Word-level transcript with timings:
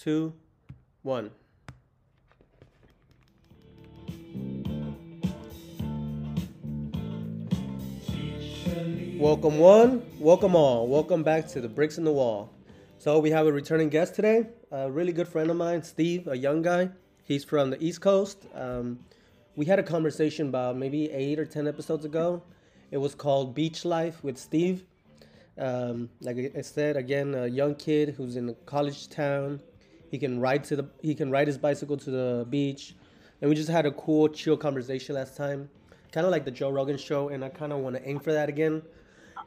two, 0.00 0.32
one. 1.02 1.30
Welcome 9.18 9.58
one, 9.58 10.02
welcome 10.18 10.56
all, 10.56 10.88
welcome 10.88 11.22
back 11.22 11.46
to 11.48 11.60
the 11.60 11.68
Bricks 11.68 11.98
in 11.98 12.04
the 12.04 12.12
Wall. 12.12 12.50
So 12.96 13.18
we 13.18 13.28
have 13.28 13.46
a 13.46 13.52
returning 13.52 13.90
guest 13.90 14.14
today, 14.14 14.46
a 14.70 14.90
really 14.90 15.12
good 15.12 15.28
friend 15.28 15.50
of 15.50 15.58
mine, 15.58 15.82
Steve, 15.82 16.28
a 16.28 16.34
young 16.34 16.62
guy. 16.62 16.88
He's 17.24 17.44
from 17.44 17.68
the 17.68 17.84
East 17.84 18.00
Coast. 18.00 18.46
Um, 18.54 19.00
we 19.54 19.66
had 19.66 19.78
a 19.78 19.82
conversation 19.82 20.48
about 20.48 20.78
maybe 20.78 21.10
eight 21.10 21.38
or 21.38 21.44
ten 21.44 21.68
episodes 21.68 22.06
ago. 22.06 22.42
It 22.90 22.96
was 22.96 23.14
called 23.14 23.54
Beach 23.54 23.84
Life 23.84 24.24
with 24.24 24.38
Steve. 24.38 24.84
Um, 25.58 26.08
like 26.22 26.54
I 26.56 26.62
said, 26.62 26.96
again, 26.96 27.34
a 27.34 27.46
young 27.46 27.74
kid 27.74 28.14
who's 28.16 28.36
in 28.36 28.48
a 28.48 28.54
college 28.64 29.10
town. 29.10 29.60
He 30.10 30.18
can 30.18 30.40
ride 30.40 30.64
to 30.64 30.76
the 30.76 30.88
he 31.02 31.14
can 31.14 31.30
ride 31.30 31.46
his 31.46 31.56
bicycle 31.56 31.96
to 31.96 32.10
the 32.10 32.46
beach, 32.50 32.96
and 33.40 33.48
we 33.48 33.54
just 33.54 33.70
had 33.70 33.86
a 33.86 33.92
cool, 33.92 34.28
chill 34.28 34.56
conversation 34.56 35.14
last 35.14 35.36
time, 35.36 35.70
kind 36.12 36.26
of 36.26 36.32
like 36.32 36.44
the 36.44 36.50
Joe 36.50 36.70
Rogan 36.70 36.98
show, 36.98 37.28
and 37.28 37.44
I 37.44 37.48
kind 37.48 37.72
of 37.72 37.78
want 37.78 37.94
to 37.96 38.08
aim 38.08 38.18
for 38.18 38.32
that 38.32 38.48
again. 38.48 38.82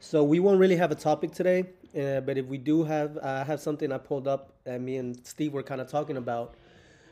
So 0.00 0.24
we 0.24 0.40
won't 0.40 0.58
really 0.58 0.76
have 0.76 0.90
a 0.90 0.94
topic 0.94 1.32
today, 1.32 1.66
uh, 1.98 2.20
but 2.20 2.38
if 2.38 2.46
we 2.46 2.56
do 2.56 2.82
have, 2.82 3.18
I 3.18 3.20
uh, 3.20 3.44
have 3.44 3.60
something 3.60 3.92
I 3.92 3.98
pulled 3.98 4.26
up 4.26 4.54
that 4.64 4.80
me 4.80 4.96
and 4.96 5.24
Steve 5.26 5.52
were 5.52 5.62
kind 5.62 5.80
of 5.80 5.88
talking 5.88 6.16
about. 6.16 6.54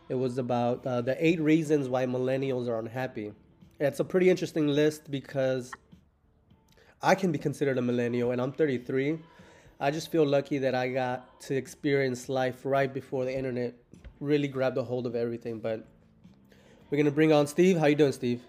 It 0.09 0.15
was 0.15 0.39
about 0.39 0.87
uh, 0.87 1.01
the 1.03 1.17
eight 1.25 1.41
reasons 1.41 1.89
why 1.89 2.07
millennials 2.07 2.69
are 2.69 2.79
unhappy. 2.79 3.33
It's 3.79 4.01
a 4.01 4.05
pretty 4.05 4.31
interesting 4.31 4.67
list 4.67 5.11
because 5.11 5.73
I 7.03 7.15
can 7.15 7.33
be 7.33 7.39
considered 7.39 7.79
a 7.79 7.83
millennial, 7.83 8.31
and 8.31 8.41
I'm 8.41 8.53
33. 8.53 9.19
I 9.83 9.91
just 9.91 10.13
feel 10.13 10.25
lucky 10.25 10.59
that 10.59 10.77
I 10.77 10.91
got 10.91 11.41
to 11.41 11.57
experience 11.57 12.29
life 12.29 12.61
right 12.63 12.95
before 12.95 13.25
the 13.25 13.37
internet 13.37 13.75
really 14.21 14.47
grabbed 14.47 14.79
a 14.79 14.85
hold 14.85 15.09
of 15.09 15.17
everything. 15.17 15.59
But 15.59 15.85
we're 16.89 16.99
gonna 16.99 17.11
bring 17.11 17.33
on 17.33 17.49
Steve. 17.49 17.79
How 17.79 17.87
you 17.87 17.97
doing, 17.97 18.13
Steve? 18.13 18.43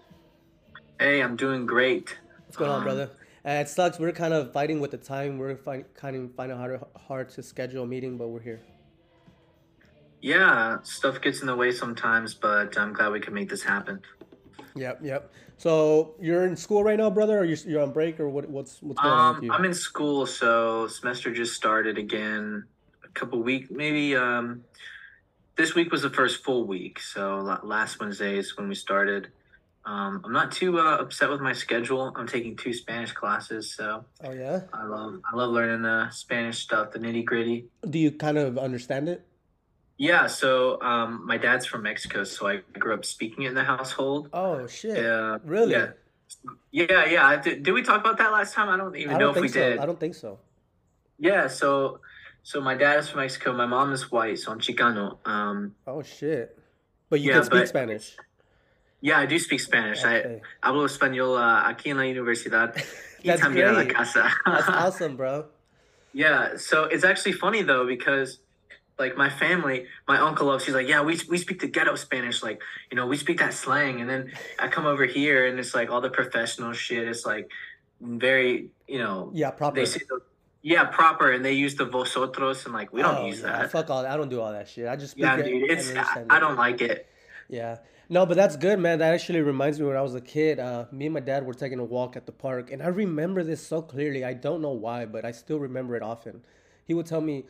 Hey, 1.00 1.20
I'm 1.20 1.34
doing 1.34 1.66
great. 1.66 2.16
What's 2.46 2.56
going 2.56 2.70
um, 2.70 2.76
on, 2.76 2.82
brother? 2.84 3.10
Uh, 3.44 3.50
it 3.50 3.68
sucks. 3.68 3.98
We're 3.98 4.12
kind 4.12 4.32
of 4.32 4.52
fighting 4.52 4.78
with 4.78 4.92
the 4.92 4.96
time. 4.96 5.36
We're 5.38 5.56
find, 5.56 5.84
kind 5.94 6.14
of 6.14 6.32
finding 6.36 6.56
hard 6.56 6.80
hard 6.96 7.30
to 7.30 7.42
schedule 7.42 7.82
a 7.82 7.86
meeting, 7.86 8.16
but 8.16 8.28
we're 8.28 8.38
here. 8.38 8.62
Yeah, 10.20 10.78
stuff 10.84 11.20
gets 11.20 11.40
in 11.40 11.48
the 11.48 11.56
way 11.56 11.72
sometimes, 11.72 12.32
but 12.32 12.78
I'm 12.78 12.92
glad 12.92 13.10
we 13.10 13.18
can 13.18 13.34
make 13.34 13.48
this 13.48 13.64
happen. 13.64 14.00
Yep, 14.76 15.00
yep. 15.02 15.32
So 15.58 16.14
you're 16.20 16.46
in 16.46 16.56
school 16.56 16.84
right 16.84 16.98
now, 16.98 17.10
brother, 17.10 17.38
or 17.38 17.44
you're, 17.44 17.58
you're 17.66 17.82
on 17.82 17.92
break, 17.92 18.20
or 18.20 18.28
what, 18.28 18.48
what's 18.48 18.82
what's 18.82 19.00
going 19.00 19.12
um, 19.12 19.18
on 19.18 19.34
with 19.36 19.44
you? 19.44 19.52
I'm 19.52 19.64
in 19.64 19.74
school, 19.74 20.26
so 20.26 20.88
semester 20.88 21.32
just 21.32 21.54
started 21.54 21.98
again. 21.98 22.64
A 23.04 23.08
couple 23.08 23.42
week, 23.42 23.70
maybe. 23.70 24.16
Um, 24.16 24.64
this 25.56 25.74
week 25.74 25.92
was 25.92 26.02
the 26.02 26.10
first 26.10 26.42
full 26.44 26.66
week, 26.66 26.98
so 26.98 27.58
last 27.62 28.00
Wednesday 28.00 28.38
is 28.38 28.56
when 28.56 28.68
we 28.68 28.74
started. 28.74 29.28
Um, 29.86 30.22
I'm 30.24 30.32
not 30.32 30.50
too 30.50 30.78
uh, 30.80 30.96
upset 30.96 31.30
with 31.30 31.40
my 31.40 31.52
schedule. 31.52 32.12
I'm 32.16 32.26
taking 32.26 32.56
two 32.56 32.72
Spanish 32.72 33.12
classes, 33.12 33.74
so 33.74 34.04
oh 34.24 34.32
yeah, 34.32 34.62
I 34.72 34.84
love 34.86 35.20
I 35.30 35.36
love 35.36 35.50
learning 35.50 35.82
the 35.82 36.10
Spanish 36.10 36.62
stuff, 36.62 36.90
the 36.90 36.98
nitty 36.98 37.24
gritty. 37.24 37.66
Do 37.88 37.98
you 37.98 38.10
kind 38.10 38.38
of 38.38 38.58
understand 38.58 39.08
it? 39.08 39.26
Yeah, 39.96 40.26
so 40.26 40.80
um, 40.82 41.24
my 41.24 41.36
dad's 41.36 41.66
from 41.66 41.82
Mexico, 41.82 42.24
so 42.24 42.48
I 42.48 42.62
grew 42.78 42.94
up 42.94 43.04
speaking 43.04 43.44
in 43.44 43.54
the 43.54 43.62
household. 43.62 44.28
Oh 44.32 44.66
shit! 44.66 44.96
Yeah, 44.96 45.38
really? 45.44 45.72
Yeah, 45.72 45.90
yeah, 46.72 47.04
yeah. 47.06 47.36
Did, 47.40 47.62
did 47.62 47.72
we 47.72 47.82
talk 47.82 48.00
about 48.00 48.18
that 48.18 48.32
last 48.32 48.54
time? 48.54 48.68
I 48.68 48.76
don't 48.76 48.96
even 48.96 49.14
I 49.14 49.18
don't 49.18 49.34
know 49.34 49.36
if 49.36 49.42
we 49.42 49.48
so. 49.48 49.60
did. 49.60 49.78
I 49.78 49.86
don't 49.86 50.00
think 50.00 50.16
so. 50.16 50.40
Yeah, 51.18 51.46
so 51.46 52.00
so 52.42 52.60
my 52.60 52.74
dad 52.74 52.98
is 52.98 53.08
from 53.08 53.20
Mexico. 53.20 53.52
My 53.52 53.66
mom 53.66 53.92
is 53.92 54.10
white, 54.10 54.38
so 54.38 54.50
I'm 54.50 54.58
Chicano. 54.58 55.18
Um, 55.24 55.76
oh 55.86 56.02
shit! 56.02 56.58
But 57.08 57.20
you 57.20 57.28
yeah, 57.28 57.34
can 57.36 57.44
speak 57.44 57.60
but, 57.60 57.68
Spanish. 57.68 58.16
Yeah, 59.00 59.18
I 59.18 59.26
do 59.26 59.38
speak 59.38 59.60
Spanish. 59.60 60.04
Okay. 60.04 60.40
I 60.60 60.66
hablo 60.66 60.86
español 60.86 61.38
uh, 61.38 61.68
aquí 61.68 61.90
en 61.90 61.98
la 61.98 62.04
universidad 62.04 62.74
y 63.22 63.30
también 63.36 63.68
en 63.68 63.74
la 63.74 63.84
casa. 63.84 64.28
That's 64.44 64.68
awesome, 64.68 65.16
bro. 65.16 65.46
Yeah, 66.12 66.56
so 66.56 66.84
it's 66.84 67.04
actually 67.04 67.32
funny 67.32 67.62
though 67.62 67.86
because 67.86 68.40
like 68.98 69.16
my 69.16 69.28
family, 69.28 69.86
my 70.06 70.18
uncle 70.18 70.46
loves. 70.46 70.64
He's 70.64 70.74
like, 70.74 70.88
yeah, 70.88 71.02
we 71.02 71.20
we 71.28 71.38
speak 71.38 71.60
the 71.60 71.66
ghetto 71.66 71.94
Spanish, 71.96 72.42
like 72.42 72.60
you 72.90 72.96
know, 72.96 73.06
we 73.06 73.16
speak 73.16 73.38
that 73.38 73.54
slang. 73.54 74.00
And 74.00 74.08
then 74.08 74.32
I 74.58 74.68
come 74.68 74.86
over 74.86 75.04
here, 75.04 75.46
and 75.46 75.58
it's 75.58 75.74
like 75.74 75.90
all 75.90 76.00
the 76.00 76.10
professional 76.10 76.72
shit. 76.72 77.08
It's 77.08 77.26
like 77.26 77.50
very, 78.00 78.70
you 78.86 78.98
know, 78.98 79.30
yeah, 79.34 79.50
proper. 79.50 79.76
They 79.76 79.86
say 79.86 80.00
the, 80.08 80.20
yeah, 80.62 80.84
proper, 80.84 81.32
and 81.32 81.44
they 81.44 81.52
use 81.52 81.74
the 81.74 81.84
vosotros, 81.84 82.64
and 82.64 82.74
like 82.74 82.92
we 82.92 83.02
don't 83.02 83.16
oh, 83.16 83.26
use 83.26 83.40
yeah, 83.40 83.58
that. 83.58 83.72
Fuck 83.72 83.90
all. 83.90 84.06
I 84.06 84.16
don't 84.16 84.28
do 84.30 84.40
all 84.40 84.52
that 84.52 84.68
shit. 84.68 84.88
I 84.88 84.96
just 84.96 85.18
yeah, 85.18 85.36
dude. 85.36 85.70
It's 85.70 85.94
I, 85.94 86.24
I, 86.30 86.38
don't 86.38 86.56
like 86.56 86.80
it. 86.80 87.06
Yeah. 87.48 87.78
No, 88.08 88.26
but 88.26 88.36
that's 88.36 88.56
good, 88.56 88.78
man. 88.78 88.98
That 88.98 89.12
actually 89.12 89.40
reminds 89.40 89.80
me 89.80 89.86
when 89.86 89.96
I 89.96 90.02
was 90.02 90.14
a 90.14 90.20
kid. 90.20 90.60
Uh, 90.60 90.86
me 90.92 91.06
and 91.06 91.14
my 91.14 91.20
dad 91.20 91.44
were 91.44 91.54
taking 91.54 91.78
a 91.80 91.84
walk 91.84 92.16
at 92.16 92.26
the 92.26 92.32
park, 92.32 92.70
and 92.70 92.82
I 92.82 92.86
remember 92.86 93.42
this 93.42 93.66
so 93.66 93.82
clearly. 93.82 94.24
I 94.24 94.34
don't 94.34 94.62
know 94.62 94.72
why, 94.72 95.04
but 95.04 95.24
I 95.24 95.32
still 95.32 95.58
remember 95.58 95.96
it 95.96 96.02
often. 96.02 96.42
He 96.86 96.94
would 96.94 97.06
tell 97.06 97.20
me, 97.20 97.44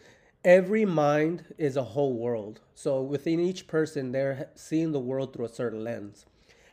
every 0.45 0.85
mind 0.85 1.45
is 1.57 1.77
a 1.77 1.83
whole 1.83 2.15
world. 2.15 2.61
So 2.75 3.01
within 3.03 3.41
each 3.41 3.67
person, 3.67 4.13
they're 4.13 4.51
seeing 4.55 4.93
the 4.93 5.01
world 5.01 5.33
through 5.33 5.47
a 5.47 5.49
certain 5.49 5.83
lens. 5.83 6.27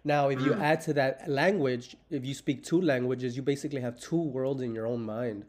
Now, 0.03 0.29
if 0.29 0.41
you 0.41 0.51
mm. 0.51 0.61
add 0.61 0.81
to 0.81 0.93
that 0.93 1.29
language, 1.29 1.95
if 2.09 2.25
you 2.25 2.33
speak 2.33 2.63
two 2.63 2.81
languages, 2.81 3.35
you 3.35 3.43
basically 3.43 3.81
have 3.81 3.99
two 3.99 4.21
worlds 4.21 4.61
in 4.61 4.73
your 4.73 4.87
own 4.87 5.03
mind. 5.03 5.45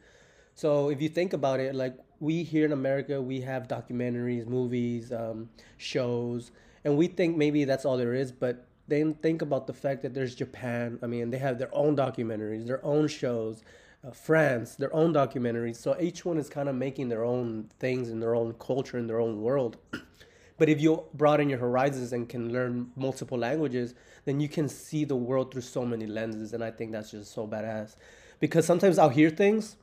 So 0.54 0.90
if 0.90 1.00
you 1.00 1.08
think 1.08 1.32
about 1.32 1.58
it, 1.58 1.74
like 1.74 1.96
we 2.20 2.42
here 2.42 2.66
in 2.66 2.72
America, 2.72 3.20
we 3.20 3.40
have 3.40 3.66
documentaries, 3.66 4.46
movies, 4.46 5.10
um, 5.10 5.48
shows, 5.78 6.52
and 6.84 6.98
we 6.98 7.06
think 7.06 7.36
maybe 7.36 7.64
that's 7.64 7.86
all 7.86 7.96
there 7.96 8.12
is. 8.12 8.30
But 8.30 8.66
then 8.88 9.14
think 9.14 9.40
about 9.40 9.66
the 9.66 9.72
fact 9.72 10.02
that 10.02 10.12
there's 10.12 10.34
Japan. 10.34 10.98
I 11.02 11.06
mean, 11.06 11.30
they 11.30 11.38
have 11.38 11.58
their 11.58 11.74
own 11.74 11.96
documentaries, 11.96 12.66
their 12.66 12.84
own 12.84 13.08
shows 13.08 13.62
uh, 14.06 14.10
France, 14.10 14.74
their 14.76 14.94
own 14.94 15.12
documentaries. 15.12 15.76
So 15.76 15.96
each 16.00 16.24
one 16.24 16.38
is 16.38 16.48
kind 16.48 16.68
of 16.68 16.74
making 16.74 17.08
their 17.08 17.24
own 17.24 17.70
things 17.78 18.08
in 18.10 18.20
their 18.20 18.34
own 18.34 18.54
culture, 18.54 18.98
in 18.98 19.06
their 19.06 19.20
own 19.20 19.40
world. 19.40 19.76
but 20.58 20.68
if 20.68 20.80
you 20.80 21.04
broaden 21.14 21.48
your 21.48 21.58
horizons 21.58 22.12
and 22.12 22.28
can 22.28 22.52
learn 22.52 22.90
multiple 22.96 23.38
languages, 23.38 23.94
then 24.24 24.40
you 24.40 24.48
can 24.48 24.68
see 24.68 25.04
the 25.04 25.16
world 25.16 25.52
through 25.52 25.62
so 25.62 25.84
many 25.84 26.06
lenses. 26.06 26.52
And 26.52 26.62
I 26.64 26.70
think 26.70 26.92
that's 26.92 27.10
just 27.12 27.32
so 27.32 27.46
badass. 27.46 27.96
Because 28.40 28.66
sometimes 28.66 28.98
I'll 28.98 29.08
hear 29.08 29.30
things 29.30 29.76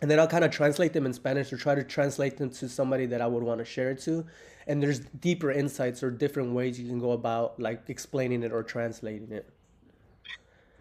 and 0.00 0.10
then 0.10 0.18
I'll 0.18 0.28
kind 0.28 0.44
of 0.44 0.50
translate 0.50 0.92
them 0.92 1.06
in 1.06 1.12
Spanish 1.12 1.52
or 1.52 1.56
try 1.56 1.74
to 1.74 1.84
translate 1.84 2.36
them 2.36 2.50
to 2.50 2.68
somebody 2.68 3.06
that 3.06 3.20
I 3.20 3.26
would 3.26 3.42
want 3.42 3.60
to 3.60 3.64
share 3.64 3.90
it 3.92 4.00
to. 4.00 4.26
And 4.66 4.82
there's 4.82 4.98
deeper 4.98 5.52
insights 5.52 6.02
or 6.02 6.10
different 6.10 6.52
ways 6.52 6.80
you 6.80 6.88
can 6.88 6.98
go 6.98 7.12
about 7.12 7.60
like 7.60 7.82
explaining 7.88 8.42
it 8.42 8.52
or 8.52 8.62
translating 8.62 9.30
it. 9.30 9.48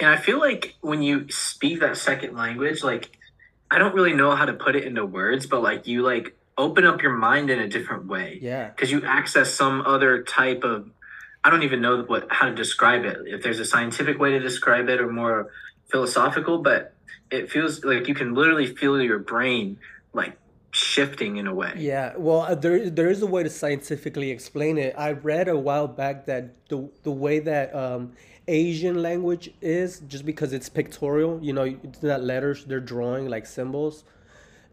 And 0.04 0.12
I 0.12 0.18
feel 0.18 0.38
like 0.38 0.76
when 0.82 1.02
you 1.02 1.30
speak 1.30 1.80
that 1.80 1.96
second 1.96 2.36
language, 2.36 2.84
like 2.84 3.18
I 3.72 3.78
don't 3.78 3.96
really 3.96 4.14
know 4.14 4.36
how 4.36 4.46
to 4.46 4.54
put 4.54 4.76
it 4.76 4.84
into 4.84 5.06
words, 5.06 5.46
but 5.46 5.64
like 5.64 5.88
you 5.88 6.02
like 6.04 6.36
open 6.58 6.86
up 6.86 7.02
your 7.02 7.14
mind 7.14 7.50
in 7.50 7.60
a 7.60 7.70
different 7.70 8.08
way. 8.08 8.38
Yeah. 8.42 8.68
Because 8.68 8.92
you 8.92 9.06
access 9.06 9.54
some 9.54 9.82
other 9.82 10.22
type 10.24 10.66
of 10.66 10.90
I 11.46 11.50
don't 11.50 11.64
even 11.64 11.82
know 11.82 12.04
what 12.04 12.28
how 12.30 12.50
to 12.50 12.54
describe 12.54 13.06
it. 13.06 13.18
If 13.26 13.44
there's 13.44 13.60
a 13.60 13.66
scientific 13.66 14.20
way 14.20 14.32
to 14.32 14.40
describe 14.40 14.90
it 14.90 15.00
or 15.00 15.10
more 15.10 15.52
philosophical, 15.90 16.58
but 16.58 16.94
it 17.32 17.50
feels 17.50 17.86
like 17.86 18.08
you 18.10 18.14
can 18.14 18.34
literally 18.34 18.68
feel 18.68 19.02
your 19.02 19.20
brain 19.20 19.78
like 20.12 20.38
shifting 20.72 21.38
in 21.38 21.48
a 21.48 21.54
way. 21.54 21.74
Yeah, 21.78 22.14
well, 22.18 22.42
uh, 22.42 22.56
there 22.56 22.90
there 22.90 23.10
is 23.10 23.22
a 23.22 23.28
way 23.28 23.44
to 23.44 23.50
scientifically 23.50 24.32
explain 24.32 24.78
it. 24.78 24.96
I 24.98 25.12
read 25.12 25.48
a 25.48 25.58
while 25.58 25.88
back 25.88 26.26
that 26.26 26.68
the 26.68 26.90
the 27.04 27.12
way 27.12 27.40
that 27.40 27.74
um, 27.74 28.14
Asian 28.48 29.02
language 29.02 29.52
is 29.62 30.02
just 30.02 30.26
because 30.26 30.54
it's 30.54 30.70
pictorial. 30.70 31.40
You 31.42 31.54
know, 31.54 31.64
it's 31.64 32.04
not 32.04 32.24
letters; 32.24 32.66
they're 32.66 32.80
drawing 32.80 33.30
like 33.30 33.46
symbols. 33.46 34.04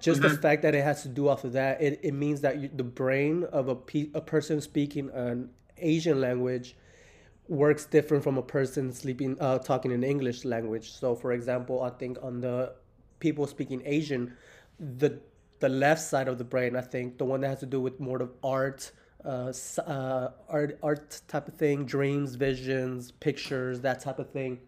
Just 0.01 0.21
mm-hmm. 0.21 0.35
the 0.35 0.41
fact 0.41 0.63
that 0.63 0.75
it 0.75 0.83
has 0.83 1.03
to 1.03 1.09
do 1.09 1.29
off 1.29 1.45
of 1.45 1.53
that, 1.53 1.81
it, 1.83 2.01
it 2.03 2.13
means 2.13 2.41
that 2.41 2.59
you, 2.59 2.71
the 2.75 2.85
brain 2.85 3.45
of 3.45 3.69
a 3.69 3.75
pe- 3.75 4.11
a 4.15 4.21
person 4.21 4.61
speaking 4.61 5.11
an 5.11 5.51
Asian 5.79 6.21
language 6.21 6.77
works 7.49 7.85
different 7.85 8.23
from 8.23 8.39
a 8.39 8.43
person 8.43 8.93
sleeping 8.93 9.37
uh, 9.41 9.59
talking 9.59 9.91
in 9.91 10.03
English 10.03 10.45
language. 10.45 10.91
So, 10.93 11.15
for 11.15 11.33
example, 11.33 11.83
I 11.83 11.91
think 11.91 12.19
on 12.23 12.41
the 12.41 12.73
people 13.19 13.47
speaking 13.47 13.83
Asian, 13.85 14.37
the 14.79 15.21
the 15.61 15.69
left 15.69 16.01
side 16.01 16.27
of 16.27 16.39
the 16.39 16.45
brain, 16.45 16.75
I 16.75 16.81
think 16.81 17.19
the 17.19 17.25
one 17.25 17.43
that 17.43 17.49
has 17.49 17.61
to 17.61 17.67
do 17.67 17.81
with 17.81 18.01
more 18.01 18.23
of 18.23 18.33
art 18.43 18.91
uh, 19.25 19.53
uh, 19.81 20.31
art 20.49 20.79
art 20.83 21.21
type 21.29 21.49
of 21.49 21.55
thing, 21.55 21.85
dreams, 21.85 22.35
visions, 22.35 23.13
pictures, 23.13 23.81
that 23.81 24.01
type 24.01 24.19
of 24.19 24.31
thing. 24.31 24.61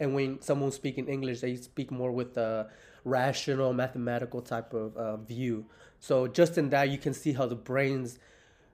And 0.00 0.14
when 0.14 0.40
someone's 0.40 0.74
speaking 0.74 1.08
English, 1.08 1.40
they 1.40 1.56
speak 1.56 1.90
more 1.90 2.10
with 2.10 2.36
a 2.36 2.68
rational, 3.04 3.72
mathematical 3.72 4.42
type 4.42 4.72
of 4.72 4.96
uh, 4.96 5.16
view. 5.16 5.66
So 6.00 6.26
just 6.26 6.58
in 6.58 6.70
that, 6.70 6.90
you 6.90 6.98
can 6.98 7.14
see 7.14 7.32
how 7.32 7.46
the 7.46 7.54
brains 7.54 8.18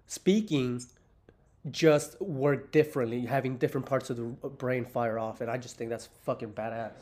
speaking 0.07 0.83
just 1.71 2.21
work 2.21 2.73
differently, 2.73 3.27
having 3.27 3.59
different 3.59 3.87
parts 3.87 4.11
of 4.11 4.17
the 4.17 4.49
brain 4.49 4.85
fire 4.85 5.19
off, 5.19 5.41
and 5.41 5.51
I 5.51 5.59
just 5.59 5.77
think 5.77 5.91
that's 5.91 6.09
fucking 6.25 6.53
badass. 6.53 6.93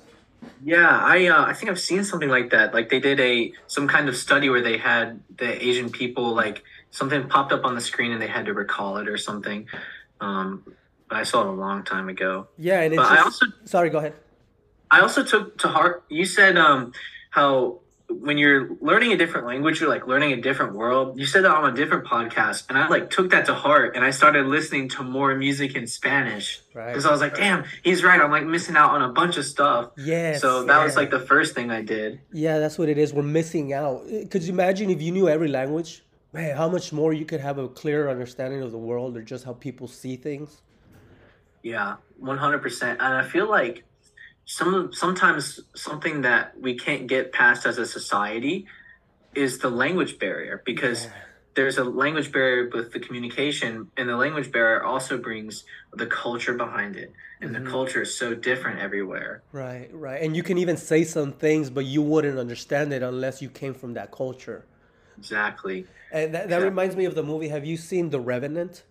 Yeah, 0.65 0.89
I 0.89 1.27
uh, 1.27 1.45
I 1.45 1.53
think 1.55 1.71
I've 1.71 1.81
seen 1.81 2.05
something 2.05 2.29
like 2.29 2.51
that. 2.51 2.75
Like 2.75 2.89
they 2.89 3.01
did 3.01 3.21
a 3.21 3.53
some 3.67 3.89
kind 3.89 4.09
of 4.09 4.17
study 4.17 4.49
where 4.49 4.61
they 4.61 4.79
had 4.79 5.21
the 5.37 5.65
Asian 5.65 5.91
people 5.91 6.35
like 6.35 6.63
something 6.97 7.29
popped 7.29 7.53
up 7.53 7.65
on 7.65 7.75
the 7.75 7.81
screen 7.81 8.13
and 8.13 8.21
they 8.21 8.27
had 8.27 8.47
to 8.47 8.55
recall 8.55 8.97
it 8.99 9.09
or 9.09 9.19
something. 9.19 9.69
Um, 10.21 10.65
but 11.09 11.19
I 11.19 11.23
saw 11.25 11.43
it 11.43 11.47
a 11.49 11.53
long 11.53 11.85
time 11.85 12.09
ago. 12.09 12.49
Yeah, 12.59 12.81
and 12.81 12.93
it's 12.95 13.01
But 13.03 13.09
just, 13.11 13.21
I 13.21 13.23
also 13.25 13.47
sorry, 13.65 13.91
go 13.91 13.99
ahead. 13.99 14.15
I 14.91 15.01
also 15.01 15.23
took 15.25 15.59
to 15.59 15.69
heart. 15.69 16.05
You 16.09 16.25
said 16.25 16.57
um, 16.57 16.93
how 17.31 17.81
when 18.09 18.39
you're 18.39 18.71
learning 18.81 19.13
a 19.13 19.17
different 19.17 19.47
language, 19.49 19.81
you're 19.81 19.89
like 19.91 20.07
learning 20.07 20.33
a 20.33 20.41
different 20.41 20.75
world. 20.75 21.19
You 21.19 21.27
said 21.27 21.43
that 21.45 21.51
on 21.51 21.73
a 21.73 21.77
different 21.77 22.07
podcast, 22.07 22.65
and 22.69 22.79
I 22.79 22.87
like 22.89 23.11
took 23.11 23.31
that 23.31 23.47
to 23.47 23.55
heart, 23.55 23.95
and 23.97 24.05
I 24.05 24.11
started 24.11 24.47
listening 24.47 24.89
to 24.91 25.03
more 25.03 25.35
music 25.35 25.75
in 25.75 25.87
Spanish 25.89 26.61
Right. 26.73 26.87
because 26.89 27.05
I 27.05 27.11
was 27.11 27.21
like, 27.21 27.35
"Damn, 27.37 27.65
he's 27.83 28.03
right. 28.05 28.21
I'm 28.21 28.31
like 28.31 28.45
missing 28.45 28.77
out 28.77 28.91
on 28.93 29.03
a 29.03 29.09
bunch 29.13 29.37
of 29.37 29.45
stuff." 29.45 29.91
Yeah. 29.99 30.39
so 30.39 30.65
that 30.65 30.83
was 30.85 30.95
like 30.97 31.11
the 31.11 31.19
first 31.21 31.55
thing 31.57 31.71
I 31.71 31.83
did. 31.83 32.21
Yeah, 32.33 32.59
that's 32.61 32.79
what 32.79 32.89
it 32.89 32.97
is. 32.97 33.13
We're 33.13 33.23
missing 33.41 33.73
out. 33.73 34.03
Could 34.31 34.45
you 34.45 34.53
imagine 34.53 34.89
if 34.91 35.03
you 35.03 35.11
knew 35.13 35.29
every 35.29 35.49
language? 35.49 36.03
Man, 36.37 36.55
how 36.55 36.69
much 36.69 36.93
more 36.93 37.15
you 37.15 37.25
could 37.25 37.41
have 37.41 37.57
a 37.57 37.67
clearer 37.67 38.11
understanding 38.11 38.61
of 38.61 38.71
the 38.71 38.79
world 38.79 39.17
or 39.17 39.23
just 39.23 39.45
how 39.47 39.55
people 39.55 39.89
see 39.89 40.17
things. 40.17 40.61
Yeah, 41.63 41.97
one 42.19 42.37
hundred 42.37 42.61
percent. 42.61 43.01
And 43.01 43.15
I 43.15 43.23
feel 43.23 43.49
like 43.49 43.85
some 44.45 44.93
sometimes 44.93 45.59
something 45.75 46.21
that 46.23 46.53
we 46.61 46.77
can't 46.77 47.07
get 47.07 47.33
past 47.33 47.65
as 47.65 47.79
a 47.79 47.87
society 47.87 48.67
is 49.35 49.59
the 49.59 49.71
language 49.71 50.19
barrier 50.19 50.63
because 50.67 51.05
Yeah. 51.05 51.11
there's 51.55 51.79
a 51.79 51.85
language 51.85 52.31
barrier 52.33 52.69
with 52.73 52.93
the 52.93 53.01
communication, 53.01 53.91
and 53.97 54.07
the 54.07 54.17
language 54.17 54.53
barrier 54.53 54.83
also 54.85 55.17
brings 55.17 55.65
the 55.95 56.07
culture 56.07 56.53
behind 56.53 56.97
it, 56.97 57.15
and 57.41 57.51
Mhm. 57.51 57.65
the 57.65 57.71
culture 57.71 58.03
is 58.03 58.15
so 58.15 58.35
different 58.35 58.79
everywhere. 58.79 59.43
Right, 59.53 59.89
right. 59.95 60.21
And 60.21 60.37
you 60.37 60.43
can 60.43 60.59
even 60.59 60.77
say 60.77 61.03
some 61.05 61.33
things, 61.33 61.71
but 61.71 61.87
you 61.87 62.03
wouldn't 62.03 62.39
understand 62.39 62.93
it 62.93 63.03
unless 63.03 63.41
you 63.41 63.49
came 63.49 63.73
from 63.73 63.95
that 63.95 64.13
culture. 64.13 64.67
Exactly. 65.19 65.87
And 66.13 66.35
that, 66.35 66.49
that 66.49 66.61
Yeah. 66.61 66.65
reminds 66.65 66.97
me 66.97 67.05
of 67.05 67.15
the 67.15 67.23
movie. 67.23 67.49
Have 67.49 67.65
you 67.65 67.77
seen 67.77 68.11
The 68.11 68.21
Revenant? 68.21 68.85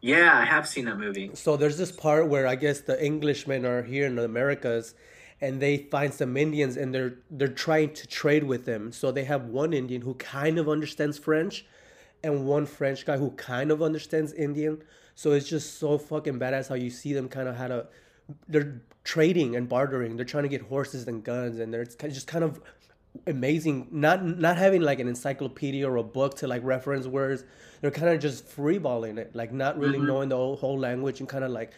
Yeah, 0.00 0.38
I 0.38 0.44
have 0.44 0.68
seen 0.68 0.84
that 0.84 0.98
movie. 0.98 1.30
So 1.34 1.56
there's 1.56 1.78
this 1.78 1.90
part 1.90 2.28
where 2.28 2.46
I 2.46 2.56
guess 2.56 2.80
the 2.80 3.02
Englishmen 3.02 3.64
are 3.64 3.82
here 3.82 4.06
in 4.06 4.16
the 4.16 4.24
Americas 4.24 4.94
and 5.40 5.60
they 5.60 5.78
find 5.78 6.12
some 6.12 6.36
Indians 6.36 6.76
and 6.76 6.94
they're 6.94 7.14
they're 7.30 7.48
trying 7.48 7.94
to 7.94 8.06
trade 8.06 8.44
with 8.44 8.66
them. 8.66 8.92
So 8.92 9.10
they 9.10 9.24
have 9.24 9.46
one 9.46 9.72
Indian 9.72 10.02
who 10.02 10.14
kind 10.14 10.58
of 10.58 10.68
understands 10.68 11.18
French 11.18 11.64
and 12.22 12.46
one 12.46 12.66
French 12.66 13.06
guy 13.06 13.16
who 13.16 13.30
kind 13.32 13.70
of 13.70 13.82
understands 13.82 14.32
Indian. 14.34 14.82
So 15.14 15.32
it's 15.32 15.48
just 15.48 15.78
so 15.78 15.96
fucking 15.96 16.38
badass 16.38 16.68
how 16.68 16.74
you 16.74 16.90
see 16.90 17.14
them 17.14 17.28
kind 17.28 17.48
of 17.48 17.56
how 17.56 17.68
to 17.68 17.86
they're 18.48 18.82
trading 19.04 19.56
and 19.56 19.68
bartering. 19.68 20.16
They're 20.16 20.24
trying 20.24 20.44
to 20.44 20.48
get 20.50 20.62
horses 20.62 21.08
and 21.08 21.24
guns 21.24 21.58
and 21.58 21.72
they're 21.72 21.82
it's 21.82 21.96
just 21.96 22.26
kind 22.26 22.44
of 22.44 22.60
amazing 23.26 23.86
not 23.90 24.24
not 24.24 24.56
having 24.56 24.82
like 24.82 24.98
an 24.98 25.08
encyclopedia 25.08 25.88
or 25.88 25.96
a 25.96 26.02
book 26.02 26.34
to 26.36 26.46
like 26.48 26.62
reference 26.64 27.06
words 27.06 27.44
they're 27.80 27.90
kind 27.90 28.08
of 28.12 28.20
just 28.20 28.46
freeballing 28.48 29.18
it 29.18 29.34
like 29.34 29.52
not 29.52 29.78
really 29.78 29.98
Mhm. 29.98 30.06
knowing 30.06 30.28
the 30.28 30.36
whole, 30.36 30.56
whole 30.56 30.78
language 30.78 31.20
and 31.20 31.28
kind 31.28 31.44
of 31.44 31.50
like 31.50 31.72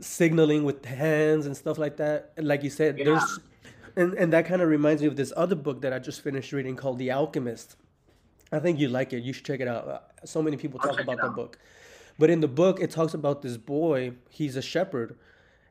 signaling 0.00 0.64
with 0.64 0.84
hands 0.84 1.46
and 1.46 1.56
stuff 1.56 1.78
like 1.78 1.96
that. 1.96 2.32
And 2.36 2.46
like 2.46 2.62
you 2.62 2.70
said 2.70 2.96
there's 2.96 3.38
and, 3.96 4.12
and 4.14 4.32
that 4.32 4.44
kind 4.46 4.60
of 4.60 4.68
reminds 4.68 5.00
me 5.02 5.08
of 5.08 5.16
this 5.16 5.32
other 5.36 5.54
book 5.56 5.80
that 5.80 5.92
i 5.92 5.98
just 5.98 6.20
finished 6.20 6.52
reading 6.52 6.76
called 6.76 6.98
the 6.98 7.10
alchemist. 7.10 7.76
I 8.52 8.58
think 8.58 8.78
you 8.78 8.88
like 8.88 9.12
it. 9.12 9.22
You 9.24 9.32
should 9.32 9.44
check 9.46 9.60
it 9.60 9.66
out. 9.68 9.88
Uh, 9.88 9.98
so 10.24 10.42
many 10.42 10.56
people 10.58 10.78
talk 10.78 11.00
about 11.00 11.16
that 11.20 11.34
book. 11.34 11.58
But 12.18 12.28
in 12.30 12.40
the 12.40 12.48
book 12.48 12.80
it 12.80 12.90
talks 12.90 13.14
about 13.14 13.42
this 13.42 13.56
boy 13.56 14.12
he's 14.30 14.54
a 14.56 14.62
shepherd 14.62 15.16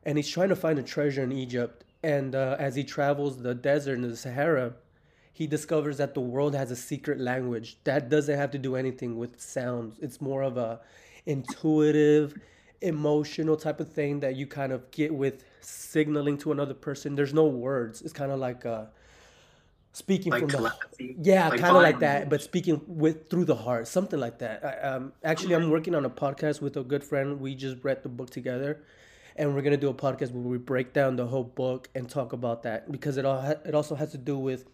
and 0.04 0.18
he's 0.18 0.28
trying 0.28 0.48
to 0.50 0.56
find 0.56 0.78
a 0.78 0.82
treasure 0.82 1.22
in 1.22 1.32
Egypt. 1.32 1.84
And 2.06 2.34
uh, 2.34 2.56
as 2.58 2.76
he 2.76 2.84
travels 2.84 3.42
the 3.42 3.54
desert 3.54 3.94
in 3.94 4.02
the 4.02 4.16
Sahara, 4.16 4.74
he 5.32 5.46
discovers 5.46 5.98
that 5.98 6.14
the 6.14 6.20
world 6.20 6.54
has 6.54 6.70
a 6.70 6.76
secret 6.76 7.20
language 7.20 7.78
that 7.84 8.08
doesn't 8.08 8.36
have 8.36 8.50
to 8.52 8.58
do 8.58 8.76
anything 8.76 9.18
with 9.18 9.40
sounds. 9.40 9.98
It's 10.00 10.20
more 10.20 10.42
of 10.42 10.56
a 10.56 10.80
intuitive, 11.26 12.34
emotional 12.80 13.56
type 13.56 13.80
of 13.80 13.92
thing 13.92 14.20
that 14.20 14.36
you 14.36 14.46
kind 14.46 14.72
of 14.72 14.90
get 14.92 15.14
with 15.14 15.44
signaling 15.60 16.38
to 16.38 16.52
another 16.52 16.74
person. 16.74 17.16
There's 17.16 17.34
no 17.34 17.46
words. 17.46 18.02
It's 18.02 18.12
kind 18.14 18.32
of 18.32 18.38
like 18.40 18.64
uh, 18.66 18.86
speaking 19.92 20.32
Like 20.32 20.40
from 20.40 20.50
the 20.50 20.58
telepathy. 20.58 21.16
yeah, 21.22 21.48
Like 21.48 21.60
kind 21.60 21.76
of 21.76 21.82
like 21.82 22.00
that, 22.00 22.28
but 22.28 22.42
speaking 22.42 22.82
with 22.86 23.30
through 23.30 23.46
the 23.46 23.56
heart, 23.56 23.88
something 23.88 24.20
like 24.20 24.38
that. 24.40 24.64
I, 24.64 24.88
um, 24.88 25.12
actually, 25.24 25.54
I'm 25.54 25.70
working 25.70 25.94
on 25.94 26.04
a 26.04 26.10
podcast 26.10 26.60
with 26.60 26.76
a 26.76 26.84
good 26.84 27.04
friend. 27.04 27.40
We 27.40 27.54
just 27.54 27.82
read 27.84 28.02
the 28.02 28.08
book 28.08 28.30
together, 28.30 28.82
and 29.36 29.54
we're 29.54 29.62
gonna 29.62 29.76
do 29.76 29.88
a 29.88 29.94
podcast 29.94 30.32
where 30.32 30.42
we 30.42 30.58
break 30.58 30.92
down 30.92 31.16
the 31.16 31.26
whole 31.26 31.44
book 31.44 31.88
and 31.94 32.08
talk 32.08 32.32
about 32.32 32.62
that 32.64 32.90
because 32.90 33.16
it 33.16 33.24
all 33.24 33.40
ha- 33.40 33.60
it 33.64 33.74
also 33.74 33.94
has 33.94 34.12
to 34.12 34.18
do 34.18 34.36
with 34.38 34.66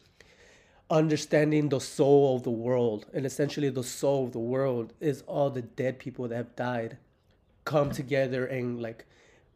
understanding 0.91 1.69
the 1.71 1.81
soul 1.81 2.37
of 2.37 2.43
the 2.43 2.51
world, 2.51 3.07
and 3.15 3.25
essentially 3.25 3.71
the 3.71 3.83
soul 3.83 4.27
of 4.27 4.33
the 4.33 4.39
world 4.39 4.93
is 5.01 5.23
all 5.23 5.51
the 5.51 5.63
dead 5.63 5.99
people 5.99 6.29
that 6.29 6.37
have 6.37 6.57
died 6.57 6.99
come 7.65 7.91
together 7.91 8.45
and 8.47 8.83
like 8.83 9.07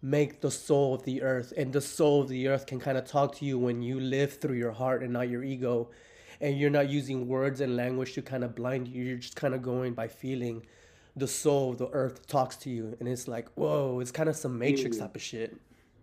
make 0.03 0.41
the 0.41 0.51
soul 0.51 0.95
of 0.95 1.03
the 1.05 1.23
earth 1.23 1.53
and 1.57 1.73
the 1.73 1.81
soul 1.81 2.23
of 2.23 2.29
the 2.29 2.47
earth 2.49 2.67
can 2.67 2.79
kind 2.79 2.97
of 2.97 3.05
talk 3.05 3.35
to 3.35 3.45
you 3.45 3.59
when 3.59 3.83
you 3.83 3.99
live 3.99 4.39
through 4.41 4.55
your 4.57 4.71
heart 4.73 5.03
and 5.03 5.13
not 5.13 5.29
your 5.29 5.43
ego 5.43 5.89
and 6.41 6.59
you're 6.59 6.71
not 6.71 6.89
using 6.89 7.27
words 7.27 7.61
and 7.61 7.77
language 7.77 8.13
to 8.13 8.23
kind 8.23 8.45
of 8.45 8.55
blind 8.55 8.87
you 8.87 9.03
you're 9.03 9.17
just 9.17 9.35
kind 9.35 9.55
of 9.55 9.63
going 9.63 9.93
by 9.95 10.07
feeling 10.07 10.65
the 11.17 11.27
soul 11.27 11.73
of 11.73 11.79
the 11.79 11.89
earth 11.89 12.27
talks 12.27 12.57
to 12.57 12.71
you 12.71 12.97
and 13.01 13.09
it's 13.09 13.27
like 13.27 13.49
whoa 13.55 13.99
it's 14.01 14.11
kind 14.11 14.29
of 14.29 14.37
some 14.37 14.59
matrix 14.59 14.99
type 14.99 15.17
of 15.17 15.23
shit 15.23 15.57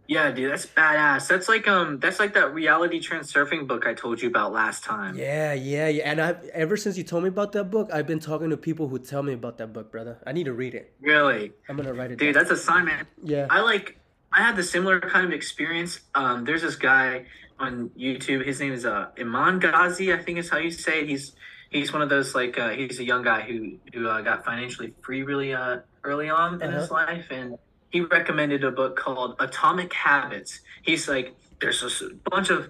Yeah, 0.08 0.32
dude, 0.32 0.52
that's 0.52 0.66
badass. 0.66 1.30
That's 1.30 1.48
like 1.48 1.66
um, 1.68 1.98
that's 2.00 2.20
like 2.20 2.34
that 2.34 2.54
reality 2.54 3.00
transurfing 3.00 3.68
book 3.68 3.88
I 3.88 3.94
told 3.94 4.22
you 4.22 4.28
about 4.28 4.52
last 4.52 4.84
time. 4.84 5.16
yeah 5.18 5.54
yeah 5.54 5.88
yeah 5.88 6.04
and 6.12 6.20
i 6.20 6.36
ever 6.54 6.76
since 6.76 6.98
you 6.98 7.04
told 7.06 7.24
me 7.24 7.30
about 7.30 7.52
that 7.54 7.66
book 7.72 7.90
i've 7.94 8.06
been 8.06 8.20
talking 8.20 8.50
to 8.50 8.58
people 8.58 8.90
who 8.90 9.00
tell 9.00 9.24
me 9.24 9.34
about 9.34 9.58
that 9.60 9.72
book 9.72 9.92
brother 9.94 10.18
i 10.28 10.32
need 10.34 10.44
to 10.46 10.54
read 10.54 10.74
it 10.76 10.94
Really, 11.00 11.54
i'm 11.70 11.78
gonna 11.78 11.94
write 11.94 12.12
it 12.12 12.18
dude, 12.20 12.34
down 12.34 12.44
that's 12.44 12.52
a 12.60 12.62
sign, 12.62 12.86
man. 12.86 13.08
yeah 13.24 13.48
I 13.50 13.62
like 13.62 13.98
I 14.36 14.42
had 14.42 14.56
the 14.56 14.64
similar 14.64 15.00
kind 15.00 15.26
of 15.28 15.32
experience. 15.32 16.00
Um, 16.16 16.44
there's 16.44 16.64
this 16.64 16.76
guy 16.76 17.26
on 17.60 17.92
YouTube. 17.96 18.44
His 18.44 18.60
name 18.60 18.74
is 18.74 18.84
uh, 18.84 19.10
Iman 19.20 19.60
Gadzhi, 19.62 20.12
I 20.12 20.20
think 20.24 20.40
is 20.40 20.50
how 20.50 20.58
you 20.58 20.72
say 20.72 21.02
it. 21.02 21.08
He's 21.08 21.34
he's 21.74 21.92
one 21.92 22.02
of 22.02 22.10
those 22.10 22.34
like 22.34 22.58
uh, 22.58 22.70
he's 22.70 23.00
a 23.00 23.04
young 23.04 23.24
guy 23.24 23.42
who 23.42 23.78
who 23.94 24.08
uh, 24.08 24.22
got 24.22 24.46
financially 24.46 24.94
free 25.02 25.24
really 25.24 25.54
uh, 25.54 25.80
early 26.04 26.30
on 26.30 26.62
in 26.62 26.72
his 26.72 26.90
life, 26.90 27.26
and 27.32 27.58
he 27.90 28.02
recommended 28.02 28.64
a 28.64 28.72
book 28.72 28.96
called 28.96 29.36
Atomic 29.40 29.92
Habits. 29.92 30.62
He's 30.84 31.08
like, 31.10 31.36
there's 31.60 31.84
a 31.84 32.14
bunch 32.30 32.50
of 32.50 32.70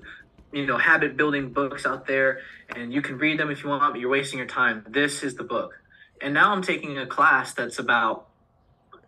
you 0.52 0.66
know 0.66 0.78
habit 0.78 1.18
building 1.18 1.52
books 1.52 1.86
out 1.86 2.08
there, 2.08 2.40
and 2.76 2.92
you 2.92 3.02
can 3.02 3.18
read 3.18 3.40
them 3.40 3.52
if 3.52 3.64
you 3.64 3.70
want, 3.70 3.94
but 3.94 4.00
you're 4.00 4.10
wasting 4.10 4.40
your 4.40 4.48
time. 4.48 4.86
This 4.90 5.22
is 5.22 5.36
the 5.36 5.44
book. 5.44 5.80
And 6.22 6.34
now 6.34 6.54
I'm 6.54 6.62
taking 6.62 6.98
a 6.98 7.06
class 7.06 7.54
that's 7.54 7.80
about 7.80 8.28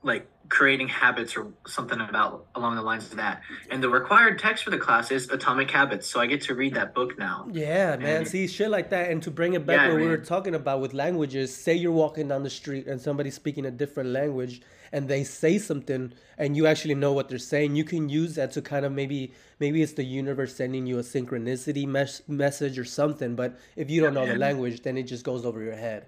like 0.06 0.28
creating 0.50 0.88
habits 0.88 1.36
or 1.36 1.48
something 1.66 2.00
about 2.00 2.46
along 2.54 2.76
the 2.76 2.82
lines 2.82 3.10
of 3.10 3.18
that. 3.18 3.42
And 3.72 3.82
the 3.82 3.90
required 3.90 4.38
text 4.38 4.64
for 4.64 4.70
the 4.70 4.78
class 4.78 5.10
is 5.10 5.28
Atomic 5.32 5.72
Habits, 5.72 6.08
so 6.08 6.20
I 6.20 6.28
get 6.28 6.42
to 6.44 6.54
read 6.54 6.76
that 6.76 6.94
book 6.94 7.18
now. 7.18 7.48
Yeah, 7.52 7.96
man. 7.96 8.18
And- 8.18 8.28
See, 8.28 8.48
shit 8.48 8.70
like 8.70 8.92
that. 8.92 9.10
And 9.10 9.24
to 9.24 9.32
bring 9.32 9.54
it 9.54 9.66
back 9.66 9.88
Yeah, 9.88 9.94
what 9.94 10.02
we 10.02 10.08
were 10.08 10.18
talking 10.20 10.54
about 10.54 10.80
with 10.82 10.94
languages, 10.94 11.54
say 11.56 11.74
you're 11.74 11.92
walking 11.92 12.28
down 12.28 12.44
the 12.44 12.52
street 12.52 12.86
and 12.86 13.02
somebody's 13.02 13.34
speaking 13.34 13.66
a 13.66 13.72
different 13.72 14.10
language 14.10 14.62
and 14.92 15.08
they 15.08 15.24
say 15.24 15.58
something 15.58 16.14
and 16.38 16.56
you 16.56 16.68
actually 16.68 16.94
know 16.94 17.12
what 17.12 17.28
they're 17.28 17.40
saying, 17.40 17.76
you 17.76 17.84
can 17.84 18.08
use 18.08 18.36
that 18.36 18.52
to 18.52 18.62
kind 18.62 18.86
of 18.86 18.92
maybe 18.92 19.34
maybe 19.60 19.82
it's 19.82 19.94
the 19.94 20.04
universe 20.04 20.56
sending 20.56 20.86
you 20.86 21.00
a 21.00 21.02
synchronicity 21.02 21.88
mes- 21.88 22.22
message 22.28 22.78
or 22.78 22.86
something. 22.86 23.36
But 23.36 23.58
if 23.76 23.90
you 23.90 24.00
don't 24.02 24.14
Yeah, 24.14 24.20
know 24.26 24.32
the 24.34 24.38
language, 24.38 24.84
then 24.84 24.96
it 24.96 25.04
just 25.04 25.26
goes 25.26 25.44
over 25.44 25.64
your 25.64 25.76
head. 25.76 26.06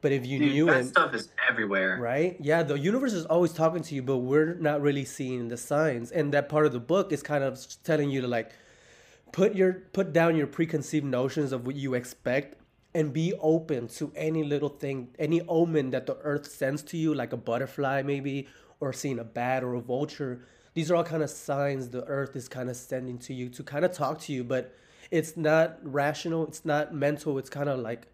But 0.00 0.12
if 0.12 0.24
you 0.26 0.38
Dude, 0.38 0.52
knew 0.52 0.66
that 0.66 0.80
it, 0.80 0.88
stuff 0.88 1.14
is 1.14 1.28
everywhere. 1.48 1.98
right? 2.00 2.36
Yeah, 2.40 2.62
the 2.62 2.78
universe 2.78 3.12
is 3.12 3.26
always 3.26 3.52
talking 3.52 3.82
to 3.82 3.94
you, 3.94 4.02
but 4.02 4.18
we're 4.18 4.54
not 4.54 4.80
really 4.80 5.04
seeing 5.04 5.48
the 5.48 5.56
signs. 5.56 6.10
And 6.10 6.32
that 6.32 6.48
part 6.48 6.64
of 6.66 6.72
the 6.72 6.80
book 6.80 7.12
is 7.12 7.22
kind 7.22 7.44
of 7.44 7.58
telling 7.84 8.10
you 8.10 8.20
to 8.22 8.28
like 8.28 8.50
put 9.32 9.54
your 9.54 9.72
put 9.92 10.12
down 10.12 10.36
your 10.36 10.46
preconceived 10.46 11.04
notions 11.04 11.52
of 11.52 11.66
what 11.66 11.76
you 11.76 11.94
expect 11.94 12.56
and 12.94 13.12
be 13.12 13.34
open 13.40 13.86
to 13.88 14.10
any 14.16 14.42
little 14.42 14.68
thing, 14.70 15.08
any 15.18 15.42
omen 15.42 15.90
that 15.90 16.06
the 16.06 16.16
earth 16.22 16.50
sends 16.50 16.82
to 16.82 16.96
you, 16.96 17.14
like 17.14 17.32
a 17.32 17.36
butterfly 17.36 18.02
maybe, 18.02 18.48
or 18.80 18.92
seeing 18.92 19.18
a 19.18 19.24
bat 19.24 19.62
or 19.62 19.74
a 19.74 19.80
vulture. 19.80 20.40
These 20.74 20.90
are 20.90 20.96
all 20.96 21.04
kind 21.04 21.22
of 21.22 21.30
signs 21.30 21.90
the 21.90 22.04
earth 22.04 22.34
is 22.36 22.48
kind 22.48 22.70
of 22.70 22.76
sending 22.76 23.18
to 23.18 23.34
you 23.34 23.48
to 23.50 23.62
kind 23.62 23.84
of 23.84 23.92
talk 23.92 24.18
to 24.22 24.32
you, 24.32 24.44
but 24.44 24.74
it's 25.10 25.36
not 25.36 25.78
rational, 25.82 26.46
it's 26.46 26.64
not 26.64 26.94
mental, 26.94 27.38
it's 27.38 27.50
kind 27.50 27.68
of 27.68 27.80
like 27.80 28.06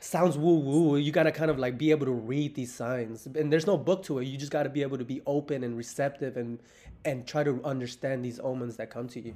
sounds 0.00 0.36
woo 0.36 0.58
woo. 0.58 0.96
You 0.96 1.12
gotta 1.12 1.30
kind 1.30 1.50
of 1.50 1.58
like 1.58 1.78
be 1.78 1.90
able 1.90 2.06
to 2.06 2.12
read 2.12 2.54
these 2.54 2.74
signs, 2.74 3.26
and 3.26 3.52
there's 3.52 3.66
no 3.66 3.76
book 3.76 4.02
to 4.04 4.18
it. 4.18 4.24
You 4.24 4.36
just 4.36 4.52
gotta 4.52 4.70
be 4.70 4.82
able 4.82 4.98
to 4.98 5.04
be 5.04 5.22
open 5.26 5.62
and 5.62 5.76
receptive 5.76 6.36
and 6.36 6.58
and 7.04 7.26
try 7.26 7.44
to 7.44 7.62
understand 7.64 8.24
these 8.24 8.40
omens 8.40 8.76
that 8.76 8.90
come 8.90 9.08
to 9.08 9.20
you. 9.20 9.34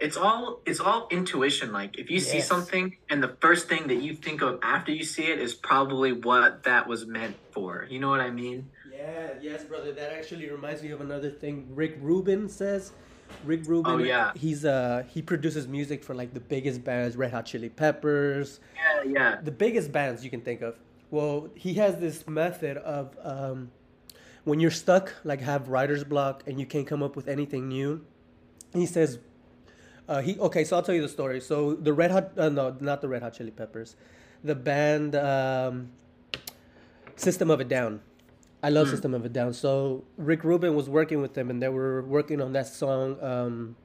It's 0.00 0.16
all 0.16 0.60
it's 0.64 0.80
all 0.80 1.08
intuition. 1.10 1.72
Like 1.72 1.98
if 1.98 2.10
you 2.10 2.20
see 2.20 2.40
something 2.40 2.96
and 3.10 3.22
the 3.22 3.36
first 3.40 3.68
thing 3.68 3.88
that 3.88 3.96
you 3.96 4.14
think 4.14 4.42
of 4.42 4.60
after 4.62 4.92
you 4.92 5.02
see 5.02 5.24
it 5.24 5.40
is 5.40 5.54
probably 5.54 6.12
what 6.12 6.64
that 6.64 6.86
was 6.86 7.06
meant 7.06 7.36
for. 7.50 7.86
You 7.90 7.98
know 7.98 8.08
what 8.08 8.20
I 8.20 8.30
mean? 8.30 8.70
Yeah, 8.92 9.30
yes, 9.40 9.64
brother. 9.64 9.92
That 9.92 10.12
actually 10.12 10.48
reminds 10.50 10.82
me 10.82 10.90
of 10.90 11.00
another 11.00 11.30
thing 11.30 11.66
Rick 11.70 11.98
Rubin 12.00 12.48
says. 12.48 12.92
Rick 13.44 13.66
Rubin. 13.66 13.92
Oh, 13.92 13.98
yeah. 13.98 14.32
He's 14.34 14.64
uh 14.64 15.04
he 15.08 15.22
produces 15.22 15.68
music 15.68 16.02
for 16.04 16.14
like 16.14 16.34
the 16.34 16.40
biggest 16.40 16.84
bands, 16.84 17.16
Red 17.16 17.30
Hot 17.32 17.46
Chili 17.46 17.68
Peppers, 17.68 18.60
Yeah, 18.76 19.02
yeah. 19.10 19.40
the 19.42 19.50
biggest 19.52 19.92
bands 19.92 20.24
you 20.24 20.30
can 20.30 20.40
think 20.40 20.62
of. 20.62 20.78
Well, 21.10 21.48
he 21.54 21.74
has 21.74 21.96
this 21.96 22.26
method 22.28 22.76
of 22.78 23.16
um, 23.22 23.70
when 24.44 24.60
you're 24.60 24.70
stuck, 24.70 25.14
like 25.24 25.40
have 25.40 25.68
writer's 25.68 26.04
block, 26.04 26.42
and 26.46 26.60
you 26.60 26.66
can't 26.66 26.86
come 26.86 27.02
up 27.02 27.16
with 27.16 27.28
anything 27.28 27.68
new. 27.68 28.04
He 28.74 28.84
says, 28.84 29.18
uh, 30.08 30.20
he 30.20 30.38
okay. 30.38 30.64
So 30.64 30.76
I'll 30.76 30.82
tell 30.82 30.94
you 30.94 31.00
the 31.02 31.08
story. 31.08 31.40
So 31.40 31.74
the 31.74 31.92
Red 31.94 32.10
Hot, 32.10 32.32
uh, 32.38 32.48
no, 32.50 32.76
not 32.80 33.00
the 33.00 33.08
Red 33.08 33.22
Hot 33.22 33.32
Chili 33.34 33.50
Peppers, 33.50 33.96
the 34.44 34.54
band 34.54 35.14
um, 35.16 35.90
System 37.16 37.50
of 37.50 37.60
a 37.60 37.64
Down. 37.64 38.00
I 38.62 38.70
love 38.70 38.88
System 38.88 39.14
of 39.14 39.24
a 39.24 39.28
Down. 39.28 39.52
So 39.52 40.04
Rick 40.16 40.42
Rubin 40.42 40.74
was 40.74 40.88
working 40.88 41.20
with 41.22 41.34
them, 41.34 41.50
and 41.50 41.62
they 41.62 41.68
were 41.68 42.02
working 42.02 42.40
on 42.40 42.52
that 42.54 42.66
song. 42.66 43.16
Um, 43.22 43.76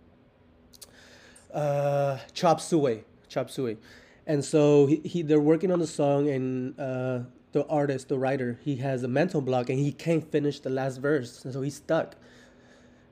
uh, 1.53 2.17
Chop 2.33 2.59
Suey, 2.59 3.03
Chop 3.27 3.51
Suey, 3.51 3.77
and 4.25 4.43
so 4.43 4.87
he, 4.87 4.95
he 5.05 5.21
they're 5.21 5.39
working 5.39 5.71
on 5.71 5.79
the 5.79 5.87
song, 5.87 6.27
and 6.27 6.79
uh, 6.79 7.19
the 7.51 7.65
artist, 7.67 8.09
the 8.09 8.17
writer, 8.17 8.59
he 8.63 8.77
has 8.77 9.03
a 9.03 9.07
mental 9.07 9.41
block, 9.41 9.69
and 9.69 9.77
he 9.77 9.91
can't 9.91 10.29
finish 10.31 10.59
the 10.59 10.71
last 10.71 10.97
verse, 10.97 11.45
and 11.45 11.53
so 11.53 11.61
he's 11.61 11.75
stuck. 11.75 12.15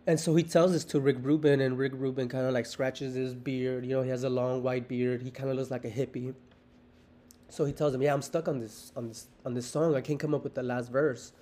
And 0.07 0.19
so 0.19 0.35
he 0.35 0.41
tells 0.41 0.71
this 0.71 0.83
to 0.85 0.99
Rick 0.99 1.17
Rubin, 1.21 1.61
and 1.61 1.77
Rick 1.77 1.93
Rubin 1.95 2.27
kind 2.27 2.47
of 2.47 2.53
like 2.53 2.65
scratches 2.65 3.13
his 3.13 3.35
beard. 3.35 3.85
You 3.85 3.97
know, 3.97 4.01
he 4.01 4.09
has 4.09 4.23
a 4.23 4.29
long 4.29 4.63
white 4.63 4.87
beard. 4.87 5.21
He 5.21 5.29
kind 5.29 5.51
of 5.51 5.57
looks 5.57 5.69
like 5.69 5.85
a 5.85 5.91
hippie. 5.91 6.33
So 7.49 7.65
he 7.65 7.73
tells 7.73 7.93
him, 7.93 8.01
"Yeah, 8.01 8.13
I'm 8.13 8.23
stuck 8.23 8.47
on 8.47 8.59
this 8.59 8.91
on 8.95 9.09
this 9.09 9.27
on 9.45 9.53
this 9.53 9.67
song. 9.67 9.95
I 9.95 10.01
can't 10.01 10.19
come 10.19 10.33
up 10.33 10.43
with 10.43 10.55
the 10.55 10.63
last 10.63 10.91
verse." 10.91 11.33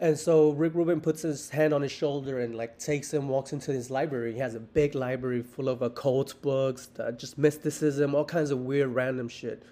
And 0.00 0.18
so 0.18 0.52
Rick 0.52 0.74
Rubin 0.74 1.02
puts 1.02 1.20
his 1.20 1.50
hand 1.50 1.74
on 1.74 1.82
his 1.82 1.92
shoulder 1.92 2.40
and 2.40 2.54
like 2.54 2.78
takes 2.78 3.12
him, 3.12 3.28
walks 3.28 3.52
into 3.52 3.70
his 3.70 3.90
library. 3.90 4.32
He 4.32 4.38
has 4.38 4.54
a 4.54 4.60
big 4.60 4.94
library 4.94 5.42
full 5.42 5.68
of 5.68 5.82
occult 5.82 6.40
books, 6.40 6.88
uh, 6.98 7.12
just 7.12 7.36
mysticism, 7.36 8.14
all 8.14 8.24
kinds 8.24 8.50
of 8.50 8.60
weird, 8.60 8.94
random 8.94 9.28
shit, 9.28 9.62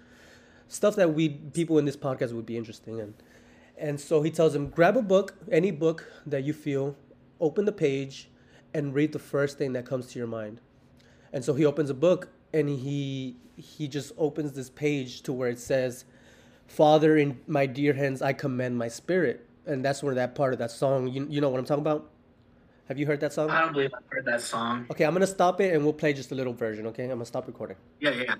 stuff 0.68 0.97
that 0.97 1.14
we 1.14 1.30
people 1.30 1.78
in 1.78 1.87
this 1.87 1.97
podcast 1.97 2.32
would 2.35 2.44
be 2.44 2.58
interested 2.58 2.99
in. 2.99 3.14
And 3.78 3.99
so 3.99 4.20
he 4.20 4.30
tells 4.30 4.54
him, 4.54 4.68
grab 4.68 4.99
a 4.99 5.02
book, 5.02 5.35
any 5.50 5.70
book 5.70 6.04
that 6.26 6.44
you 6.44 6.52
feel, 6.52 6.94
open 7.40 7.64
the 7.64 7.73
page, 7.73 8.28
and 8.75 8.92
read 8.92 9.12
the 9.12 9.18
first 9.18 9.56
thing 9.56 9.73
that 9.73 9.87
comes 9.87 10.08
to 10.08 10.18
your 10.18 10.28
mind. 10.28 10.61
And 11.32 11.42
so 11.42 11.54
he 11.54 11.64
opens 11.64 11.88
a 11.88 11.94
book 11.94 12.28
and 12.52 12.68
he 12.68 13.37
he 13.56 13.88
just 13.88 14.12
opens 14.18 14.52
this 14.52 14.68
page 14.68 15.23
to 15.23 15.32
where 15.32 15.49
it 15.49 15.58
says, 15.58 16.04
"Father, 16.66 17.16
in 17.16 17.40
my 17.47 17.64
dear 17.64 17.94
hands, 17.94 18.20
I 18.20 18.35
commend 18.35 18.76
my 18.76 18.88
spirit." 18.88 19.47
And 19.68 19.84
that's 19.84 20.02
where 20.02 20.14
that 20.14 20.34
part 20.34 20.52
of 20.52 20.58
that 20.58 20.70
song, 20.70 21.08
you, 21.08 21.26
you 21.28 21.40
know 21.40 21.50
what 21.50 21.58
I'm 21.58 21.66
talking 21.66 21.82
about? 21.82 22.10
Have 22.88 22.98
you 22.98 23.04
heard 23.04 23.20
that 23.20 23.34
song? 23.34 23.50
I 23.50 23.60
don't 23.60 23.75
believe 23.75 23.92
I've 23.94 24.02
heard 24.08 24.25
that 24.25 24.40
song. 24.40 24.87
Okay, 24.90 25.04
I'm 25.04 25.12
gonna 25.12 25.26
stop 25.26 25.60
it 25.60 25.75
and 25.75 25.84
we'll 25.84 25.92
play 25.92 26.14
just 26.14 26.32
a 26.32 26.34
little 26.34 26.54
version. 26.54 26.87
Okay, 26.87 27.04
I'm 27.04 27.10
gonna 27.10 27.26
stop 27.26 27.46
recording. 27.46 27.76
Yeah, 28.00 28.10
yeah. 28.12 28.34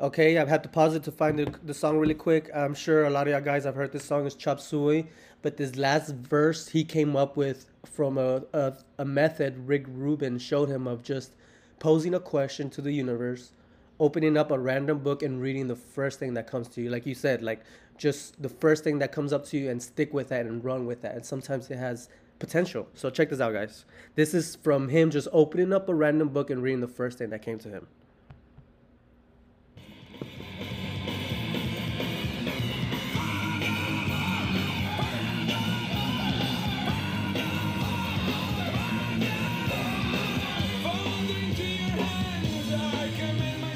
Okay, 0.00 0.38
I've 0.38 0.48
had 0.48 0.62
to 0.62 0.68
pause 0.68 0.94
it 0.94 1.02
to 1.04 1.12
find 1.12 1.38
the, 1.38 1.54
the 1.62 1.74
song 1.74 1.98
really 1.98 2.14
quick. 2.14 2.50
I'm 2.54 2.74
sure 2.74 3.04
a 3.04 3.10
lot 3.10 3.26
of 3.26 3.32
y'all 3.32 3.42
guys 3.42 3.64
have 3.64 3.74
heard 3.74 3.92
this 3.92 4.04
song. 4.04 4.26
It's 4.26 4.34
Chop 4.34 4.60
Suey, 4.60 5.06
but 5.42 5.58
this 5.58 5.76
last 5.76 6.14
verse 6.14 6.68
he 6.68 6.84
came 6.84 7.16
up 7.16 7.36
with 7.36 7.66
from 7.84 8.16
a, 8.16 8.42
a, 8.54 8.74
a 8.98 9.04
method 9.04 9.68
Rick 9.68 9.84
Rubin 9.88 10.38
showed 10.38 10.70
him 10.70 10.86
of 10.86 11.02
just 11.02 11.32
posing 11.78 12.14
a 12.14 12.20
question 12.20 12.70
to 12.70 12.80
the 12.80 12.92
universe, 12.92 13.52
opening 14.00 14.38
up 14.38 14.50
a 14.50 14.58
random 14.58 15.00
book 15.00 15.22
and 15.22 15.40
reading 15.40 15.68
the 15.68 15.76
first 15.76 16.18
thing 16.18 16.32
that 16.34 16.46
comes 16.46 16.68
to 16.68 16.82
you. 16.82 16.88
Like 16.88 17.04
you 17.04 17.14
said, 17.14 17.42
like 17.42 17.60
just 17.98 18.40
the 18.40 18.48
first 18.48 18.84
thing 18.84 18.98
that 18.98 19.12
comes 19.12 19.32
up 19.32 19.44
to 19.46 19.56
you 19.56 19.70
and 19.70 19.82
stick 19.82 20.12
with 20.12 20.28
that 20.28 20.46
and 20.46 20.64
run 20.64 20.86
with 20.86 21.02
that. 21.02 21.14
And 21.14 21.24
sometimes 21.24 21.70
it 21.70 21.76
has 21.76 22.08
potential. 22.38 22.88
So 22.94 23.10
check 23.10 23.30
this 23.30 23.40
out, 23.40 23.52
guys. 23.52 23.84
This 24.14 24.34
is 24.34 24.56
from 24.56 24.88
him 24.88 25.10
just 25.10 25.28
opening 25.32 25.72
up 25.72 25.88
a 25.88 25.94
random 25.94 26.28
book 26.28 26.50
and 26.50 26.62
reading 26.62 26.80
the 26.80 26.88
first 26.88 27.18
thing 27.18 27.30
that 27.30 27.42
came 27.42 27.58
to 27.60 27.68
him. 27.68 27.86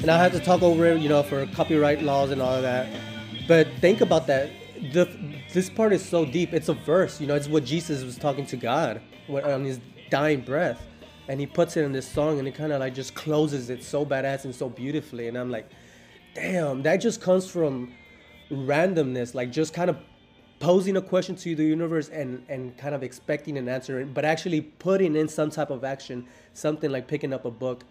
and 0.01 0.09
I 0.09 0.17
had 0.17 0.31
to 0.31 0.39
talk 0.39 0.63
over 0.63 0.87
it, 0.87 0.99
you 0.99 1.09
know, 1.09 1.21
for 1.21 1.45
copyright 1.47 2.01
laws 2.01 2.31
and 2.31 2.41
all 2.41 2.55
of 2.55 2.63
that. 2.63 2.87
But 3.47 3.67
think 3.79 4.01
about 4.01 4.27
that. 4.27 4.49
The 4.93 5.07
this 5.53 5.69
part 5.69 5.93
is 5.93 6.03
so 6.03 6.25
deep. 6.25 6.53
It's 6.53 6.69
a 6.69 6.73
verse, 6.73 7.21
you 7.21 7.27
know. 7.27 7.35
It's 7.35 7.47
what 7.47 7.65
Jesus 7.65 8.03
was 8.03 8.17
talking 8.17 8.45
to 8.47 8.57
God 8.57 9.01
on 9.29 9.63
his 9.63 9.79
dying 10.09 10.41
breath, 10.41 10.81
and 11.27 11.39
he 11.39 11.45
puts 11.45 11.77
it 11.77 11.83
in 11.83 11.91
this 11.91 12.07
song, 12.07 12.39
and 12.39 12.47
it 12.47 12.55
kind 12.55 12.71
of 12.71 12.79
like 12.79 12.95
just 12.95 13.13
closes 13.13 13.69
it 13.69 13.83
so 13.83 14.05
badass 14.05 14.45
and 14.45 14.55
so 14.55 14.69
beautifully. 14.69 15.27
And 15.27 15.37
I'm 15.37 15.51
like, 15.51 15.69
damn, 16.33 16.81
that 16.83 16.97
just 16.97 17.21
comes 17.21 17.49
from 17.49 17.93
randomness, 18.51 19.33
like 19.33 19.51
just 19.51 19.73
kind 19.73 19.89
of 19.89 19.97
posing 20.59 20.95
a 20.97 21.01
question 21.01 21.35
to 21.35 21.55
the 21.55 21.63
universe 21.63 22.09
and 22.09 22.43
and 22.49 22.77
kind 22.77 22.95
of 22.95 23.03
expecting 23.03 23.57
an 23.57 23.67
answer, 23.67 24.05
but 24.05 24.25
actually 24.25 24.61
putting 24.61 25.15
in 25.15 25.27
some 25.27 25.49
type 25.49 25.69
of 25.69 25.83
action, 25.83 26.25
something 26.53 26.91
like 26.91 27.07
picking 27.07 27.33
up 27.33 27.45
a 27.45 27.51
book 27.51 27.83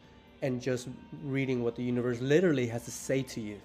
and 0.43 0.61
just 0.61 0.89
reading 1.25 1.63
what 1.63 1.77
the 1.77 1.83
universe 1.83 2.21
literally 2.21 2.67
has 2.67 2.85
to 2.85 2.91
say 2.91 3.23
to 3.23 3.41
you. 3.41 3.61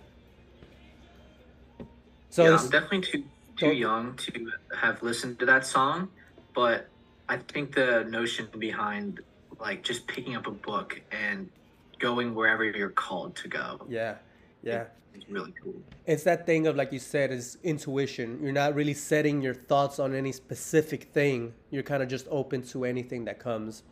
So 2.36 2.44
yeah, 2.44 2.50
it's- 2.50 2.66
I'm 2.66 2.70
definitely 2.70 3.02
too 3.10 3.24
too 3.56 3.68
so- 3.68 3.72
young 3.72 4.14
to 4.18 4.52
have 4.76 5.02
listened 5.02 5.40
to 5.40 5.46
that 5.46 5.66
song, 5.66 6.10
but 6.54 6.88
I 7.30 7.38
think 7.38 7.74
the 7.74 8.04
notion 8.10 8.50
behind 8.60 9.22
like 9.58 9.84
just 9.84 10.06
picking 10.06 10.36
up 10.36 10.46
a 10.46 10.52
book 10.52 11.02
and 11.14 11.50
going 11.98 12.36
wherever 12.36 12.66
you're 12.66 12.90
called 12.90 13.38
to 13.38 13.48
go 13.48 13.80
yeah, 13.88 14.16
yeah. 14.62 14.88
is 15.16 15.24
really 15.30 15.54
cool. 15.64 15.80
It's 16.06 16.24
that 16.24 16.46
thing 16.46 16.68
of 16.68 16.76
like 16.76 16.92
you 16.92 17.00
said 17.00 17.32
is 17.32 17.58
intuition. 17.64 18.28
You're 18.44 18.60
not 18.64 18.76
really 18.76 18.94
setting 18.94 19.42
your 19.42 19.54
thoughts 19.54 19.98
on 19.98 20.14
any 20.14 20.34
specific 20.34 21.02
thing. 21.14 21.54
You're 21.72 21.88
kind 21.92 22.04
of 22.04 22.10
just 22.10 22.28
open 22.30 22.64
to 22.74 22.84
anything 22.84 23.24
that 23.26 23.40
comes. 23.40 23.84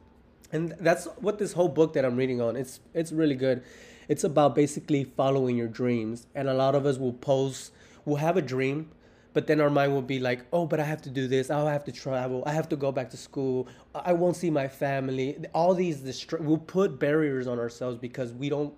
And 0.52 0.76
that's 0.82 1.06
what 1.26 1.40
this 1.40 1.54
whole 1.54 1.70
book 1.70 1.94
that 1.94 2.04
I'm 2.04 2.18
reading 2.18 2.42
on. 2.42 2.58
It's 2.58 2.82
it's 2.94 3.14
really 3.14 3.36
good. 3.36 3.64
It's 4.10 4.26
about 4.26 4.54
basically 4.54 5.06
following 5.06 5.56
your 5.56 5.70
dreams. 5.70 6.28
And 6.36 6.50
a 6.50 6.54
lot 6.54 6.76
of 6.76 6.86
us 6.86 6.98
will 6.98 7.14
pose 7.14 7.72
we'll 8.06 8.18
have 8.18 8.38
a 8.38 8.42
dream, 8.42 8.90
but 9.34 9.48
then 9.48 9.60
our 9.62 9.70
mind 9.70 9.94
will 9.94 10.02
be 10.02 10.20
like, 10.20 10.46
"Oh, 10.54 10.66
but 10.66 10.80
I 10.80 10.84
have 10.84 11.02
to 11.04 11.10
do 11.10 11.28
this. 11.28 11.50
Oh, 11.50 11.68
I 11.68 11.74
have 11.74 11.84
to 11.86 11.92
travel. 11.92 12.44
I 12.46 12.52
have 12.54 12.70
to 12.70 12.76
go 12.76 12.92
back 12.92 13.10
to 13.12 13.18
school. 13.18 13.68
I 13.96 14.12
I 14.12 14.14
won't 14.14 14.36
see 14.36 14.50
my 14.50 14.68
family." 14.68 15.38
All 15.54 15.74
these 15.74 16.02
distra- 16.02 16.42
we'll 16.42 16.58
put 16.58 17.00
barriers 17.00 17.48
on 17.48 17.60
ourselves 17.60 17.98
because 17.98 18.34
we 18.34 18.50
don't 18.50 18.74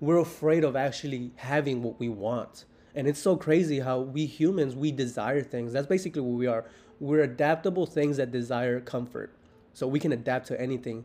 we're 0.00 0.18
afraid 0.18 0.64
of 0.64 0.76
actually 0.76 1.32
having 1.36 1.82
what 1.82 1.98
we 1.98 2.08
want. 2.08 2.64
And 2.94 3.06
it's 3.06 3.20
so 3.20 3.36
crazy 3.36 3.80
how 3.80 4.00
we 4.00 4.26
humans 4.26 4.74
we 4.76 4.92
desire 4.92 5.42
things. 5.42 5.72
That's 5.72 5.86
basically 5.86 6.22
what 6.22 6.38
we 6.38 6.46
are. 6.46 6.64
We're 7.00 7.22
adaptable 7.22 7.86
things 7.86 8.16
that 8.16 8.30
desire 8.30 8.80
comfort. 8.80 9.34
So 9.72 9.86
we 9.86 10.00
can 10.00 10.12
adapt 10.12 10.46
to 10.48 10.60
anything. 10.60 11.04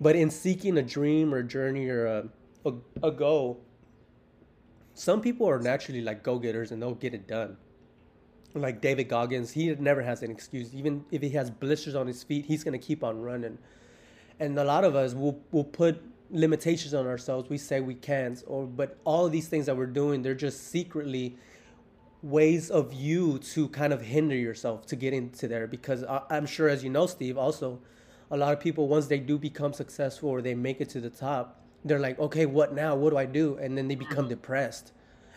But 0.00 0.16
in 0.16 0.30
seeking 0.30 0.78
a 0.78 0.82
dream 0.82 1.34
or 1.34 1.42
journey 1.42 1.88
or 1.88 2.06
a, 2.06 2.28
a, 2.64 2.72
a 3.02 3.10
goal, 3.10 3.60
some 4.94 5.20
people 5.20 5.48
are 5.48 5.58
naturally 5.58 6.02
like 6.02 6.22
go-getters 6.22 6.72
and 6.72 6.82
they'll 6.82 6.94
get 6.94 7.14
it 7.14 7.26
done. 7.26 7.56
Like 8.54 8.80
David 8.82 9.08
Goggins, 9.08 9.52
he 9.52 9.74
never 9.76 10.02
has 10.02 10.22
an 10.22 10.30
excuse. 10.30 10.74
Even 10.74 11.04
if 11.10 11.22
he 11.22 11.30
has 11.30 11.50
blisters 11.50 11.94
on 11.94 12.06
his 12.06 12.22
feet, 12.22 12.44
he's 12.44 12.62
gonna 12.62 12.78
keep 12.78 13.02
on 13.02 13.22
running 13.22 13.58
and 14.42 14.58
a 14.58 14.64
lot 14.64 14.84
of 14.84 14.96
us 14.96 15.14
will 15.14 15.40
will 15.52 15.64
put 15.64 16.02
limitations 16.30 16.94
on 16.94 17.06
ourselves 17.06 17.48
we 17.48 17.58
say 17.58 17.80
we 17.80 17.94
can't 17.94 18.42
or 18.46 18.66
but 18.66 18.98
all 19.04 19.26
of 19.26 19.32
these 19.32 19.48
things 19.48 19.66
that 19.66 19.76
we're 19.76 19.86
doing 19.86 20.22
they're 20.22 20.34
just 20.34 20.68
secretly 20.68 21.36
ways 22.22 22.70
of 22.70 22.92
you 22.92 23.38
to 23.38 23.68
kind 23.68 23.92
of 23.92 24.00
hinder 24.00 24.34
yourself 24.34 24.86
to 24.86 24.96
get 24.96 25.12
into 25.12 25.46
there 25.46 25.66
because 25.66 26.02
I, 26.04 26.22
i'm 26.30 26.46
sure 26.46 26.68
as 26.68 26.82
you 26.82 26.90
know 26.90 27.06
steve 27.06 27.36
also 27.36 27.80
a 28.30 28.36
lot 28.36 28.52
of 28.52 28.60
people 28.60 28.88
once 28.88 29.06
they 29.06 29.18
do 29.18 29.38
become 29.38 29.72
successful 29.72 30.30
or 30.30 30.40
they 30.40 30.54
make 30.54 30.80
it 30.80 30.88
to 30.90 31.00
the 31.00 31.10
top 31.10 31.60
they're 31.84 31.98
like 31.98 32.18
okay 32.18 32.46
what 32.46 32.74
now 32.74 32.94
what 32.94 33.10
do 33.10 33.16
i 33.16 33.26
do 33.26 33.56
and 33.56 33.76
then 33.76 33.88
they 33.88 33.94
become 33.94 34.24
mm-hmm. 34.24 34.30
depressed 34.30 34.92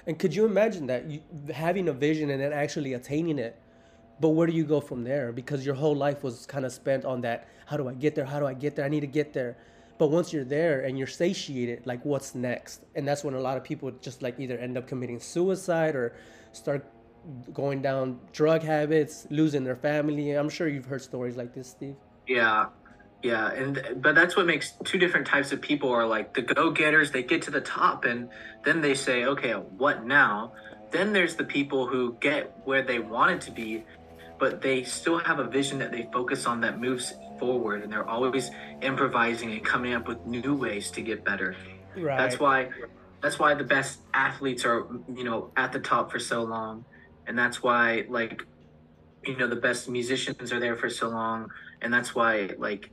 and 0.08 0.20
could 0.20 0.36
you 0.36 0.46
imagine 0.46 0.86
that 0.86 1.10
you, 1.10 1.20
having 1.54 1.88
a 1.88 1.94
vision 1.94 2.30
and 2.30 2.42
then 2.42 2.54
actually 2.54 2.94
attaining 2.94 3.40
it 3.40 3.60
but 4.20 4.30
where 4.30 4.48
do 4.48 4.54
you 4.54 4.64
go 4.64 4.80
from 4.80 5.04
there? 5.04 5.32
Because 5.32 5.66
your 5.66 5.76
whole 5.76 5.96
life 5.96 6.24
was 6.24 6.46
kind 6.46 6.66
of 6.66 6.72
spent 6.72 7.06
on 7.06 7.22
that. 7.22 7.48
How 7.66 7.78
do 7.78 7.88
I 7.88 7.94
get 7.94 8.16
there? 8.16 8.26
How 8.26 8.40
do 8.40 8.46
I 8.46 8.54
get 8.54 8.76
there? 8.76 8.86
I 8.86 8.90
need 8.90 9.02
to 9.02 9.08
get 9.08 9.34
there. 9.34 9.58
But 9.98 10.08
once 10.08 10.34
you're 10.34 10.46
there 10.46 10.82
and 10.82 10.98
you're 10.98 11.08
satiated, 11.08 11.86
like 11.86 12.04
what's 12.06 12.36
next? 12.36 12.84
And 12.96 13.08
that's 13.08 13.24
when 13.24 13.34
a 13.34 13.40
lot 13.40 13.58
of 13.58 13.64
people 13.64 13.92
just 14.02 14.22
like 14.22 14.40
either 14.40 14.58
end 14.58 14.78
up 14.78 14.88
committing 14.88 15.20
suicide 15.20 15.96
or 15.96 16.16
start 16.52 16.86
going 17.54 17.82
down 17.82 18.20
drug 18.32 18.62
habits, 18.62 19.26
losing 19.30 19.64
their 19.64 19.76
family. 19.76 20.32
I'm 20.32 20.50
sure 20.50 20.68
you've 20.68 20.86
heard 20.86 21.02
stories 21.02 21.36
like 21.36 21.54
this, 21.54 21.70
Steve. 21.70 21.96
Yeah. 22.28 22.68
Yeah, 23.26 23.52
and 23.54 24.04
but 24.04 24.14
that's 24.14 24.36
what 24.36 24.46
makes 24.46 24.74
two 24.84 25.00
different 25.00 25.26
types 25.26 25.52
of 25.52 25.60
people 25.60 25.90
are 25.90 26.06
like 26.06 26.36
the 26.36 26.44
go-getters, 26.44 27.10
they 27.10 27.24
get 27.24 27.42
to 27.44 27.52
the 27.52 27.60
top 27.60 28.06
and 28.06 28.30
then 28.64 28.82
they 28.82 28.94
say, 28.94 29.26
"Okay, 29.26 29.54
what 29.54 30.06
now?" 30.06 30.54
Then 30.92 31.12
there's 31.12 31.36
the 31.36 31.44
people 31.44 31.88
who 31.88 32.16
get 32.22 32.56
where 32.66 32.84
they 32.84 33.00
wanted 33.00 33.42
to 33.42 33.52
be, 33.52 33.84
but 34.38 34.62
they 34.62 34.84
still 34.84 35.18
have 35.18 35.40
a 35.40 35.44
vision 35.44 35.80
that 35.80 35.92
they 35.92 36.08
focus 36.14 36.46
on 36.46 36.62
that 36.62 36.80
moves 36.80 37.16
forward 37.40 37.82
and 37.82 37.92
they're 37.92 38.08
always 38.08 38.52
improvising 38.84 39.54
and 39.54 39.66
coming 39.66 39.94
up 39.96 40.08
with 40.08 40.24
new 40.28 40.54
ways 40.54 40.92
to 40.92 41.02
get 41.02 41.26
better. 41.26 41.56
Right. 41.98 42.20
That's 42.20 42.40
why 42.40 42.70
that's 43.22 43.40
why 43.40 43.56
the 43.56 43.64
best 43.64 44.02
athletes 44.14 44.64
are 44.66 44.86
you 45.12 45.24
know 45.24 45.50
at 45.58 45.72
the 45.72 45.80
top 45.80 46.12
for 46.12 46.20
so 46.20 46.44
long 46.44 46.86
and 47.26 47.36
that's 47.36 47.64
why 47.64 48.06
like 48.08 48.44
you 49.24 49.36
know 49.36 49.48
the 49.48 49.56
best 49.56 49.90
musicians 49.90 50.54
are 50.54 50.60
there 50.60 50.76
for 50.76 50.92
so 50.92 51.10
long 51.10 51.50
and 51.82 51.92
that's 51.92 52.14
why 52.14 52.52
like 52.60 52.92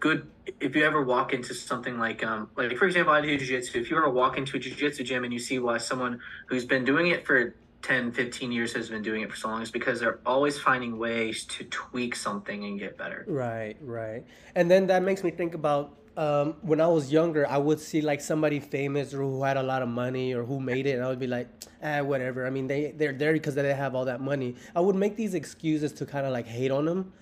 good 0.00 0.30
if 0.60 0.76
you 0.76 0.84
ever 0.84 1.02
walk 1.02 1.32
into 1.32 1.54
something 1.54 1.98
like 1.98 2.24
um 2.24 2.50
like 2.56 2.76
for 2.76 2.86
example 2.86 3.12
I 3.12 3.20
do 3.20 3.36
jiu-jitsu 3.36 3.80
if 3.80 3.90
you 3.90 3.96
ever 3.96 4.10
walk 4.10 4.38
into 4.38 4.56
a 4.56 4.60
jiu-jitsu 4.60 5.04
gym 5.04 5.24
and 5.24 5.32
you 5.32 5.38
see 5.38 5.58
why 5.58 5.78
someone 5.78 6.20
who's 6.46 6.64
been 6.64 6.84
doing 6.84 7.08
it 7.08 7.26
for 7.26 7.56
10 7.82 8.12
15 8.12 8.52
years 8.52 8.72
has 8.72 8.88
been 8.88 9.02
doing 9.02 9.22
it 9.22 9.30
for 9.30 9.36
so 9.36 9.48
long 9.48 9.62
is 9.62 9.70
because 9.70 10.00
they're 10.00 10.20
always 10.26 10.58
finding 10.58 10.98
ways 10.98 11.44
to 11.44 11.64
tweak 11.64 12.14
something 12.14 12.64
and 12.64 12.78
get 12.78 12.96
better 12.96 13.24
Right, 13.26 13.76
right. 13.80 14.24
And 14.54 14.70
then 14.70 14.86
that 14.88 15.02
makes 15.02 15.22
me 15.24 15.30
think 15.30 15.54
about 15.54 15.96
um, 16.16 16.54
when 16.62 16.80
I 16.80 16.86
was 16.86 17.12
younger, 17.12 17.46
I 17.46 17.58
would 17.58 17.78
see 17.78 18.00
like 18.00 18.20
somebody 18.20 18.58
famous 18.58 19.12
or 19.12 19.18
who 19.18 19.42
had 19.42 19.58
a 19.58 19.62
lot 19.62 19.82
of 19.82 19.88
money 19.88 20.34
or 20.34 20.44
who 20.44 20.60
made 20.60 20.86
it, 20.86 20.92
and 20.92 21.04
I 21.04 21.08
would 21.08 21.18
be 21.18 21.26
like, 21.26 21.48
ah, 21.82 22.02
whatever. 22.02 22.46
I 22.46 22.50
mean, 22.50 22.66
they 22.66 22.92
they're 22.92 23.12
there 23.12 23.34
because 23.34 23.54
they 23.54 23.74
have 23.74 23.94
all 23.94 24.06
that 24.06 24.20
money. 24.20 24.56
I 24.74 24.80
would 24.80 24.96
make 24.96 25.16
these 25.16 25.34
excuses 25.34 25.92
to 25.94 26.06
kind 26.06 26.26
of 26.26 26.32
like 26.32 26.46
hate 26.46 26.70
on 26.70 26.86
them, 26.86 27.12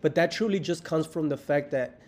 but 0.00 0.14
that 0.14 0.30
truly 0.30 0.60
just 0.60 0.84
comes 0.84 1.06
from 1.06 1.28
the 1.28 1.36
fact 1.36 1.72
that 1.72 1.98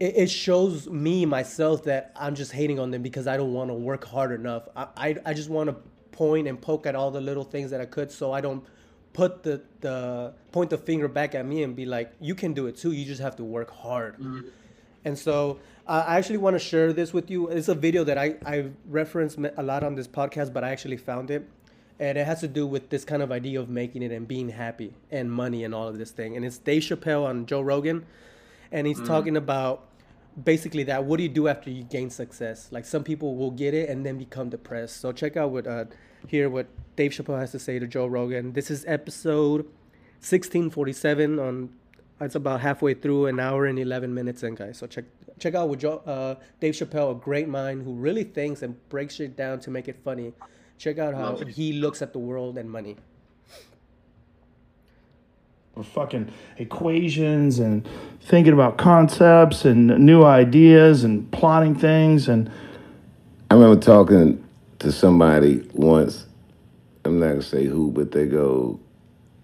it, 0.00 0.16
it 0.16 0.30
shows 0.30 0.88
me 0.88 1.26
myself 1.26 1.84
that 1.84 2.12
I'm 2.16 2.34
just 2.34 2.52
hating 2.52 2.78
on 2.78 2.90
them 2.90 3.02
because 3.02 3.26
I 3.26 3.36
don't 3.36 3.52
want 3.52 3.70
to 3.70 3.74
work 3.74 4.04
hard 4.04 4.32
enough. 4.32 4.68
I 4.76 4.86
I, 4.96 5.16
I 5.26 5.34
just 5.34 5.50
want 5.50 5.70
to 5.70 5.76
point 6.12 6.46
and 6.48 6.60
poke 6.60 6.86
at 6.86 6.94
all 6.94 7.10
the 7.10 7.20
little 7.20 7.44
things 7.44 7.70
that 7.70 7.80
I 7.80 7.86
could, 7.86 8.10
so 8.10 8.32
I 8.32 8.40
don't 8.40 8.64
put 9.12 9.42
the 9.42 9.62
the 9.80 10.34
point 10.52 10.70
the 10.70 10.78
finger 10.78 11.08
back 11.08 11.34
at 11.34 11.46
me 11.46 11.62
and 11.62 11.74
be 11.74 11.86
like, 11.86 12.12
you 12.20 12.34
can 12.34 12.52
do 12.52 12.66
it 12.66 12.76
too. 12.76 12.92
You 12.92 13.04
just 13.04 13.20
have 13.20 13.36
to 13.36 13.44
work 13.44 13.70
hard. 13.70 14.16
And 15.04 15.18
so 15.18 15.60
uh, 15.86 16.04
I 16.06 16.18
actually 16.18 16.38
want 16.38 16.54
to 16.54 16.58
share 16.58 16.92
this 16.92 17.12
with 17.12 17.30
you. 17.30 17.48
It's 17.48 17.68
a 17.68 17.74
video 17.74 18.04
that 18.04 18.16
I, 18.16 18.36
I 18.44 18.70
reference 18.88 19.36
a 19.56 19.62
lot 19.62 19.84
on 19.84 19.94
this 19.94 20.08
podcast, 20.08 20.52
but 20.52 20.64
I 20.64 20.70
actually 20.70 20.96
found 20.96 21.30
it. 21.30 21.46
And 22.00 22.18
it 22.18 22.26
has 22.26 22.40
to 22.40 22.48
do 22.48 22.66
with 22.66 22.88
this 22.88 23.04
kind 23.04 23.22
of 23.22 23.30
idea 23.30 23.60
of 23.60 23.68
making 23.68 24.02
it 24.02 24.10
and 24.10 24.26
being 24.26 24.48
happy 24.48 24.94
and 25.10 25.30
money 25.30 25.62
and 25.62 25.74
all 25.74 25.86
of 25.86 25.98
this 25.98 26.10
thing. 26.10 26.36
And 26.36 26.44
it's 26.44 26.58
Dave 26.58 26.82
Chappelle 26.82 27.24
on 27.24 27.46
Joe 27.46 27.60
Rogan. 27.60 28.06
And 28.74 28.88
he's 28.88 29.00
talking 29.00 29.36
about 29.36 29.86
basically 30.42 30.82
that 30.82 31.04
what 31.04 31.18
do 31.18 31.22
you 31.22 31.28
do 31.28 31.46
after 31.46 31.70
you 31.70 31.84
gain 31.84 32.10
success? 32.10 32.68
Like 32.72 32.84
some 32.84 33.04
people 33.04 33.36
will 33.36 33.52
get 33.52 33.72
it 33.72 33.88
and 33.88 34.04
then 34.04 34.18
become 34.18 34.50
depressed. 34.50 35.00
So 35.00 35.12
check 35.12 35.36
out 35.36 35.52
what, 35.52 35.66
uh, 35.66 35.84
hear 36.26 36.50
what 36.50 36.66
Dave 36.96 37.12
Chappelle 37.12 37.38
has 37.38 37.52
to 37.52 37.60
say 37.60 37.78
to 37.78 37.86
Joe 37.86 38.06
Rogan. 38.06 38.52
This 38.52 38.72
is 38.72 38.84
episode 38.88 39.66
1647 40.20 41.38
on 41.38 41.70
it's 42.20 42.34
about 42.34 42.60
halfway 42.62 42.94
through 42.94 43.26
an 43.26 43.38
hour 43.38 43.66
and 43.66 43.78
11 43.78 44.14
minutes 44.14 44.42
in 44.42 44.54
guys 44.54 44.78
so 44.78 44.86
check 44.86 45.04
check 45.38 45.54
out 45.54 45.68
with 45.68 45.80
Joe, 45.80 46.00
uh, 46.06 46.36
dave 46.60 46.72
chappelle 46.72 47.10
a 47.10 47.14
great 47.14 47.46
mind 47.46 47.82
who 47.82 47.92
really 47.92 48.24
thinks 48.24 48.62
and 48.62 48.76
breaks 48.88 49.16
shit 49.16 49.36
down 49.36 49.60
to 49.60 49.70
make 49.70 49.86
it 49.86 49.98
funny 50.02 50.32
check 50.78 50.98
out 50.98 51.12
how 51.12 51.36
he 51.36 51.74
looks 51.74 52.00
at 52.00 52.14
the 52.14 52.18
world 52.18 52.56
and 52.56 52.70
money 52.70 52.96
fucking 55.82 56.30
equations 56.58 57.58
and 57.58 57.88
thinking 58.20 58.52
about 58.52 58.78
concepts 58.78 59.64
and 59.64 59.88
new 59.98 60.24
ideas 60.24 61.02
and 61.02 61.30
plotting 61.32 61.74
things 61.74 62.28
and 62.28 62.50
I 63.50 63.54
remember 63.54 63.80
talking 63.80 64.44
to 64.80 64.90
somebody 64.90 65.68
once. 65.74 66.26
I'm 67.04 67.20
not 67.20 67.28
gonna 67.28 67.42
say 67.42 67.66
who, 67.66 67.90
but 67.90 68.10
they 68.10 68.26
go, 68.26 68.80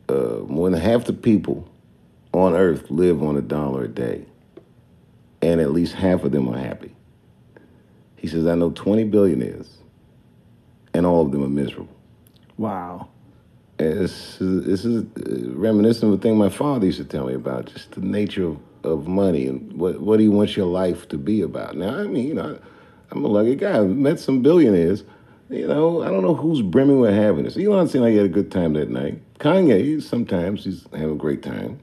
uh, 0.08 0.40
more 0.48 0.68
than 0.68 0.80
half 0.80 1.04
the 1.04 1.12
people 1.12 1.68
on 2.32 2.54
Earth 2.54 2.90
live 2.90 3.22
on 3.22 3.36
a 3.36 3.40
dollar 3.40 3.84
a 3.84 3.88
day, 3.88 4.24
and 5.42 5.60
at 5.60 5.70
least 5.70 5.94
half 5.94 6.24
of 6.24 6.32
them 6.32 6.48
are 6.48 6.58
happy. 6.58 6.94
He 8.16 8.26
says, 8.26 8.46
I 8.46 8.54
know 8.54 8.70
20 8.70 9.04
billionaires, 9.04 9.78
and 10.92 11.06
all 11.06 11.24
of 11.24 11.30
them 11.30 11.44
are 11.44 11.48
miserable. 11.48 11.94
wow. 12.56 13.08
And 13.80 13.98
This 13.98 14.40
is, 14.42 14.66
this 14.66 14.84
is 14.84 15.04
uh, 15.04 15.54
reminiscent 15.54 16.12
of 16.12 16.18
a 16.18 16.22
thing 16.22 16.36
my 16.36 16.50
father 16.50 16.84
used 16.84 16.98
to 16.98 17.04
tell 17.04 17.26
me 17.26 17.32
about, 17.32 17.64
just 17.64 17.92
the 17.92 18.02
nature 18.02 18.44
of, 18.44 18.58
of 18.84 19.06
money 19.08 19.46
and 19.46 19.72
what, 19.72 20.02
what 20.02 20.20
he 20.20 20.28
wants 20.28 20.54
your 20.54 20.66
life 20.66 21.08
to 21.08 21.16
be 21.16 21.40
about. 21.40 21.76
Now, 21.78 21.96
I 21.96 22.04
mean, 22.04 22.28
you 22.28 22.34
know, 22.34 22.58
I'm 23.10 23.24
a 23.24 23.28
lucky 23.28 23.56
guy. 23.56 23.78
I've 23.78 23.88
met 23.88 24.20
some 24.20 24.42
billionaires. 24.42 25.02
You 25.48 25.66
know, 25.66 26.02
I 26.02 26.08
don't 26.08 26.22
know 26.22 26.34
who's 26.34 26.60
brimming 26.60 27.00
with 27.00 27.14
happiness. 27.14 27.56
Elon 27.56 27.88
seemed 27.88 28.04
like 28.04 28.10
he 28.10 28.18
had 28.18 28.26
a 28.26 28.28
good 28.28 28.52
time 28.52 28.74
that 28.74 28.90
night. 28.90 29.18
Kanye, 29.38 30.02
sometimes 30.02 30.64
he's 30.64 30.86
having 30.92 31.12
a 31.12 31.16
great 31.16 31.42
time. 31.42 31.80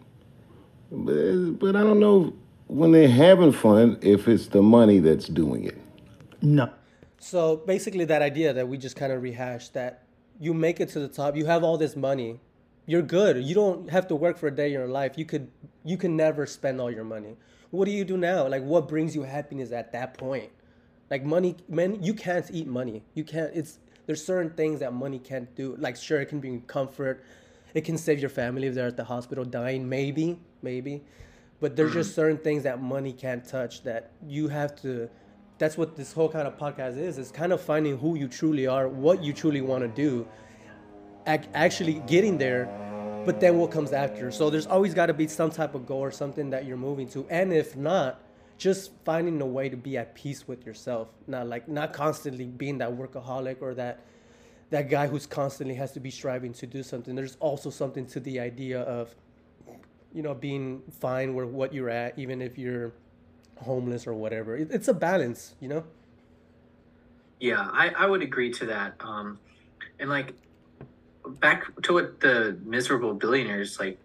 But, 0.92 1.54
but 1.60 1.76
I 1.76 1.82
don't 1.82 2.00
know 2.00 2.32
when 2.68 2.92
they're 2.92 3.10
having 3.10 3.52
fun 3.52 3.98
if 4.02 4.28
it's 4.28 4.48
the 4.48 4.62
money 4.62 5.00
that's 5.00 5.28
doing 5.28 5.64
it. 5.64 5.82
No. 6.44 6.70
so 7.20 7.58
basically 7.58 8.06
that 8.06 8.22
idea 8.22 8.54
that 8.54 8.68
we 8.70 8.78
just 8.78 8.96
kind 8.96 9.12
of 9.12 9.24
rehashed 9.24 9.74
that 9.74 10.04
you 10.40 10.54
make 10.54 10.80
it 10.80 10.90
to 10.90 11.00
the 11.00 11.08
top 11.08 11.36
you 11.36 11.46
have 11.46 11.64
all 11.64 11.78
this 11.78 11.96
money 11.96 12.40
you're 12.88 13.02
good. 13.02 13.44
You 13.44 13.54
don't 13.54 13.90
have 13.90 14.08
to 14.08 14.16
work 14.16 14.38
for 14.38 14.48
a 14.48 14.52
day 14.52 14.68
in 14.68 14.72
your 14.72 14.88
life. 14.88 15.18
You 15.18 15.26
could 15.26 15.52
you 15.84 15.98
can 15.98 16.16
never 16.16 16.46
spend 16.46 16.82
all 16.82 16.90
your 16.90 17.04
money. 17.04 17.36
What 17.70 17.86
do 17.86 17.92
you 17.92 18.06
do 18.06 18.18
now? 18.18 18.48
Like 18.48 18.64
what 18.64 18.88
brings 18.88 19.14
you 19.14 19.24
happiness 19.24 19.72
at 19.72 19.92
that 19.92 20.18
point? 20.18 20.50
Like 21.12 21.24
money 21.24 21.58
man 21.68 22.02
you 22.02 22.14
can't 22.14 22.50
eat 22.50 22.66
money. 22.66 23.04
You 23.14 23.26
can't 23.26 23.54
it's 23.54 23.80
there's 24.06 24.26
certain 24.26 24.52
things 24.52 24.80
that 24.80 24.94
money 24.94 25.20
can't 25.20 25.54
do. 25.56 25.76
Like 25.78 25.98
sure 25.98 26.22
it 26.22 26.28
can 26.28 26.40
bring 26.40 26.62
comfort. 26.62 27.24
It 27.74 27.82
can 27.82 27.98
save 27.98 28.20
your 28.22 28.30
family 28.30 28.68
if 28.68 28.74
they're 28.74 28.88
at 28.88 28.98
the 28.98 29.04
hospital 29.04 29.44
dying 29.44 29.88
maybe 29.88 30.40
maybe. 30.62 31.04
But 31.60 31.76
there's 31.76 31.90
mm-hmm. 31.90 32.00
just 32.00 32.16
certain 32.16 32.38
things 32.38 32.64
that 32.64 32.82
money 32.82 33.12
can't 33.12 33.46
touch 33.46 33.84
that 33.84 34.12
you 34.26 34.48
have 34.48 34.82
to 34.82 35.10
that's 35.58 35.78
what 35.78 35.96
this 35.96 36.14
whole 36.14 36.30
kind 36.30 36.48
of 36.48 36.58
podcast 36.58 36.98
is 36.98 37.18
is 37.18 37.32
kind 37.32 37.52
of 37.52 37.60
finding 37.62 37.98
who 37.98 38.16
you 38.16 38.28
truly 38.28 38.68
are 38.68 38.88
what 38.88 39.24
you 39.24 39.34
truly 39.34 39.62
want 39.62 39.82
to 39.82 39.88
do 39.88 40.28
ac- 41.28 41.50
actually 41.54 41.96
getting 42.08 42.38
there 42.38 42.66
but 43.28 43.42
then 43.42 43.58
what 43.58 43.72
comes 43.72 43.92
after. 43.92 44.32
So 44.32 44.50
there's 44.50 44.68
always 44.68 44.94
got 44.94 45.08
to 45.08 45.14
be 45.14 45.28
some 45.28 45.52
type 45.52 45.76
of 45.76 45.86
goal 45.86 46.00
or 46.00 46.12
something 46.12 46.50
that 46.52 46.64
you're 46.64 46.78
moving 46.78 47.10
to 47.10 47.28
and 47.30 47.52
if 47.52 47.76
not 47.76 48.22
just 48.58 48.92
finding 49.04 49.42
a 49.42 49.46
way 49.46 49.68
to 49.68 49.76
be 49.76 49.98
at 49.98 50.16
peace 50.16 50.48
with 50.48 50.66
yourself. 50.66 51.10
Not 51.28 51.46
like 51.46 51.68
not 51.68 51.92
constantly 51.92 52.46
being 52.46 52.78
that 52.78 52.90
workaholic 52.90 53.62
or 53.62 53.74
that 53.74 54.00
that 54.70 54.90
guy 54.90 55.08
who's 55.08 55.26
constantly 55.26 55.76
has 55.76 55.92
to 55.92 56.00
be 56.00 56.10
striving 56.10 56.54
to 56.54 56.66
do 56.66 56.82
something. 56.82 57.16
There's 57.16 57.36
also 57.42 57.70
something 57.70 58.06
to 58.08 58.22
the 58.22 58.40
idea 58.40 58.80
of 58.84 59.14
you 60.14 60.22
know 60.22 60.34
being 60.34 60.82
fine 60.90 61.34
where 61.36 61.46
what 61.46 61.74
you're 61.74 61.90
at 61.90 62.18
even 62.18 62.42
if 62.42 62.58
you're 62.58 62.94
homeless 63.62 64.08
or 64.08 64.14
whatever. 64.14 64.56
It, 64.56 64.70
it's 64.72 64.88
a 64.88 64.94
balance 64.94 65.56
you 65.60 65.68
know? 65.68 65.84
Yeah, 67.40 67.70
I, 67.72 67.90
I 67.90 68.06
would 68.08 68.22
agree 68.22 68.52
to 68.54 68.66
that. 68.68 68.96
Um, 69.00 69.40
and 70.00 70.10
like 70.10 70.34
back 71.40 71.66
to 71.84 71.94
what 71.94 72.20
the 72.20 72.58
miserable 72.64 73.14
billionaires 73.14 73.80
like 73.80 74.00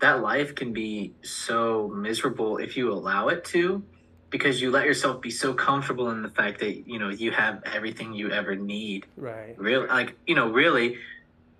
that 0.00 0.20
life 0.20 0.54
can 0.54 0.72
be 0.72 1.14
so 1.22 1.88
miserable 1.88 2.58
if 2.58 2.76
you 2.76 2.92
allow 2.92 3.28
it 3.28 3.44
to 3.46 3.82
because 4.28 4.60
you 4.60 4.70
let 4.70 4.84
yourself 4.84 5.20
be 5.20 5.30
so 5.30 5.54
comfortable 5.54 6.10
in 6.10 6.22
the 6.22 6.28
fact 6.28 6.60
that 6.60 6.88
you 6.88 6.98
know 6.98 7.08
you 7.08 7.30
have 7.30 7.62
everything 7.64 8.12
you 8.12 8.30
ever 8.30 8.54
need. 8.54 9.06
Right. 9.16 9.58
Really 9.58 9.86
like 9.86 10.16
you 10.26 10.34
know 10.34 10.50
really 10.50 10.98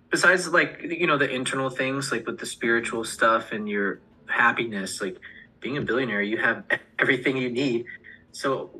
besides 0.09 0.47
like 0.47 0.81
you 0.83 1.07
know 1.07 1.17
the 1.17 1.29
internal 1.29 1.69
things 1.69 2.11
like 2.11 2.25
with 2.27 2.39
the 2.39 2.45
spiritual 2.45 3.03
stuff 3.03 3.51
and 3.51 3.67
your 3.67 3.99
happiness 4.27 5.01
like 5.01 5.17
being 5.59 5.77
a 5.77 5.81
billionaire 5.81 6.21
you 6.21 6.37
have 6.37 6.63
everything 6.99 7.37
you 7.37 7.49
need. 7.49 7.85
So 8.31 8.71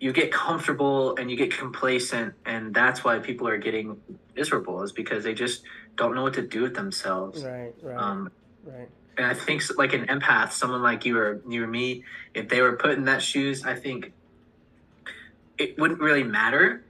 you 0.00 0.12
get 0.12 0.32
comfortable 0.32 1.16
and 1.16 1.30
you 1.30 1.36
get 1.36 1.56
complacent 1.56 2.34
and 2.44 2.74
that's 2.74 3.04
why 3.04 3.18
people 3.18 3.48
are 3.48 3.58
getting 3.58 4.00
miserable 4.36 4.82
is 4.82 4.92
because 4.92 5.24
they 5.24 5.34
just 5.34 5.62
don't 5.96 6.14
know 6.14 6.22
what 6.22 6.34
to 6.34 6.42
do 6.42 6.62
with 6.62 6.74
themselves. 6.74 7.44
Right 7.44 7.72
right 7.82 7.96
um 7.96 8.30
right. 8.64 8.88
and 9.16 9.26
I 9.26 9.34
think 9.34 9.62
like 9.76 9.92
an 9.92 10.06
empath, 10.06 10.52
someone 10.52 10.82
like 10.82 11.04
you 11.04 11.18
or 11.18 11.40
you 11.48 11.64
or 11.64 11.66
me, 11.66 12.04
if 12.34 12.48
they 12.48 12.60
were 12.60 12.76
put 12.76 12.92
in 12.92 13.04
that 13.04 13.22
shoes, 13.22 13.64
I 13.64 13.74
think 13.74 14.12
it 15.56 15.78
wouldn't 15.78 16.00
really 16.00 16.24
matter 16.24 16.84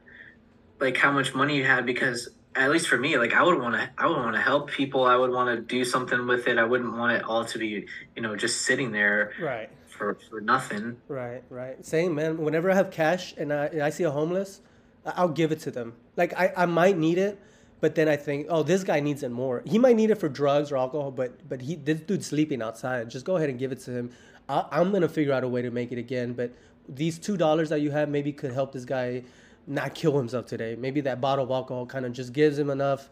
like 0.81 0.97
how 0.97 1.13
much 1.13 1.35
money 1.35 1.57
you 1.57 1.65
had 1.65 1.87
because 1.87 2.29
at 2.57 2.71
least 2.71 2.89
for 2.89 2.97
me, 2.97 3.19
like 3.19 3.33
I 3.33 3.43
would 3.43 3.59
want 3.59 3.75
to, 3.75 3.91
I 3.99 4.07
would 4.07 4.17
want 4.17 4.35
to 4.37 4.41
help 4.41 4.71
people. 4.71 5.05
I 5.05 5.17
would 5.17 5.31
want 5.31 5.55
to 5.55 5.63
do 5.63 5.85
something 5.85 6.27
with 6.27 6.47
it. 6.47 6.59
I 6.59 6.65
wouldn't 6.65 6.97
want 6.97 7.13
it 7.13 7.25
all 7.25 7.45
to 7.45 7.59
be, 7.59 7.87
you 8.15 8.23
know, 8.23 8.37
just 8.37 8.63
sitting 8.63 8.93
there 8.93 9.33
right 9.41 9.71
for 9.89 10.17
for 10.31 10.41
nothing. 10.41 10.97
Right, 11.09 11.43
right. 11.51 11.85
Same, 11.85 12.15
man. 12.15 12.39
Whenever 12.39 12.71
I 12.71 12.75
have 12.75 12.91
cash 12.91 13.35
and 13.37 13.53
I, 13.53 13.67
and 13.67 13.83
I 13.83 13.91
see 13.91 14.05
a 14.05 14.11
homeless, 14.11 14.61
I'll 15.05 15.29
give 15.29 15.53
it 15.53 15.61
to 15.61 15.71
them. 15.71 15.95
Like, 16.17 16.39
I, 16.39 16.53
I 16.57 16.67
might 16.67 16.97
need 16.97 17.19
it, 17.19 17.41
but 17.81 17.95
then 17.95 18.09
I 18.09 18.17
think, 18.17 18.47
oh, 18.49 18.63
this 18.63 18.85
guy 18.85 19.01
needs 19.01 19.23
it 19.23 19.31
more. 19.31 19.63
He 19.67 19.79
might 19.79 19.97
need 19.97 20.11
it 20.11 20.17
for 20.17 20.29
drugs 20.29 20.71
or 20.71 20.77
alcohol, 20.77 21.11
but 21.11 21.49
but 21.49 21.61
he 21.63 21.75
this 21.77 22.01
dude's 22.01 22.27
sleeping 22.27 22.63
outside. 22.63 23.11
Just 23.11 23.25
go 23.25 23.37
ahead 23.37 23.51
and 23.51 23.59
give 23.59 23.73
it 23.73 23.81
to 23.81 23.91
him. 23.91 24.11
I, 24.49 24.67
I'm 24.71 24.93
gonna 24.93 25.09
figure 25.09 25.33
out 25.33 25.45
a 25.45 25.49
way 25.49 25.63
to 25.63 25.71
make 25.71 25.93
it 25.93 25.99
again. 25.99 26.35
But 26.35 26.53
these 26.89 27.19
two 27.19 27.37
dollars 27.37 27.71
that 27.71 27.81
you 27.81 27.91
have 27.91 28.09
maybe 28.09 28.33
could 28.33 28.53
help 28.53 28.73
this 28.73 28.85
guy 28.85 29.25
not 29.67 29.95
kill 29.95 30.17
himself 30.17 30.47
today. 30.47 30.77
Maybe 30.77 31.01
that 31.03 31.21
bottle 31.21 31.45
of 31.45 31.51
alcohol 31.51 31.87
kind 31.87 32.05
of 32.05 32.13
just 32.13 32.33
gives 32.33 32.59
him 32.59 32.71
enough 32.71 33.09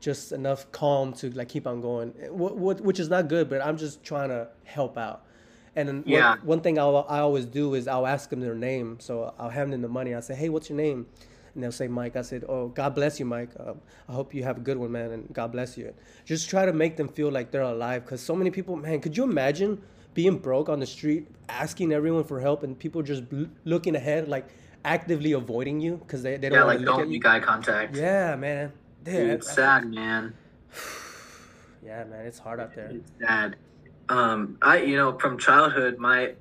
just 0.00 0.32
enough 0.32 0.70
calm 0.70 1.14
to 1.14 1.30
like 1.30 1.48
keep 1.48 1.66
on 1.66 1.80
going, 1.80 2.10
what, 2.28 2.56
what, 2.58 2.80
which 2.82 3.00
is 3.00 3.08
not 3.08 3.28
good. 3.28 3.48
But 3.48 3.64
I'm 3.64 3.78
just 3.78 4.04
trying 4.04 4.28
to 4.28 4.48
help 4.64 4.98
out. 4.98 5.24
And 5.76 5.88
then 5.88 6.04
Yeah. 6.06 6.36
one, 6.36 6.46
one 6.46 6.60
thing 6.60 6.78
I'll, 6.78 7.06
I 7.08 7.20
always 7.20 7.46
do 7.46 7.74
is 7.74 7.88
I'll 7.88 8.06
ask 8.06 8.28
them 8.30 8.40
their 8.40 8.54
name. 8.54 8.98
So 9.00 9.32
I'll 9.38 9.48
hand 9.48 9.72
them 9.72 9.80
the 9.80 9.88
money. 9.88 10.14
I'll 10.14 10.22
say, 10.22 10.34
hey, 10.34 10.50
what's 10.50 10.68
your 10.68 10.76
name? 10.76 11.06
And 11.54 11.62
they'll 11.62 11.72
say 11.72 11.88
Mike. 11.88 12.16
I 12.16 12.22
said, 12.22 12.44
oh, 12.48 12.68
God 12.68 12.94
bless 12.94 13.18
you, 13.18 13.26
Mike. 13.26 13.50
Um, 13.58 13.80
I 14.08 14.12
hope 14.12 14.34
you 14.34 14.42
have 14.42 14.58
a 14.58 14.60
good 14.60 14.76
one, 14.76 14.92
man, 14.92 15.12
and 15.12 15.32
God 15.32 15.52
bless 15.52 15.78
you. 15.78 15.94
Just 16.24 16.50
try 16.50 16.66
to 16.66 16.72
make 16.72 16.96
them 16.96 17.08
feel 17.08 17.30
like 17.30 17.52
they're 17.52 17.62
alive, 17.62 18.04
because 18.04 18.20
so 18.20 18.34
many 18.34 18.50
people, 18.50 18.74
man, 18.74 19.00
could 19.00 19.16
you 19.16 19.22
imagine 19.22 19.80
being 20.14 20.38
broke 20.38 20.68
on 20.68 20.80
the 20.80 20.86
street, 20.86 21.28
asking 21.48 21.92
everyone 21.92 22.24
for 22.24 22.40
help, 22.40 22.64
and 22.64 22.76
people 22.76 23.02
just 23.02 23.22
looking 23.64 23.94
ahead, 23.94 24.26
like 24.28 24.48
actively 24.84 25.32
avoiding 25.32 25.80
you 25.80 25.96
because 25.96 26.22
they, 26.22 26.36
they 26.36 26.48
don't 26.48 26.58
Yeah, 26.58 26.64
want 26.64 26.78
like 26.78 26.86
don't 26.86 27.10
make 27.10 27.26
eye 27.26 27.40
contact. 27.40 27.96
Yeah, 27.96 28.36
man. 28.36 28.72
Dude, 29.02 29.30
It's 29.30 29.52
sad, 29.52 29.86
man. 29.86 30.34
yeah, 31.84 32.04
man, 32.04 32.26
it's 32.26 32.38
hard 32.38 32.60
out 32.60 32.74
there. 32.74 32.90
It's 32.90 33.10
sad. 33.20 33.56
Um, 34.08 34.58
I, 34.62 34.82
you 34.82 34.96
know, 34.96 35.18
from 35.18 35.38
childhood, 35.38 35.98
my, 35.98 36.34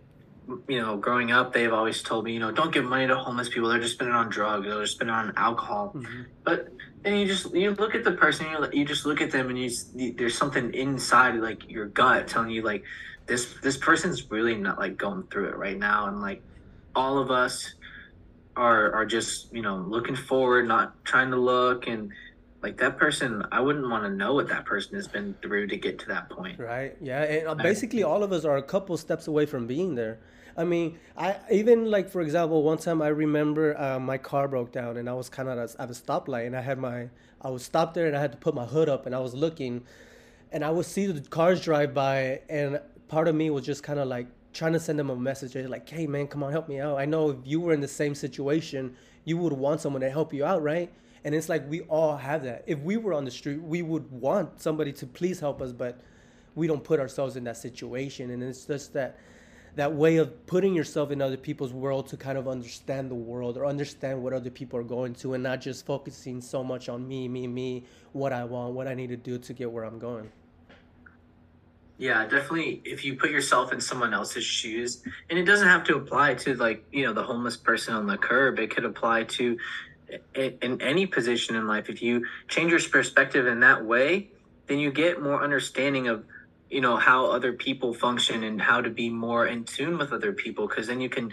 you 0.67 0.81
know, 0.81 0.97
growing 0.97 1.31
up, 1.31 1.53
they've 1.53 1.71
always 1.71 2.01
told 2.01 2.25
me, 2.25 2.33
you 2.33 2.39
know, 2.39 2.51
don't 2.51 2.73
give 2.73 2.83
money 2.83 3.07
to 3.07 3.15
homeless 3.15 3.47
people. 3.49 3.69
They're 3.69 3.79
just 3.79 3.93
spending 3.93 4.15
it 4.15 4.17
on 4.17 4.29
drugs. 4.29 4.67
They're 4.67 4.81
just 4.81 4.95
spending 4.95 5.15
it 5.15 5.19
on 5.19 5.33
alcohol. 5.37 5.93
Mhm. 5.95 6.25
But 6.43 6.67
then 7.03 7.17
you 7.17 7.25
just 7.25 7.53
you 7.53 7.71
look 7.71 7.95
at 7.95 8.03
the 8.03 8.11
person, 8.11 8.47
you 8.51 8.67
you 8.73 8.85
just 8.85 9.05
look 9.05 9.21
at 9.21 9.31
them, 9.31 9.49
and 9.49 9.57
you, 9.57 9.71
you 9.95 10.13
there's 10.13 10.37
something 10.37 10.73
inside 10.73 11.35
like 11.35 11.69
your 11.69 11.85
gut 11.87 12.27
telling 12.27 12.49
you 12.49 12.61
like 12.61 12.83
this 13.25 13.53
this 13.61 13.77
person's 13.77 14.29
really 14.31 14.55
not 14.55 14.77
like 14.77 14.97
going 14.97 15.23
through 15.23 15.47
it 15.49 15.55
right 15.55 15.77
now, 15.77 16.07
and 16.07 16.21
like 16.21 16.41
all 16.95 17.17
of 17.17 17.31
us 17.31 17.73
are 18.55 18.93
are 18.93 19.05
just 19.05 19.53
you 19.53 19.61
know 19.61 19.77
looking 19.77 20.15
forward, 20.15 20.67
not 20.67 21.03
trying 21.05 21.31
to 21.31 21.37
look, 21.37 21.87
and 21.87 22.11
like 22.63 22.77
that 22.77 22.97
person, 22.97 23.43
I 23.51 23.59
wouldn't 23.59 23.89
want 23.89 24.05
to 24.05 24.09
know 24.09 24.33
what 24.33 24.47
that 24.47 24.65
person 24.65 24.95
has 24.95 25.07
been 25.07 25.35
through 25.41 25.67
to 25.67 25.77
get 25.77 25.99
to 25.99 26.07
that 26.07 26.29
point. 26.29 26.59
Right. 26.59 26.95
Yeah. 27.01 27.21
And 27.23 27.47
uh, 27.47 27.55
basically, 27.55 28.03
all 28.03 28.23
of 28.23 28.31
us 28.31 28.45
are 28.45 28.55
a 28.55 28.63
couple 28.63 28.95
steps 28.97 29.27
away 29.27 29.45
from 29.45 29.67
being 29.67 29.95
there. 29.95 30.19
I 30.55 30.63
mean, 30.63 30.99
I 31.17 31.37
even 31.51 31.91
like 31.91 32.09
for 32.09 32.21
example, 32.21 32.63
one 32.63 32.77
time 32.77 33.01
I 33.01 33.07
remember 33.07 33.79
uh, 33.79 33.99
my 33.99 34.17
car 34.17 34.47
broke 34.47 34.71
down 34.71 34.97
and 34.97 35.09
I 35.09 35.13
was 35.13 35.29
kind 35.29 35.49
of 35.49 35.57
at 35.57 35.75
at 35.79 35.89
a 35.89 35.93
stoplight 35.93 36.47
and 36.47 36.55
I 36.55 36.61
had 36.61 36.77
my 36.77 37.09
I 37.41 37.49
was 37.49 37.63
stopped 37.63 37.95
there 37.95 38.07
and 38.07 38.15
I 38.15 38.21
had 38.21 38.31
to 38.31 38.37
put 38.37 38.55
my 38.55 38.65
hood 38.65 38.87
up 38.87 39.05
and 39.05 39.13
I 39.13 39.19
was 39.19 39.33
looking, 39.33 39.83
and 40.51 40.63
I 40.63 40.71
would 40.71 40.85
see 40.85 41.07
the 41.07 41.21
cars 41.21 41.61
drive 41.61 41.93
by 41.93 42.41
and 42.49 42.79
part 43.07 43.27
of 43.27 43.35
me 43.35 43.49
was 43.49 43.65
just 43.65 43.83
kind 43.83 43.99
of 43.99 44.07
like 44.07 44.27
trying 44.53 44.73
to 44.73 44.79
send 44.79 44.99
them 44.99 45.09
a 45.09 45.15
message 45.15 45.55
like, 45.67 45.89
hey 45.89 46.07
man, 46.07 46.27
come 46.27 46.43
on, 46.43 46.51
help 46.51 46.69
me 46.69 46.79
out. 46.79 46.97
I 46.97 47.05
know 47.05 47.31
if 47.31 47.37
you 47.43 47.59
were 47.59 47.73
in 47.73 47.81
the 47.81 47.87
same 47.87 48.15
situation, 48.15 48.95
you 49.25 49.37
would 49.37 49.53
want 49.53 49.81
someone 49.81 50.01
to 50.01 50.09
help 50.09 50.33
you 50.33 50.45
out, 50.45 50.61
right? 50.61 50.91
And 51.23 51.33
it's 51.33 51.49
like 51.49 51.69
we 51.69 51.81
all 51.81 52.17
have 52.17 52.43
that. 52.43 52.63
If 52.67 52.79
we 52.79 52.97
were 52.97 53.13
on 53.13 53.25
the 53.25 53.31
street, 53.31 53.61
we 53.61 53.81
would 53.81 54.09
want 54.11 54.61
somebody 54.61 54.91
to 54.93 55.07
please 55.07 55.39
help 55.39 55.61
us, 55.61 55.71
but 55.71 55.99
we 56.55 56.67
don't 56.67 56.83
put 56.83 56.99
ourselves 56.99 57.35
in 57.35 57.43
that 57.45 57.57
situation 57.57 58.31
and 58.31 58.43
it's 58.43 58.65
just 58.65 58.93
that 58.93 59.17
that 59.75 59.91
way 59.91 60.17
of 60.17 60.45
putting 60.45 60.75
yourself 60.75 61.09
in 61.09 61.19
other 61.19 61.37
people's 61.37 61.73
world 61.73 62.07
to 62.07 62.15
kind 62.15 62.37
of 62.37 62.47
understand 62.47 63.09
the 63.09 63.15
world 63.15 63.57
or 63.57 63.65
understand 63.65 64.21
what 64.21 64.31
other 64.31 64.51
people 64.51 64.79
are 64.79 64.83
going 64.83 65.15
to 65.15 65.33
and 65.33 65.41
not 65.41 65.59
just 65.59 65.83
focusing 65.83 66.39
so 66.41 66.63
much 66.63 66.89
on 66.89 67.07
me 67.07 67.27
me 67.27 67.47
me 67.47 67.83
what 68.11 68.31
i 68.31 68.43
want 68.43 68.73
what 68.73 68.87
i 68.87 68.93
need 68.93 69.09
to 69.09 69.17
do 69.17 69.37
to 69.37 69.53
get 69.53 69.71
where 69.71 69.83
i'm 69.83 69.99
going 69.99 70.31
Yeah, 72.03 72.23
definitely. 72.25 72.81
If 72.83 73.05
you 73.05 73.15
put 73.15 73.31
yourself 73.31 73.71
in 73.71 73.79
someone 73.79 74.13
else's 74.13 74.43
shoes, 74.43 75.01
and 75.29 75.39
it 75.39 75.45
doesn't 75.45 75.69
have 75.69 75.85
to 75.85 75.95
apply 75.95 76.33
to 76.33 76.53
like 76.55 76.83
you 76.91 77.05
know 77.05 77.13
the 77.13 77.23
homeless 77.23 77.55
person 77.55 77.93
on 77.95 78.07
the 78.07 78.17
curb. 78.17 78.59
It 78.59 78.75
could 78.75 78.83
apply 78.83 79.23
to 79.37 79.57
in, 80.35 80.57
in 80.61 80.81
any 80.81 81.05
position 81.07 81.55
in 81.55 81.65
life. 81.65 81.87
If 81.87 82.01
you 82.01 82.25
change 82.49 82.71
your 82.71 82.81
perspective 82.81 83.47
in 83.47 83.61
that 83.61 83.85
way, 83.85 84.27
then 84.67 84.79
you 84.79 84.91
get 84.91 85.23
more 85.23 85.41
understanding 85.41 86.09
of 86.09 86.25
you 86.69 86.81
know 86.81 86.97
how 86.97 87.27
other 87.27 87.53
people 87.53 87.93
function 87.93 88.43
and 88.43 88.61
how 88.61 88.81
to 88.81 88.89
be 88.89 89.09
more 89.09 89.47
in 89.47 89.63
tune 89.63 89.97
with 89.97 90.11
other 90.11 90.33
people. 90.33 90.67
Because 90.67 90.87
then 90.87 90.99
you 90.99 91.07
can 91.07 91.31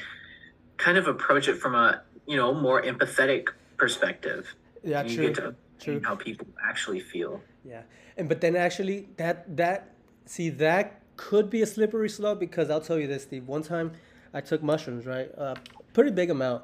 kind 0.77 0.97
of 0.97 1.09
approach 1.09 1.49
it 1.49 1.57
from 1.57 1.75
a 1.75 2.01
you 2.29 2.37
know 2.37 2.55
more 2.55 2.81
empathetic 2.81 3.49
perspective. 3.77 4.55
yeah 4.85 5.01
And 5.01 5.11
you 5.11 5.17
true 5.17 5.27
get 5.27 5.35
to 5.35 5.55
true 5.81 6.01
how 6.05 6.15
people 6.15 6.47
actually 6.65 7.01
feel. 7.01 7.41
Yeah, 7.65 7.83
and 8.17 8.29
but 8.29 8.41
then 8.41 8.55
actually 8.55 9.09
that 9.17 9.57
that 9.57 9.97
see 10.31 10.49
that 10.49 11.01
could 11.17 11.51
be 11.51 11.61
a 11.61 11.67
slippery 11.67 12.09
slope 12.09 12.39
because 12.39 12.71
I'll 12.71 12.81
tell 12.81 12.99
you 12.99 13.09
this, 13.09 13.25
Steve. 13.25 13.49
One 13.49 13.63
time 13.63 13.93
I 14.33 14.41
took 14.41 14.63
mushrooms, 14.63 15.05
right, 15.05 15.29
a 15.37 15.57
pretty 15.93 16.13
big 16.13 16.31
amount, 16.31 16.63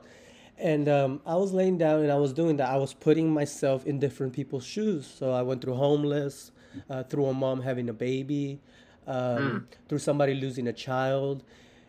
and 0.57 0.89
um, 0.89 1.21
I 1.27 1.35
was 1.35 1.53
laying 1.53 1.77
down 1.77 2.01
and 2.03 2.13
I 2.13 2.17
was 2.17 2.33
doing 2.33 2.57
that. 2.59 2.71
I 2.71 2.77
was 2.77 2.95
putting 2.95 3.29
myself 3.31 3.85
in 3.85 3.99
different 3.99 4.33
people's 4.33 4.65
shoes. 4.65 5.07
So 5.07 5.33
I 5.33 5.43
went 5.43 5.63
through 5.63 5.75
homeless, 5.75 6.53
uh, 6.89 7.03
through 7.03 7.27
a 7.27 7.35
mom 7.35 7.61
having 7.61 7.89
a 7.89 7.93
baby, 7.93 8.61
um, 9.07 9.67
through 9.89 9.99
somebody 9.99 10.35
losing 10.35 10.69
a 10.69 10.73
child, 10.73 11.43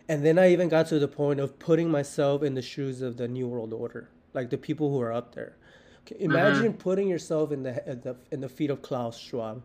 and 0.09 0.25
then 0.25 0.39
I 0.39 0.51
even 0.51 0.69
got 0.69 0.87
to 0.87 0.99
the 0.99 1.07
point 1.07 1.39
of 1.39 1.59
putting 1.59 1.91
myself 1.91 2.41
in 2.41 2.55
the 2.55 2.61
shoes 2.61 3.01
of 3.01 3.17
the 3.17 3.27
New 3.27 3.47
World 3.47 3.71
Order, 3.71 4.09
like 4.33 4.49
the 4.49 4.57
people 4.57 4.89
who 4.89 4.99
are 4.99 5.13
up 5.13 5.35
there. 5.35 5.55
Okay, 6.01 6.15
imagine 6.23 6.73
putting 6.73 7.07
yourself 7.07 7.51
in 7.51 7.63
the, 7.63 7.89
in 7.89 8.01
the 8.01 8.15
in 8.31 8.41
the 8.41 8.49
feet 8.49 8.71
of 8.71 8.81
Klaus 8.81 9.19
Schwab, 9.19 9.61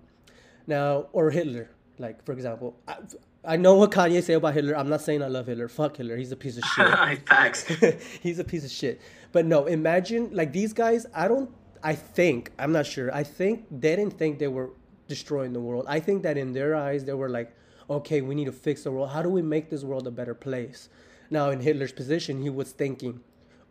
now 0.67 1.07
or 1.13 1.31
Hitler. 1.31 1.71
Like 1.99 2.25
for 2.25 2.33
example, 2.33 2.77
I, 2.89 2.97
I 3.45 3.57
know 3.57 3.75
what 3.75 3.91
Kanye 3.91 4.23
say 4.23 4.35
about 4.35 4.55
Hitler. 4.55 4.77
I'm 4.77 4.89
not 4.89 5.01
saying 5.01 5.23
I 5.23 5.29
love 5.29 5.47
Hitler. 5.47 5.69
Fuck 5.69 5.97
Hitler. 5.97 6.17
He's 6.17 6.33
a 6.33 6.37
piece 6.37 6.59
of 6.59 6.65
shit. 6.65 6.87
Facts. 7.29 7.65
He's 8.23 8.39
a 8.39 8.45
piece 8.45 8.65
of 8.65 8.71
shit. 8.71 9.01
But 9.33 9.47
no, 9.47 9.67
imagine 9.67 10.31
like 10.33 10.53
these 10.53 10.73
guys. 10.73 11.07
I 11.15 11.29
don't. 11.29 11.51
I 11.83 11.95
think 11.95 12.53
I'm 12.59 12.73
not 12.73 12.87
sure. 12.87 13.13
I 13.15 13.25
think 13.25 13.67
they 13.71 13.97
didn't 13.97 14.19
think 14.19 14.39
they 14.39 14.49
were 14.49 14.71
destroying 15.09 15.53
the 15.53 15.61
world. 15.61 15.85
I 15.89 16.01
think 16.01 16.23
that 16.23 16.39
in 16.39 16.53
their 16.53 16.75
eyes 16.77 17.05
they 17.05 17.15
were 17.15 17.29
like, 17.29 17.55
okay, 17.91 18.21
we 18.21 18.35
need 18.35 18.47
to 18.47 18.53
fix 18.53 18.85
the 18.85 18.93
world. 18.93 19.11
How 19.11 19.23
do 19.23 19.29
we 19.29 19.43
make 19.43 19.69
this 19.69 19.83
world 19.83 20.07
a 20.07 20.11
better 20.11 20.35
place? 20.35 20.89
Now 21.31 21.51
in 21.51 21.61
Hitler's 21.61 21.93
position, 21.93 22.41
he 22.43 22.51
was 22.51 22.73
thinking, 22.73 23.21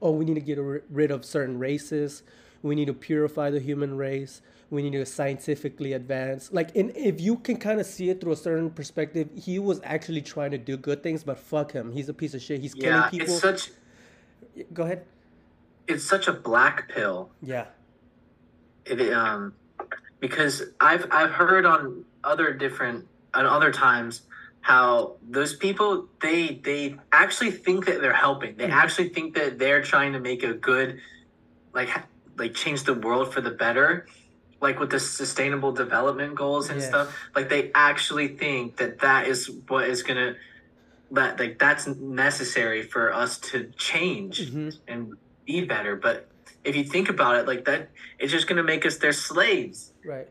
oh, 0.01 0.11
we 0.11 0.25
need 0.25 0.35
to 0.35 0.41
get 0.41 0.59
rid 0.59 1.11
of 1.11 1.23
certain 1.23 1.59
races. 1.59 2.23
We 2.61 2.75
need 2.75 2.85
to 2.85 2.93
purify 2.93 3.49
the 3.49 3.59
human 3.59 3.97
race. 3.97 4.41
We 4.71 4.81
need 4.81 4.93
to 4.93 5.05
scientifically 5.05 5.93
advance. 5.93 6.51
Like, 6.51 6.71
in, 6.75 6.91
if 6.95 7.21
you 7.21 7.35
can 7.37 7.57
kind 7.57 7.79
of 7.79 7.85
see 7.85 8.09
it 8.09 8.21
through 8.21 8.31
a 8.31 8.37
certain 8.37 8.71
perspective, 8.71 9.29
he 9.35 9.59
was 9.59 9.79
actually 9.83 10.21
trying 10.21 10.51
to 10.51 10.57
do 10.57 10.77
good 10.77 11.03
things, 11.03 11.23
but 11.23 11.37
fuck 11.37 11.73
him. 11.73 11.91
He's 11.91 12.09
a 12.09 12.13
piece 12.13 12.33
of 12.33 12.41
shit. 12.41 12.61
He's 12.61 12.73
killing 12.73 12.89
yeah, 12.89 13.09
people. 13.09 13.33
it's 13.33 13.41
such 13.41 13.71
Go 14.73 14.83
ahead. 14.83 15.05
it's 15.87 16.03
such 16.03 16.27
a 16.27 16.33
black 16.33 16.89
pill. 16.89 17.29
Yeah. 17.41 17.65
It 18.85 19.13
um 19.13 19.53
because 20.19 20.63
I've 20.79 21.05
I've 21.11 21.31
heard 21.31 21.65
on 21.65 22.05
other 22.23 22.53
different 22.53 23.07
on 23.33 23.45
other 23.45 23.71
times 23.71 24.23
how 24.61 25.15
those 25.27 25.55
people 25.55 26.07
they 26.21 26.61
they 26.63 26.95
actually 27.11 27.51
think 27.51 27.85
that 27.85 28.01
they're 28.01 28.13
helping. 28.13 28.57
They 28.57 28.65
actually 28.65 29.09
think 29.09 29.35
that 29.35 29.59
they're 29.59 29.81
trying 29.81 30.13
to 30.13 30.19
make 30.19 30.43
a 30.43 30.53
good 30.53 30.99
like 31.73 31.89
like 32.37 32.53
change 32.53 32.83
the 32.83 32.93
world 32.93 33.33
for 33.33 33.41
the 33.41 33.51
better. 33.51 34.07
Like 34.61 34.79
with 34.79 34.91
the 34.91 34.99
sustainable 34.99 35.71
development 35.71 36.35
goals 36.35 36.69
and 36.69 36.79
Yes. 36.79 36.87
stuff, 36.89 37.17
like 37.35 37.49
they 37.49 37.71
actually 37.73 38.27
think 38.29 38.77
that 38.77 38.99
that 38.99 39.27
is 39.27 39.49
what 39.67 39.89
is 39.89 40.03
gonna 40.03 40.35
that 41.13 41.39
like 41.39 41.59
that's 41.59 41.87
necessary 41.87 42.83
for 42.83 43.13
us 43.13 43.37
to 43.37 43.65
change 43.75 44.49
Mhm. 44.51 44.77
and 44.87 45.13
be 45.45 45.65
better. 45.65 45.95
But 45.97 46.27
if 46.63 46.75
you 46.75 46.83
think 46.83 47.09
about 47.09 47.35
it 47.37 47.47
like 47.47 47.65
that, 47.65 47.89
it's 48.19 48.31
just 48.31 48.47
gonna 48.47 48.63
make 48.63 48.85
us 48.85 48.97
their 48.97 49.11
slaves. 49.13 49.91
Right. 50.05 50.29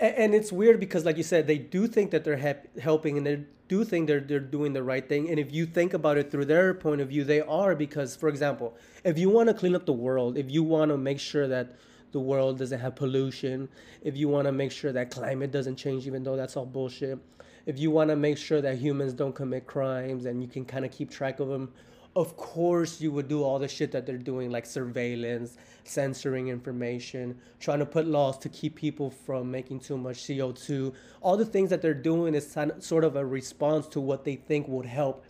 And, 0.00 0.14
and 0.16 0.34
it's 0.34 0.50
weird 0.52 0.80
because, 0.80 1.04
like 1.04 1.16
you 1.16 1.22
said, 1.22 1.46
they 1.46 1.56
do 1.58 1.86
think 1.86 2.10
that 2.10 2.24
they're 2.24 2.58
helping 2.80 3.16
and 3.16 3.24
they 3.26 3.44
do 3.68 3.84
think 3.84 4.08
they're, 4.08 4.20
they're 4.20 4.40
doing 4.40 4.72
the 4.74 4.82
right 4.82 5.08
thing. 5.08 5.30
And 5.30 5.38
if 5.38 5.52
you 5.54 5.64
think 5.64 5.94
about 5.94 6.18
it 6.18 6.30
through 6.30 6.46
their 6.46 6.74
point 6.74 7.00
of 7.00 7.08
view, 7.08 7.24
they 7.24 7.40
are 7.40 7.74
because, 7.74 8.14
for 8.16 8.28
example, 8.28 8.76
if 9.04 9.16
you 9.16 9.30
want 9.30 9.48
to 9.48 9.54
clean 9.54 9.74
up 9.74 9.86
the 9.86 9.92
world, 9.92 10.36
if 10.36 10.50
you 10.50 10.62
want 10.64 10.90
to 10.90 10.98
make 10.98 11.20
sure 11.20 11.46
that 11.48 11.76
the 12.14 12.20
world 12.20 12.58
doesn't 12.58 12.78
have 12.78 12.94
pollution, 12.94 13.68
if 14.02 14.16
you 14.16 14.28
want 14.28 14.46
to 14.46 14.52
make 14.52 14.70
sure 14.70 14.92
that 14.92 15.10
climate 15.10 15.50
doesn't 15.50 15.74
change, 15.74 16.06
even 16.06 16.22
though 16.22 16.36
that's 16.36 16.56
all 16.56 16.64
bullshit, 16.64 17.18
if 17.66 17.76
you 17.76 17.90
want 17.90 18.08
to 18.08 18.16
make 18.16 18.38
sure 18.38 18.60
that 18.60 18.78
humans 18.78 19.12
don't 19.12 19.34
commit 19.34 19.66
crimes 19.66 20.24
and 20.24 20.40
you 20.40 20.48
can 20.48 20.64
kind 20.64 20.84
of 20.84 20.92
keep 20.92 21.10
track 21.10 21.40
of 21.40 21.48
them, 21.48 21.72
of 22.14 22.36
course 22.36 23.00
you 23.00 23.10
would 23.10 23.26
do 23.26 23.42
all 23.42 23.58
the 23.58 23.66
shit 23.66 23.90
that 23.90 24.06
they're 24.06 24.16
doing, 24.16 24.48
like 24.48 24.64
surveillance, 24.64 25.56
censoring 25.82 26.46
information, 26.48 27.36
trying 27.58 27.80
to 27.80 27.86
put 27.86 28.06
laws 28.06 28.38
to 28.38 28.48
keep 28.48 28.76
people 28.76 29.10
from 29.10 29.50
making 29.50 29.80
too 29.80 29.98
much 29.98 30.18
CO2. 30.18 30.94
All 31.20 31.36
the 31.36 31.44
things 31.44 31.68
that 31.70 31.82
they're 31.82 31.94
doing 31.94 32.36
is 32.36 32.56
sort 32.78 33.02
of 33.02 33.16
a 33.16 33.26
response 33.26 33.88
to 33.88 34.00
what 34.00 34.24
they 34.24 34.36
think 34.36 34.68
would 34.68 34.86
help. 34.86 35.24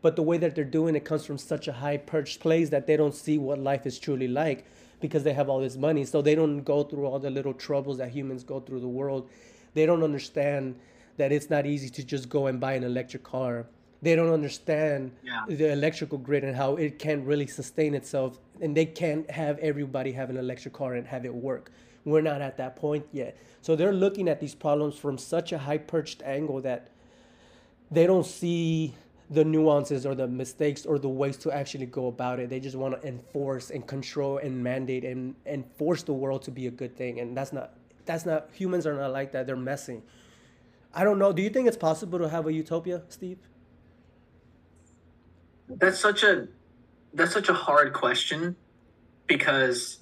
But 0.00 0.16
the 0.16 0.22
way 0.22 0.38
that 0.38 0.54
they're 0.54 0.64
doing 0.64 0.96
it 0.96 1.04
comes 1.04 1.26
from 1.26 1.36
such 1.36 1.68
a 1.68 1.72
high 1.72 1.98
perched 1.98 2.40
place 2.40 2.70
that 2.70 2.86
they 2.86 2.96
don't 2.96 3.14
see 3.14 3.36
what 3.36 3.58
life 3.58 3.86
is 3.86 3.98
truly 3.98 4.28
like 4.28 4.64
because 5.02 5.22
they 5.24 5.34
have 5.34 5.50
all 5.50 5.60
this 5.60 5.76
money. 5.76 6.04
So 6.06 6.22
they 6.22 6.34
don't 6.34 6.62
go 6.62 6.82
through 6.84 7.04
all 7.06 7.18
the 7.18 7.28
little 7.28 7.52
troubles 7.52 7.98
that 7.98 8.08
humans 8.10 8.42
go 8.44 8.60
through 8.60 8.80
the 8.80 8.88
world. 8.88 9.28
They 9.74 9.84
don't 9.84 10.02
understand 10.02 10.76
that 11.18 11.30
it's 11.32 11.50
not 11.50 11.66
easy 11.66 11.90
to 11.90 12.02
just 12.02 12.30
go 12.30 12.46
and 12.46 12.58
buy 12.58 12.72
an 12.72 12.84
electric 12.84 13.22
car. 13.22 13.66
They 14.00 14.16
don't 14.16 14.32
understand 14.32 15.12
Yeah. 15.22 15.44
the 15.46 15.70
electrical 15.72 16.16
grid 16.18 16.42
and 16.44 16.56
how 16.56 16.76
it 16.76 16.98
can't 16.98 17.24
really 17.26 17.46
sustain 17.46 17.94
itself. 17.94 18.38
And 18.62 18.74
they 18.76 18.86
can't 18.86 19.30
have 19.30 19.58
everybody 19.58 20.12
have 20.12 20.30
an 20.30 20.38
electric 20.38 20.72
car 20.74 20.94
and 20.94 21.06
have 21.06 21.24
it 21.26 21.34
work. 21.34 21.70
we're 22.04 22.20
not 22.20 22.40
at 22.42 22.56
that 22.56 22.74
point 22.74 23.06
yet. 23.12 23.36
So 23.60 23.76
they're 23.76 23.92
looking 23.92 24.28
at 24.28 24.40
these 24.40 24.56
problems 24.56 24.96
from 24.98 25.16
such 25.16 25.52
a 25.52 25.58
high 25.58 25.78
perched 25.78 26.20
angle 26.24 26.60
that 26.62 26.88
they 27.92 28.08
don't 28.08 28.26
see 28.26 28.94
the 29.32 29.44
nuances 29.44 30.04
or 30.04 30.14
the 30.14 30.28
mistakes 30.28 30.84
or 30.84 30.98
the 30.98 31.08
ways 31.08 31.36
to 31.38 31.50
actually 31.50 31.86
go 31.86 32.08
about 32.08 32.38
it. 32.38 32.50
They 32.50 32.60
just 32.60 32.76
want 32.76 33.00
to 33.00 33.08
enforce 33.08 33.70
and 33.70 33.86
control 33.86 34.38
and 34.38 34.62
mandate 34.62 35.04
and, 35.04 35.34
and 35.46 35.64
force 35.76 36.02
the 36.02 36.12
world 36.12 36.42
to 36.42 36.50
be 36.50 36.66
a 36.66 36.70
good 36.70 36.96
thing. 36.96 37.20
And 37.20 37.36
that's 37.36 37.52
not 37.52 37.74
that's 38.04 38.26
not 38.26 38.48
humans 38.52 38.86
are 38.86 38.94
not 38.94 39.12
like 39.12 39.32
that. 39.32 39.46
They're 39.46 39.56
messy. 39.56 40.02
I 40.94 41.04
don't 41.04 41.18
know. 41.18 41.32
Do 41.32 41.40
you 41.40 41.50
think 41.50 41.68
it's 41.68 41.76
possible 41.76 42.18
to 42.18 42.28
have 42.28 42.46
a 42.46 42.52
utopia, 42.52 43.02
Steve? 43.08 43.38
That's 45.68 45.98
such 45.98 46.22
a 46.22 46.48
that's 47.14 47.32
such 47.32 47.48
a 47.48 47.54
hard 47.54 47.92
question 47.92 48.56
because 49.26 50.00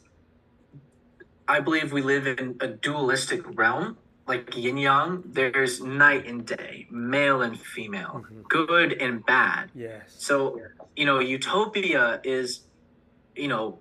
I 1.46 1.60
believe 1.60 1.92
we 1.92 2.02
live 2.02 2.26
in 2.26 2.56
a 2.60 2.68
dualistic 2.68 3.42
realm, 3.56 3.98
like 4.30 4.56
yin 4.56 4.78
yang. 4.78 5.22
There's 5.26 5.80
night 5.80 6.26
and 6.26 6.46
day, 6.46 6.86
male 6.90 7.42
and 7.42 7.58
female, 7.58 8.22
mm-hmm. 8.24 8.42
good 8.48 8.90
and 8.94 9.24
bad. 9.24 9.70
Yes. 9.74 10.14
So 10.18 10.60
you 10.96 11.06
know, 11.06 11.18
utopia 11.18 12.20
is, 12.24 12.60
you 13.34 13.48
know, 13.48 13.78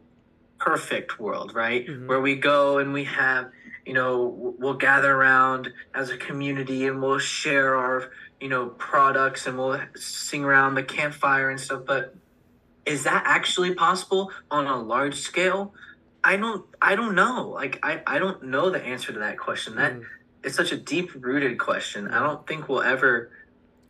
perfect 0.58 1.20
world, 1.20 1.54
right? 1.54 1.86
Mm-hmm. 1.86 2.08
Where 2.08 2.22
we 2.22 2.36
go 2.36 2.78
and 2.78 2.94
we 2.94 3.06
have, 3.06 3.52
you 3.86 3.94
know, 3.94 4.56
we'll 4.60 4.76
gather 4.76 5.14
around 5.14 5.70
as 5.94 6.10
a 6.10 6.18
community 6.18 6.88
and 6.88 7.02
we'll 7.02 7.20
share 7.20 7.76
our, 7.76 8.12
you 8.40 8.50
know, 8.50 8.68
products 8.68 9.48
and 9.48 9.58
we'll 9.58 9.82
sing 9.96 10.44
around 10.44 10.76
the 10.76 10.84
campfire 10.84 11.50
and 11.50 11.60
stuff. 11.60 11.84
But 11.86 12.16
is 12.86 13.04
that 13.04 13.24
actually 13.26 13.74
possible 13.74 14.32
on 14.50 14.68
a 14.68 14.82
large 14.82 15.20
scale? 15.20 15.74
I 16.24 16.38
don't 16.38 16.66
I 16.82 16.96
don't 16.96 17.16
know. 17.16 17.50
Like 17.50 17.80
I, 17.84 18.02
I 18.06 18.20
don't 18.20 18.44
know 18.44 18.70
the 18.70 18.82
answer 18.82 19.14
to 19.14 19.20
that 19.20 19.38
question. 19.38 19.76
That 19.76 19.94
mm. 19.94 20.04
It's 20.44 20.56
such 20.56 20.72
a 20.72 20.78
deep 20.78 21.12
rooted 21.16 21.58
question. 21.60 22.08
I 22.08 22.20
don't 22.20 22.46
think 22.48 22.70
we'll 22.70 22.82
ever 22.82 23.32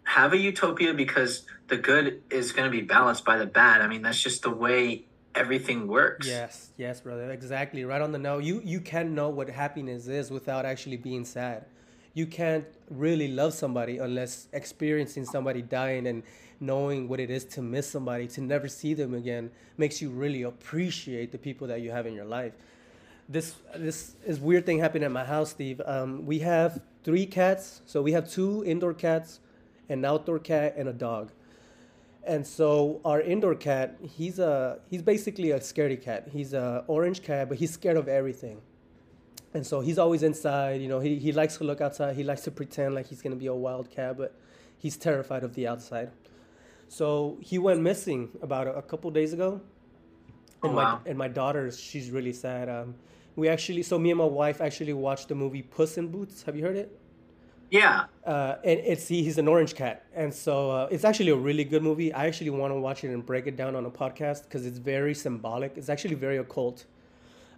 have 0.04 0.34
a 0.34 0.38
utopia 0.38 0.94
because 0.94 1.46
the 1.68 1.78
good 1.78 2.22
is 2.30 2.52
going 2.52 2.66
to 2.66 2.72
be 2.72 2.82
balanced 2.82 3.24
by 3.26 3.38
the 3.38 3.46
bad. 3.46 3.82
I 3.82 3.88
mean, 3.88 4.02
that's 4.02 4.22
just 4.22 4.42
the 4.42 4.50
way 4.50 5.06
everything 5.36 5.88
works. 5.88 6.28
Yes, 6.28 6.72
yes, 6.78 7.02
brother. 7.02 7.32
Exactly. 7.32 7.86
Right 7.86 8.02
on 8.02 8.12
the 8.12 8.18
note. 8.18 8.44
You 8.44 8.62
you 8.64 8.82
can't 8.82 9.12
know 9.12 9.30
what 9.30 9.50
happiness 9.50 10.08
is 10.08 10.32
without 10.32 10.66
actually 10.66 10.98
being 10.98 11.26
sad. 11.26 11.66
You 12.14 12.26
can't 12.26 12.66
really 12.90 13.28
love 13.28 13.54
somebody 13.54 14.00
unless 14.00 14.48
experiencing 14.52 15.26
somebody 15.26 15.62
dying 15.62 16.08
and 16.08 16.24
knowing 16.60 17.08
what 17.08 17.20
it 17.20 17.30
is 17.30 17.46
to 17.46 17.62
miss 17.62 17.90
somebody, 17.90 18.28
to 18.28 18.42
never 18.42 18.68
see 18.68 18.94
them 18.94 19.14
again, 19.14 19.52
makes 19.78 20.02
you 20.02 20.10
really 20.10 20.42
appreciate 20.44 21.32
the 21.32 21.38
people 21.38 21.68
that 21.68 21.82
you 21.82 21.92
have 21.92 22.06
in 22.06 22.14
your 22.14 22.26
life. 22.26 22.54
This 23.32 23.56
this 23.76 24.16
is 24.26 24.40
weird 24.40 24.66
thing 24.66 24.80
happened 24.80 25.04
at 25.06 25.12
my 25.12 25.24
house, 25.24 25.52
Steve. 25.52 25.80
Um, 25.86 26.26
we 26.26 26.40
have 26.40 26.82
three 27.04 27.28
cats, 27.28 27.84
so 27.86 28.02
we 28.02 28.12
have 28.14 28.28
two 28.28 28.64
indoor 28.66 28.96
cats, 28.96 29.40
an 29.88 30.04
outdoor 30.04 30.40
cat, 30.40 30.74
and 30.76 30.90
a 30.90 30.94
dog. 30.94 31.32
And 32.26 32.46
so 32.46 33.00
our 33.06 33.22
indoor 33.22 33.54
cat, 33.54 33.98
he's 34.02 34.40
a 34.40 34.80
he's 34.90 35.04
basically 35.04 35.52
a 35.52 35.60
scaredy 35.60 36.02
cat. 36.02 36.30
He's 36.32 36.54
a 36.54 36.84
orange 36.88 37.22
cat, 37.22 37.50
but 37.50 37.60
he's 37.60 37.72
scared 37.72 37.98
of 37.98 38.08
everything. 38.08 38.62
And 39.54 39.66
so 39.66 39.80
he's 39.80 40.00
always 40.00 40.24
inside. 40.24 40.82
You 40.82 40.88
know, 40.88 41.00
he, 41.00 41.18
he 41.18 41.32
likes 41.32 41.58
to 41.58 41.64
look 41.64 41.82
outside. 41.82 42.16
He 42.16 42.24
likes 42.24 42.42
to 42.42 42.52
pretend 42.52 42.96
like 42.96 43.08
he's 43.08 43.22
gonna 43.22 43.36
be 43.36 43.48
a 43.48 43.54
wild 43.54 43.92
cat, 43.92 44.18
but 44.18 44.36
he's 44.80 44.98
terrified 44.98 45.44
of 45.44 45.54
the 45.54 45.68
outside. 45.68 46.10
So 46.88 47.38
he 47.42 47.60
went 47.60 47.82
missing 47.82 48.30
about 48.42 48.66
a, 48.66 48.74
a 48.78 48.82
couple 48.82 49.12
days 49.12 49.34
ago. 49.34 49.62
And 50.64 50.74
oh, 50.74 50.76
wow. 50.76 51.02
my 51.04 51.10
and 51.10 51.18
my 51.18 51.28
daughter, 51.28 51.72
she's 51.72 52.10
really 52.10 52.34
sad. 52.34 52.70
Um, 52.70 52.96
we 53.40 53.48
actually, 53.48 53.84
so 53.84 53.98
me 53.98 54.12
and 54.12 54.18
my 54.18 54.26
wife 54.26 54.62
actually 54.62 54.94
watched 54.94 55.30
the 55.30 55.36
movie 55.36 55.62
Puss 55.62 55.98
in 55.98 56.10
Boots. 56.10 56.44
Have 56.44 56.56
you 56.56 56.64
heard 56.64 56.76
it? 56.76 57.00
Yeah. 57.72 58.06
Uh, 58.26 58.56
and 58.64 58.80
it's 58.80 59.08
he, 59.08 59.24
he's 59.24 59.38
an 59.38 59.48
orange 59.48 59.76
cat, 59.76 60.06
and 60.16 60.34
so 60.34 60.72
uh, 60.72 60.88
it's 60.92 61.04
actually 61.04 61.30
a 61.30 61.36
really 61.36 61.64
good 61.64 61.84
movie. 61.84 62.12
I 62.14 62.26
actually 62.26 62.50
want 62.50 62.74
to 62.74 62.80
watch 62.80 63.04
it 63.04 63.12
and 63.12 63.26
break 63.26 63.48
it 63.48 63.56
down 63.56 63.76
on 63.76 63.86
a 63.86 63.92
podcast 63.92 64.44
because 64.44 64.66
it's 64.66 64.80
very 64.80 65.14
symbolic. 65.14 65.78
It's 65.78 65.90
actually 65.90 66.16
very 66.16 66.38
occult. 66.38 66.86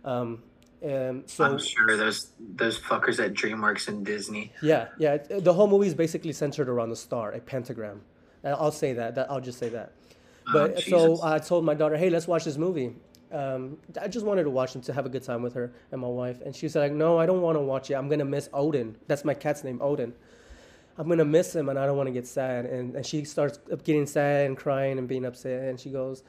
Um, 0.04 0.44
and 0.82 1.30
so 1.30 1.46
I'm 1.46 1.60
sure 1.60 1.96
those 1.96 2.32
those 2.39 2.80
fuckers 2.80 3.24
at 3.24 3.34
DreamWorks 3.34 3.88
and 3.88 4.06
Disney. 4.06 4.52
Yeah, 4.62 4.88
yeah. 4.98 5.17
The 5.17 5.54
whole 5.54 5.67
movie 5.67 5.88
is 5.88 5.94
basically 5.94 6.34
centered 6.34 6.67
around 6.67 6.91
a 6.91 6.96
star, 6.96 7.32
a 7.32 7.39
pentagram. 7.39 8.02
I'll 8.44 8.72
say 8.72 8.94
that. 8.94 9.15
that 9.15 9.30
I'll 9.30 9.41
just 9.41 9.60
say 9.60 9.70
that. 9.70 9.91
Oh, 10.48 10.54
but 10.54 10.78
oh, 10.78 10.80
so 10.80 11.24
I 11.24 11.38
told 11.39 11.63
my 11.63 11.76
daughter, 11.76 11.98
"Hey, 11.98 12.10
let's 12.10 12.28
watch 12.28 12.46
this 12.46 12.58
movie." 12.58 12.96
Um, 13.32 13.78
I 14.02 14.08
just 14.08 14.26
wanted 14.26 14.44
to 14.44 14.50
watch 14.50 14.74
them 14.74 14.82
to 14.84 14.94
have 14.94 15.06
a 15.06 15.10
good 15.10 15.24
time 15.24 15.41
with 15.41 15.54
her 15.54 15.72
and 15.91 16.02
my 16.02 16.08
wife. 16.08 16.41
And 16.41 16.56
she 16.56 16.67
said, 16.67 16.82
like, 16.82 16.91
"No, 16.91 17.17
I 17.17 17.26
don't 17.26 17.41
want 17.41 17.58
to 17.58 17.62
watch 17.62 17.89
it. 17.89 17.96
I'm 17.96 18.10
gonna 18.10 18.26
miss 18.26 18.50
Odin. 18.54 18.96
That's 19.08 19.24
my 19.24 19.34
cat's 19.34 19.63
name, 19.63 19.80
Odin. 19.82 20.13
I'm 20.98 21.08
gonna 21.08 21.26
miss 21.26 21.56
him, 21.56 21.70
and 21.70 21.80
I 21.80 21.86
don't 21.86 21.98
want 21.98 22.08
to 22.08 22.13
get 22.13 22.28
sad." 22.28 22.65
And, 22.65 22.96
and 22.96 23.06
she 23.06 23.24
starts 23.24 23.60
getting 23.84 24.06
sad 24.06 24.48
and 24.48 24.58
crying 24.58 24.98
and 24.98 25.08
being 25.08 25.26
upset. 25.26 25.70
And 25.70 25.80
she 25.80 25.89
goes, 25.89 26.24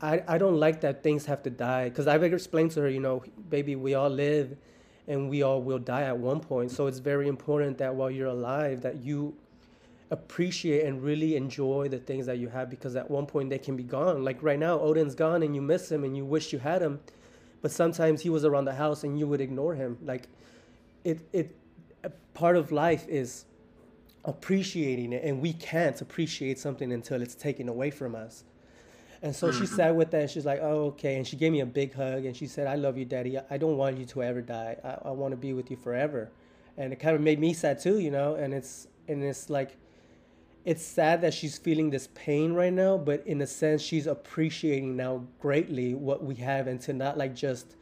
"I, 0.00 0.22
I 0.26 0.38
don't 0.38 0.58
like 0.58 0.80
that 0.80 1.02
things 1.02 1.26
have 1.26 1.42
to 1.44 1.50
die." 1.50 1.88
Because 1.88 2.06
I've 2.06 2.22
explained 2.24 2.72
to 2.72 2.82
her, 2.82 2.88
you 2.88 3.00
know, 3.00 3.22
baby, 3.48 3.76
we 3.76 3.94
all 3.94 4.10
live, 4.10 4.56
and 5.06 5.30
we 5.30 5.42
all 5.42 5.62
will 5.62 5.78
die 5.78 6.02
at 6.02 6.18
one 6.18 6.40
point. 6.40 6.70
So 6.70 6.86
it's 6.86 6.98
very 6.98 7.28
important 7.28 7.78
that 7.78 7.94
while 7.94 8.10
you're 8.10 8.28
alive, 8.28 8.80
that 8.82 8.96
you 8.96 9.34
appreciate 10.12 10.84
and 10.84 11.02
really 11.02 11.36
enjoy 11.36 11.88
the 11.88 11.98
things 11.98 12.26
that 12.26 12.36
you 12.36 12.48
have 12.48 12.68
because 12.68 12.94
at 12.96 13.10
one 13.10 13.24
point 13.24 13.48
they 13.48 13.58
can 13.58 13.76
be 13.76 13.82
gone. 13.82 14.22
Like 14.22 14.42
right 14.42 14.58
now, 14.58 14.78
Odin's 14.78 15.14
gone 15.14 15.42
and 15.42 15.54
you 15.54 15.62
miss 15.62 15.90
him 15.90 16.04
and 16.04 16.14
you 16.14 16.24
wish 16.24 16.52
you 16.52 16.58
had 16.58 16.82
him, 16.82 17.00
but 17.62 17.72
sometimes 17.72 18.20
he 18.20 18.28
was 18.28 18.44
around 18.44 18.66
the 18.66 18.74
house 18.74 19.04
and 19.04 19.18
you 19.18 19.26
would 19.26 19.40
ignore 19.40 19.74
him. 19.74 19.96
Like 20.04 20.28
it, 21.02 21.20
it, 21.32 21.56
part 22.34 22.56
of 22.56 22.70
life 22.70 23.06
is 23.08 23.46
appreciating 24.24 25.14
it, 25.14 25.24
and 25.24 25.40
we 25.40 25.54
can't 25.54 26.00
appreciate 26.00 26.58
something 26.58 26.92
until 26.92 27.22
it's 27.22 27.34
taken 27.34 27.68
away 27.68 27.90
from 27.90 28.14
us. 28.14 28.44
And 29.22 29.34
so 29.34 29.50
she 29.50 29.62
mm-hmm. 29.62 29.76
sat 29.76 29.94
with 29.94 30.10
that 30.10 30.22
and 30.22 30.30
she's 30.30 30.44
like, 30.44 30.58
oh, 30.60 30.86
okay. 30.86 31.16
And 31.16 31.26
she 31.26 31.36
gave 31.36 31.52
me 31.52 31.60
a 31.60 31.66
big 31.66 31.94
hug 31.94 32.24
and 32.24 32.36
she 32.36 32.48
said, 32.48 32.66
I 32.66 32.74
love 32.74 32.98
you, 32.98 33.04
daddy. 33.04 33.38
I 33.50 33.56
don't 33.56 33.76
want 33.76 33.96
you 33.96 34.04
to 34.04 34.22
ever 34.24 34.42
die. 34.42 34.76
I, 34.82 35.08
I 35.08 35.10
want 35.12 35.30
to 35.30 35.36
be 35.36 35.52
with 35.52 35.70
you 35.70 35.76
forever. 35.76 36.28
And 36.76 36.92
it 36.92 36.96
kind 36.96 37.14
of 37.14 37.22
made 37.22 37.38
me 37.38 37.54
sad 37.54 37.78
too, 37.78 38.00
you 38.00 38.10
know? 38.10 38.34
And 38.34 38.52
it's, 38.52 38.88
and 39.06 39.22
it's 39.22 39.48
like, 39.48 39.76
it's 40.64 40.84
sad 40.84 41.22
that 41.22 41.34
she's 41.34 41.58
feeling 41.58 41.90
this 41.90 42.08
pain 42.14 42.52
right 42.52 42.72
now, 42.72 42.96
but 42.96 43.26
in 43.26 43.40
a 43.42 43.46
sense, 43.46 43.82
she's 43.82 44.06
appreciating 44.06 44.96
now 44.96 45.24
greatly 45.40 45.94
what 45.94 46.22
we 46.22 46.36
have 46.36 46.68
and 46.68 46.80
to 46.82 46.92
not 46.92 47.18
like 47.18 47.34
just 47.34 47.74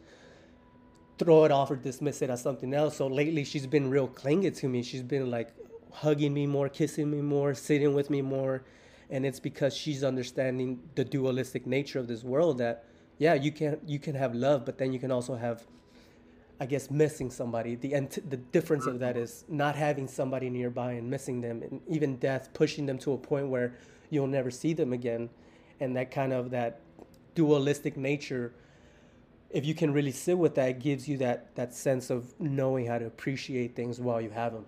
throw 1.19 1.45
it 1.45 1.53
off 1.53 1.71
or 1.71 1.77
dismiss 1.77 2.23
it 2.23 2.31
as 2.31 2.41
something 2.41 2.73
else. 2.73 2.97
So 2.97 3.07
lately, 3.07 3.45
she's 3.45 3.67
been 3.67 3.91
real 3.91 4.09
clingy 4.09 4.51
to 4.51 4.69
me. 4.69 4.83
She's 4.83 5.03
been 5.03 5.31
like 5.31 5.51
hugging 5.93 6.33
me 6.33 6.47
more, 6.47 6.69
kissing 6.71 7.11
me 7.11 7.21
more, 7.21 7.55
sitting 7.55 7.95
with 7.95 8.09
me 8.09 8.23
more. 8.23 8.63
And 9.11 9.27
it's 9.27 9.41
because 9.41 9.77
she's 9.77 10.03
understanding 10.03 10.81
the 10.95 11.05
dualistic 11.05 11.67
nature 11.67 11.99
of 11.99 12.09
this 12.09 12.25
world 12.25 12.59
that, 12.59 12.85
yeah, 13.19 13.35
you 13.35 13.53
can 13.53 13.79
you 13.87 13.99
can 13.99 14.15
have 14.15 14.35
love, 14.35 14.65
but 14.65 14.79
then 14.79 14.93
you 14.95 14.99
can 14.99 15.11
also 15.11 15.35
have 15.35 15.67
I 16.61 16.67
guess 16.67 16.91
missing 16.91 17.31
somebody. 17.31 17.75
The 17.75 17.95
ent- 17.95 18.29
the 18.29 18.37
difference 18.37 18.85
of 18.85 18.99
that 18.99 19.17
is 19.17 19.45
not 19.49 19.75
having 19.77 20.07
somebody 20.07 20.51
nearby 20.51 20.93
and 20.93 21.09
missing 21.11 21.41
them, 21.41 21.63
and 21.63 21.81
even 21.89 22.17
death 22.17 22.51
pushing 22.53 22.85
them 22.85 22.99
to 22.99 23.15
a 23.15 23.19
point 23.19 23.49
where 23.49 23.79
you'll 24.11 24.27
never 24.27 24.51
see 24.51 24.75
them 24.75 24.93
again, 24.93 25.31
and 25.81 25.97
that 25.97 26.11
kind 26.11 26.35
of 26.35 26.51
that 26.51 26.81
dualistic 27.35 27.97
nature. 27.97 28.53
If 29.49 29.65
you 29.65 29.75
can 29.75 29.93
really 29.95 30.13
sit 30.13 30.37
with 30.37 30.55
that, 30.57 30.81
gives 30.81 31.09
you 31.09 31.17
that 31.19 31.55
that 31.55 31.75
sense 31.75 32.11
of 32.11 32.39
knowing 32.39 32.87
how 32.87 32.99
to 32.99 33.07
appreciate 33.07 33.75
things 33.75 33.99
while 33.99 34.21
you 34.21 34.31
have 34.31 34.53
them. 34.53 34.67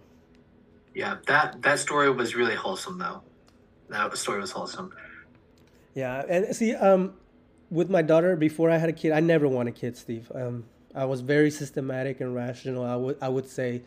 Yeah, 0.94 1.18
that 1.26 1.60
that 1.60 1.78
story 1.78 2.10
was 2.10 2.34
really 2.34 2.54
wholesome, 2.54 2.98
though. 2.98 3.20
That 3.90 4.16
story 4.16 4.40
was 4.40 4.50
wholesome. 4.50 4.94
Yeah, 5.94 6.24
and 6.26 6.56
see, 6.56 6.74
um, 6.74 7.12
with 7.70 7.90
my 7.90 8.00
daughter, 8.00 8.34
before 8.34 8.70
I 8.70 8.78
had 8.78 8.88
a 8.88 8.94
kid, 8.94 9.12
I 9.12 9.20
never 9.20 9.46
wanted 9.46 9.74
kids, 9.74 10.00
Steve. 10.00 10.32
Um, 10.34 10.64
I 10.94 11.04
was 11.04 11.20
very 11.20 11.50
systematic 11.50 12.20
and 12.20 12.34
rational. 12.34 12.84
I 12.84 12.96
would 12.96 13.16
I 13.20 13.28
would 13.28 13.48
say, 13.48 13.82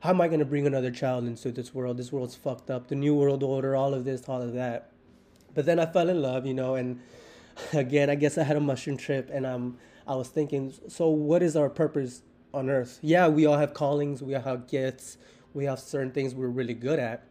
how 0.00 0.10
am 0.10 0.20
I 0.20 0.28
going 0.28 0.40
to 0.40 0.46
bring 0.46 0.66
another 0.66 0.90
child 0.90 1.24
into 1.24 1.50
this 1.50 1.74
world? 1.74 1.96
This 1.96 2.12
world's 2.12 2.34
fucked 2.34 2.70
up. 2.70 2.88
The 2.88 2.94
new 2.94 3.14
world 3.14 3.42
order, 3.42 3.76
all 3.76 3.94
of 3.94 4.04
this, 4.04 4.28
all 4.28 4.42
of 4.42 4.52
that. 4.54 4.90
But 5.54 5.66
then 5.66 5.78
I 5.78 5.86
fell 5.86 6.08
in 6.08 6.20
love, 6.20 6.46
you 6.46 6.54
know, 6.54 6.74
and 6.74 7.00
again, 7.72 8.10
I 8.10 8.14
guess 8.14 8.36
I 8.38 8.42
had 8.42 8.56
a 8.56 8.60
mushroom 8.60 8.96
trip, 8.96 9.30
and 9.32 9.46
um, 9.46 9.78
I 10.06 10.14
was 10.14 10.28
thinking, 10.28 10.74
so 10.88 11.08
what 11.08 11.42
is 11.42 11.56
our 11.56 11.70
purpose 11.70 12.22
on 12.52 12.68
Earth? 12.68 12.98
Yeah, 13.02 13.28
we 13.28 13.46
all 13.46 13.58
have 13.58 13.74
callings, 13.74 14.22
we 14.22 14.34
all 14.34 14.42
have 14.42 14.66
gifts, 14.66 15.18
we 15.54 15.64
have 15.64 15.78
certain 15.78 16.10
things 16.10 16.34
we're 16.34 16.48
really 16.48 16.74
good 16.74 16.98
at, 16.98 17.24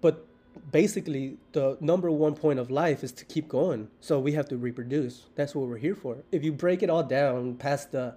but 0.00 0.27
basically 0.70 1.36
the 1.52 1.76
number 1.80 2.10
one 2.10 2.34
point 2.34 2.58
of 2.58 2.70
life 2.70 3.02
is 3.02 3.12
to 3.12 3.24
keep 3.24 3.48
going 3.48 3.88
so 4.00 4.18
we 4.18 4.32
have 4.32 4.48
to 4.48 4.56
reproduce 4.56 5.26
that's 5.34 5.54
what 5.54 5.66
we're 5.68 5.78
here 5.78 5.94
for 5.94 6.18
if 6.32 6.44
you 6.44 6.52
break 6.52 6.82
it 6.82 6.90
all 6.90 7.02
down 7.02 7.54
past 7.54 7.92
the 7.92 8.14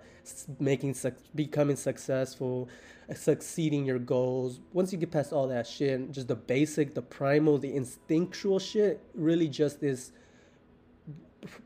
making 0.59 0.95
becoming 1.35 1.75
successful 1.75 2.69
uh, 3.09 3.13
succeeding 3.13 3.85
your 3.85 3.99
goals 3.99 4.59
once 4.73 4.91
you 4.91 4.97
get 4.97 5.11
past 5.11 5.31
all 5.31 5.47
that 5.47 5.65
shit 5.65 6.11
just 6.11 6.27
the 6.27 6.35
basic 6.35 6.93
the 6.93 7.01
primal 7.01 7.57
the 7.57 7.75
instinctual 7.75 8.59
shit 8.59 9.01
really 9.13 9.47
just 9.47 9.81
is 9.83 10.11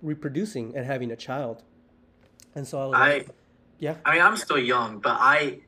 reproducing 0.01 0.75
and 0.75 0.85
having 0.85 1.11
a 1.11 1.15
child 1.15 1.63
and 2.53 2.67
so 2.67 2.79
i 2.79 2.85
was 2.85 2.95
I, 2.95 3.13
like 3.17 3.29
Yeah. 3.79 3.95
I 4.05 4.13
mean, 4.13 4.21
I'm 4.21 4.37
still 4.37 4.57
young, 4.57 4.99
but 4.99 5.17
I 5.19 5.59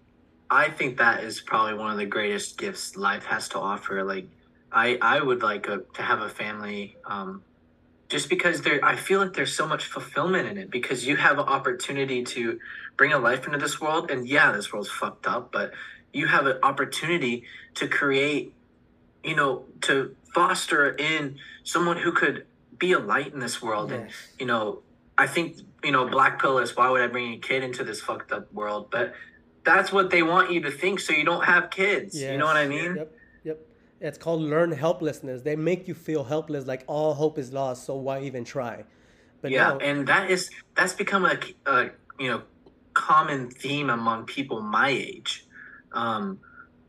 I 0.50 0.70
think 0.70 0.98
that 0.98 1.24
is 1.24 1.42
probably 1.42 1.74
one 1.74 1.92
of 1.92 1.98
the 1.98 2.06
greatest 2.06 2.58
gifts 2.58 2.96
life 2.96 3.26
has 3.26 3.50
to 3.50 3.60
offer. 3.60 4.04
Like, 4.04 4.28
I 4.72 4.98
I 5.02 5.22
would 5.22 5.42
like 5.44 5.68
a, 5.68 5.82
to 5.96 6.02
have 6.02 6.22
a 6.22 6.30
family, 6.30 6.98
um, 7.06 7.44
just 8.10 8.30
because 8.30 8.62
there 8.62 8.84
I 8.84 8.96
feel 8.96 9.20
like 9.20 9.34
there's 9.34 9.56
so 9.56 9.68
much 9.68 9.86
fulfillment 9.86 10.48
in 10.48 10.58
it 10.58 10.70
because 10.70 11.06
you 11.08 11.16
have 11.16 11.40
an 11.40 11.46
opportunity 11.46 12.24
to 12.24 12.60
bring 12.98 13.14
a 13.14 13.20
life 13.20 13.46
into 13.46 13.58
this 13.58 13.80
world, 13.80 14.12
and 14.12 14.28
yeah, 14.28 14.52
this 14.52 14.72
world's 14.74 14.90
fucked 14.90 15.28
up, 15.28 15.52
but 15.52 15.72
you 16.14 16.28
have 16.28 16.48
an 16.48 16.58
opportunity 16.64 17.44
to 17.76 17.88
create, 17.88 18.54
you 19.24 19.36
know, 19.36 19.66
to 19.82 20.16
foster 20.34 20.90
in 20.96 21.38
someone 21.64 21.98
who 21.98 22.12
could 22.12 22.46
be 22.78 22.94
a 22.94 23.00
light 23.00 23.34
in 23.34 23.40
this 23.40 23.62
world, 23.62 23.92
and 23.92 24.12
you 24.40 24.46
know, 24.46 24.82
I 25.18 25.28
think 25.28 25.58
you 25.84 25.92
know, 25.92 26.08
black 26.08 26.42
pill 26.42 26.58
is 26.58 26.76
why 26.76 26.90
would 26.90 27.02
I 27.02 27.08
bring 27.08 27.34
a 27.34 27.38
kid 27.38 27.64
into 27.64 27.84
this 27.84 28.02
fucked 28.02 28.32
up 28.32 28.52
world, 28.52 28.90
but 28.92 29.14
that's 29.64 29.92
what 29.92 30.10
they 30.10 30.24
want 30.24 30.52
you 30.52 30.62
to 30.62 30.72
think 30.72 31.00
so 31.00 31.12
you 31.12 31.26
don't 31.26 31.44
have 31.44 31.70
kids 31.70 32.16
you 32.32 32.38
know 32.38 32.46
what 32.46 32.56
i 32.56 32.62
Yes. 32.62 32.70
mean 32.70 32.96
Yep. 32.96 33.12
It's 34.00 34.18
called 34.18 34.42
learn 34.42 34.72
helplessness. 34.72 35.42
They 35.42 35.56
make 35.56 35.88
you 35.88 35.94
feel 35.94 36.24
helpless, 36.24 36.68
like 36.68 36.84
all 36.88 37.14
hope 37.16 37.38
is 37.38 37.52
lost. 37.52 37.86
So 37.86 37.96
why 37.96 38.22
even 38.22 38.44
try? 38.44 38.84
But 39.42 39.52
yeah 39.52 39.70
no, 39.70 39.78
and 39.80 40.08
that 40.08 40.30
is 40.30 40.50
that's 40.76 40.94
become 40.94 41.26
a, 41.26 41.38
a 41.66 41.90
you 42.20 42.30
know 42.30 42.44
common 42.94 43.50
theme 43.50 43.90
among 43.90 44.26
people 44.26 44.60
my 44.60 44.90
age 44.90 45.46
um 45.94 46.40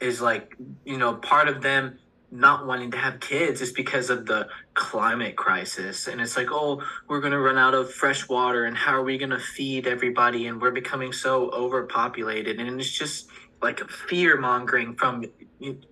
is 0.01 0.21
like 0.21 0.57
you 0.85 0.97
know 0.97 1.15
part 1.15 1.49
of 1.49 1.63
them 1.63 1.99
not 2.31 2.67
wanting 2.67 2.91
to 2.91 2.97
have 2.97 3.21
kids 3.21 3.61
is 3.61 3.73
because 3.73 4.11
of 4.11 4.27
the 4.27 4.47
climate 4.75 5.37
crisis 5.37 6.07
and 6.09 6.21
it's 6.21 6.37
like 6.37 6.49
oh 6.51 6.83
we're 7.09 7.21
going 7.21 7.33
to 7.33 7.39
run 7.39 7.59
out 7.59 7.75
of 7.75 7.93
fresh 7.93 8.29
water 8.29 8.65
and 8.65 8.77
how 8.77 8.93
are 8.93 9.03
we 9.03 9.19
going 9.19 9.31
to 9.31 9.39
feed 9.39 9.87
everybody 9.87 10.47
and 10.47 10.61
we're 10.61 10.71
becoming 10.71 11.13
so 11.13 11.51
overpopulated 11.51 12.59
and 12.59 12.81
it's 12.81 12.91
just 12.91 13.29
like 13.63 13.81
fear 13.91 14.39
mongering 14.39 14.95
from 14.95 15.25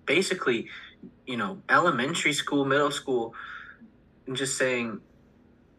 basically 0.05 0.67
you 1.27 1.37
know 1.37 1.61
elementary 1.69 2.33
school 2.33 2.65
middle 2.65 2.91
school 2.91 3.33
and 4.25 4.35
just 4.35 4.57
saying 4.57 4.99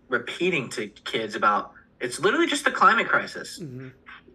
repeating 0.09 0.69
to 0.69 0.89
kids 0.89 1.35
about 1.35 1.73
it's 2.01 2.21
literally 2.21 2.47
just 2.47 2.65
the 2.65 2.71
climate 2.71 3.09
crisis 3.09 3.59
hmm 3.59 3.89